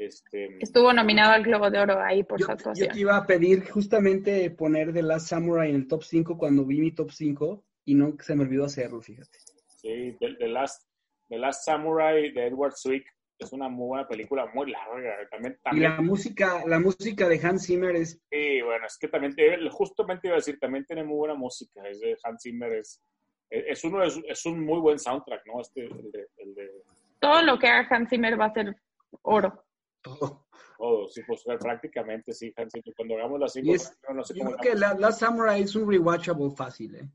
Este, 0.00 0.56
Estuvo 0.62 0.92
nominado 0.94 1.32
al 1.32 1.42
Globo 1.42 1.70
de 1.70 1.78
Oro 1.78 2.00
ahí 2.00 2.22
por 2.22 2.38
Yo, 2.40 2.46
su 2.46 2.50
yo 2.50 2.54
actuación. 2.54 2.88
te 2.92 3.00
iba 3.00 3.16
a 3.16 3.26
pedir 3.26 3.68
justamente 3.68 4.50
poner 4.50 4.92
The 4.94 5.02
Last 5.02 5.28
Samurai 5.28 5.68
en 5.68 5.76
el 5.76 5.86
top 5.88 6.02
5 6.04 6.38
cuando 6.38 6.64
vi 6.64 6.80
mi 6.80 6.92
top 6.92 7.10
5 7.10 7.62
y 7.84 7.94
no 7.94 8.14
se 8.20 8.34
me 8.34 8.44
olvidó 8.44 8.64
hacerlo, 8.64 9.02
fíjate. 9.02 9.38
sí, 9.76 10.16
The, 10.18 10.36
The 10.38 10.48
Last, 10.48 10.86
The 11.28 11.38
Last 11.38 11.64
Samurai 11.66 12.30
de 12.32 12.46
Edward 12.46 12.72
Zwick 12.76 13.04
es 13.38 13.52
una 13.52 13.68
muy 13.68 13.88
buena 13.88 14.08
película, 14.08 14.46
muy 14.54 14.70
larga. 14.70 15.16
También, 15.30 15.54
Y 15.58 15.62
también 15.62 15.90
la 15.90 16.00
música, 16.02 16.62
la 16.66 16.78
música 16.78 17.28
de 17.28 17.40
Hans 17.42 17.66
Zimmer 17.66 17.96
es 17.96 18.20
Sí, 18.30 18.60
bueno, 18.62 18.86
es 18.86 18.96
que 18.98 19.08
también, 19.08 19.34
te- 19.34 19.56
justamente 19.70 20.28
iba 20.28 20.36
a 20.36 20.38
decir, 20.40 20.58
también 20.58 20.84
tiene 20.86 21.04
muy 21.04 21.16
buena 21.16 21.34
música. 21.34 21.82
Es 21.88 22.00
de 22.00 22.16
Hans 22.22 22.42
Zimmer, 22.42 22.72
es, 22.72 23.02
es, 23.50 23.84
uno, 23.84 24.02
es, 24.02 24.18
es 24.28 24.44
un 24.46 24.64
muy 24.64 24.78
buen 24.80 24.98
soundtrack, 24.98 25.42
¿no? 25.46 25.60
Este, 25.60 25.84
el 25.86 26.10
de, 26.10 26.26
el 26.38 26.54
de 26.54 26.70
Todo 27.18 27.42
lo 27.42 27.58
que 27.58 27.68
haga 27.68 27.86
Hans 27.96 28.08
Zimmer 28.10 28.38
va 28.40 28.46
a 28.46 28.52
ser 28.54 28.76
oro. 29.22 29.64
Todo. 30.02 30.46
todo, 30.78 31.08
sí, 31.08 31.22
pues 31.26 31.42
prácticamente 31.60 32.32
sí, 32.32 32.52
Hans 32.56 32.72
Zimmer. 32.72 32.94
Cuando 32.96 33.14
hagamos 33.16 33.40
las 33.40 33.52
cinco, 33.52 33.74
es- 33.74 33.98
no, 34.08 34.14
no 34.14 34.24
sé 34.24 34.34
Yo 34.34 34.44
cómo 34.44 34.56
creo 34.56 34.72
que 34.74 34.78
la, 34.78 34.94
Last 34.94 35.20
Samurai 35.20 35.62
es 35.62 35.74
un 35.76 35.90
rewatchable 35.90 36.50
fácil, 36.56 36.94
¿eh? 36.96 37.08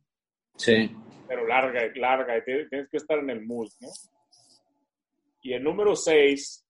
Sí. 0.57 0.95
pero 1.27 1.45
larga, 1.47 1.81
larga, 1.95 2.37
y 2.37 2.43
tienes, 2.43 2.69
tienes 2.69 2.89
que 2.89 2.97
estar 2.97 3.17
en 3.19 3.29
el 3.29 3.45
mood, 3.45 3.67
¿no? 3.81 3.89
Y 5.41 5.53
el 5.53 5.63
número 5.63 5.95
6, 5.95 6.65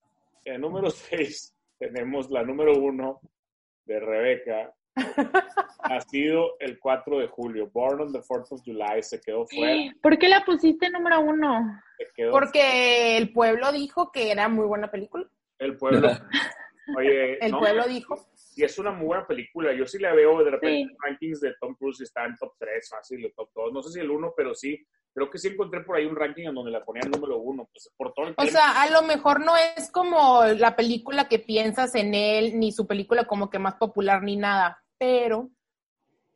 el 0.46 0.60
número 0.62 0.90
6, 0.92 1.54
tenemos 1.78 2.30
la 2.32 2.44
número 2.44 2.74
1 2.78 3.20
de 3.86 4.00
Rebeca, 4.00 4.74
nacido 5.90 6.56
el 6.60 6.80
4 6.80 7.20
de 7.20 7.28
julio, 7.28 7.70
born 7.72 8.02
on 8.02 8.12
the 8.14 8.20
4th 8.22 8.52
of 8.54 8.62
July, 8.66 9.04
se 9.04 9.20
quedó 9.22 9.46
fuera, 9.46 9.94
¿Por 10.02 10.18
qué 10.18 10.30
la 10.30 10.44
pusiste 10.46 10.90
número 10.90 11.20
uno? 11.22 11.80
se 11.98 12.06
quedó 12.16 12.32
Porque 12.32 13.18
el 13.18 13.32
pueblo 13.32 13.72
dijo 13.72 14.12
que 14.12 14.32
era 14.32 14.48
muy 14.50 14.66
buena 14.66 14.90
película. 14.90 15.28
El 15.60 15.78
pueblo. 15.78 16.10
Oye, 16.98 17.44
El 17.44 17.52
no, 17.52 17.60
pueblo 17.60 17.86
dijo. 17.88 18.28
y 18.56 18.64
es 18.64 18.78
una 18.78 18.92
muy 18.92 19.08
buena 19.08 19.26
película. 19.26 19.74
Yo 19.74 19.88
sí 19.88 19.98
la 19.98 20.14
veo 20.14 20.44
de 20.44 20.52
repente 20.52 20.88
Sí. 20.92 20.98
rankings 21.04 21.42
de 21.42 21.54
Tom 21.60 21.76
Cruise 21.76 22.00
y 22.00 22.04
está 22.04 22.26
en 22.26 22.36
top 22.36 22.54
3, 22.60 22.90
fácil, 22.90 23.26
o 23.26 23.32
top 23.36 23.50
2. 23.56 23.74
No 23.74 23.82
sé 23.82 23.92
si 23.94 24.00
el 24.00 24.12
1, 24.12 24.34
pero 24.38 24.54
sí. 24.54 24.86
Creo 25.14 25.30
que 25.30 25.38
sí 25.40 25.48
encontré 25.48 25.82
por 25.82 25.96
ahí 25.96 26.06
un 26.06 26.16
ranking 26.16 26.44
en 26.48 26.54
donde 26.54 26.72
la 26.72 26.84
ponían 26.84 27.10
número 27.10 27.38
1. 27.38 27.70
Pues 27.72 27.90
por 27.98 28.14
todo 28.14 28.28
el 28.28 28.36
O 28.38 28.46
sea, 28.46 28.82
a 28.84 28.90
lo 28.92 29.02
mejor 29.02 29.40
no 29.44 29.54
es 29.58 29.90
como 29.92 30.44
la 30.44 30.76
película 30.76 31.28
que 31.30 31.40
piensas 31.40 31.96
en 31.96 32.14
él, 32.14 32.60
ni 32.60 32.72
su 32.72 32.86
película 32.86 33.26
como 33.26 33.50
que 33.50 33.58
más 33.58 33.76
popular, 33.76 34.22
ni 34.22 34.36
nada. 34.36 34.84
Pero 35.00 35.50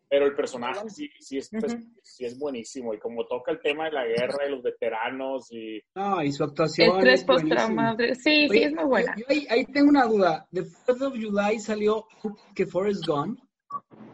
Pero 0.09 0.25
el 0.25 0.33
personaje 0.35 0.89
sí, 0.89 1.07
sí, 1.19 1.37
es, 1.37 1.49
pues, 1.51 1.73
Ujú. 1.75 1.83
sí 2.01 2.25
es 2.25 2.37
buenísimo. 2.39 2.93
Y 2.95 2.99
como 2.99 3.27
toca 3.27 3.51
el 3.51 3.61
tema 3.61 3.85
de 3.85 3.91
la 3.91 4.05
guerra 4.05 4.47
y 4.47 4.51
los 4.51 4.63
veteranos 4.63 5.51
y... 5.51 5.79
No, 5.95 6.23
y 6.23 6.31
su 6.31 6.43
actuación. 6.43 6.95
Estrés 6.97 7.19
es 7.21 7.25
buenísima. 7.27 7.55
postraumático. 7.55 8.15
Sí, 8.15 8.21
sí, 8.23 8.47
Oye, 8.49 8.63
es 8.65 8.73
muy 8.73 8.83
buena. 8.85 9.15
yo- 9.15 9.21
yo 9.21 9.25
ahí, 9.29 9.47
ahí 9.51 9.65
tengo 9.65 9.89
una 9.89 10.05
duda. 10.05 10.47
¿The 10.51 10.61
4th 10.63 11.01
of 11.03 11.13
July 11.13 11.59
salió 11.59 12.07
que 12.55 12.65
Forrest 12.65 13.05
Gump? 13.05 13.39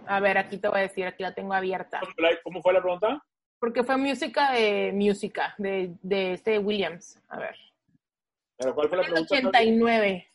a 0.08 0.20
ver, 0.20 0.38
aquí 0.38 0.58
te 0.58 0.68
voy 0.68 0.80
a 0.80 0.82
decir, 0.82 1.06
aquí 1.06 1.24
la 1.24 1.34
tengo 1.34 1.54
abierta. 1.54 2.02
¿Cómo 2.44 2.62
fue 2.62 2.74
la 2.74 2.82
pregunta? 2.82 3.24
Porque 3.58 3.84
fue 3.84 3.96
música 3.96 4.52
de 4.52 4.92
música 4.94 5.56
de, 5.58 5.96
de 6.02 6.34
este 6.34 6.60
Williams. 6.60 7.18
A 7.30 7.40
ver. 7.40 7.56
¿Pero 8.58 8.76
cuál 8.76 8.90
fue 8.90 8.98
la 8.98 9.04
El 9.06 9.12
pregunta? 9.12 9.34
89. 9.36 10.28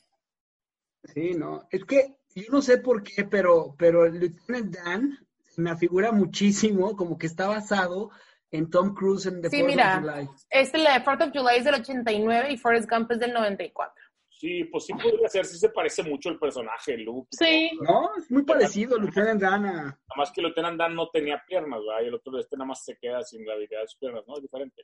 Sí, 1.04 1.32
no. 1.34 1.68
Es 1.70 1.84
que 1.84 2.16
yo 2.34 2.44
no 2.50 2.62
sé 2.62 2.78
por 2.78 3.02
qué, 3.02 3.24
pero, 3.24 3.74
pero 3.78 4.06
el 4.06 4.18
Lieutenant 4.18 4.74
Dan 4.74 5.18
me 5.60 5.70
afigura 5.70 6.12
muchísimo 6.12 6.96
como 6.96 7.16
que 7.18 7.26
está 7.26 7.46
basado 7.48 8.10
en 8.50 8.68
Tom 8.70 8.94
Cruise 8.94 9.26
en 9.26 9.40
The 9.42 9.48
Sí, 9.50 9.62
4th 9.62 9.66
mira. 9.66 9.94
of 9.96 10.00
July. 10.02 10.28
Este, 10.50 10.78
la 10.78 10.98
de 10.98 11.04
4th 11.04 11.28
of 11.28 11.32
July 11.34 11.56
es 11.58 11.64
del 11.64 11.74
89 11.74 12.52
y 12.52 12.56
Forrest 12.58 12.90
Gump 12.90 13.10
es 13.12 13.20
del 13.20 13.32
94. 13.32 13.94
Sí, 14.30 14.64
pues 14.64 14.86
sí 14.86 14.94
podría 14.94 15.28
ser. 15.28 15.44
Sí 15.44 15.58
se 15.58 15.68
parece 15.68 16.02
mucho 16.02 16.30
el 16.30 16.38
personaje, 16.38 16.96
Luke. 16.96 17.28
Sí. 17.30 17.70
No, 17.82 18.08
es 18.16 18.30
muy 18.30 18.42
parecido 18.42 18.98
Lieutenant 18.98 19.40
Dan. 19.40 19.62
Nada 19.64 19.98
más 20.16 20.32
que 20.32 20.40
Lieutenant 20.40 20.78
Dan 20.78 20.94
no 20.94 21.10
tenía 21.10 21.42
piernas, 21.46 21.78
¿verdad? 21.86 22.02
Y 22.04 22.08
el 22.08 22.14
otro 22.14 22.38
este 22.38 22.56
nada 22.56 22.68
más 22.68 22.82
se 22.82 22.96
queda 22.96 23.22
sin 23.22 23.46
la 23.46 23.52
habilidad 23.52 23.82
de 23.82 23.88
sus 23.88 23.98
piernas, 23.98 24.24
¿no? 24.26 24.36
Es 24.36 24.42
diferente. 24.42 24.82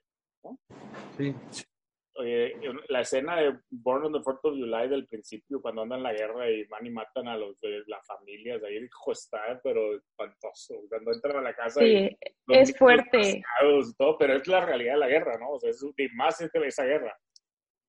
Sí. 1.17 1.35
Oye, 2.19 2.55
la 2.89 3.01
escena 3.01 3.37
de 3.37 3.59
Born 3.71 4.07
on 4.07 4.13
the 4.13 4.21
4th 4.21 4.41
of 4.45 4.55
July 4.55 4.89
del 4.89 5.07
principio, 5.07 5.61
cuando 5.61 5.83
andan 5.83 5.99
en 5.99 6.05
la 6.05 6.13
guerra 6.15 6.51
y 6.51 6.65
van 6.65 6.87
y 6.87 6.91
matan 6.91 7.29
a 7.29 7.37
los 7.37 7.61
de 7.61 7.83
las 7.87 8.07
familias, 8.07 8.63
ahí 8.63 8.77
hijo 8.77 9.13
está, 9.13 9.61
pero 9.63 9.97
espantoso. 9.97 10.77
Cuando 10.89 11.13
entran 11.13 11.37
a 11.37 11.43
la 11.43 11.55
casa 11.55 11.85
y 11.85 12.09
Sí, 12.09 12.17
los 12.47 12.59
es 12.59 12.79
fuerte. 12.79 13.21
y 13.21 13.43
todo, 13.99 14.17
pero 14.17 14.35
es 14.35 14.47
la 14.49 14.65
realidad 14.65 14.95
de 14.95 15.01
la 15.01 15.09
guerra, 15.09 15.39
¿no? 15.39 15.51
O 15.51 15.61
sea, 15.61 15.71
es 15.71 15.83
y 15.83 16.09
más 16.15 16.41
esa 16.41 16.85
guerra. 16.85 17.15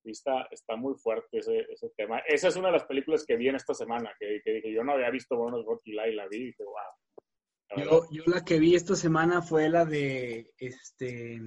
Y 0.04 0.12
está, 0.12 0.48
está 0.52 0.76
muy 0.76 0.96
fuerte 0.96 1.40
ese, 1.40 1.66
ese 1.72 1.90
tema. 1.96 2.20
Esa 2.28 2.50
es 2.50 2.56
una 2.58 2.68
de 2.68 2.74
las 2.74 2.86
películas 2.86 3.26
que 3.26 3.38
vi 3.38 3.48
en 3.48 3.56
esta 3.56 3.74
semana, 3.74 4.14
que, 4.20 4.42
que 4.44 4.52
dije, 4.54 4.74
yo 4.74 4.84
no 4.84 4.94
había 4.94 5.10
visto 5.10 5.38
Born 5.38 5.54
on 5.54 5.62
the 5.62 5.68
4th 5.68 5.76
of 5.76 5.82
July 5.86 6.10
y 6.12 6.16
la 6.16 6.28
vi 6.28 6.38
y 6.38 6.46
dije, 6.48 6.64
wow. 6.64 7.76
La 7.78 7.84
Yo, 7.84 8.02
yo 8.12 8.24
la 8.28 8.44
que 8.44 8.60
vi 8.60 8.76
esta 8.76 8.96
semana 8.96 9.42
fue 9.42 9.70
la 9.70 9.86
de 9.86 10.52
este 10.58 11.40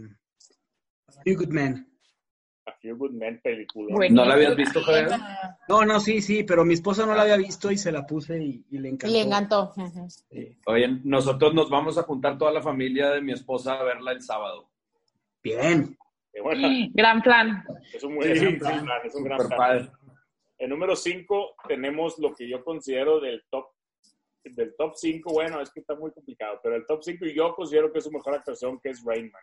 Good 1.26 1.48
Men. 1.48 1.89
A 2.70 2.76
Few 2.78 2.96
Good 2.96 3.12
Men 3.12 3.40
película. 3.42 3.94
Bueno. 3.94 4.14
¿No 4.22 4.24
la 4.28 4.34
habías 4.34 4.56
visto, 4.56 4.80
Javier? 4.82 5.08
No, 5.68 5.84
no, 5.84 6.00
sí, 6.00 6.20
sí, 6.22 6.42
pero 6.44 6.64
mi 6.64 6.74
esposa 6.74 7.04
no 7.06 7.14
la 7.14 7.22
había 7.22 7.36
visto 7.36 7.70
y 7.70 7.76
se 7.78 7.92
la 7.92 8.06
puse 8.06 8.42
y, 8.42 8.64
y 8.70 8.78
le 8.78 8.88
Y 8.88 8.92
encantó. 8.92 9.12
le 9.14 9.20
encantó. 9.20 9.72
Ujú. 9.76 10.08
Oye, 10.66 10.88
nosotros 11.04 11.54
nos 11.54 11.68
vamos 11.70 11.98
a 11.98 12.02
juntar 12.02 12.38
toda 12.38 12.52
la 12.52 12.62
familia 12.62 13.10
de 13.10 13.20
mi 13.20 13.32
esposa 13.32 13.74
a 13.78 13.82
verla 13.84 14.12
el 14.12 14.22
sábado. 14.22 14.70
Bien. 15.42 15.96
Qué 16.32 16.40
buena. 16.40 16.68
Gran 16.92 17.22
plan. 17.22 17.64
Es 17.92 18.02
un, 18.04 18.14
muy, 18.14 18.24
Sí, 18.24 18.32
es 18.32 18.42
un 18.42 18.48
sí, 18.50 18.56
gran 18.58 18.84
plan, 18.84 19.00
es 19.04 19.14
un 19.14 19.24
gran 19.24 19.38
plan. 19.38 19.50
padre. 19.58 19.90
En 20.58 20.70
número 20.70 20.94
5 20.94 21.54
tenemos 21.68 22.18
lo 22.18 22.34
que 22.34 22.48
yo 22.48 22.62
considero 22.64 23.20
del 23.20 23.42
top 23.50 23.66
del 24.42 24.74
top 24.74 24.92
5, 24.96 25.32
bueno, 25.34 25.60
es 25.60 25.70
que 25.70 25.80
está 25.80 25.94
muy 25.94 26.10
complicado, 26.12 26.58
pero 26.62 26.74
el 26.74 26.86
top 26.86 27.02
5 27.04 27.26
yo 27.34 27.54
considero 27.54 27.92
que 27.92 27.98
es 27.98 28.04
su 28.04 28.10
mejor 28.10 28.34
actuación, 28.34 28.80
que 28.80 28.88
es 28.88 29.02
Rain 29.04 29.30
Man. 29.30 29.42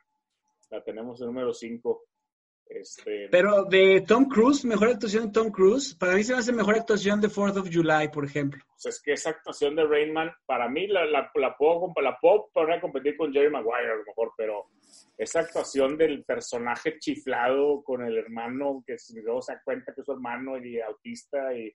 La 0.72 0.84
tenemos 0.84 1.22
en 1.22 1.28
número 1.28 1.54
5. 1.54 2.04
Este, 2.70 3.30
Pero 3.30 3.64
de 3.66 4.04
Tom 4.08 4.26
Cruise, 4.26 4.66
mejor 4.66 4.90
actuación 4.90 5.28
de 5.28 5.32
Tom 5.32 5.52
Cruise, 5.52 5.96
para 5.96 6.16
mí 6.16 6.24
se 6.24 6.34
me 6.34 6.40
hace 6.40 6.52
mejor 6.52 6.76
actuación 6.76 7.22
de 7.22 7.30
4th 7.30 7.58
of 7.58 7.70
July, 7.72 8.10
por 8.10 8.26
ejemplo. 8.26 8.64
pues 8.68 8.96
es 8.96 9.02
que 9.02 9.14
esa 9.14 9.30
actuación 9.32 9.76
de 9.76 9.86
Rain 9.86 10.14
Man, 10.14 10.32
para 10.46 10.68
mí 10.68 10.88
la, 10.88 11.06
la, 11.06 11.32
la 11.36 11.56
puedo, 11.56 11.94
la 12.02 12.18
puedo 12.20 12.50
poner 12.54 12.78
a 12.78 12.82
competir 12.82 13.16
con 13.16 13.32
Jerry 13.32 13.50
Maguire 13.50 13.92
a 13.92 13.96
lo 13.96 14.04
mejor, 14.04 14.34
pero 14.36 14.66
esa 15.18 15.40
actuación 15.40 15.98
del 15.98 16.24
personaje 16.24 17.00
chiflado 17.00 17.84
con 17.84 18.06
el 18.06 18.18
hermano 18.18 18.84
que 18.86 18.98
luego 19.24 19.42
se 19.42 19.54
da 19.54 19.62
cuenta 19.64 19.94
que 19.94 20.02
es 20.02 20.06
su 20.06 20.12
hermano 20.12 20.58
y 20.58 20.80
autista 20.80 21.54
y 21.54 21.74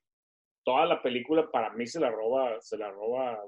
toda 0.65 0.87
la 0.87 1.03
película 1.03 1.51
para 1.51 1.73
mí 1.73 1.87
se 1.87 2.01
la 2.01 2.11
roba, 2.11 2.61
se 2.61 2.77
la 2.77 2.91
roba, 2.91 3.43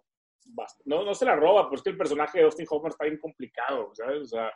no, 0.85 1.05
no 1.05 1.15
se 1.15 1.25
la 1.25 1.37
roba, 1.37 1.69
pues 1.69 1.83
que 1.83 1.91
el 1.91 1.97
personaje 1.97 2.39
de 2.39 2.45
Austin 2.45 2.66
Hoffman 2.69 2.91
está 2.91 3.05
bien 3.05 3.19
complicado, 3.19 3.91
¿sabes? 3.95 4.23
O 4.23 4.27
sea, 4.27 4.53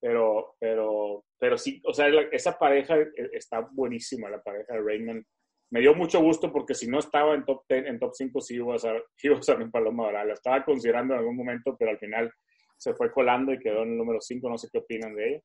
pero, 0.00 0.54
pero, 0.58 1.24
pero 1.38 1.58
sí, 1.58 1.80
o 1.84 1.92
sea, 1.92 2.08
esa 2.32 2.58
pareja 2.58 2.96
eh, 2.98 3.10
está 3.32 3.60
buenísima, 3.72 4.30
la 4.30 4.42
pareja 4.42 4.74
de 4.74 4.80
Raymond. 4.80 5.24
Me 5.70 5.80
dio 5.80 5.94
mucho 5.94 6.20
gusto 6.20 6.52
porque 6.52 6.74
si 6.74 6.88
no 6.88 6.98
estaba 6.98 7.34
en 7.34 7.44
top 7.44 7.64
10, 7.68 7.86
en 7.86 7.98
top 7.98 8.12
5 8.14 8.40
sí 8.40 8.54
iba 8.56 8.74
a 8.74 8.78
ser, 8.78 9.04
iba 9.22 9.38
a 9.38 9.42
ser 9.42 9.58
mi 9.58 9.68
paloma 9.68 10.04
dorada. 10.04 10.26
La 10.26 10.34
estaba 10.34 10.64
considerando 10.64 11.14
en 11.14 11.20
algún 11.20 11.36
momento, 11.36 11.76
pero 11.78 11.90
al 11.90 11.98
final 11.98 12.32
se 12.76 12.94
fue 12.94 13.12
colando 13.12 13.52
y 13.52 13.58
quedó 13.58 13.82
en 13.82 13.92
el 13.92 13.98
número 13.98 14.20
5. 14.20 14.48
No 14.48 14.58
sé 14.58 14.68
qué 14.72 14.78
opinan 14.78 15.14
de 15.14 15.28
ella. 15.28 15.40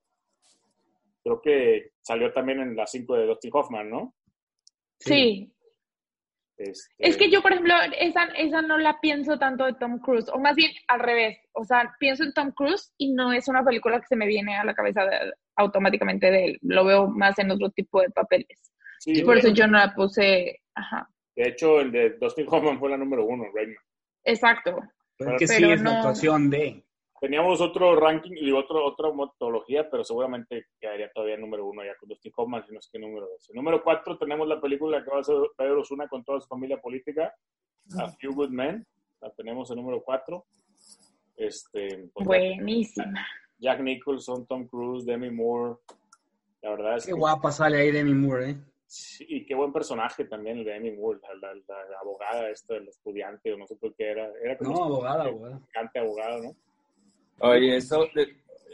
Creo 1.23 1.41
que 1.41 1.91
salió 2.01 2.31
también 2.31 2.59
en 2.59 2.75
la 2.75 2.85
5 2.85 3.15
de 3.15 3.25
Dustin 3.25 3.51
Hoffman, 3.53 3.89
¿no? 3.89 4.13
Sí. 4.99 5.52
Este, 6.57 6.93
Es 6.99 7.17
que 7.17 7.29
yo, 7.31 7.41
por 7.41 7.51
ejemplo, 7.51 7.73
esa, 7.99 8.25
esa 8.37 8.61
no 8.61 8.77
la 8.77 8.99
pienso 9.01 9.37
tanto 9.39 9.65
de 9.65 9.73
Tom 9.73 9.99
Cruise, 9.99 10.29
o 10.31 10.39
más 10.39 10.55
bien 10.55 10.71
al 10.87 10.99
revés. 10.99 11.37
O 11.53 11.63
sea, 11.65 11.93
pienso 11.99 12.23
en 12.23 12.33
Tom 12.33 12.51
Cruise 12.51 12.93
y 12.97 13.11
no 13.13 13.33
es 13.33 13.47
una 13.47 13.63
película 13.63 13.99
que 13.99 14.07
se 14.07 14.15
me 14.15 14.27
viene 14.27 14.55
a 14.57 14.63
la 14.63 14.73
cabeza 14.75 15.03
de- 15.05 15.33
automáticamente 15.55 16.29
de 16.31 16.45
él. 16.45 16.59
Lo 16.61 16.85
veo 16.85 17.07
más 17.07 17.37
en 17.39 17.51
otro 17.51 17.69
tipo 17.71 18.01
de 18.01 18.09
papeles. 18.11 18.71
sí, 18.99 19.21
Por 19.23 19.37
eso 19.37 19.49
yo 19.49 19.67
no 19.67 19.77
la 19.79 19.93
puse. 19.93 20.61
Ajá. 20.75 21.09
De 21.35 21.49
hecho, 21.49 21.79
el 21.81 21.91
de 21.91 22.11
Dustin 22.11 22.45
Hoffman 22.47 22.79
fue 22.79 22.89
la 22.91 22.97
número 22.97 23.25
1, 23.25 23.45
Raymond. 23.53 23.77
Exacto. 24.23 24.79
Pero 25.17 25.37
que 25.37 25.45
Pero 25.47 25.67
sí 25.67 25.71
es 25.73 25.81
no- 25.81 25.91
la 25.91 25.97
actuación 25.97 26.49
de. 26.49 26.83
Teníamos 27.23 27.61
otro 27.61 27.95
ranking 27.95 28.33
y 28.35 28.51
otro, 28.51 28.85
otra 28.85 29.09
metodología, 29.13 29.89
pero 29.89 30.03
seguramente 30.03 30.65
quedaría 30.77 31.09
todavía 31.13 31.37
número 31.37 31.65
uno 31.65 31.81
ya 31.81 31.95
con 31.97 32.09
Dustin 32.09 32.33
Hoffman, 32.35 32.65
si 32.65 32.73
no 32.73 32.79
es 32.79 32.89
que 32.91 32.99
número 32.99 33.27
dos. 33.29 33.49
En 33.49 33.55
número 33.55 33.81
cuatro 33.81 34.17
tenemos 34.17 34.45
la 34.45 34.59
película 34.59 35.01
que 35.01 35.09
va 35.09 35.17
a 35.17 35.21
hacer 35.21 35.37
Pedro 35.57 35.79
Osuna 35.83 36.09
con 36.09 36.21
toda 36.25 36.41
su 36.41 36.47
familia 36.49 36.81
política, 36.81 37.33
A 37.97 38.11
Few 38.11 38.33
Good 38.33 38.49
Men. 38.49 38.85
La 39.21 39.29
tenemos 39.31 39.71
en 39.71 39.77
número 39.77 40.01
cuatro. 40.03 40.43
Este, 41.37 42.09
pues, 42.13 42.27
Buenísima. 42.27 43.25
Jack 43.57 43.79
Nicholson, 43.79 44.45
Tom 44.45 44.67
Cruise, 44.67 45.05
Demi 45.05 45.29
Moore. 45.31 45.75
La 46.61 46.71
verdad 46.71 46.97
es 46.97 47.05
Qué 47.05 47.13
que 47.13 47.17
guapa 47.17 47.51
sale 47.53 47.77
ahí 47.77 47.91
Demi 47.91 48.13
Moore, 48.15 48.49
¿eh? 48.49 48.55
sí, 48.85 49.25
y 49.29 49.45
qué 49.45 49.55
buen 49.55 49.71
personaje 49.71 50.25
también 50.25 50.57
el 50.57 50.65
de 50.65 50.73
Demi 50.73 50.91
Moore, 50.91 51.19
la, 51.41 51.53
la- 51.53 51.89
la 51.89 51.99
abogada 52.01 52.49
esta, 52.49 52.75
el 52.75 52.89
estudiante, 52.89 53.53
o 53.53 53.57
no 53.57 53.65
sé 53.65 53.77
por 53.77 53.95
qué 53.95 54.09
era. 54.11 54.29
Era 54.43 54.57
como 54.57 54.71
No, 54.71 54.83
abogada, 54.83 55.23
abogada. 55.23 55.61
abogado, 55.95 56.43
¿no? 56.43 56.55
Oye, 57.39 57.75
eso, 57.77 58.07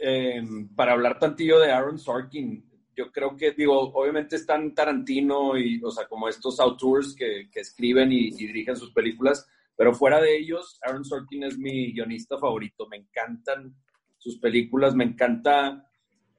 eh, 0.00 0.42
para 0.76 0.92
hablar 0.92 1.18
tantillo 1.18 1.58
de 1.58 1.72
Aaron 1.72 1.98
Sorkin, 1.98 2.64
yo 2.96 3.10
creo 3.10 3.36
que, 3.36 3.52
digo, 3.52 3.78
obviamente 3.94 4.36
están 4.36 4.74
Tarantino 4.74 5.56
y, 5.58 5.80
o 5.82 5.90
sea, 5.90 6.06
como 6.06 6.28
estos 6.28 6.60
auteurs 6.60 7.14
que, 7.14 7.48
escriben 7.54 8.12
y, 8.12 8.28
y 8.28 8.46
dirigen 8.46 8.76
sus 8.76 8.92
películas, 8.92 9.46
pero 9.76 9.94
fuera 9.94 10.20
de 10.20 10.36
ellos, 10.36 10.78
Aaron 10.82 11.04
Sorkin 11.04 11.44
es 11.44 11.56
mi 11.58 11.92
guionista 11.92 12.36
favorito. 12.38 12.86
Me 12.86 12.98
encantan 12.98 13.74
sus 14.18 14.38
películas, 14.38 14.94
me 14.94 15.04
encanta 15.04 15.86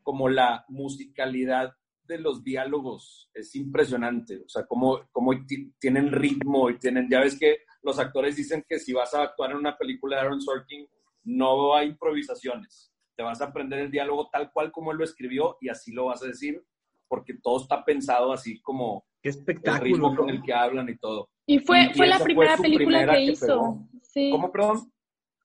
como 0.04 0.30
la 0.30 0.64
musicalidad 0.70 1.74
de 2.04 2.20
los 2.20 2.44
diálogos. 2.44 3.30
Es 3.34 3.56
impresionante, 3.56 4.42
o 4.46 4.50
sea, 4.50 4.66
cómo 4.68 5.02
ti- 5.48 5.74
tienen 5.80 6.12
ritmo 6.12 6.70
y 6.70 6.78
tienen, 6.78 7.10
ya 7.10 7.22
ves 7.22 7.38
que 7.40 7.60
los 7.82 7.98
actores 7.98 8.36
dicen 8.36 8.64
que 8.68 8.78
si 8.78 8.94
vas 8.94 9.14
a 9.16 9.24
actuar 9.24 9.52
en 9.52 9.58
una 9.58 9.76
película 9.76 10.18
de 10.18 10.22
Aaron 10.22 10.42
Sorkin, 10.42 10.88
no 11.24 11.76
hay 11.76 11.88
improvisaciones. 11.90 12.92
Te 13.16 13.24
vas 13.24 13.42
a 13.42 13.46
aprender 13.46 13.80
el 13.80 13.92
diálogo 13.92 14.30
tal 14.32 14.52
cual 14.52 14.72
como 14.72 14.92
él 14.92 14.98
lo 14.98 15.04
escribió 15.04 15.58
y 15.62 15.70
así 15.70 15.92
lo 15.92 16.06
vas 16.06 16.24
a 16.24 16.28
decir, 16.28 16.64
porque 17.08 17.34
todo 17.42 17.62
está 17.62 17.84
pensado 17.84 18.32
así 18.34 18.62
como 18.62 19.06
Qué 19.22 19.30
el 19.30 19.36
espectáculo. 19.36 19.84
ritmo 19.84 20.16
con 20.16 20.30
el 20.30 20.42
que 20.42 20.54
hablan 20.54 20.90
y 20.90 20.98
todo. 20.98 21.30
Y 21.46 21.60
fue, 21.60 21.84
Y- 21.84 21.94
fue 21.94 22.08
la 22.08 22.18
fue 22.18 22.26
primera 22.26 22.58
película 22.58 22.86
primera 23.00 23.14
que 23.14 23.22
hizo. 23.24 23.88
Sí. 24.02 24.30
¿Cómo, 24.32 24.52
perdón? 24.52 24.92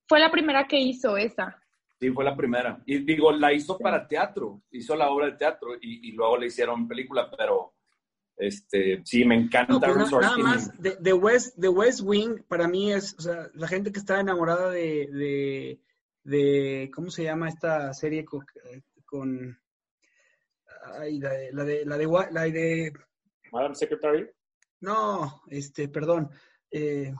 Fue 0.07 0.19
la 0.19 0.31
primera 0.31 0.67
que 0.67 0.79
hizo 0.79 1.17
esa. 1.17 1.61
Sí, 1.99 2.11
fue 2.11 2.23
la 2.23 2.35
primera. 2.35 2.81
Y 2.85 2.99
digo, 2.99 3.31
la 3.31 3.51
hizo 3.53 3.77
para 3.77 4.07
teatro, 4.07 4.61
hizo 4.71 4.95
la 4.95 5.09
obra 5.09 5.25
de 5.27 5.31
teatro 5.33 5.75
y, 5.81 6.07
y 6.09 6.11
luego 6.13 6.37
le 6.37 6.45
hicieron 6.47 6.87
película, 6.87 7.29
pero 7.35 7.73
este, 8.37 9.01
sí, 9.03 9.25
me 9.25 9.35
encanta 9.35 9.73
No, 9.73 9.79
pues 9.79 10.11
nada 10.11 10.37
más, 10.37 10.81
de, 10.81 10.95
de 10.99 11.13
West, 11.13 11.57
de 11.57 11.69
West 11.69 12.01
Wing, 12.03 12.43
para 12.47 12.67
mí 12.67 12.93
es, 12.93 13.15
o 13.17 13.21
sea, 13.21 13.49
la 13.53 13.67
gente 13.67 13.91
que 13.91 13.99
está 13.99 14.19
enamorada 14.19 14.69
de, 14.69 15.07
de, 15.11 15.81
de 16.23 16.91
¿cómo 16.93 17.09
se 17.09 17.23
llama 17.23 17.49
esta 17.49 17.93
serie 17.93 18.23
con, 18.25 18.45
con 19.05 19.59
ay, 20.99 21.19
la 21.19 21.31
de, 21.31 21.53
la 21.53 21.63
de, 21.63 21.85
la 21.85 21.97
de, 21.97 22.07
la 22.31 22.43
de, 22.43 22.93
Madam 23.51 23.73
Secretary, 23.73 24.29
no, 24.81 25.41
este, 25.49 25.87
perdón, 25.87 26.29
eh, 26.69 27.13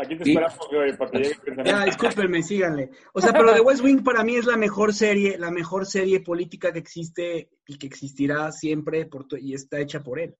aquí 0.00 0.16
te 0.16 0.24
Sí. 0.24 0.30
esperamos 0.30 0.68
güey, 0.70 0.96
para 0.96 1.10
que 1.10 1.18
llegue 1.18 1.30
el 1.30 1.36
ya, 1.36 1.44
pensamiento. 1.44 1.84
discúlpenme, 1.86 2.42
síganle. 2.42 2.90
O 3.12 3.20
sea, 3.20 3.32
pero 3.32 3.54
The 3.54 3.60
West 3.60 3.82
Wing 3.82 4.02
para 4.02 4.24
mí 4.24 4.36
es 4.36 4.46
la 4.46 4.56
mejor 4.56 4.92
serie, 4.94 5.38
la 5.38 5.50
mejor 5.50 5.86
serie 5.86 6.20
política 6.20 6.72
que 6.72 6.78
existe 6.78 7.50
y 7.66 7.78
que 7.78 7.86
existirá 7.86 8.50
siempre 8.52 9.06
por 9.06 9.26
y 9.38 9.54
está 9.54 9.78
hecha 9.80 10.02
por 10.02 10.18
él. 10.20 10.34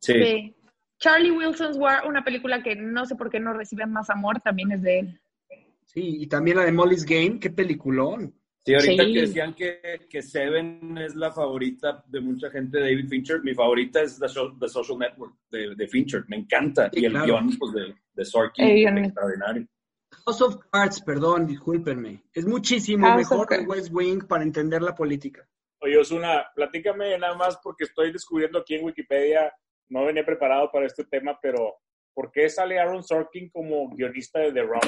Sí. 0.00 0.12
Sí. 0.14 0.54
Charlie 0.98 1.30
Wilson's 1.30 1.76
War, 1.76 2.06
una 2.08 2.24
película 2.24 2.62
que 2.62 2.74
no 2.74 3.06
sé 3.06 3.14
por 3.14 3.30
qué 3.30 3.38
no 3.38 3.52
recibe 3.52 3.86
más 3.86 4.10
amor, 4.10 4.40
también 4.40 4.72
es 4.72 4.82
de 4.82 4.98
él. 5.00 5.20
Sí, 5.84 6.22
y 6.22 6.26
también 6.26 6.56
la 6.58 6.64
de 6.64 6.72
Molly's 6.72 7.04
Game, 7.04 7.38
qué 7.40 7.50
peliculón. 7.50 8.34
Sí, 8.68 8.74
ahorita 8.74 9.04
Sí. 9.04 9.12
que 9.14 9.20
decían 9.20 9.54
que, 9.54 9.80
que 10.10 10.22
Seven 10.22 10.98
es 10.98 11.14
la 11.16 11.32
favorita 11.32 12.04
de 12.06 12.20
mucha 12.20 12.50
gente 12.50 12.78
de 12.78 12.84
David 12.84 13.08
Fincher, 13.08 13.40
mi 13.42 13.54
favorita 13.54 14.02
es 14.02 14.18
The, 14.18 14.28
Social 14.68 14.98
Network 14.98 15.34
de, 15.50 15.74
de 15.74 15.88
Fincher, 15.88 16.24
me 16.28 16.36
encanta. 16.36 16.90
Sí, 16.92 17.00
y 17.00 17.04
el 17.06 17.12
claro. 17.12 17.26
guion 17.26 17.50
pues, 17.58 17.72
de, 17.72 17.94
de 18.14 18.24
Sorkin, 18.24 18.66
guion. 18.74 18.98
extraordinario. 18.98 19.66
House 20.24 20.42
of 20.42 20.56
Cards, 20.70 21.00
perdón, 21.02 21.46
discúlpenme. 21.46 22.22
Es 22.32 22.46
muchísimo 22.46 23.06
House 23.06 23.18
mejor 23.18 23.46
que. 23.48 23.58
West 23.60 23.88
Wing 23.92 24.26
para 24.26 24.42
entender 24.42 24.82
la 24.82 24.94
política. 24.94 25.46
Oye, 25.80 25.96
Osuna, 25.96 26.44
platícame 26.54 27.16
nada 27.18 27.36
más 27.36 27.58
porque 27.62 27.84
estoy 27.84 28.12
descubriendo 28.12 28.58
aquí 28.58 28.74
en 28.74 28.84
Wikipedia, 28.84 29.52
no 29.88 30.04
venía 30.04 30.24
preparado 30.26 30.70
para 30.72 30.86
este 30.86 31.04
tema, 31.04 31.38
pero 31.40 31.76
¿por 32.14 32.30
qué 32.32 32.48
sale 32.48 32.78
Aaron 32.78 33.02
Sorkin 33.04 33.48
como 33.50 33.88
guionista 33.94 34.40
de 34.40 34.52
The 34.52 34.62
Rock? 34.62 34.84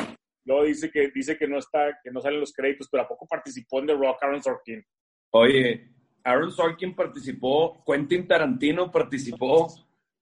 Luego 0.51 0.65
dice 0.65 0.91
que 0.91 1.13
dice 1.15 1.39
que 1.39 1.47
no 1.47 1.59
está, 1.59 1.97
que 2.03 2.11
no 2.11 2.21
salen 2.21 2.41
los 2.41 2.53
créditos, 2.53 2.89
pero 2.91 3.05
¿a 3.05 3.09
poco 3.09 3.25
participó 3.25 3.79
en 3.79 3.87
The 3.87 3.95
Rock 3.95 4.21
Aaron 4.21 4.43
Sorkin? 4.43 4.85
Oye, 5.31 5.89
Aaron 6.25 6.51
Sorkin 6.51 6.93
participó, 6.97 7.85
Quentin 7.87 8.27
Tarantino 8.27 8.91
participó. 8.91 9.69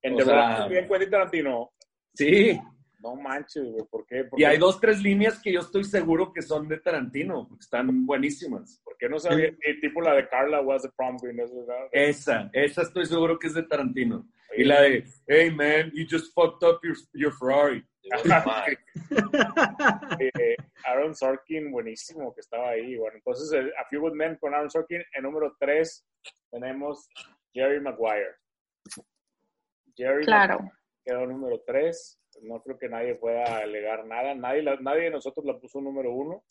En 0.03 0.17
The 0.17 0.25
sea, 0.27 0.35
Rock 0.35 0.59
también 0.59 0.87
Quentin 0.87 1.11
Tarantino. 1.11 1.71
Sí, 2.13 2.61
No 3.01 3.17
manches, 3.17 3.65
güey, 3.73 3.87
¿por 3.91 4.05
qué? 4.05 4.25
¿Por 4.25 4.39
y 4.39 4.43
qué? 4.43 4.47
hay 4.49 4.59
dos, 4.59 4.79
tres 4.79 5.01
líneas 5.01 5.41
que 5.41 5.51
yo 5.51 5.61
estoy 5.61 5.85
seguro 5.85 6.31
que 6.31 6.43
son 6.43 6.69
de 6.69 6.79
Tarantino, 6.79 7.49
porque 7.49 7.63
están 7.63 8.05
buenísimas. 8.05 8.83
¿Por 8.85 8.99
qué 8.99 9.09
no 9.09 9.19
sabía? 9.19 9.47
eh, 9.47 9.81
tipo 9.81 10.03
la 10.03 10.13
de 10.15 10.29
Carla 10.29 10.61
was 10.61 10.83
the 10.83 10.91
prom 10.95 11.17
queen, 11.19 11.41
eso, 11.41 11.55
¿verdad? 11.65 11.87
Esa, 11.91 12.51
esa 12.53 12.83
estoy 12.83 13.07
seguro 13.07 13.39
que 13.39 13.47
es 13.47 13.55
de 13.55 13.63
Tarantino. 13.63 14.29
Y 14.59 14.65
la 14.65 14.83
de, 14.83 15.05
hey 15.27 15.51
man, 15.51 15.91
you 15.95 16.05
just 16.11 16.35
fucked 16.35 16.69
up 16.69 16.81
your, 16.83 16.97
your 17.15 17.33
Ferrari. 17.33 17.83
Eh, 20.19 20.57
Aaron 20.85 21.15
Sorkin, 21.15 21.71
buenísimo 21.71 22.35
que 22.35 22.41
estaba 22.41 22.71
ahí. 22.71 22.97
Bueno, 22.97 23.17
entonces 23.17 23.53
eh, 23.53 23.73
A 23.79 23.85
Few 23.89 24.01
Good 24.01 24.13
Men 24.15 24.37
con 24.37 24.55
Aaron 24.55 24.71
Sorkin. 24.71 25.03
En 25.15 25.23
número 25.23 25.55
3 25.59 26.07
tenemos 26.51 27.09
Jerry 27.53 27.81
Maguire. 27.81 28.35
Jerry 29.97 30.25
Claro. 30.25 30.55
Maguire 30.61 30.75
quedó 31.05 31.27
número 31.27 31.63
3. 31.67 32.21
No 32.43 32.63
creo 32.63 32.79
que 32.79 32.89
nadie 32.89 33.15
pueda 33.15 33.59
alegar 33.59 34.05
nada. 34.07 34.35
Nadie, 34.35 34.63
la- 34.63 34.77
nadie 34.77 35.05
de 35.05 35.11
nosotros 35.11 35.45
la 35.47 35.59
puso 35.59 35.81
número 35.81 36.13
1. 36.13 36.45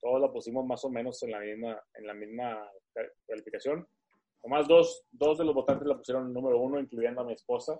Todos 0.00 0.20
la 0.20 0.32
pusimos 0.32 0.66
más 0.66 0.84
o 0.84 0.90
menos 0.90 1.22
en 1.22 1.30
la 1.30 1.38
misma, 1.40 1.80
en 1.94 2.06
la 2.06 2.14
misma 2.14 2.68
ca- 2.92 3.08
calificación. 3.28 3.86
Nomás 4.42 4.66
dos, 4.66 5.04
dos 5.12 5.38
de 5.38 5.44
los 5.44 5.54
votantes 5.54 5.86
la 5.86 5.96
pusieron 5.96 6.32
número 6.32 6.58
1, 6.58 6.80
incluyendo 6.80 7.20
a 7.20 7.24
mi 7.24 7.32
esposa. 7.34 7.78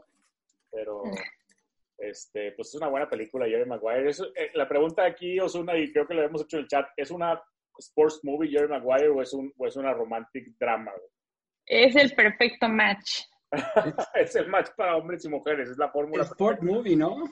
Pero 0.70 1.02
este, 2.02 2.52
pues 2.52 2.68
es 2.68 2.74
una 2.74 2.88
buena 2.88 3.08
película, 3.08 3.46
Jerry 3.46 3.66
Maguire. 3.68 4.10
Es, 4.10 4.20
eh, 4.20 4.50
la 4.54 4.68
pregunta 4.68 5.04
aquí, 5.04 5.38
Osuna, 5.40 5.76
y 5.76 5.92
creo 5.92 6.06
que 6.06 6.14
lo 6.14 6.22
hemos 6.22 6.42
hecho 6.42 6.56
en 6.58 6.62
el 6.64 6.68
chat, 6.68 6.86
¿es 6.96 7.10
una 7.10 7.40
sports 7.78 8.20
movie 8.22 8.50
Jerry 8.50 8.68
Maguire 8.68 9.08
o 9.08 9.22
es, 9.22 9.32
un, 9.32 9.52
o 9.56 9.66
es 9.66 9.76
una 9.76 9.92
romantic 9.94 10.46
drama? 10.58 10.90
güey? 10.92 11.08
Es 11.66 11.96
el 11.96 12.12
perfecto 12.14 12.68
match. 12.68 13.22
es 14.14 14.34
el 14.36 14.48
match 14.48 14.70
para 14.76 14.96
hombres 14.96 15.24
y 15.24 15.28
mujeres, 15.28 15.68
es 15.70 15.78
la 15.78 15.90
fórmula. 15.90 16.24
Sport 16.24 16.62
movie, 16.62 16.96
¿no? 16.96 17.24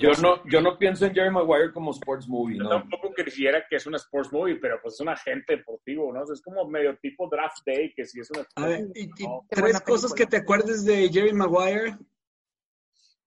Yo 0.00 0.10
no, 0.22 0.42
yo 0.48 0.62
no 0.62 0.78
pienso 0.78 1.04
en 1.04 1.12
Jerry 1.14 1.30
Maguire 1.30 1.70
como 1.70 1.90
sports 1.90 2.26
movie, 2.26 2.56
Yo 2.56 2.62
¿no? 2.64 2.70
tampoco 2.70 3.12
quisiera 3.14 3.62
que 3.68 3.76
es 3.76 3.86
una 3.86 3.98
sports 3.98 4.32
movie, 4.32 4.56
pero 4.56 4.78
pues 4.80 4.94
es 4.94 5.00
un 5.00 5.10
agente 5.10 5.56
deportivo, 5.56 6.10
¿no? 6.10 6.22
O 6.22 6.26
sea, 6.26 6.32
es 6.32 6.40
como 6.40 6.66
medio 6.66 6.96
tipo 6.96 7.28
draft 7.28 7.58
day, 7.66 7.92
que 7.94 8.06
si 8.06 8.20
es 8.20 8.30
una... 8.30 8.46
A 8.56 8.66
ver, 8.68 8.86
y- 8.94 9.02
y 9.18 9.24
No, 9.26 9.46
tres 9.50 9.82
cosas 9.82 10.14
que 10.14 10.24
te 10.24 10.38
acuerdes 10.38 10.86
de 10.86 11.10
Jerry 11.12 11.34
Maguire. 11.34 11.94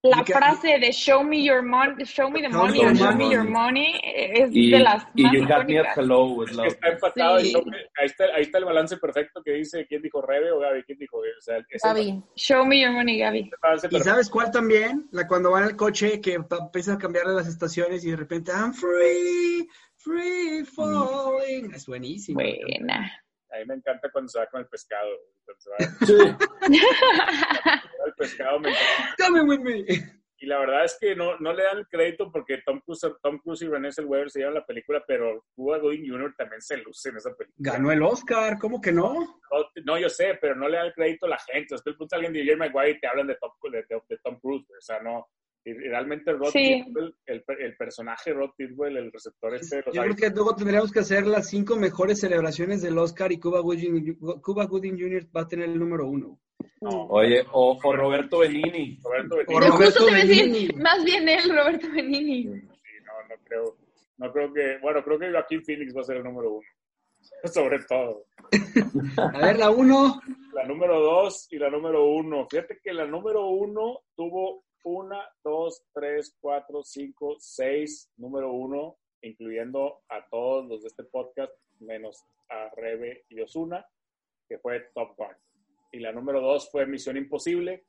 La 0.10 0.24
que- 0.24 0.34
frase 0.34 0.80
de 0.80 0.92
show 0.92 1.24
me 1.24 1.44
your 1.44 1.62
money, 1.64 2.04
show 2.06 2.30
me 2.30 2.42
the 2.42 2.50
money 2.50 2.80
show 2.96 3.16
me 3.16 3.30
your 3.30 3.44
money 3.44 4.00
es 4.04 4.50
Y, 4.52 4.72
de 4.72 4.80
las 4.80 5.06
y 5.16 5.24
más 5.24 5.34
You 5.34 5.44
Had 5.44 5.48
Me 5.48 5.54
at 5.54 5.64
icónicas. 5.64 5.98
Hello 5.98 6.44
Es 6.44 6.58
que 6.58 6.68
está 6.68 6.88
empatado. 6.90 7.40
Sí. 7.40 7.54
ahí, 8.00 8.06
está, 8.06 8.24
ahí 8.36 8.42
está 8.44 8.58
el 8.60 8.66
balance 8.66 8.98
perfecto 8.98 9.42
que 9.44 9.52
dice 9.54 9.86
quién 9.88 10.02
dijo 10.02 10.22
Rebe 10.22 10.52
o 10.52 10.60
Gaby, 10.60 10.84
quién 10.84 10.98
dijo. 10.98 11.18
O 11.18 11.42
sea, 11.42 11.58
Gaby. 11.84 12.22
Show 12.36 12.66
me 12.66 12.82
your 12.82 12.92
money, 12.92 13.18
Gaby. 13.20 13.50
¿Y 13.92 14.00
sabes 14.00 14.30
cuál 14.30 14.52
también? 14.52 15.08
La 15.12 15.28
cuando 15.28 15.52
van 15.52 15.64
al 15.64 15.76
coche 15.76 16.22
que 16.22 16.34
empieza 16.34 16.94
a 16.94 16.98
cambiar 16.98 17.26
las 17.28 17.48
estaciones 17.48 18.06
y 18.06 18.12
de 18.12 18.18
repente 18.18 18.52
I'm 18.52 18.74
free, 18.74 19.68
free 19.96 20.64
falling. 20.66 21.74
Es 21.74 21.86
buenísimo. 21.86 22.40
Buena. 22.40 23.12
A 23.56 23.60
mí 23.60 23.66
me 23.66 23.76
encanta 23.76 24.10
cuando 24.12 24.30
se 24.30 24.40
va 24.40 24.48
con 24.48 24.62
el 24.62 24.68
pescado. 24.68 25.10
Cuando 25.46 25.62
se 25.62 26.16
va 26.16 26.38
el 28.06 28.14
pescado 28.18 28.60
me 28.60 28.70
encanta. 28.70 29.16
Come 29.18 29.42
with 29.44 29.60
me. 29.60 29.86
Y 30.38 30.48
la 30.48 30.60
verdad 30.60 30.84
es 30.84 30.98
que 31.00 31.16
no, 31.16 31.38
no 31.40 31.54
le 31.54 31.64
dan 31.64 31.78
el 31.78 31.88
crédito 31.88 32.30
porque 32.32 32.62
Tom 32.66 32.82
Cruise, 32.82 33.08
Tom 33.24 33.40
Cruise 33.40 33.62
y 33.62 33.68
René 33.70 33.92
Zellweger 33.92 34.30
se 34.30 34.40
llevan 34.40 34.56
la 34.56 34.66
película, 34.66 35.02
pero 35.08 35.46
Cuba 35.56 35.78
Gooding 35.80 36.10
Jr. 36.12 36.36
también 36.38 36.62
se 36.62 36.78
luce 36.78 37.10
en 37.10 37.18
esa 37.18 37.34
película. 37.34 37.72
Ganó 37.72 37.92
el 37.92 38.04
Oscar, 38.04 38.58
¿cómo 38.60 38.82
que 38.82 38.92
no? 38.92 39.14
No, 39.14 39.70
no, 39.86 39.98
yo 39.98 40.10
sé, 40.10 40.38
pero 40.42 40.54
no 40.56 40.68
le 40.68 40.76
dan 40.78 40.88
el 40.88 40.94
crédito 40.94 41.26
a 41.26 41.30
la 41.30 41.40
gente. 41.40 41.76
Es 41.76 41.82
que 41.82 41.92
el 41.92 41.96
punto 41.96 42.16
alguien 42.18 42.34
de 42.34 42.44
Jerry 42.44 42.58
Maguire 42.60 42.92
y 42.92 43.00
te 43.00 43.08
hablan 43.08 43.28
de 43.28 43.36
Tom, 43.38 43.52
de, 43.72 43.78
de- 43.90 44.02
de 44.10 44.18
Tom 44.24 44.38
Cruise. 44.42 44.66
O 44.70 44.82
sea, 44.82 45.00
no. 45.02 45.26
Y 45.68 45.74
realmente 45.74 46.32
Rod 46.32 46.52
Sí. 46.52 46.84
Tidwell, 46.86 47.16
el, 47.26 47.44
el 47.60 47.76
personaje 47.76 48.32
Rod 48.34 48.52
Tidwell, 48.56 48.98
el 48.98 49.12
receptor 49.12 49.56
este 49.56 49.78
de 49.78 49.82
los 49.88 49.96
Yo 49.96 50.02
creo 50.04 50.16
que 50.16 50.30
luego 50.30 50.56
tendríamos 50.56 50.92
que 50.92 51.00
hacer 51.00 51.26
las 51.26 51.50
cinco 51.50 51.76
mejores 51.76 52.20
celebraciones 52.20 52.84
del 52.84 52.98
Oscar 53.00 53.32
y 53.32 53.40
Cuba 53.40 53.62
Gooding, 53.62 54.16
Cuba 54.44 54.66
Gooding 54.66 55.00
Jr. 55.00 55.28
va 55.36 55.42
a 55.42 55.48
tener 55.48 55.68
el 55.70 55.80
número 55.80 56.08
uno. 56.08 56.40
No, 56.82 57.08
Oye, 57.08 57.44
o, 57.52 57.78
o 57.84 57.94
Roberto 57.96 58.40
Benini. 58.40 59.00
Roberto 59.04 59.36
O 59.36 59.38
Benigni. 59.40 59.70
Roberto 59.72 60.08
a 60.08 60.16
decir, 60.16 60.44
Benigni. 60.52 60.76
más 60.82 61.04
bien 61.04 61.28
él, 61.30 61.50
Roberto 61.50 61.88
Benini. 61.92 62.44
Sí, 62.44 62.50
no, 62.52 63.28
no 63.36 63.44
creo. 63.44 63.78
No 64.18 64.32
creo 64.32 64.54
que, 64.54 64.78
bueno, 64.84 65.04
creo 65.04 65.18
que 65.20 65.32
Joaquín 65.32 65.64
Phoenix 65.66 65.96
va 65.98 66.02
a 66.02 66.04
ser 66.04 66.18
el 66.18 66.24
número 66.24 66.52
uno. 66.54 66.68
Sobre 67.52 67.80
todo. 67.86 68.26
A 69.18 69.38
ver, 69.48 69.58
la 69.58 69.72
uno. 69.72 70.22
La 70.54 70.64
número 70.68 71.00
dos 71.02 71.48
y 71.52 71.58
la 71.58 71.72
número 71.72 72.06
uno. 72.06 72.46
Fíjate 72.50 72.80
que 72.84 72.94
la 72.94 73.06
número 73.08 73.48
uno 73.48 74.02
tuvo 74.16 74.64
una, 74.86 75.28
dos, 75.44 75.84
tres, 75.94 76.38
cuatro, 76.40 76.84
cinco, 76.84 77.36
seis, 77.40 78.12
número 78.18 78.54
uno, 78.54 78.98
incluyendo 79.22 80.04
a 80.10 80.28
todos 80.30 80.66
los 80.68 80.84
de 80.84 80.88
este 80.88 81.04
podcast, 81.04 81.52
menos 81.80 82.24
a 82.50 82.70
Rebe 82.76 83.26
y 83.30 83.42
Osuna, 83.42 83.86
que 84.48 84.60
fue 84.60 84.92
Top 84.94 85.18
Gun. 85.18 85.36
Y 85.92 86.00
la 86.00 86.12
número 86.12 86.40
dos 86.40 86.70
fue 86.72 86.86
Misión 86.86 87.18
Imposible, 87.18 87.86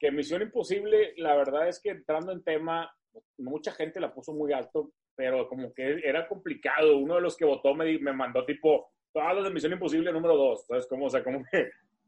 que 0.00 0.10
Misión 0.10 0.40
Imposible, 0.40 1.12
la 1.18 1.36
verdad 1.36 1.68
es 1.68 1.78
que 1.80 1.90
entrando 1.90 2.32
en 2.32 2.42
tema, 2.42 2.90
mucha 3.38 3.72
gente 3.72 4.00
la 4.00 4.12
puso 4.12 4.32
muy 4.32 4.52
alto, 4.52 4.92
pero 5.14 5.46
como 5.46 5.74
que 5.74 6.00
era 6.02 6.26
complicado. 6.26 6.96
Uno 6.96 7.16
de 7.16 7.20
los 7.20 7.36
que 7.36 7.44
votó 7.44 7.74
me, 7.74 7.98
me 7.98 8.12
mandó 8.12 8.44
tipo, 8.46 8.92
todas 9.12 9.34
las 9.34 9.44
de 9.44 9.50
Misión 9.50 9.72
Imposible 9.72 10.10
número 10.10 10.36
dos. 10.36 10.62
Entonces, 10.62 10.88
como, 10.88 11.06
o 11.06 11.10
sea, 11.10 11.22
como 11.22 11.44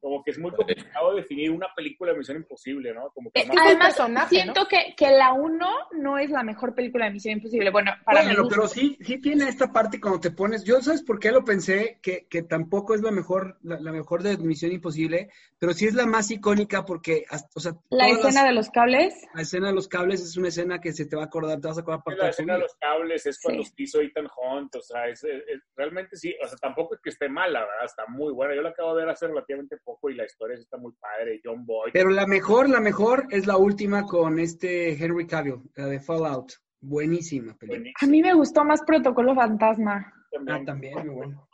como 0.00 0.22
que 0.22 0.30
es 0.30 0.38
muy 0.38 0.50
complicado 0.52 1.14
definir 1.14 1.50
una 1.50 1.66
película 1.74 2.12
de 2.12 2.18
Misión 2.18 2.36
Imposible, 2.38 2.92
¿no? 2.94 3.10
Como 3.10 3.30
que 3.30 3.40
Eh, 3.40 3.44
además- 3.46 3.66
Además, 3.66 3.86
personaje, 3.88 4.28
siento 4.36 4.66
que, 4.68 4.94
que 4.96 5.10
la 5.10 5.32
1 5.32 5.70
no 5.92 6.18
es 6.18 6.30
la 6.30 6.42
mejor 6.42 6.74
película 6.74 7.06
de 7.06 7.12
Misión 7.12 7.34
Imposible. 7.38 7.70
Bueno, 7.70 7.92
para 8.04 8.22
Bueno, 8.22 8.42
mí. 8.44 8.48
pero 8.50 8.68
sí, 8.68 8.96
sí 9.00 9.18
tiene 9.20 9.48
esta 9.48 9.72
parte 9.72 10.00
cuando 10.00 10.20
te 10.20 10.30
pones. 10.30 10.64
Yo, 10.64 10.80
¿sabes 10.80 11.02
por 11.02 11.18
qué 11.18 11.30
lo 11.32 11.44
pensé? 11.44 11.98
Que, 12.02 12.26
que 12.28 12.42
tampoco 12.42 12.94
es 12.94 13.00
la 13.02 13.10
mejor, 13.10 13.58
la, 13.62 13.80
la 13.80 13.92
mejor 13.92 14.22
de 14.22 14.36
Misión 14.38 14.72
Imposible, 14.72 15.30
pero 15.58 15.72
sí 15.72 15.86
es 15.86 15.94
la 15.94 16.06
más 16.06 16.30
icónica 16.30 16.84
porque, 16.84 17.24
hasta- 17.28 17.48
o 17.54 17.60
sea, 17.60 17.72
La 17.90 18.08
escena 18.08 18.42
las- 18.42 18.44
de 18.44 18.52
los 18.52 18.70
cables. 18.70 19.14
la 19.34 19.42
escena 19.42 19.68
de 19.68 19.74
los 19.74 19.88
cables 19.88 20.20
es 20.22 20.36
una 20.36 20.48
escena 20.48 20.80
que 20.80 20.92
se 20.92 21.06
te 21.06 21.16
va 21.16 21.22
a 21.22 21.26
acordar, 21.26 21.60
te 21.60 21.68
vas 21.68 21.78
a 21.78 21.80
acordar 21.80 22.02
para 22.04 22.16
la 22.16 22.22
tu 22.24 22.28
escena 22.30 22.54
de 22.54 22.60
los 22.60 22.74
cables 22.76 23.26
es 23.26 23.40
cuando 23.42 23.62
Sí. 23.64 23.72
hizo 23.78 24.00
Ethan 24.00 24.26
Hunt, 24.36 24.74
o 24.76 24.82
sea, 24.82 25.08
es, 25.08 25.24
es- 25.24 25.42
es- 25.48 25.62
realmente 25.74 26.16
sí, 26.16 26.34
o 26.42 26.46
sea, 26.46 26.56
tampoco 26.58 26.94
es 26.94 27.00
que 27.00 27.10
esté 27.10 27.28
mala, 27.28 27.60
¿verdad? 27.60 27.84
Está 27.84 28.04
muy 28.08 28.32
buena. 28.32 28.54
Yo 28.54 28.62
la 28.62 28.70
acabo 28.70 28.94
de 28.94 29.02
ver 29.04 29.08
hace 29.10 29.26
relativamente 29.26 29.76
poco 29.86 30.10
y 30.10 30.16
la 30.16 30.24
historia 30.24 30.56
está 30.56 30.76
muy 30.76 30.92
padre. 31.00 31.40
John 31.42 31.64
Boyd. 31.64 31.92
Pero 31.92 32.10
la 32.10 32.26
mejor, 32.26 32.68
la 32.68 32.80
mejor 32.80 33.26
es 33.30 33.46
la 33.46 33.56
última 33.56 34.04
con 34.04 34.38
este 34.38 34.92
Henry 35.02 35.26
Cavill, 35.26 35.62
la 35.76 35.86
de 35.86 36.00
Fallout. 36.00 36.52
Buenísima 36.80 37.54
película. 37.56 37.78
buenísimo 37.78 37.94
A 38.02 38.06
mí 38.10 38.22
me 38.22 38.34
gustó 38.34 38.64
más 38.64 38.82
Protocolo 38.82 39.34
Fantasma. 39.34 40.12
Ah, 40.48 40.60
también, 40.66 41.06
muy 41.06 41.14
bueno. 41.14 41.48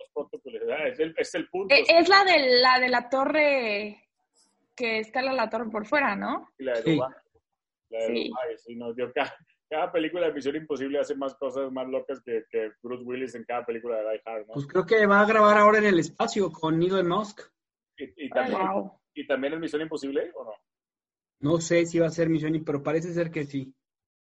Es 0.87 0.99
el, 0.99 1.15
es 1.17 1.35
el 1.35 1.49
punto. 1.49 1.75
Eh, 1.75 1.85
Es 1.89 2.09
la 2.09 2.25
de 2.25 2.61
la 2.61 2.81
de 2.81 2.89
la 2.89 3.09
torre 3.09 4.09
que 4.75 4.99
escala 4.99 5.33
la 5.33 5.49
torre 5.49 5.71
por 5.71 5.87
fuera, 5.87 6.17
¿no? 6.17 6.49
Y 6.59 6.65
la 6.65 6.73
de 6.73 6.83
Sí. 6.83 6.95
Dubái. 6.97 7.11
La 7.91 7.99
de 8.01 8.07
Sí. 8.07 8.29
Dubái, 8.29 8.59
sí, 8.59 8.77
no, 8.77 8.97
yo 8.97 9.13
cada, 9.13 9.33
cada 9.71 9.93
película 9.93 10.27
de 10.27 10.33
Misión 10.35 10.57
Imposible 10.57 10.99
hace 10.99 11.15
más 11.15 11.35
cosas 11.37 11.71
más 11.71 11.87
locas 11.89 12.21
que, 12.25 12.45
que 12.51 12.73
Bruce 12.83 13.05
Willis 13.05 13.35
en 13.35 13.45
cada 13.45 13.65
película 13.65 13.97
de 13.99 14.11
Die 14.11 14.23
Hard, 14.25 14.47
¿no? 14.49 14.55
Pues 14.55 14.67
creo 14.67 14.85
que 14.85 15.07
va 15.07 15.21
a 15.21 15.27
grabar 15.27 15.57
ahora 15.59 15.79
en 15.79 15.87
el 15.87 15.99
espacio 15.99 16.51
con 16.51 16.83
Elon 16.83 17.09
Musk. 17.09 17.41
Y, 18.05 18.27
y 18.27 18.29
también, 18.31 18.61
Wow. 18.61 18.93
y 19.15 19.27
también 19.27 19.53
es 19.55 19.61
Misión 19.61 19.83
Imposible, 19.83 20.31
¿o 20.35 20.45
no? 20.45 20.53
No 21.41 21.61
sé 21.61 21.87
si 21.87 21.99
va 21.99 22.07
a 22.07 22.11
ser 22.11 22.29
Misión, 22.29 22.62
pero 22.65 22.83
parece 22.83 23.12
ser 23.12 23.31
que 23.31 23.45
sí. 23.45 23.74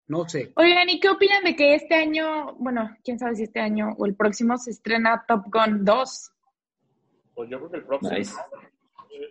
No 0.07 0.29
sé. 0.29 0.53
Oigan, 0.57 0.91
¿y 0.91 1.01
qué 1.01 1.09
opinan 1.09 1.45
de 1.45 1.57
que 1.57 1.75
este 1.75 1.95
año, 1.95 2.55
bueno, 2.57 2.95
quién 3.03 3.19
sabe 3.19 3.37
si 3.37 3.45
este 3.45 3.61
año 3.61 3.95
o 3.97 4.05
el 4.05 4.15
próximo 4.15 4.59
se 4.59 4.71
estrena 4.73 5.25
Top 5.27 5.45
Gun 5.47 5.85
2? 5.85 6.31
Pues 7.35 7.49
yo 7.51 7.59
creo 7.59 7.71
que 7.71 7.77
el 7.79 7.85
próximo 7.87 8.13
Nice. 8.13 8.35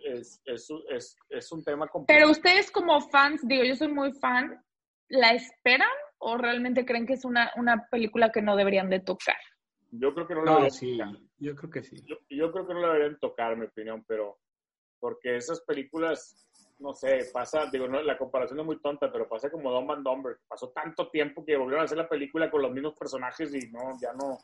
es, 0.04 0.40
es, 0.44 0.68
es, 0.90 1.16
es 1.28 1.52
un 1.52 1.62
tema 1.62 1.86
complejo. 1.86 2.18
Pero 2.18 2.30
ustedes 2.30 2.70
como 2.72 3.00
fans, 3.00 3.40
digo, 3.46 3.62
yo 3.62 3.76
soy 3.76 3.88
muy 3.88 4.12
fan, 4.14 4.60
¿la 5.08 5.32
esperan 5.32 5.86
o 6.18 6.36
realmente 6.36 6.84
creen 6.84 7.06
que 7.06 7.12
es 7.12 7.24
una, 7.24 7.52
una 7.56 7.86
película 7.90 8.32
que 8.32 8.42
no 8.42 8.56
deberían 8.56 8.90
de 8.90 8.98
tocar? 9.00 9.36
Yo 9.98 10.12
creo 10.14 10.26
que 10.26 10.34
no 10.34 10.44
la 10.44 10.50
No, 10.50 10.56
deberían 10.58 10.70
sí, 10.72 10.98
tocar. 10.98 11.14
yo 11.38 11.54
creo 11.56 11.70
que 11.70 11.82
sí. 11.82 11.96
Yo, 12.04 12.16
yo 12.28 12.52
creo 12.52 12.66
que 12.66 12.74
no 12.74 12.80
la 12.80 12.92
deberían 12.92 13.18
tocar, 13.20 13.56
mi 13.56 13.66
opinión, 13.66 14.04
pero 14.06 14.38
porque 14.98 15.36
esas 15.36 15.60
películas, 15.60 16.48
no 16.78 16.94
sé, 16.94 17.28
pasa, 17.32 17.66
digo, 17.70 17.86
no, 17.86 18.02
la 18.02 18.16
comparación 18.18 18.58
es 18.60 18.66
muy 18.66 18.80
tonta, 18.80 19.12
pero 19.12 19.28
pasa 19.28 19.50
como 19.50 19.70
Dumb 19.70 19.92
and 19.92 20.04
Dumber. 20.04 20.38
Pasó 20.48 20.70
tanto 20.70 21.10
tiempo 21.10 21.44
que 21.44 21.56
volvieron 21.56 21.82
a 21.82 21.84
hacer 21.84 21.98
la 21.98 22.08
película 22.08 22.50
con 22.50 22.62
los 22.62 22.72
mismos 22.72 22.94
personajes 22.94 23.54
y 23.54 23.70
no, 23.70 23.98
ya 24.00 24.12
no, 24.14 24.38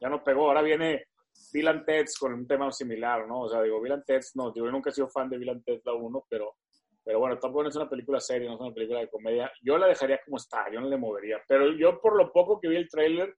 ya 0.00 0.08
no 0.08 0.22
pegó. 0.22 0.48
Ahora 0.48 0.62
viene 0.62 1.06
Bill 1.52 1.68
and 1.68 1.84
Ted's 1.86 2.18
con 2.18 2.34
un 2.34 2.46
tema 2.46 2.70
similar, 2.72 3.26
¿no? 3.26 3.42
O 3.42 3.48
sea, 3.48 3.62
digo, 3.62 3.80
Bill 3.80 3.92
and 3.92 4.04
Ted's, 4.04 4.32
no, 4.34 4.50
digo, 4.50 4.66
yo 4.66 4.72
nunca 4.72 4.90
he 4.90 4.92
sido 4.92 5.08
fan 5.08 5.30
de 5.30 5.38
Bill 5.38 5.50
and 5.50 5.64
Ted's 5.64 5.84
la 5.86 5.94
1, 5.94 6.26
pero, 6.28 6.56
pero 7.04 7.20
bueno, 7.20 7.38
Top 7.38 7.52
Gun 7.52 7.68
es 7.68 7.76
una 7.76 7.88
película 7.88 8.20
seria, 8.20 8.48
no 8.48 8.56
es 8.56 8.60
una 8.60 8.74
película 8.74 9.00
de 9.00 9.08
comedia. 9.08 9.50
Yo 9.62 9.78
la 9.78 9.86
dejaría 9.86 10.20
como 10.24 10.36
está, 10.38 10.70
yo 10.72 10.80
no 10.80 10.88
le 10.88 10.96
movería. 10.96 11.40
Pero 11.48 11.72
yo, 11.72 12.00
por 12.00 12.16
lo 12.16 12.32
poco 12.32 12.60
que 12.60 12.68
vi 12.68 12.76
el 12.76 12.88
tráiler, 12.88 13.34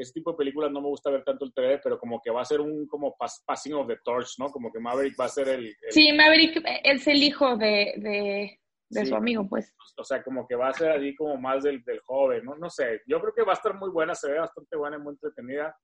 ese 0.00 0.12
tipo 0.12 0.32
de 0.32 0.38
películas 0.38 0.70
no 0.72 0.80
me 0.80 0.88
gusta 0.88 1.10
ver 1.10 1.22
tanto 1.24 1.44
el 1.44 1.52
trailer, 1.52 1.80
pero 1.82 1.98
como 1.98 2.20
que 2.22 2.30
va 2.30 2.42
a 2.42 2.44
ser 2.44 2.60
un 2.60 2.86
como 2.86 3.14
pas- 3.16 3.42
passing 3.46 3.74
of 3.74 3.86
the 3.86 3.96
torch, 4.04 4.38
¿no? 4.38 4.50
Como 4.50 4.72
que 4.72 4.80
Maverick 4.80 5.18
va 5.20 5.26
a 5.26 5.28
ser 5.28 5.48
el, 5.48 5.66
el- 5.66 5.74
Sí, 5.90 6.12
Maverick 6.12 6.62
es 6.84 7.06
el 7.06 7.22
hijo 7.22 7.56
de, 7.56 7.94
de, 7.96 8.58
de 8.88 9.00
Sí. 9.00 9.06
su 9.06 9.14
amigo, 9.14 9.46
pues. 9.48 9.72
o 9.96 10.04
sea, 10.04 10.22
como 10.22 10.46
que 10.46 10.54
va 10.56 10.68
a 10.68 10.72
ser 10.72 10.90
así 10.92 11.14
como 11.14 11.36
más 11.36 11.62
del, 11.62 11.82
del 11.84 12.00
joven, 12.00 12.44
¿no? 12.44 12.56
No 12.56 12.68
sé, 12.70 13.02
yo 13.06 13.20
creo 13.20 13.32
que 13.34 13.42
va 13.42 13.52
a 13.52 13.56
estar 13.56 13.74
muy 13.78 13.90
buena, 13.90 14.14
se 14.14 14.30
ve 14.30 14.38
bastante 14.38 14.76
buena 14.76 14.96
y 14.96 15.00
muy 15.00 15.12
entretenida. 15.12 15.76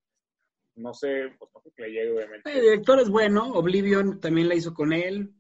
No 0.77 0.93
sé, 0.93 1.31
pues 1.39 1.51
no 1.55 1.61
creo 1.63 1.73
que 1.75 1.83
le 1.85 1.89
llegue, 1.91 2.13
obviamente. 2.13 2.53
El 2.53 2.61
director 2.61 3.01
es 3.01 3.09
bueno, 3.09 3.53
Oblivion 3.55 4.21
también 4.21 4.49
la 4.49 4.55
hizo 4.57 4.75
con 4.75 4.93
él. 4.93 5.33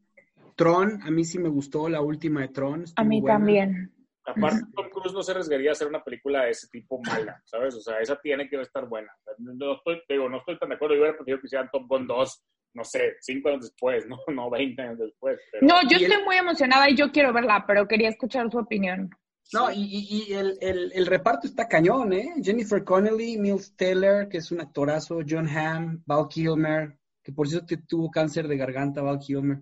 Tron, 0.55 1.03
a 1.03 1.11
mí 1.11 1.25
sí 1.25 1.39
me 1.39 1.51
gustó 1.51 1.89
la 1.91 2.01
última 2.01 2.41
de 2.41 2.49
Tron. 2.49 2.85
A 2.97 3.05
mí 3.05 3.21
buena. 3.21 3.37
también. 3.39 3.93
Aparte, 4.27 4.61
Tom 4.75 4.89
Cruise 4.91 5.13
no 5.15 5.23
se 5.23 5.31
arriesgaría 5.33 5.71
a 5.71 5.73
hacer 5.73 5.87
una 5.87 6.03
película 6.03 6.45
de 6.45 6.51
ese 6.51 6.67
tipo 6.69 7.01
mala, 7.07 7.41
¿sabes? 7.45 7.75
O 7.77 7.81
sea, 7.81 7.99
esa 8.01 8.17
tiene 8.21 8.49
que 8.49 8.61
estar 8.61 8.87
buena. 8.89 9.11
No 9.39 9.75
estoy, 9.75 10.03
digo, 10.09 10.29
no 10.29 10.39
estoy 10.39 10.59
tan 10.59 10.69
de 10.71 10.75
acuerdo. 10.75 10.95
Yo 10.95 11.01
hubiera 11.03 11.17
preferido 11.17 11.41
que 11.41 11.47
hicieran 11.47 11.71
Top 11.73 11.87
Gun 11.89 12.07
2, 12.07 12.45
no 12.75 12.85
sé, 12.85 13.15
cinco 13.21 13.49
años 13.51 13.63
después, 13.63 14.05
no, 14.07 14.19
no 14.35 14.51
20 14.51 14.83
años 14.83 14.99
después. 14.99 15.39
Pero, 15.53 15.67
No, 15.67 15.81
yo 15.89 15.97
el- 15.97 16.05
estoy 16.05 16.25
muy 16.25 16.37
emocionada 16.37 16.91
y 16.91 16.97
yo 16.97 17.11
quiero 17.13 17.33
verla, 17.33 17.65
pero 17.67 17.87
quería 17.87 18.09
escuchar 18.09 18.51
su 18.51 18.59
opinión. 18.59 19.11
No, 19.53 19.71
y, 19.71 19.77
y- 19.85 20.25
y 20.29 20.33
el, 20.35 20.59
el- 20.61 20.93
el 20.93 21.07
reparto 21.07 21.47
está 21.47 21.69
cañón, 21.69 22.13
¿eh? 22.13 22.35
Jennifer 22.43 22.83
Connelly, 22.83 23.39
Mills 23.39 23.77
Taylor, 23.77 24.29
que 24.29 24.39
es 24.39 24.51
un 24.51 24.61
actorazo, 24.61 25.21
John 25.29 25.49
Hamm, 25.49 26.03
Val 26.05 26.27
Kilmer, 26.29 26.99
que 27.23 27.33
por 27.33 27.47
cierto 27.49 27.77
tuvo 27.89 28.11
cáncer 28.11 28.49
de 28.49 28.57
garganta, 28.57 29.03
Val 29.03 29.21
Kilmer. 29.21 29.59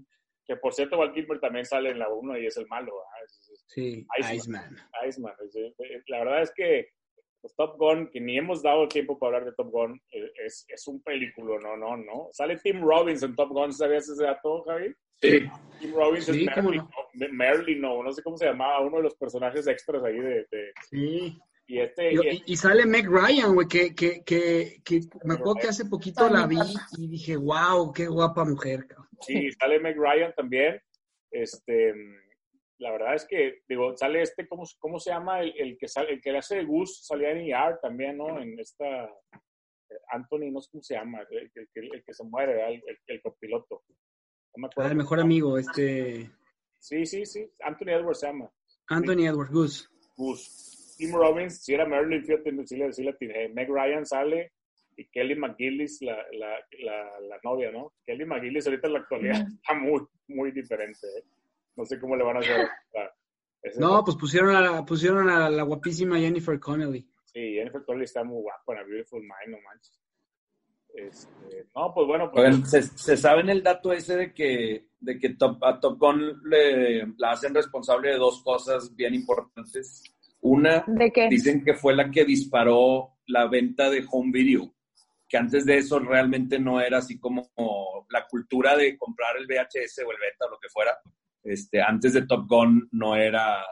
Que 0.46 0.56
por 0.56 0.72
cierto, 0.74 0.96
Val 0.98 1.12
Kilmer 1.12 1.38
también 1.40 1.64
sale 1.66 1.90
en 1.90 1.98
la 1.98 2.08
1 2.08 2.38
y 2.38 2.46
es 2.46 2.56
el 2.56 2.66
malo. 2.66 2.92
¿ah? 2.98 3.24
Sí, 3.74 4.06
Iceman. 4.30 4.76
Iceman. 5.06 5.34
La 6.09 6.18
verdad 6.20 6.42
es 6.42 6.52
que 6.55 6.88
pues, 7.40 7.55
Top 7.56 7.76
Gun, 7.76 8.09
que 8.10 8.20
ni 8.20 8.38
hemos 8.38 8.62
dado 8.62 8.86
tiempo 8.88 9.18
para 9.18 9.36
hablar 9.36 9.51
de 9.51 9.56
Top 9.56 9.70
Gun, 9.70 10.01
eh, 10.10 10.30
es, 10.46 10.64
es 10.68 10.86
un 10.86 11.02
película, 11.02 11.59
no, 11.60 11.76
no, 11.76 11.96
no. 11.96 12.28
Sale 12.32 12.56
Tim 12.59 12.80
Robbins 12.82 13.22
en 13.22 13.34
Top 13.34 13.51
Gun, 13.51 13.72
¿sabías 13.72 14.09
ese 14.09 14.22
dato, 14.24 14.62
Javi? 14.64 14.94
Sí. 15.20 15.40
Tim 15.80 15.94
Robbins 15.94 16.24
Sí, 16.26 16.46
es 16.48 16.56
Merlin, 16.56 16.80
no, 16.80 17.28
Merlin, 17.32 17.80
no, 17.80 18.02
no 18.02 18.12
sé 18.12 18.22
cómo 18.22 18.36
se 18.36 18.46
llamaba, 18.46 18.80
uno 18.80 18.96
de 18.98 19.02
los 19.05 19.14
personajes 19.16 19.66
extras 19.66 20.02
ahí 20.05 20.18
de... 20.18 20.46
de- 20.51 20.72
Sí. 20.88 21.38
y 21.66 21.80
este... 21.80 22.12
Y, 22.12 22.16
y- 22.16 22.28
y- 22.30 22.42
y 22.46 22.56
sale 22.56 22.86
Meg 22.86 23.06
Ryan, 23.09 23.55
güey, 23.55 23.66
que, 23.68 23.94
que, 23.94 24.22
que, 24.24 24.80
que 24.84 25.01
me 25.24 25.34
acuerdo 25.34 25.56
que 25.56 25.68
hace 25.68 25.84
poquito 25.86 26.28
la 26.30 26.46
vi 26.46 26.56
y 26.98 27.09
dije, 27.09 27.36
wow, 27.36 27.92
qué 27.92 28.06
guapa 28.06 28.44
mujer, 28.44 28.86
cabrón. 28.86 29.09
Sí, 29.20 29.51
sale 29.52 29.78
Meg 29.80 29.96
Ryan 29.98 30.32
también. 30.34 30.80
Este, 31.30 31.92
la 32.78 32.90
verdad 32.92 33.14
es 33.14 33.26
que, 33.26 33.62
digo, 33.68 33.96
sale 33.96 34.22
este, 34.22 34.46
¿cómo, 34.48 34.64
cómo 34.78 34.98
se 34.98 35.10
llama? 35.10 35.40
El, 35.40 35.52
el 35.59 35.78
que 35.78 35.88
sale, 35.88 36.12
el 36.14 36.20
que 36.20 36.32
le 36.32 36.38
hace 36.38 36.56
de 36.56 36.64
Gus, 36.64 37.06
salía 37.06 37.30
en 37.30 37.38
ER 37.38 37.78
también, 37.80 38.16
¿no? 38.18 38.38
En 38.40 38.59
esta, 38.59 39.05
eh, 39.05 39.98
Anthony, 40.10 40.51
no 40.51 40.60
sé 40.60 40.70
cómo 40.72 40.82
se 40.82 40.94
llama, 40.94 41.20
el, 41.30 41.51
el 41.55 41.68
que- 41.72 41.80
el 41.80 42.05
que 42.05 42.14
se 42.14 42.24
muere, 42.24 42.55
¿verdad? 42.55 42.70
el, 42.70 42.82
el, 42.86 42.98
el 43.06 43.22
copiloto. 43.22 43.82
No 44.56 44.62
me 44.62 44.66
Ah, 44.66 44.70
acuerdo. 44.72 44.90
el 44.90 44.96
mejor 44.96 45.20
amigo, 45.20 45.59
este, 45.59 46.30
Sí, 46.78 47.06
sí, 47.06 47.24
sí, 47.24 47.48
Anthony 47.60 47.90
Edwards 47.90 48.20
se 48.20 48.26
llama. 48.26 48.51
Anthony 48.88 49.26
Edward 49.26 49.51
Goose. 49.51 49.86
Gus. 50.16 50.94
Tim 50.98 51.12
Robbins, 51.14 51.64
si 51.64 51.74
era 51.74 51.86
Merlin, 51.86 52.22
fíjate, 52.24 52.52
sí 52.66 52.76
le, 52.76 53.10
atiné. 53.10 53.48
Meg 53.48 53.68
Ryan 53.68 54.05
sale 54.06 54.52
y 54.96 55.06
Kelly 55.09 55.34
McGillis, 55.34 56.02
la, 56.02 56.16
la, 56.32 56.59
la, 56.84 57.20
la 57.20 57.40
novia, 57.42 57.72
¿no? 57.72 57.94
Kelly 58.06 58.24
McGillis 58.26 58.66
ahorita 58.66 58.86
en 58.86 58.92
la 58.92 58.98
actualidad 59.01 59.40
está 59.48 59.74
muy, 59.74 60.02
muy 60.28 60.52
diferente. 60.52 61.06
¿eh? 61.18 61.24
No 61.76 61.84
sé 61.84 61.98
cómo 61.98 62.16
le 62.16 62.24
van 62.24 62.36
a 62.36 62.40
hacer. 62.40 62.60
a- 62.60 63.14
ese- 63.62 63.80
No, 63.80 64.05
pues 64.05 64.16
pusieron 64.16 64.55
a, 64.55 64.60
la- 64.60 64.84
pusieron 64.84 65.28
a 65.30 65.48
la 65.51 65.62
guapísima 65.62 66.18
Jennifer 66.18 66.59
Connelly. 66.60 67.09
Sí, 67.24 67.55
Jennifer 67.55 67.82
Connelly 67.84 68.05
está 68.05 68.22
muy 68.24 68.42
guapa 68.42 68.72
en 68.74 68.78
A 68.78 68.82
Beautiful 68.84 69.20
Mind, 69.22 69.56
no 69.56 69.59
manches. 69.62 70.01
Este, 70.94 71.66
no, 71.74 71.92
pues 71.92 72.06
bueno, 72.06 72.30
pues 72.30 72.44
Oigan, 72.46 72.66
¿se, 72.66 72.82
se 72.82 73.16
saben 73.16 73.48
el 73.51 73.62
dato 73.64 73.92
ese 73.92 74.16
de 74.16 74.32
que, 74.32 74.90
de 75.01 75.18
que 75.18 75.30
Top, 75.30 75.62
a 75.64 75.80
Top 75.80 75.98
Gun 75.98 76.40
le, 76.44 77.05
la 77.18 77.32
hacen 77.32 77.52
responsable 77.52 78.10
de 78.10 78.16
dos 78.18 78.42
cosas 78.44 78.94
bien 78.94 79.12
importantes? 79.14 80.02
Una, 80.40 80.84
¿De 80.86 81.10
qué? 81.10 81.28
dicen 81.28 81.64
que 81.64 81.74
fue 81.74 81.96
la 81.96 82.10
que 82.10 82.24
disparó 82.24 83.16
la 83.26 83.48
venta 83.48 83.90
de 83.90 84.05
home 84.09 84.30
video, 84.30 84.72
que 85.28 85.36
antes 85.36 85.64
de 85.66 85.78
eso 85.78 85.98
realmente 85.98 86.60
no 86.60 86.80
era 86.80 86.98
así 86.98 87.18
como 87.18 87.51
la 88.10 88.26
cultura 88.28 88.76
de 88.76 88.96
comprar 88.96 89.36
el 89.38 89.46
VHS 89.46 89.98
o 90.06 90.12
el 90.12 90.18
beta 90.20 90.46
o 90.46 90.51
lo 90.51 90.59
que 90.60 90.68
fuera. 90.68 90.96
Este, 91.44 91.80
antes 91.82 92.14
de 92.14 92.26
Top 92.26 92.46
Gun 92.48 92.88
no 92.92 93.14
era, 93.16 93.62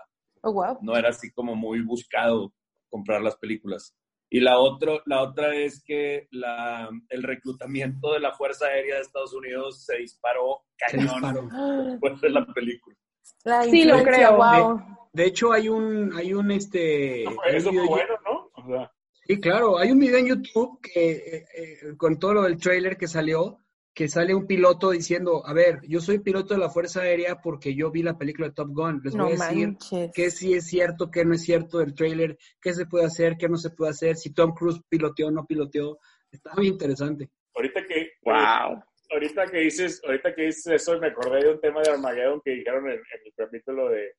Oh, 0.43 0.53
wow. 0.53 0.79
no 0.83 0.97
era 0.97 1.09
así 1.11 1.33
como 1.33 1.55
muy 1.57 1.81
buscado 1.83 2.53
comprar 2.91 3.23
las 3.23 3.37
películas. 3.37 3.95
Y 4.31 4.41
la, 4.41 4.59
otro, 4.59 5.03
la 5.07 5.23
otra 5.23 5.55
es 5.55 5.83
que 5.85 6.27
la, 6.31 6.89
el 7.11 7.23
reclutamiento 7.23 8.13
de 8.13 8.21
la 8.21 8.33
Fuerza 8.33 8.67
Aérea 8.67 8.97
de 8.97 9.03
Estados 9.03 9.35
Unidos 9.35 9.85
se 9.85 9.99
disparó 9.99 10.63
cañón 10.79 11.51
después 11.91 12.21
de 12.21 12.31
la 12.31 12.47
película. 12.47 12.97
La 13.45 13.63
Sí, 13.65 13.85
lo 13.85 14.03
creo. 14.03 14.37
wow. 14.37 14.81
De 15.13 15.27
hecho, 15.27 15.53
hay 15.53 15.69
un, 15.69 16.13
hay 16.17 16.33
un 16.33 16.51
este. 16.51 17.25
Eso 17.25 17.41
hay 17.45 17.57
un 17.57 17.75
fue 17.75 17.87
bueno, 17.87 18.15
¿no? 18.25 18.51
O 18.55 18.67
sea, 18.67 18.91
Sí, 19.25 19.39
claro, 19.41 19.79
hay 19.79 19.93
un 19.93 20.01
video 20.01 20.19
en 20.19 20.27
YouTube 20.27 20.81
que 20.83 21.11
eh, 21.13 21.45
eh, 21.57 21.97
con 21.97 22.19
todo 22.19 22.35
lo 22.35 22.43
del 22.43 22.59
trailer 22.59 22.97
que 22.97 23.07
salió, 23.07 23.59
que 23.95 24.09
sale 24.09 24.35
un 24.35 24.47
piloto 24.47 24.91
diciendo, 24.91 25.47
a 25.47 25.53
ver, 25.53 25.81
yo 25.87 26.01
soy 26.01 26.19
piloto 26.19 26.55
de 26.55 26.61
la 26.61 26.71
Fuerza 26.71 27.03
Aérea 27.03 27.41
porque 27.43 27.75
yo 27.75 27.91
vi 27.91 28.03
la 28.03 28.17
película 28.17 28.49
de 28.49 28.55
Top 28.55 28.69
Gun. 28.71 29.01
Les 29.05 29.15
No 29.15 29.25
voy 29.25 29.35
a 29.35 29.37
decir 29.49 29.67
manches. 29.69 30.11
qué 30.15 30.31
sí 30.31 30.55
es 30.55 30.67
cierto, 30.67 31.11
qué 31.11 31.25
no 31.25 31.35
es 31.35 31.43
cierto 31.43 31.79
del 31.79 31.95
trailer, 31.95 32.39
qué 32.61 32.73
se 32.73 32.87
puede 32.87 33.05
hacer, 33.05 33.37
qué 33.37 33.49
no 33.49 33.57
se 33.59 33.71
puede 33.71 33.91
hacer, 33.91 34.17
si 34.17 34.33
Tom 34.33 34.55
Cruise 34.55 34.81
piloteó 34.89 35.29
o 35.29 35.31
no 35.31 35.45
piloteó. 35.47 35.99
Está 36.31 36.55
muy 36.55 36.69
interesante. 36.69 37.29
ahorita 37.55 37.85
que, 37.87 38.13
Wow. 38.23 38.83
ahorita 39.11 39.47
que 39.51 39.59
dices, 39.59 40.01
ahorita 40.05 40.35
que 40.35 40.43
dices 40.47 40.67
eso, 40.69 40.99
me 40.99 41.09
acordé 41.09 41.45
de 41.45 41.53
un 41.53 41.61
tema 41.61 41.83
de 41.83 41.91
Armageddon 41.91 42.41
que 42.43 42.53
dijeron 42.53 42.87
en, 42.87 42.95
en 42.95 43.21
el 43.27 43.33
capítulo 43.37 43.91
de, 43.91 44.13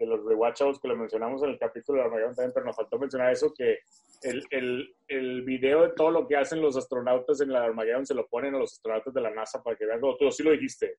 de 0.00 0.06
los 0.06 0.24
rewatchables 0.24 0.80
que 0.80 0.88
lo 0.88 0.96
mencionamos 0.96 1.42
en 1.44 1.50
el 1.50 1.58
capítulo 1.58 1.98
de 1.98 2.04
Armageddon 2.06 2.34
también, 2.34 2.52
pero 2.54 2.66
nos 2.66 2.74
faltó 2.76 2.98
mencionar 2.98 3.30
eso, 3.30 3.52
que 3.56 3.78
el, 4.22 4.42
el, 4.50 4.94
el 5.08 5.42
video 5.42 5.82
de 5.82 5.90
todo 5.94 6.10
lo 6.10 6.26
que 6.26 6.36
hacen 6.36 6.60
los 6.60 6.76
astronautas 6.76 7.40
en 7.40 7.52
la 7.52 7.64
Armageddon 7.64 8.04
se 8.06 8.14
lo 8.14 8.26
ponen 8.26 8.54
a 8.54 8.58
los 8.58 8.72
astronautas 8.72 9.14
de 9.14 9.20
la 9.20 9.30
NASA 9.30 9.62
para 9.62 9.76
que 9.76 9.86
vean 9.86 10.00
como 10.00 10.16
tú 10.16 10.30
sí 10.32 10.42
lo 10.42 10.50
dijiste, 10.50 10.96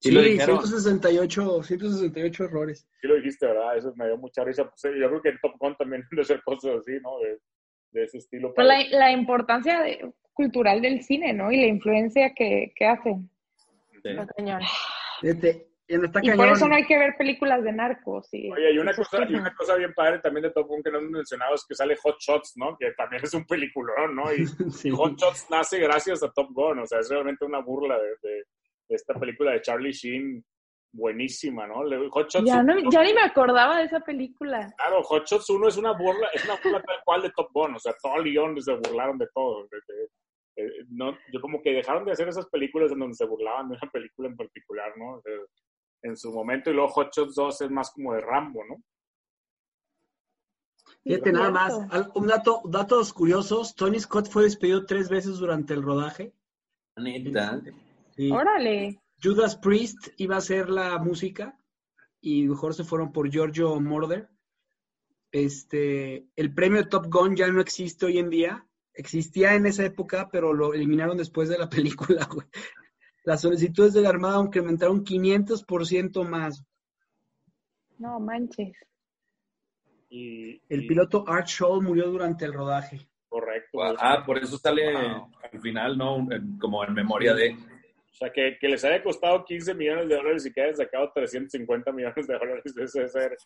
Sí 0.00 0.10
Sí, 0.10 0.14
lo 0.14 0.20
dijeron. 0.22 0.58
168, 0.58 1.62
168 1.62 2.44
errores. 2.44 2.86
sí 3.00 3.06
lo 3.06 3.14
dijiste, 3.16 3.46
¿verdad? 3.46 3.76
Eso 3.78 3.92
me 3.96 4.06
dio 4.06 4.18
mucha 4.18 4.44
risa. 4.44 4.64
Pues, 4.64 4.82
yo 4.82 5.08
creo 5.08 5.22
que 5.22 5.28
en 5.30 5.38
Top 5.40 5.52
Gun 5.58 5.74
también 5.76 6.02
debe 6.10 6.24
ser 6.24 6.42
cosas 6.42 6.76
así, 6.80 6.92
¿no? 7.02 7.18
De, 7.20 7.38
de 7.92 8.04
ese 8.04 8.18
estilo. 8.18 8.52
Pues 8.54 8.66
la, 8.66 8.84
la 8.98 9.12
importancia 9.12 9.80
de- 9.82 10.12
cultural 10.34 10.82
del 10.82 11.02
cine, 11.02 11.32
¿no? 11.32 11.50
Y 11.50 11.58
la 11.60 11.66
influencia 11.68 12.34
que, 12.34 12.72
que 12.76 12.84
hacen. 12.86 13.30
Sí. 14.02 14.10
Cañón. 14.36 14.60
Y 15.86 15.98
no 15.98 16.06
está 16.06 16.20
Y 16.22 16.30
por 16.30 16.48
eso 16.48 16.66
no 16.66 16.74
hay 16.76 16.86
que 16.86 16.98
ver 16.98 17.14
películas 17.18 17.62
de 17.62 17.72
narcos. 17.72 18.28
Y 18.32 18.50
Oye, 18.50 18.72
y 18.72 18.78
una, 18.78 18.94
cosa, 18.94 19.18
y 19.28 19.34
una 19.34 19.54
cosa 19.54 19.74
bien 19.76 19.92
padre 19.92 20.18
también 20.20 20.44
de 20.44 20.50
Top 20.50 20.66
Gun 20.66 20.82
que 20.82 20.90
no 20.90 20.98
hemos 20.98 21.10
mencionado 21.10 21.54
es 21.54 21.64
que 21.68 21.74
sale 21.74 21.94
Hot 22.02 22.16
Shots, 22.20 22.54
¿no? 22.56 22.76
Que 22.78 22.92
también 22.92 23.22
es 23.22 23.34
un 23.34 23.44
peliculón, 23.46 24.16
¿no? 24.16 24.24
Y 24.34 24.46
Sí. 24.70 24.90
Hot 24.90 25.18
Shots 25.18 25.46
nace 25.50 25.78
gracias 25.78 26.22
a 26.22 26.32
Top 26.32 26.48
Gun, 26.52 26.78
o 26.78 26.86
sea, 26.86 27.00
es 27.00 27.10
realmente 27.10 27.44
una 27.44 27.60
burla 27.60 27.98
de, 27.98 28.08
de- 28.22 28.44
de 28.88 28.96
esta 28.96 29.14
película 29.14 29.52
de 29.52 29.62
Charlie 29.62 29.92
Sheen, 29.92 30.44
buenísima, 30.92 31.66
¿no? 31.66 31.82
Hot 32.10 32.30
Shots 32.30 32.44
Ya, 32.46 32.62
no, 32.62 32.74
1, 32.78 32.90
ya 32.90 33.02
ni 33.02 33.12
me 33.12 33.22
acordaba 33.22 33.78
de 33.78 33.84
esa 33.84 34.00
película. 34.00 34.72
claro, 34.76 35.02
Hot 35.02 35.26
Shots 35.26 35.50
1 35.50 35.68
es 35.68 35.76
una 35.76 35.92
burla, 35.92 36.28
es 36.32 36.44
una 36.44 36.54
burla 36.62 36.82
tal 36.82 36.96
cual 37.04 37.22
de 37.22 37.30
Top 37.30 37.48
Gun, 37.52 37.74
o 37.74 37.78
sea, 37.78 37.92
todo 38.02 38.18
Lyon 38.22 38.60
se 38.62 38.72
burlaron 38.74 39.18
de 39.18 39.26
todo. 39.34 39.66
de- 39.70 39.78
de- 39.94 40.08
eh, 40.56 40.70
no, 40.90 41.18
yo 41.32 41.40
como 41.40 41.60
que 41.60 41.72
dejaron 41.72 42.04
de 42.04 42.12
hacer 42.12 42.28
esas 42.28 42.46
películas 42.48 42.92
en 42.92 43.00
donde 43.00 43.14
se 43.16 43.26
burlaban 43.26 43.68
de 43.68 43.76
una 43.80 43.90
película 43.90 44.28
en 44.28 44.36
particular, 44.36 44.92
¿no? 44.96 45.20
En 46.04 46.16
su 46.16 46.32
momento, 46.32 46.70
y 46.70 46.74
luego 46.74 46.90
Hot 46.90 47.12
Shots 47.12 47.34
2 47.34 47.60
es 47.62 47.70
más 47.70 47.90
como 47.90 48.14
de 48.14 48.20
Rambo, 48.20 48.62
¿no? 48.64 48.82
Fíjate 51.02 51.32
nada 51.32 51.50
más, 51.50 51.74
un 52.14 52.26
dato, 52.26 52.62
datos 52.64 53.12
curiosos, 53.12 53.74
Tony 53.74 53.98
Scott 54.00 54.28
fue 54.28 54.44
despedido 54.44 54.86
tres 54.86 55.08
veces 55.08 55.38
durante 55.38 55.74
el 55.74 55.82
rodaje. 55.82 56.34
Neta. 56.96 57.60
Sí. 58.16 58.30
Órale. 58.30 59.00
Judas 59.22 59.56
Priest 59.56 60.08
iba 60.16 60.36
a 60.36 60.38
hacer 60.38 60.70
la 60.70 60.98
música 60.98 61.58
y 62.20 62.44
mejor 62.44 62.74
se 62.74 62.84
fueron 62.84 63.12
por 63.12 63.30
Giorgio 63.30 63.78
Moroder. 63.80 64.28
Este, 65.32 66.28
el 66.36 66.54
premio 66.54 66.82
de 66.82 66.88
Top 66.88 67.06
Gun 67.10 67.34
ya 67.34 67.48
no 67.48 67.60
existe 67.60 68.06
hoy 68.06 68.18
en 68.18 68.30
día. 68.30 68.66
Existía 68.92 69.54
en 69.54 69.66
esa 69.66 69.84
época, 69.84 70.28
pero 70.30 70.52
lo 70.52 70.74
eliminaron 70.74 71.16
después 71.16 71.48
de 71.48 71.58
la 71.58 71.68
película, 71.70 72.26
güey. 72.30 72.46
Las 73.24 73.40
solicitudes 73.40 73.94
de 73.94 74.02
la 74.02 74.10
Armada 74.10 74.40
incrementaron 74.42 75.04
500% 75.04 76.24
más. 76.28 76.62
No 77.98 78.20
manches. 78.20 78.72
Y, 80.10 80.60
El 80.68 80.84
y- 80.84 80.86
piloto 80.86 81.24
Art 81.26 81.46
Shaw 81.46 81.80
murió 81.82 82.08
durante 82.08 82.44
el 82.44 82.52
rodaje. 82.52 83.00
Correcto. 83.28 83.78
Ah, 83.98 84.22
por 84.24 84.38
eso 84.38 84.56
sale 84.58 84.96
al 84.96 85.60
final, 85.60 85.98
¿no? 85.98 86.26
Como 86.60 86.84
en 86.84 86.94
memoria 86.94 87.34
de. 87.34 87.50
O 87.52 88.16
sea, 88.16 88.30
que, 88.30 88.56
que 88.60 88.68
les 88.68 88.84
haya 88.84 89.02
costado 89.02 89.44
15 89.44 89.74
millones 89.74 90.08
de 90.08 90.14
dólares 90.14 90.46
y 90.46 90.52
que 90.52 90.62
hayan 90.62 90.76
sacado 90.76 91.10
350 91.12 91.90
millones 91.92 92.26
de 92.28 92.34
dólares, 92.34 92.62
eso 92.76 92.98
debe 92.98 93.08
ser 93.08 93.36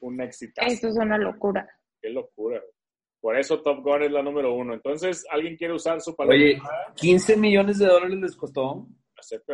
un 0.00 0.20
éxito. 0.20 0.60
Eso 0.66 0.88
es 0.88 0.96
una 0.96 1.16
locura. 1.16 1.68
Qué 2.02 2.10
locura. 2.10 2.60
Por 3.20 3.36
eso 3.38 3.60
Top 3.62 3.84
Gun 3.84 4.02
es 4.02 4.10
la 4.10 4.22
número 4.22 4.52
uno. 4.54 4.74
Entonces, 4.74 5.24
¿alguien 5.30 5.56
quiere 5.56 5.74
usar 5.74 6.00
su 6.00 6.14
palabra? 6.16 6.36
Oye, 6.36 6.60
15 6.96 7.36
millones 7.36 7.78
de 7.78 7.86
dólares 7.86 8.18
les 8.18 8.36
costó. 8.36 8.86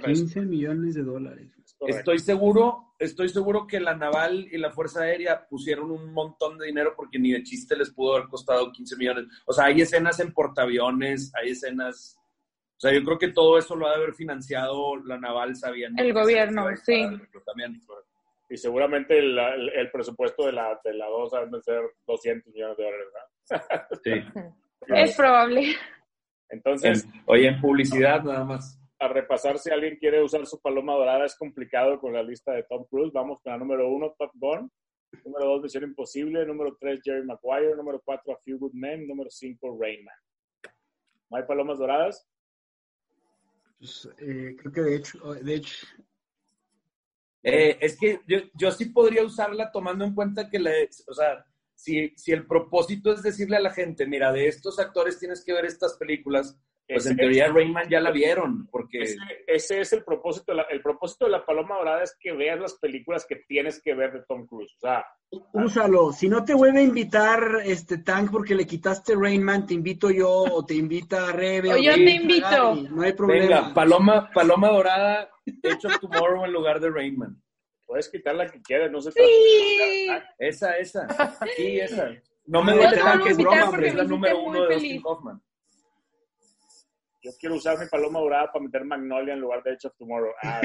Eso. 0.00 0.22
15 0.22 0.40
millones 0.42 0.94
de 0.94 1.02
dólares. 1.02 1.48
Es. 1.56 1.96
Estoy 1.96 2.18
seguro, 2.18 2.94
estoy 2.98 3.28
seguro 3.28 3.66
que 3.66 3.80
la 3.80 3.94
naval 3.94 4.46
y 4.50 4.58
la 4.58 4.70
fuerza 4.70 5.02
aérea 5.02 5.46
pusieron 5.48 5.90
un 5.90 6.12
montón 6.12 6.58
de 6.58 6.66
dinero 6.66 6.92
porque 6.96 7.18
ni 7.18 7.32
de 7.32 7.42
chiste 7.42 7.76
les 7.76 7.90
pudo 7.90 8.16
haber 8.16 8.28
costado 8.28 8.70
15 8.72 8.96
millones. 8.96 9.24
O 9.46 9.52
sea, 9.52 9.66
hay 9.66 9.80
escenas 9.80 10.18
en 10.20 10.32
portaaviones, 10.32 11.32
hay 11.40 11.50
escenas. 11.50 12.16
O 12.76 12.80
sea, 12.82 12.92
yo 12.92 13.04
creo 13.04 13.18
que 13.18 13.28
todo 13.28 13.58
eso 13.58 13.76
lo 13.76 13.86
ha 13.86 13.90
de 13.90 13.96
haber 13.96 14.14
financiado 14.14 14.96
la 15.04 15.16
naval 15.18 15.54
sabiendo. 15.54 16.02
El 16.02 16.12
gobierno, 16.12 16.66
sí. 16.84 16.94
el. 16.94 17.20
Y 18.50 18.56
seguramente 18.56 19.18
el, 19.18 19.38
el- 19.38 19.68
el 19.70 19.90
presupuesto 19.90 20.44
de 20.46 20.52
la, 20.52 20.78
de 20.84 20.92
la 20.94 21.06
2 21.06 21.34
ha 21.34 21.46
de 21.46 21.62
ser 21.62 21.80
200 22.06 22.52
millones 22.52 22.76
de 22.76 22.84
dólares, 22.84 23.06
¿verdad? 23.50 23.86
Sí. 24.02 24.42
Es 24.88 25.16
probable. 25.16 25.76
Entonces, 26.50 27.04
En- 27.04 27.22
oye, 27.26 27.48
en 27.48 27.60
publicidad 27.60 28.22
nada 28.24 28.44
más. 28.44 28.78
A 29.02 29.08
repasar 29.08 29.58
si 29.58 29.70
alguien 29.70 29.96
quiere 29.96 30.22
usar 30.22 30.46
su 30.46 30.60
paloma 30.60 30.94
dorada 30.94 31.26
es 31.26 31.36
complicado 31.36 31.98
con 32.00 32.12
la 32.12 32.22
lista 32.22 32.52
de 32.52 32.62
Tom 32.64 32.84
Cruise. 32.88 33.12
Vamos 33.12 33.40
con 33.42 33.52
la 33.52 33.58
número 33.58 33.88
uno, 33.88 34.14
Top 34.18 34.30
Gun. 34.34 34.70
Número 35.24 35.46
dos, 35.46 35.62
Misión 35.62 35.84
Imposible. 35.84 36.46
Número 36.46 36.76
tres, 36.80 37.00
Jerry 37.02 37.24
Maguire. 37.24 37.76
Número 37.76 38.00
cuatro, 38.04 38.32
A 38.32 38.38
Few 38.44 38.58
Good 38.58 38.74
Men. 38.74 39.06
Número 39.06 39.30
cinco, 39.30 39.76
Rain 39.80 40.04
Man. 40.04 40.14
¿No 41.30 41.36
hay 41.36 41.44
palomas 41.44 41.78
doradas? 41.78 42.28
Pues, 43.78 44.08
eh, 44.18 44.56
creo 44.58 44.72
que 44.72 44.80
de 44.80 44.96
hecho, 44.96 45.34
de 45.34 45.54
hecho, 45.54 45.86
Eh, 47.44 47.76
es 47.80 47.98
que 47.98 48.20
yo, 48.28 48.38
yo 48.54 48.70
sí 48.70 48.84
podría 48.86 49.24
usarla 49.24 49.72
tomando 49.72 50.04
en 50.04 50.14
cuenta 50.14 50.48
que, 50.48 50.60
la, 50.60 50.70
o 51.08 51.12
sea, 51.12 51.44
si, 51.74 52.12
si 52.16 52.30
el 52.30 52.46
propósito 52.46 53.12
es 53.12 53.20
decirle 53.20 53.56
a 53.56 53.60
la 53.60 53.70
gente, 53.70 54.06
mira, 54.06 54.30
de 54.32 54.46
estos 54.46 54.78
actores 54.78 55.18
tienes 55.18 55.44
que 55.44 55.52
ver 55.52 55.64
estas 55.64 55.96
películas, 55.96 56.56
pues 56.94 57.06
en 57.06 57.12
Ese- 57.12 57.20
teoría 57.22 57.48
Rayman 57.48 57.88
ya 57.88 58.00
la 58.00 58.10
vieron, 58.10 58.66
porque 58.68 59.02
Ese, 59.02 59.16
ese 59.46 59.80
es 59.80 59.92
el 59.92 60.04
propósito. 60.04 60.54
la- 60.54 60.66
el 60.70 60.80
propósito 60.82 61.24
de 61.26 61.30
la 61.32 61.44
paloma 61.44 61.76
dorada 61.76 62.02
es 62.02 62.16
que 62.18 62.32
veas 62.32 62.58
las 62.60 62.74
películas 62.74 63.26
que 63.26 63.36
tienes 63.36 63.80
que 63.82 63.94
ver 63.94 64.12
de 64.12 64.22
Tom 64.28 64.46
Cruise. 64.46 64.72
O 64.76 64.80
sea, 64.80 65.04
úsalo. 65.52 66.12
Si 66.12 66.28
no 66.28 66.44
te 66.44 66.54
vuelve 66.54 66.80
a 66.80 66.82
invitar 66.82 67.40
este 67.64 67.98
Tank 67.98 68.30
porque 68.30 68.54
le 68.54 68.66
quitaste 68.66 69.14
Rain 69.16 69.42
Man, 69.42 69.66
te 69.66 69.74
invito 69.74 70.10
yo 70.10 70.28
o 70.30 70.64
te 70.64 70.74
invita 70.74 71.32
Rebe. 71.32 71.72
O 71.72 71.76
yo 71.78 71.94
te 71.94 72.10
invito. 72.10 72.74
No 72.90 73.02
hay 73.02 73.12
problema. 73.12 73.44
venga, 73.60 73.74
paloma, 73.74 74.30
paloma 74.32 74.68
dorada, 74.68 75.30
of 75.84 75.98
Tomorrow 76.00 76.44
en 76.44 76.52
lugar 76.52 76.80
de 76.80 76.90
Rayman. 76.90 77.36
puedes 77.86 78.08
quitar 78.08 78.34
la 78.34 78.46
que 78.50 78.62
quieras. 78.62 78.90
No 78.90 79.00
se 79.02 79.12
Sí. 79.12 79.20
Esa, 80.38 80.78
esa, 80.78 81.06
sí, 81.56 81.78
esa. 81.80 82.10
No 82.46 82.62
me 82.64 82.72
duele 82.72 82.96
a 83.00 83.20
es 83.26 83.36
broma, 83.36 83.50
porque 83.50 83.68
hombre, 83.68 83.88
es 83.88 83.94
la 83.94 84.04
número 84.04 84.42
uno 84.42 84.62
de 84.62 84.74
feliz. 84.74 84.82
Dustin 84.94 85.02
Hoffman. 85.04 85.42
Yo 87.22 87.30
quiero 87.38 87.54
usar 87.54 87.78
mi 87.78 87.86
paloma 87.86 88.18
dorada 88.18 88.50
para 88.50 88.64
meter 88.64 88.84
Magnolia 88.84 89.34
en 89.34 89.40
lugar 89.40 89.62
de 89.62 89.70
Edge 89.74 89.86
of 89.86 89.96
Tomorrow. 89.96 90.32
Ah. 90.42 90.60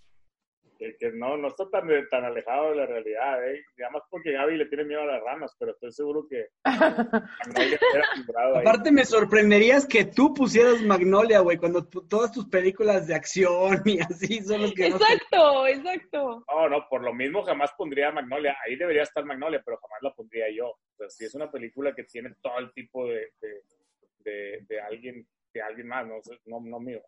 que, 0.78 0.97
que 0.98 1.12
no, 1.12 1.36
no 1.36 1.48
está 1.48 1.69
tan, 1.70 1.89
tan 2.11 2.24
alejado 2.24 2.70
de 2.70 2.77
la 2.77 2.86
realidad, 2.86 3.48
¿eh? 3.48 3.62
Y 3.77 3.82
además 3.82 4.03
porque 4.11 4.32
Gaby 4.32 4.57
le 4.57 4.66
tiene 4.66 4.85
miedo 4.85 5.03
a 5.03 5.07
las 5.07 5.23
ranas, 5.23 5.55
pero 5.59 5.73
estoy 5.73 5.93
seguro 5.93 6.27
que 6.28 6.47
Magnolia 6.65 7.78
era. 7.94 8.61
Aparte 8.61 8.93
me 8.93 9.05
sorprenderías 9.05 9.86
que 9.86 10.05
tú 10.05 10.35
pusieras 10.35 10.81
Magnolia, 10.82 11.40
güey, 11.40 11.57
cuando 11.59 11.86
tu- 11.86 12.07
todas 12.07 12.32
tus 12.32 12.47
películas 12.48 13.07
de 13.07 13.15
acción 13.15 13.82
y 13.85 14.01
así 14.01 14.40
son 14.43 14.62
los 14.62 14.73
que 14.74 14.90
no 14.90 14.98
te- 14.98 15.05
Exacto, 15.05 15.66
exacto. 15.66 16.44
No, 16.48 16.69
no, 16.69 16.89
por 16.89 17.03
lo 17.03 17.12
mismo 17.15 17.43
jamás 17.43 17.70
pondría 17.77 18.11
Magnolia. 18.12 18.57
Ahí 18.66 18.77
debería 18.77 19.03
estar 19.03 19.24
Magnolia, 19.24 19.62
pero 19.65 19.78
jamás 19.78 19.98
la 20.03 20.12
pondría 20.15 20.47
yo. 20.55 20.69
O 20.69 20.78
sea, 20.97 21.09
si 21.11 21.24
es 21.24 21.35
una 21.35 21.51
película 21.51 21.94
que 21.94 22.05
tiene 22.05 22.35
todo 22.40 22.59
el 22.59 22.73
tipo 22.73 23.07
de, 23.07 23.32
de, 23.40 23.62
de, 24.20 24.65
de 24.69 24.81
alguien, 24.81 25.27
de 25.53 25.62
alguien 25.62 25.89
más, 25.89 26.07
no, 26.07 26.15
no, 26.47 26.61
no 26.61 26.81
mío. 26.81 27.01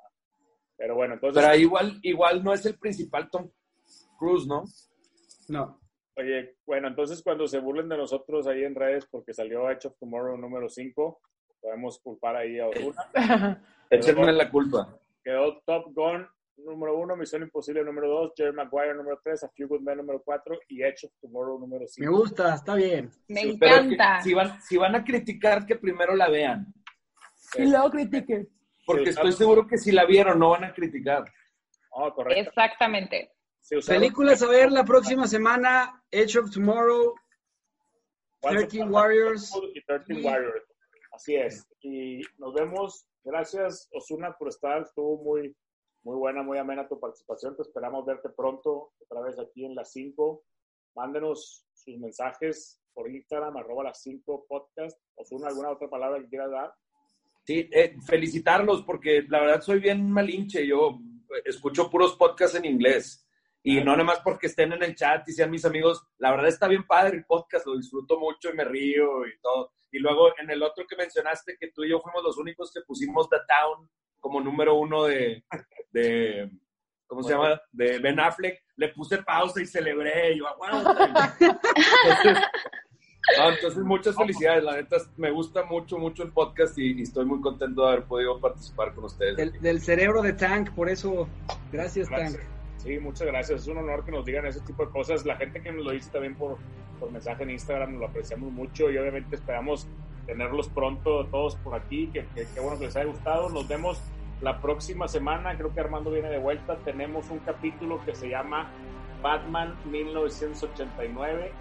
Pero 0.77 0.95
bueno, 0.95 1.15
entonces, 1.15 1.43
Pero 1.43 1.57
igual, 1.59 1.99
igual 2.03 2.45
no 2.45 2.53
es 2.53 2.65
el 2.65 2.79
principal 2.79 3.29
Cruise, 4.19 4.47
¿no? 4.47 4.65
No. 5.49 5.81
oye, 6.17 6.57
bueno, 6.67 6.89
entonces 6.89 7.23
cuando 7.23 7.47
se 7.47 7.59
burlen 7.61 7.89
de 7.89 7.97
nosotros 7.97 8.47
ahí 8.47 8.65
en 8.65 8.75
redes 8.75 9.07
porque 9.11 9.33
salió 9.33 9.71
Edge 9.71 9.87
of 9.87 9.97
Tomorrow 9.99 10.37
número 10.37 10.69
5, 10.69 11.21
podemos 11.61 11.99
culpar 12.01 12.37
ahí 12.37 12.59
a 12.59 12.69
Osuna. 12.69 13.09
Échenme 13.91 14.33
la 14.33 14.51
culpa. 14.51 14.99
Quedó 15.25 15.61
Top 15.65 15.87
Gun 15.95 16.27
número 16.57 16.99
uno, 16.99 17.17
Misión 17.17 17.43
Imposible 17.45 17.85
número 17.85 18.09
dos, 18.09 18.33
Jerry 18.37 18.53
Maguire 18.53 18.93
número 18.95 19.21
tres, 19.23 19.45
A 19.45 19.49
Few 19.51 19.69
Good 19.69 19.81
Men 19.83 19.99
número 19.99 20.21
cuatro 20.25 20.59
y 20.69 20.83
Edge 20.83 21.05
of 21.07 21.13
Tomorrow 21.21 21.59
número 21.61 21.83
Me 21.83 21.89
cinco. 21.89 22.11
gusta, 22.19 22.55
está 22.55 22.75
bien. 22.75 23.11
Me 23.29 23.43
Sí, 23.43 23.57
pero 23.59 23.77
que 23.77 23.95
encanta. 23.95 24.21
si, 24.23 24.35
van, 24.35 24.61
si 24.61 24.77
van 24.77 24.95
a 24.97 25.05
criticar, 25.05 25.65
que 25.65 25.77
primero 25.77 26.17
la 26.17 26.29
vean. 26.29 26.67
Y 27.57 27.71
luego 27.71 27.91
critiquen. 27.91 28.49
Porque 28.85 29.05
Sí, 29.05 29.11
estoy 29.11 29.23
claro. 29.31 29.37
seguro 29.37 29.67
que 29.69 29.79
si 29.79 29.93
la 29.93 30.05
vieron, 30.05 30.39
no 30.39 30.51
van 30.51 30.65
a 30.65 30.75
criticar. 30.75 31.25
Oh, 31.93 32.13
correcto. 32.13 32.41
Exactamente. 32.51 33.33
Sí, 33.69 33.77
Películas 33.87 34.43
a 34.43 34.49
ver 34.49 34.73
la 34.73 34.83
próxima 34.83 35.27
semana, 35.27 36.03
Edge 36.11 36.39
of 36.39 36.51
Tomorrow, 36.51 37.15
Once 38.41 38.67
13 38.67 38.79
Upon 38.79 38.89
a 38.89 38.91
Warriors. 38.91 39.51
Time 39.51 39.73
y 39.75 39.85
13 39.85 40.27
Warriors. 40.27 40.65
Así 41.13 41.37
es. 41.37 41.69
Y 41.83 42.23
nos 42.39 42.55
vemos. 42.55 43.07
Gracias, 43.23 43.87
Osuna, 43.93 44.35
por 44.39 44.49
estar. 44.49 44.81
Estuvo 44.81 45.23
muy, 45.23 45.55
muy 46.03 46.17
buena, 46.17 46.43
muy 46.43 46.57
amena 46.57 46.89
tu 46.89 46.99
participación. 46.99 47.57
Te 47.57 47.63
esperamos 47.63 48.07
verte 48.07 48.31
pronto, 48.31 48.95
otra 49.01 49.21
vez 49.21 49.39
aquí 49.39 49.67
en 49.67 49.75
las 49.75 49.93
5. 49.93 50.43
Mándenos 50.95 51.67
sus 51.75 51.99
mensajes 51.99 52.81
por 52.95 53.11
Instagram, 53.11 53.59
arroba 53.59 53.85
las 53.85 54.01
5 54.01 54.47
podcast. 54.49 54.99
Osuna, 55.15 55.49
¿alguna 55.49 55.73
otra 55.73 55.91
palabra 55.91 56.23
que 56.23 56.29
quieras 56.31 56.51
dar? 56.51 56.73
Sí, 57.45 57.69
eh, 57.71 57.97
felicitarlos 58.07 58.83
porque 58.83 59.27
la 59.29 59.41
verdad 59.41 59.61
soy 59.61 59.81
bien 59.81 60.11
malinche. 60.11 60.67
Yo 60.67 60.99
eh, 61.37 61.43
escucho 61.45 61.91
puros 61.91 62.17
podcasts 62.17 62.57
en 62.57 62.65
inglés. 62.65 63.28
Y 63.69 63.85
no 63.85 63.93
nada 63.93 64.05
más 64.05 64.21
porque 64.21 64.47
estén 64.47 64.73
en 64.73 64.83
el 64.83 64.95
chat 64.95 65.29
y 65.29 65.33
sean 65.33 65.51
mis 65.51 65.63
amigos. 65.67 66.03
La 66.17 66.31
verdad 66.31 66.49
está 66.49 66.69
bien 66.69 66.87
padre 66.87 67.19
el 67.19 67.27
podcast, 67.27 67.67
lo 67.67 67.77
disfruto 67.77 68.19
mucho 68.19 68.49
y 68.49 68.55
me 68.55 68.65
río 68.65 69.27
y 69.27 69.39
todo. 69.43 69.75
Y 69.93 69.99
luego 69.99 70.33
en 70.39 70.49
el 70.49 70.63
otro 70.63 70.87
que 70.87 70.97
mencionaste, 70.97 71.59
que 71.61 71.71
tú 71.73 71.85
y 71.85 71.91
yo 71.91 72.01
fuimos 72.01 72.23
los 72.23 72.39
únicos 72.39 72.73
que 72.73 72.81
pusimos 72.87 73.29
The 73.29 73.37
Town 73.47 73.87
como 74.21 74.41
número 74.41 74.75
uno 74.77 75.05
de, 75.05 75.45
de 75.91 76.51
¿cómo 77.07 77.23
se 77.23 77.35
llama? 77.35 77.61
De 77.71 77.99
Ben 77.99 78.19
Affleck, 78.19 78.59
le 78.77 78.89
puse 78.89 79.19
pausa 79.19 79.61
y 79.61 79.67
celebré. 79.67 80.33
Y 80.33 80.39
yo, 80.39 80.47
"Ah, 80.65 81.37
entonces, 81.39 82.45
no, 83.37 83.51
entonces, 83.51 83.85
muchas 83.85 84.17
felicidades. 84.17 84.65
La 84.65 84.77
neta, 84.77 84.97
me 85.19 85.31
gusta 85.31 85.65
mucho, 85.65 85.99
mucho 85.99 86.23
el 86.23 86.33
podcast 86.33 86.79
y, 86.79 86.99
y 86.99 87.03
estoy 87.03 87.27
muy 87.27 87.43
contento 87.43 87.83
de 87.83 87.89
haber 87.93 88.05
podido 88.05 88.41
participar 88.41 88.95
con 88.95 89.05
ustedes. 89.05 89.37
Del, 89.37 89.61
del 89.61 89.83
cerebro 89.83 90.23
de 90.23 90.33
Tank, 90.33 90.71
por 90.71 90.89
eso, 90.89 91.29
gracias, 91.71 92.09
Gracias. 92.09 92.41
Tank. 92.41 92.58
Sí, 92.79 92.99
muchas 92.99 93.27
gracias. 93.27 93.63
Es 93.63 93.69
un 93.69 93.79
honor 93.79 94.05
que 94.05 94.13
nos 94.13 94.25
digan 94.25 94.47
ese 94.47 94.61
tipo 94.61 94.87
de 94.87 94.91
cosas. 94.91 95.27
La 95.27 95.37
gente 95.37 95.61
que 95.61 95.71
nos 95.71 95.85
lo 95.85 95.91
dice 95.91 96.11
también 96.11 96.35
por, 96.35 96.57
por 96.99 97.11
mensaje 97.11 97.43
en 97.43 97.51
Instagram, 97.51 97.93
nos 97.93 98.01
lo 98.01 98.07
apreciamos 98.07 98.51
mucho 98.53 98.91
y 98.91 98.97
obviamente 98.97 99.37
esperamos 99.37 99.87
tenerlos 100.27 100.69
pronto 100.69 101.27
todos 101.27 101.57
por 101.57 101.75
aquí. 101.75 102.07
Que, 102.09 102.25
que, 102.35 102.47
que 102.47 102.61
bueno 102.61 102.79
que 102.79 102.87
les 102.87 102.97
haya 102.97 103.07
gustado. 103.07 103.49
Nos 103.51 103.69
vemos 103.69 104.01
la 104.41 104.61
próxima 104.61 105.09
semana. 105.09 105.57
Creo 105.57 105.75
que 105.75 105.81
Armando 105.81 106.11
viene 106.11 106.31
de 106.31 106.39
vuelta. 106.39 106.77
Tenemos 106.85 107.29
un 107.31 107.41
capítulo 107.41 108.01
que 108.05 108.15
se 108.15 108.29
llama 108.29 108.71
Batman 109.23 109.75
1989, 109.91 111.53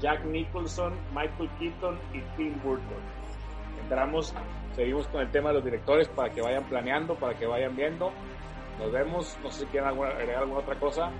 Jack 0.00 0.24
Nicholson, 0.24 0.92
Michael 1.14 1.50
Keaton 1.58 1.98
y 2.14 2.20
Tim 2.36 2.54
Burton. 2.62 3.02
Entramos, 3.82 4.34
seguimos 4.76 5.06
con 5.08 5.20
el 5.20 5.30
tema 5.30 5.48
de 5.48 5.56
los 5.56 5.64
directores 5.64 6.08
para 6.08 6.30
que 6.30 6.40
vayan 6.40 6.64
planeando, 6.64 7.16
para 7.16 7.34
que 7.34 7.46
vayan 7.46 7.74
viendo. 7.74 8.12
Nos 8.80 8.92
vemos. 8.92 9.36
No 9.42 9.50
sé 9.50 9.60
si 9.60 9.66
quieren 9.66 9.88
alguna- 9.88 10.10
agregar 10.10 10.42
alguna 10.42 10.60
otra 10.60 10.74
cosa. 10.78 11.10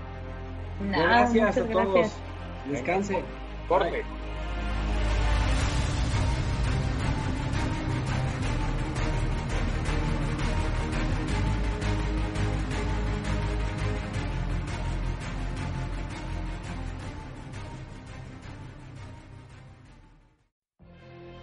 Nada, 0.81 1.29
gracias 1.31 1.57
a 1.57 1.65
todos. 1.69 1.93
gracias. 1.93 2.21
Descanse. 2.65 3.23
Corte. 3.67 4.03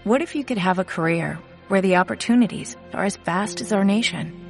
What 0.05 0.23
if 0.23 0.35
you 0.35 0.45
could 0.45 0.59
have 0.59 0.79
a 0.79 0.85
career 0.85 1.39
where 1.69 1.83
the 1.83 1.97
opportunities 1.97 2.77
are 2.93 3.05
as 3.05 3.17
vast 3.17 3.61
as 3.61 3.73
our 3.73 3.85
nation, 3.85 4.33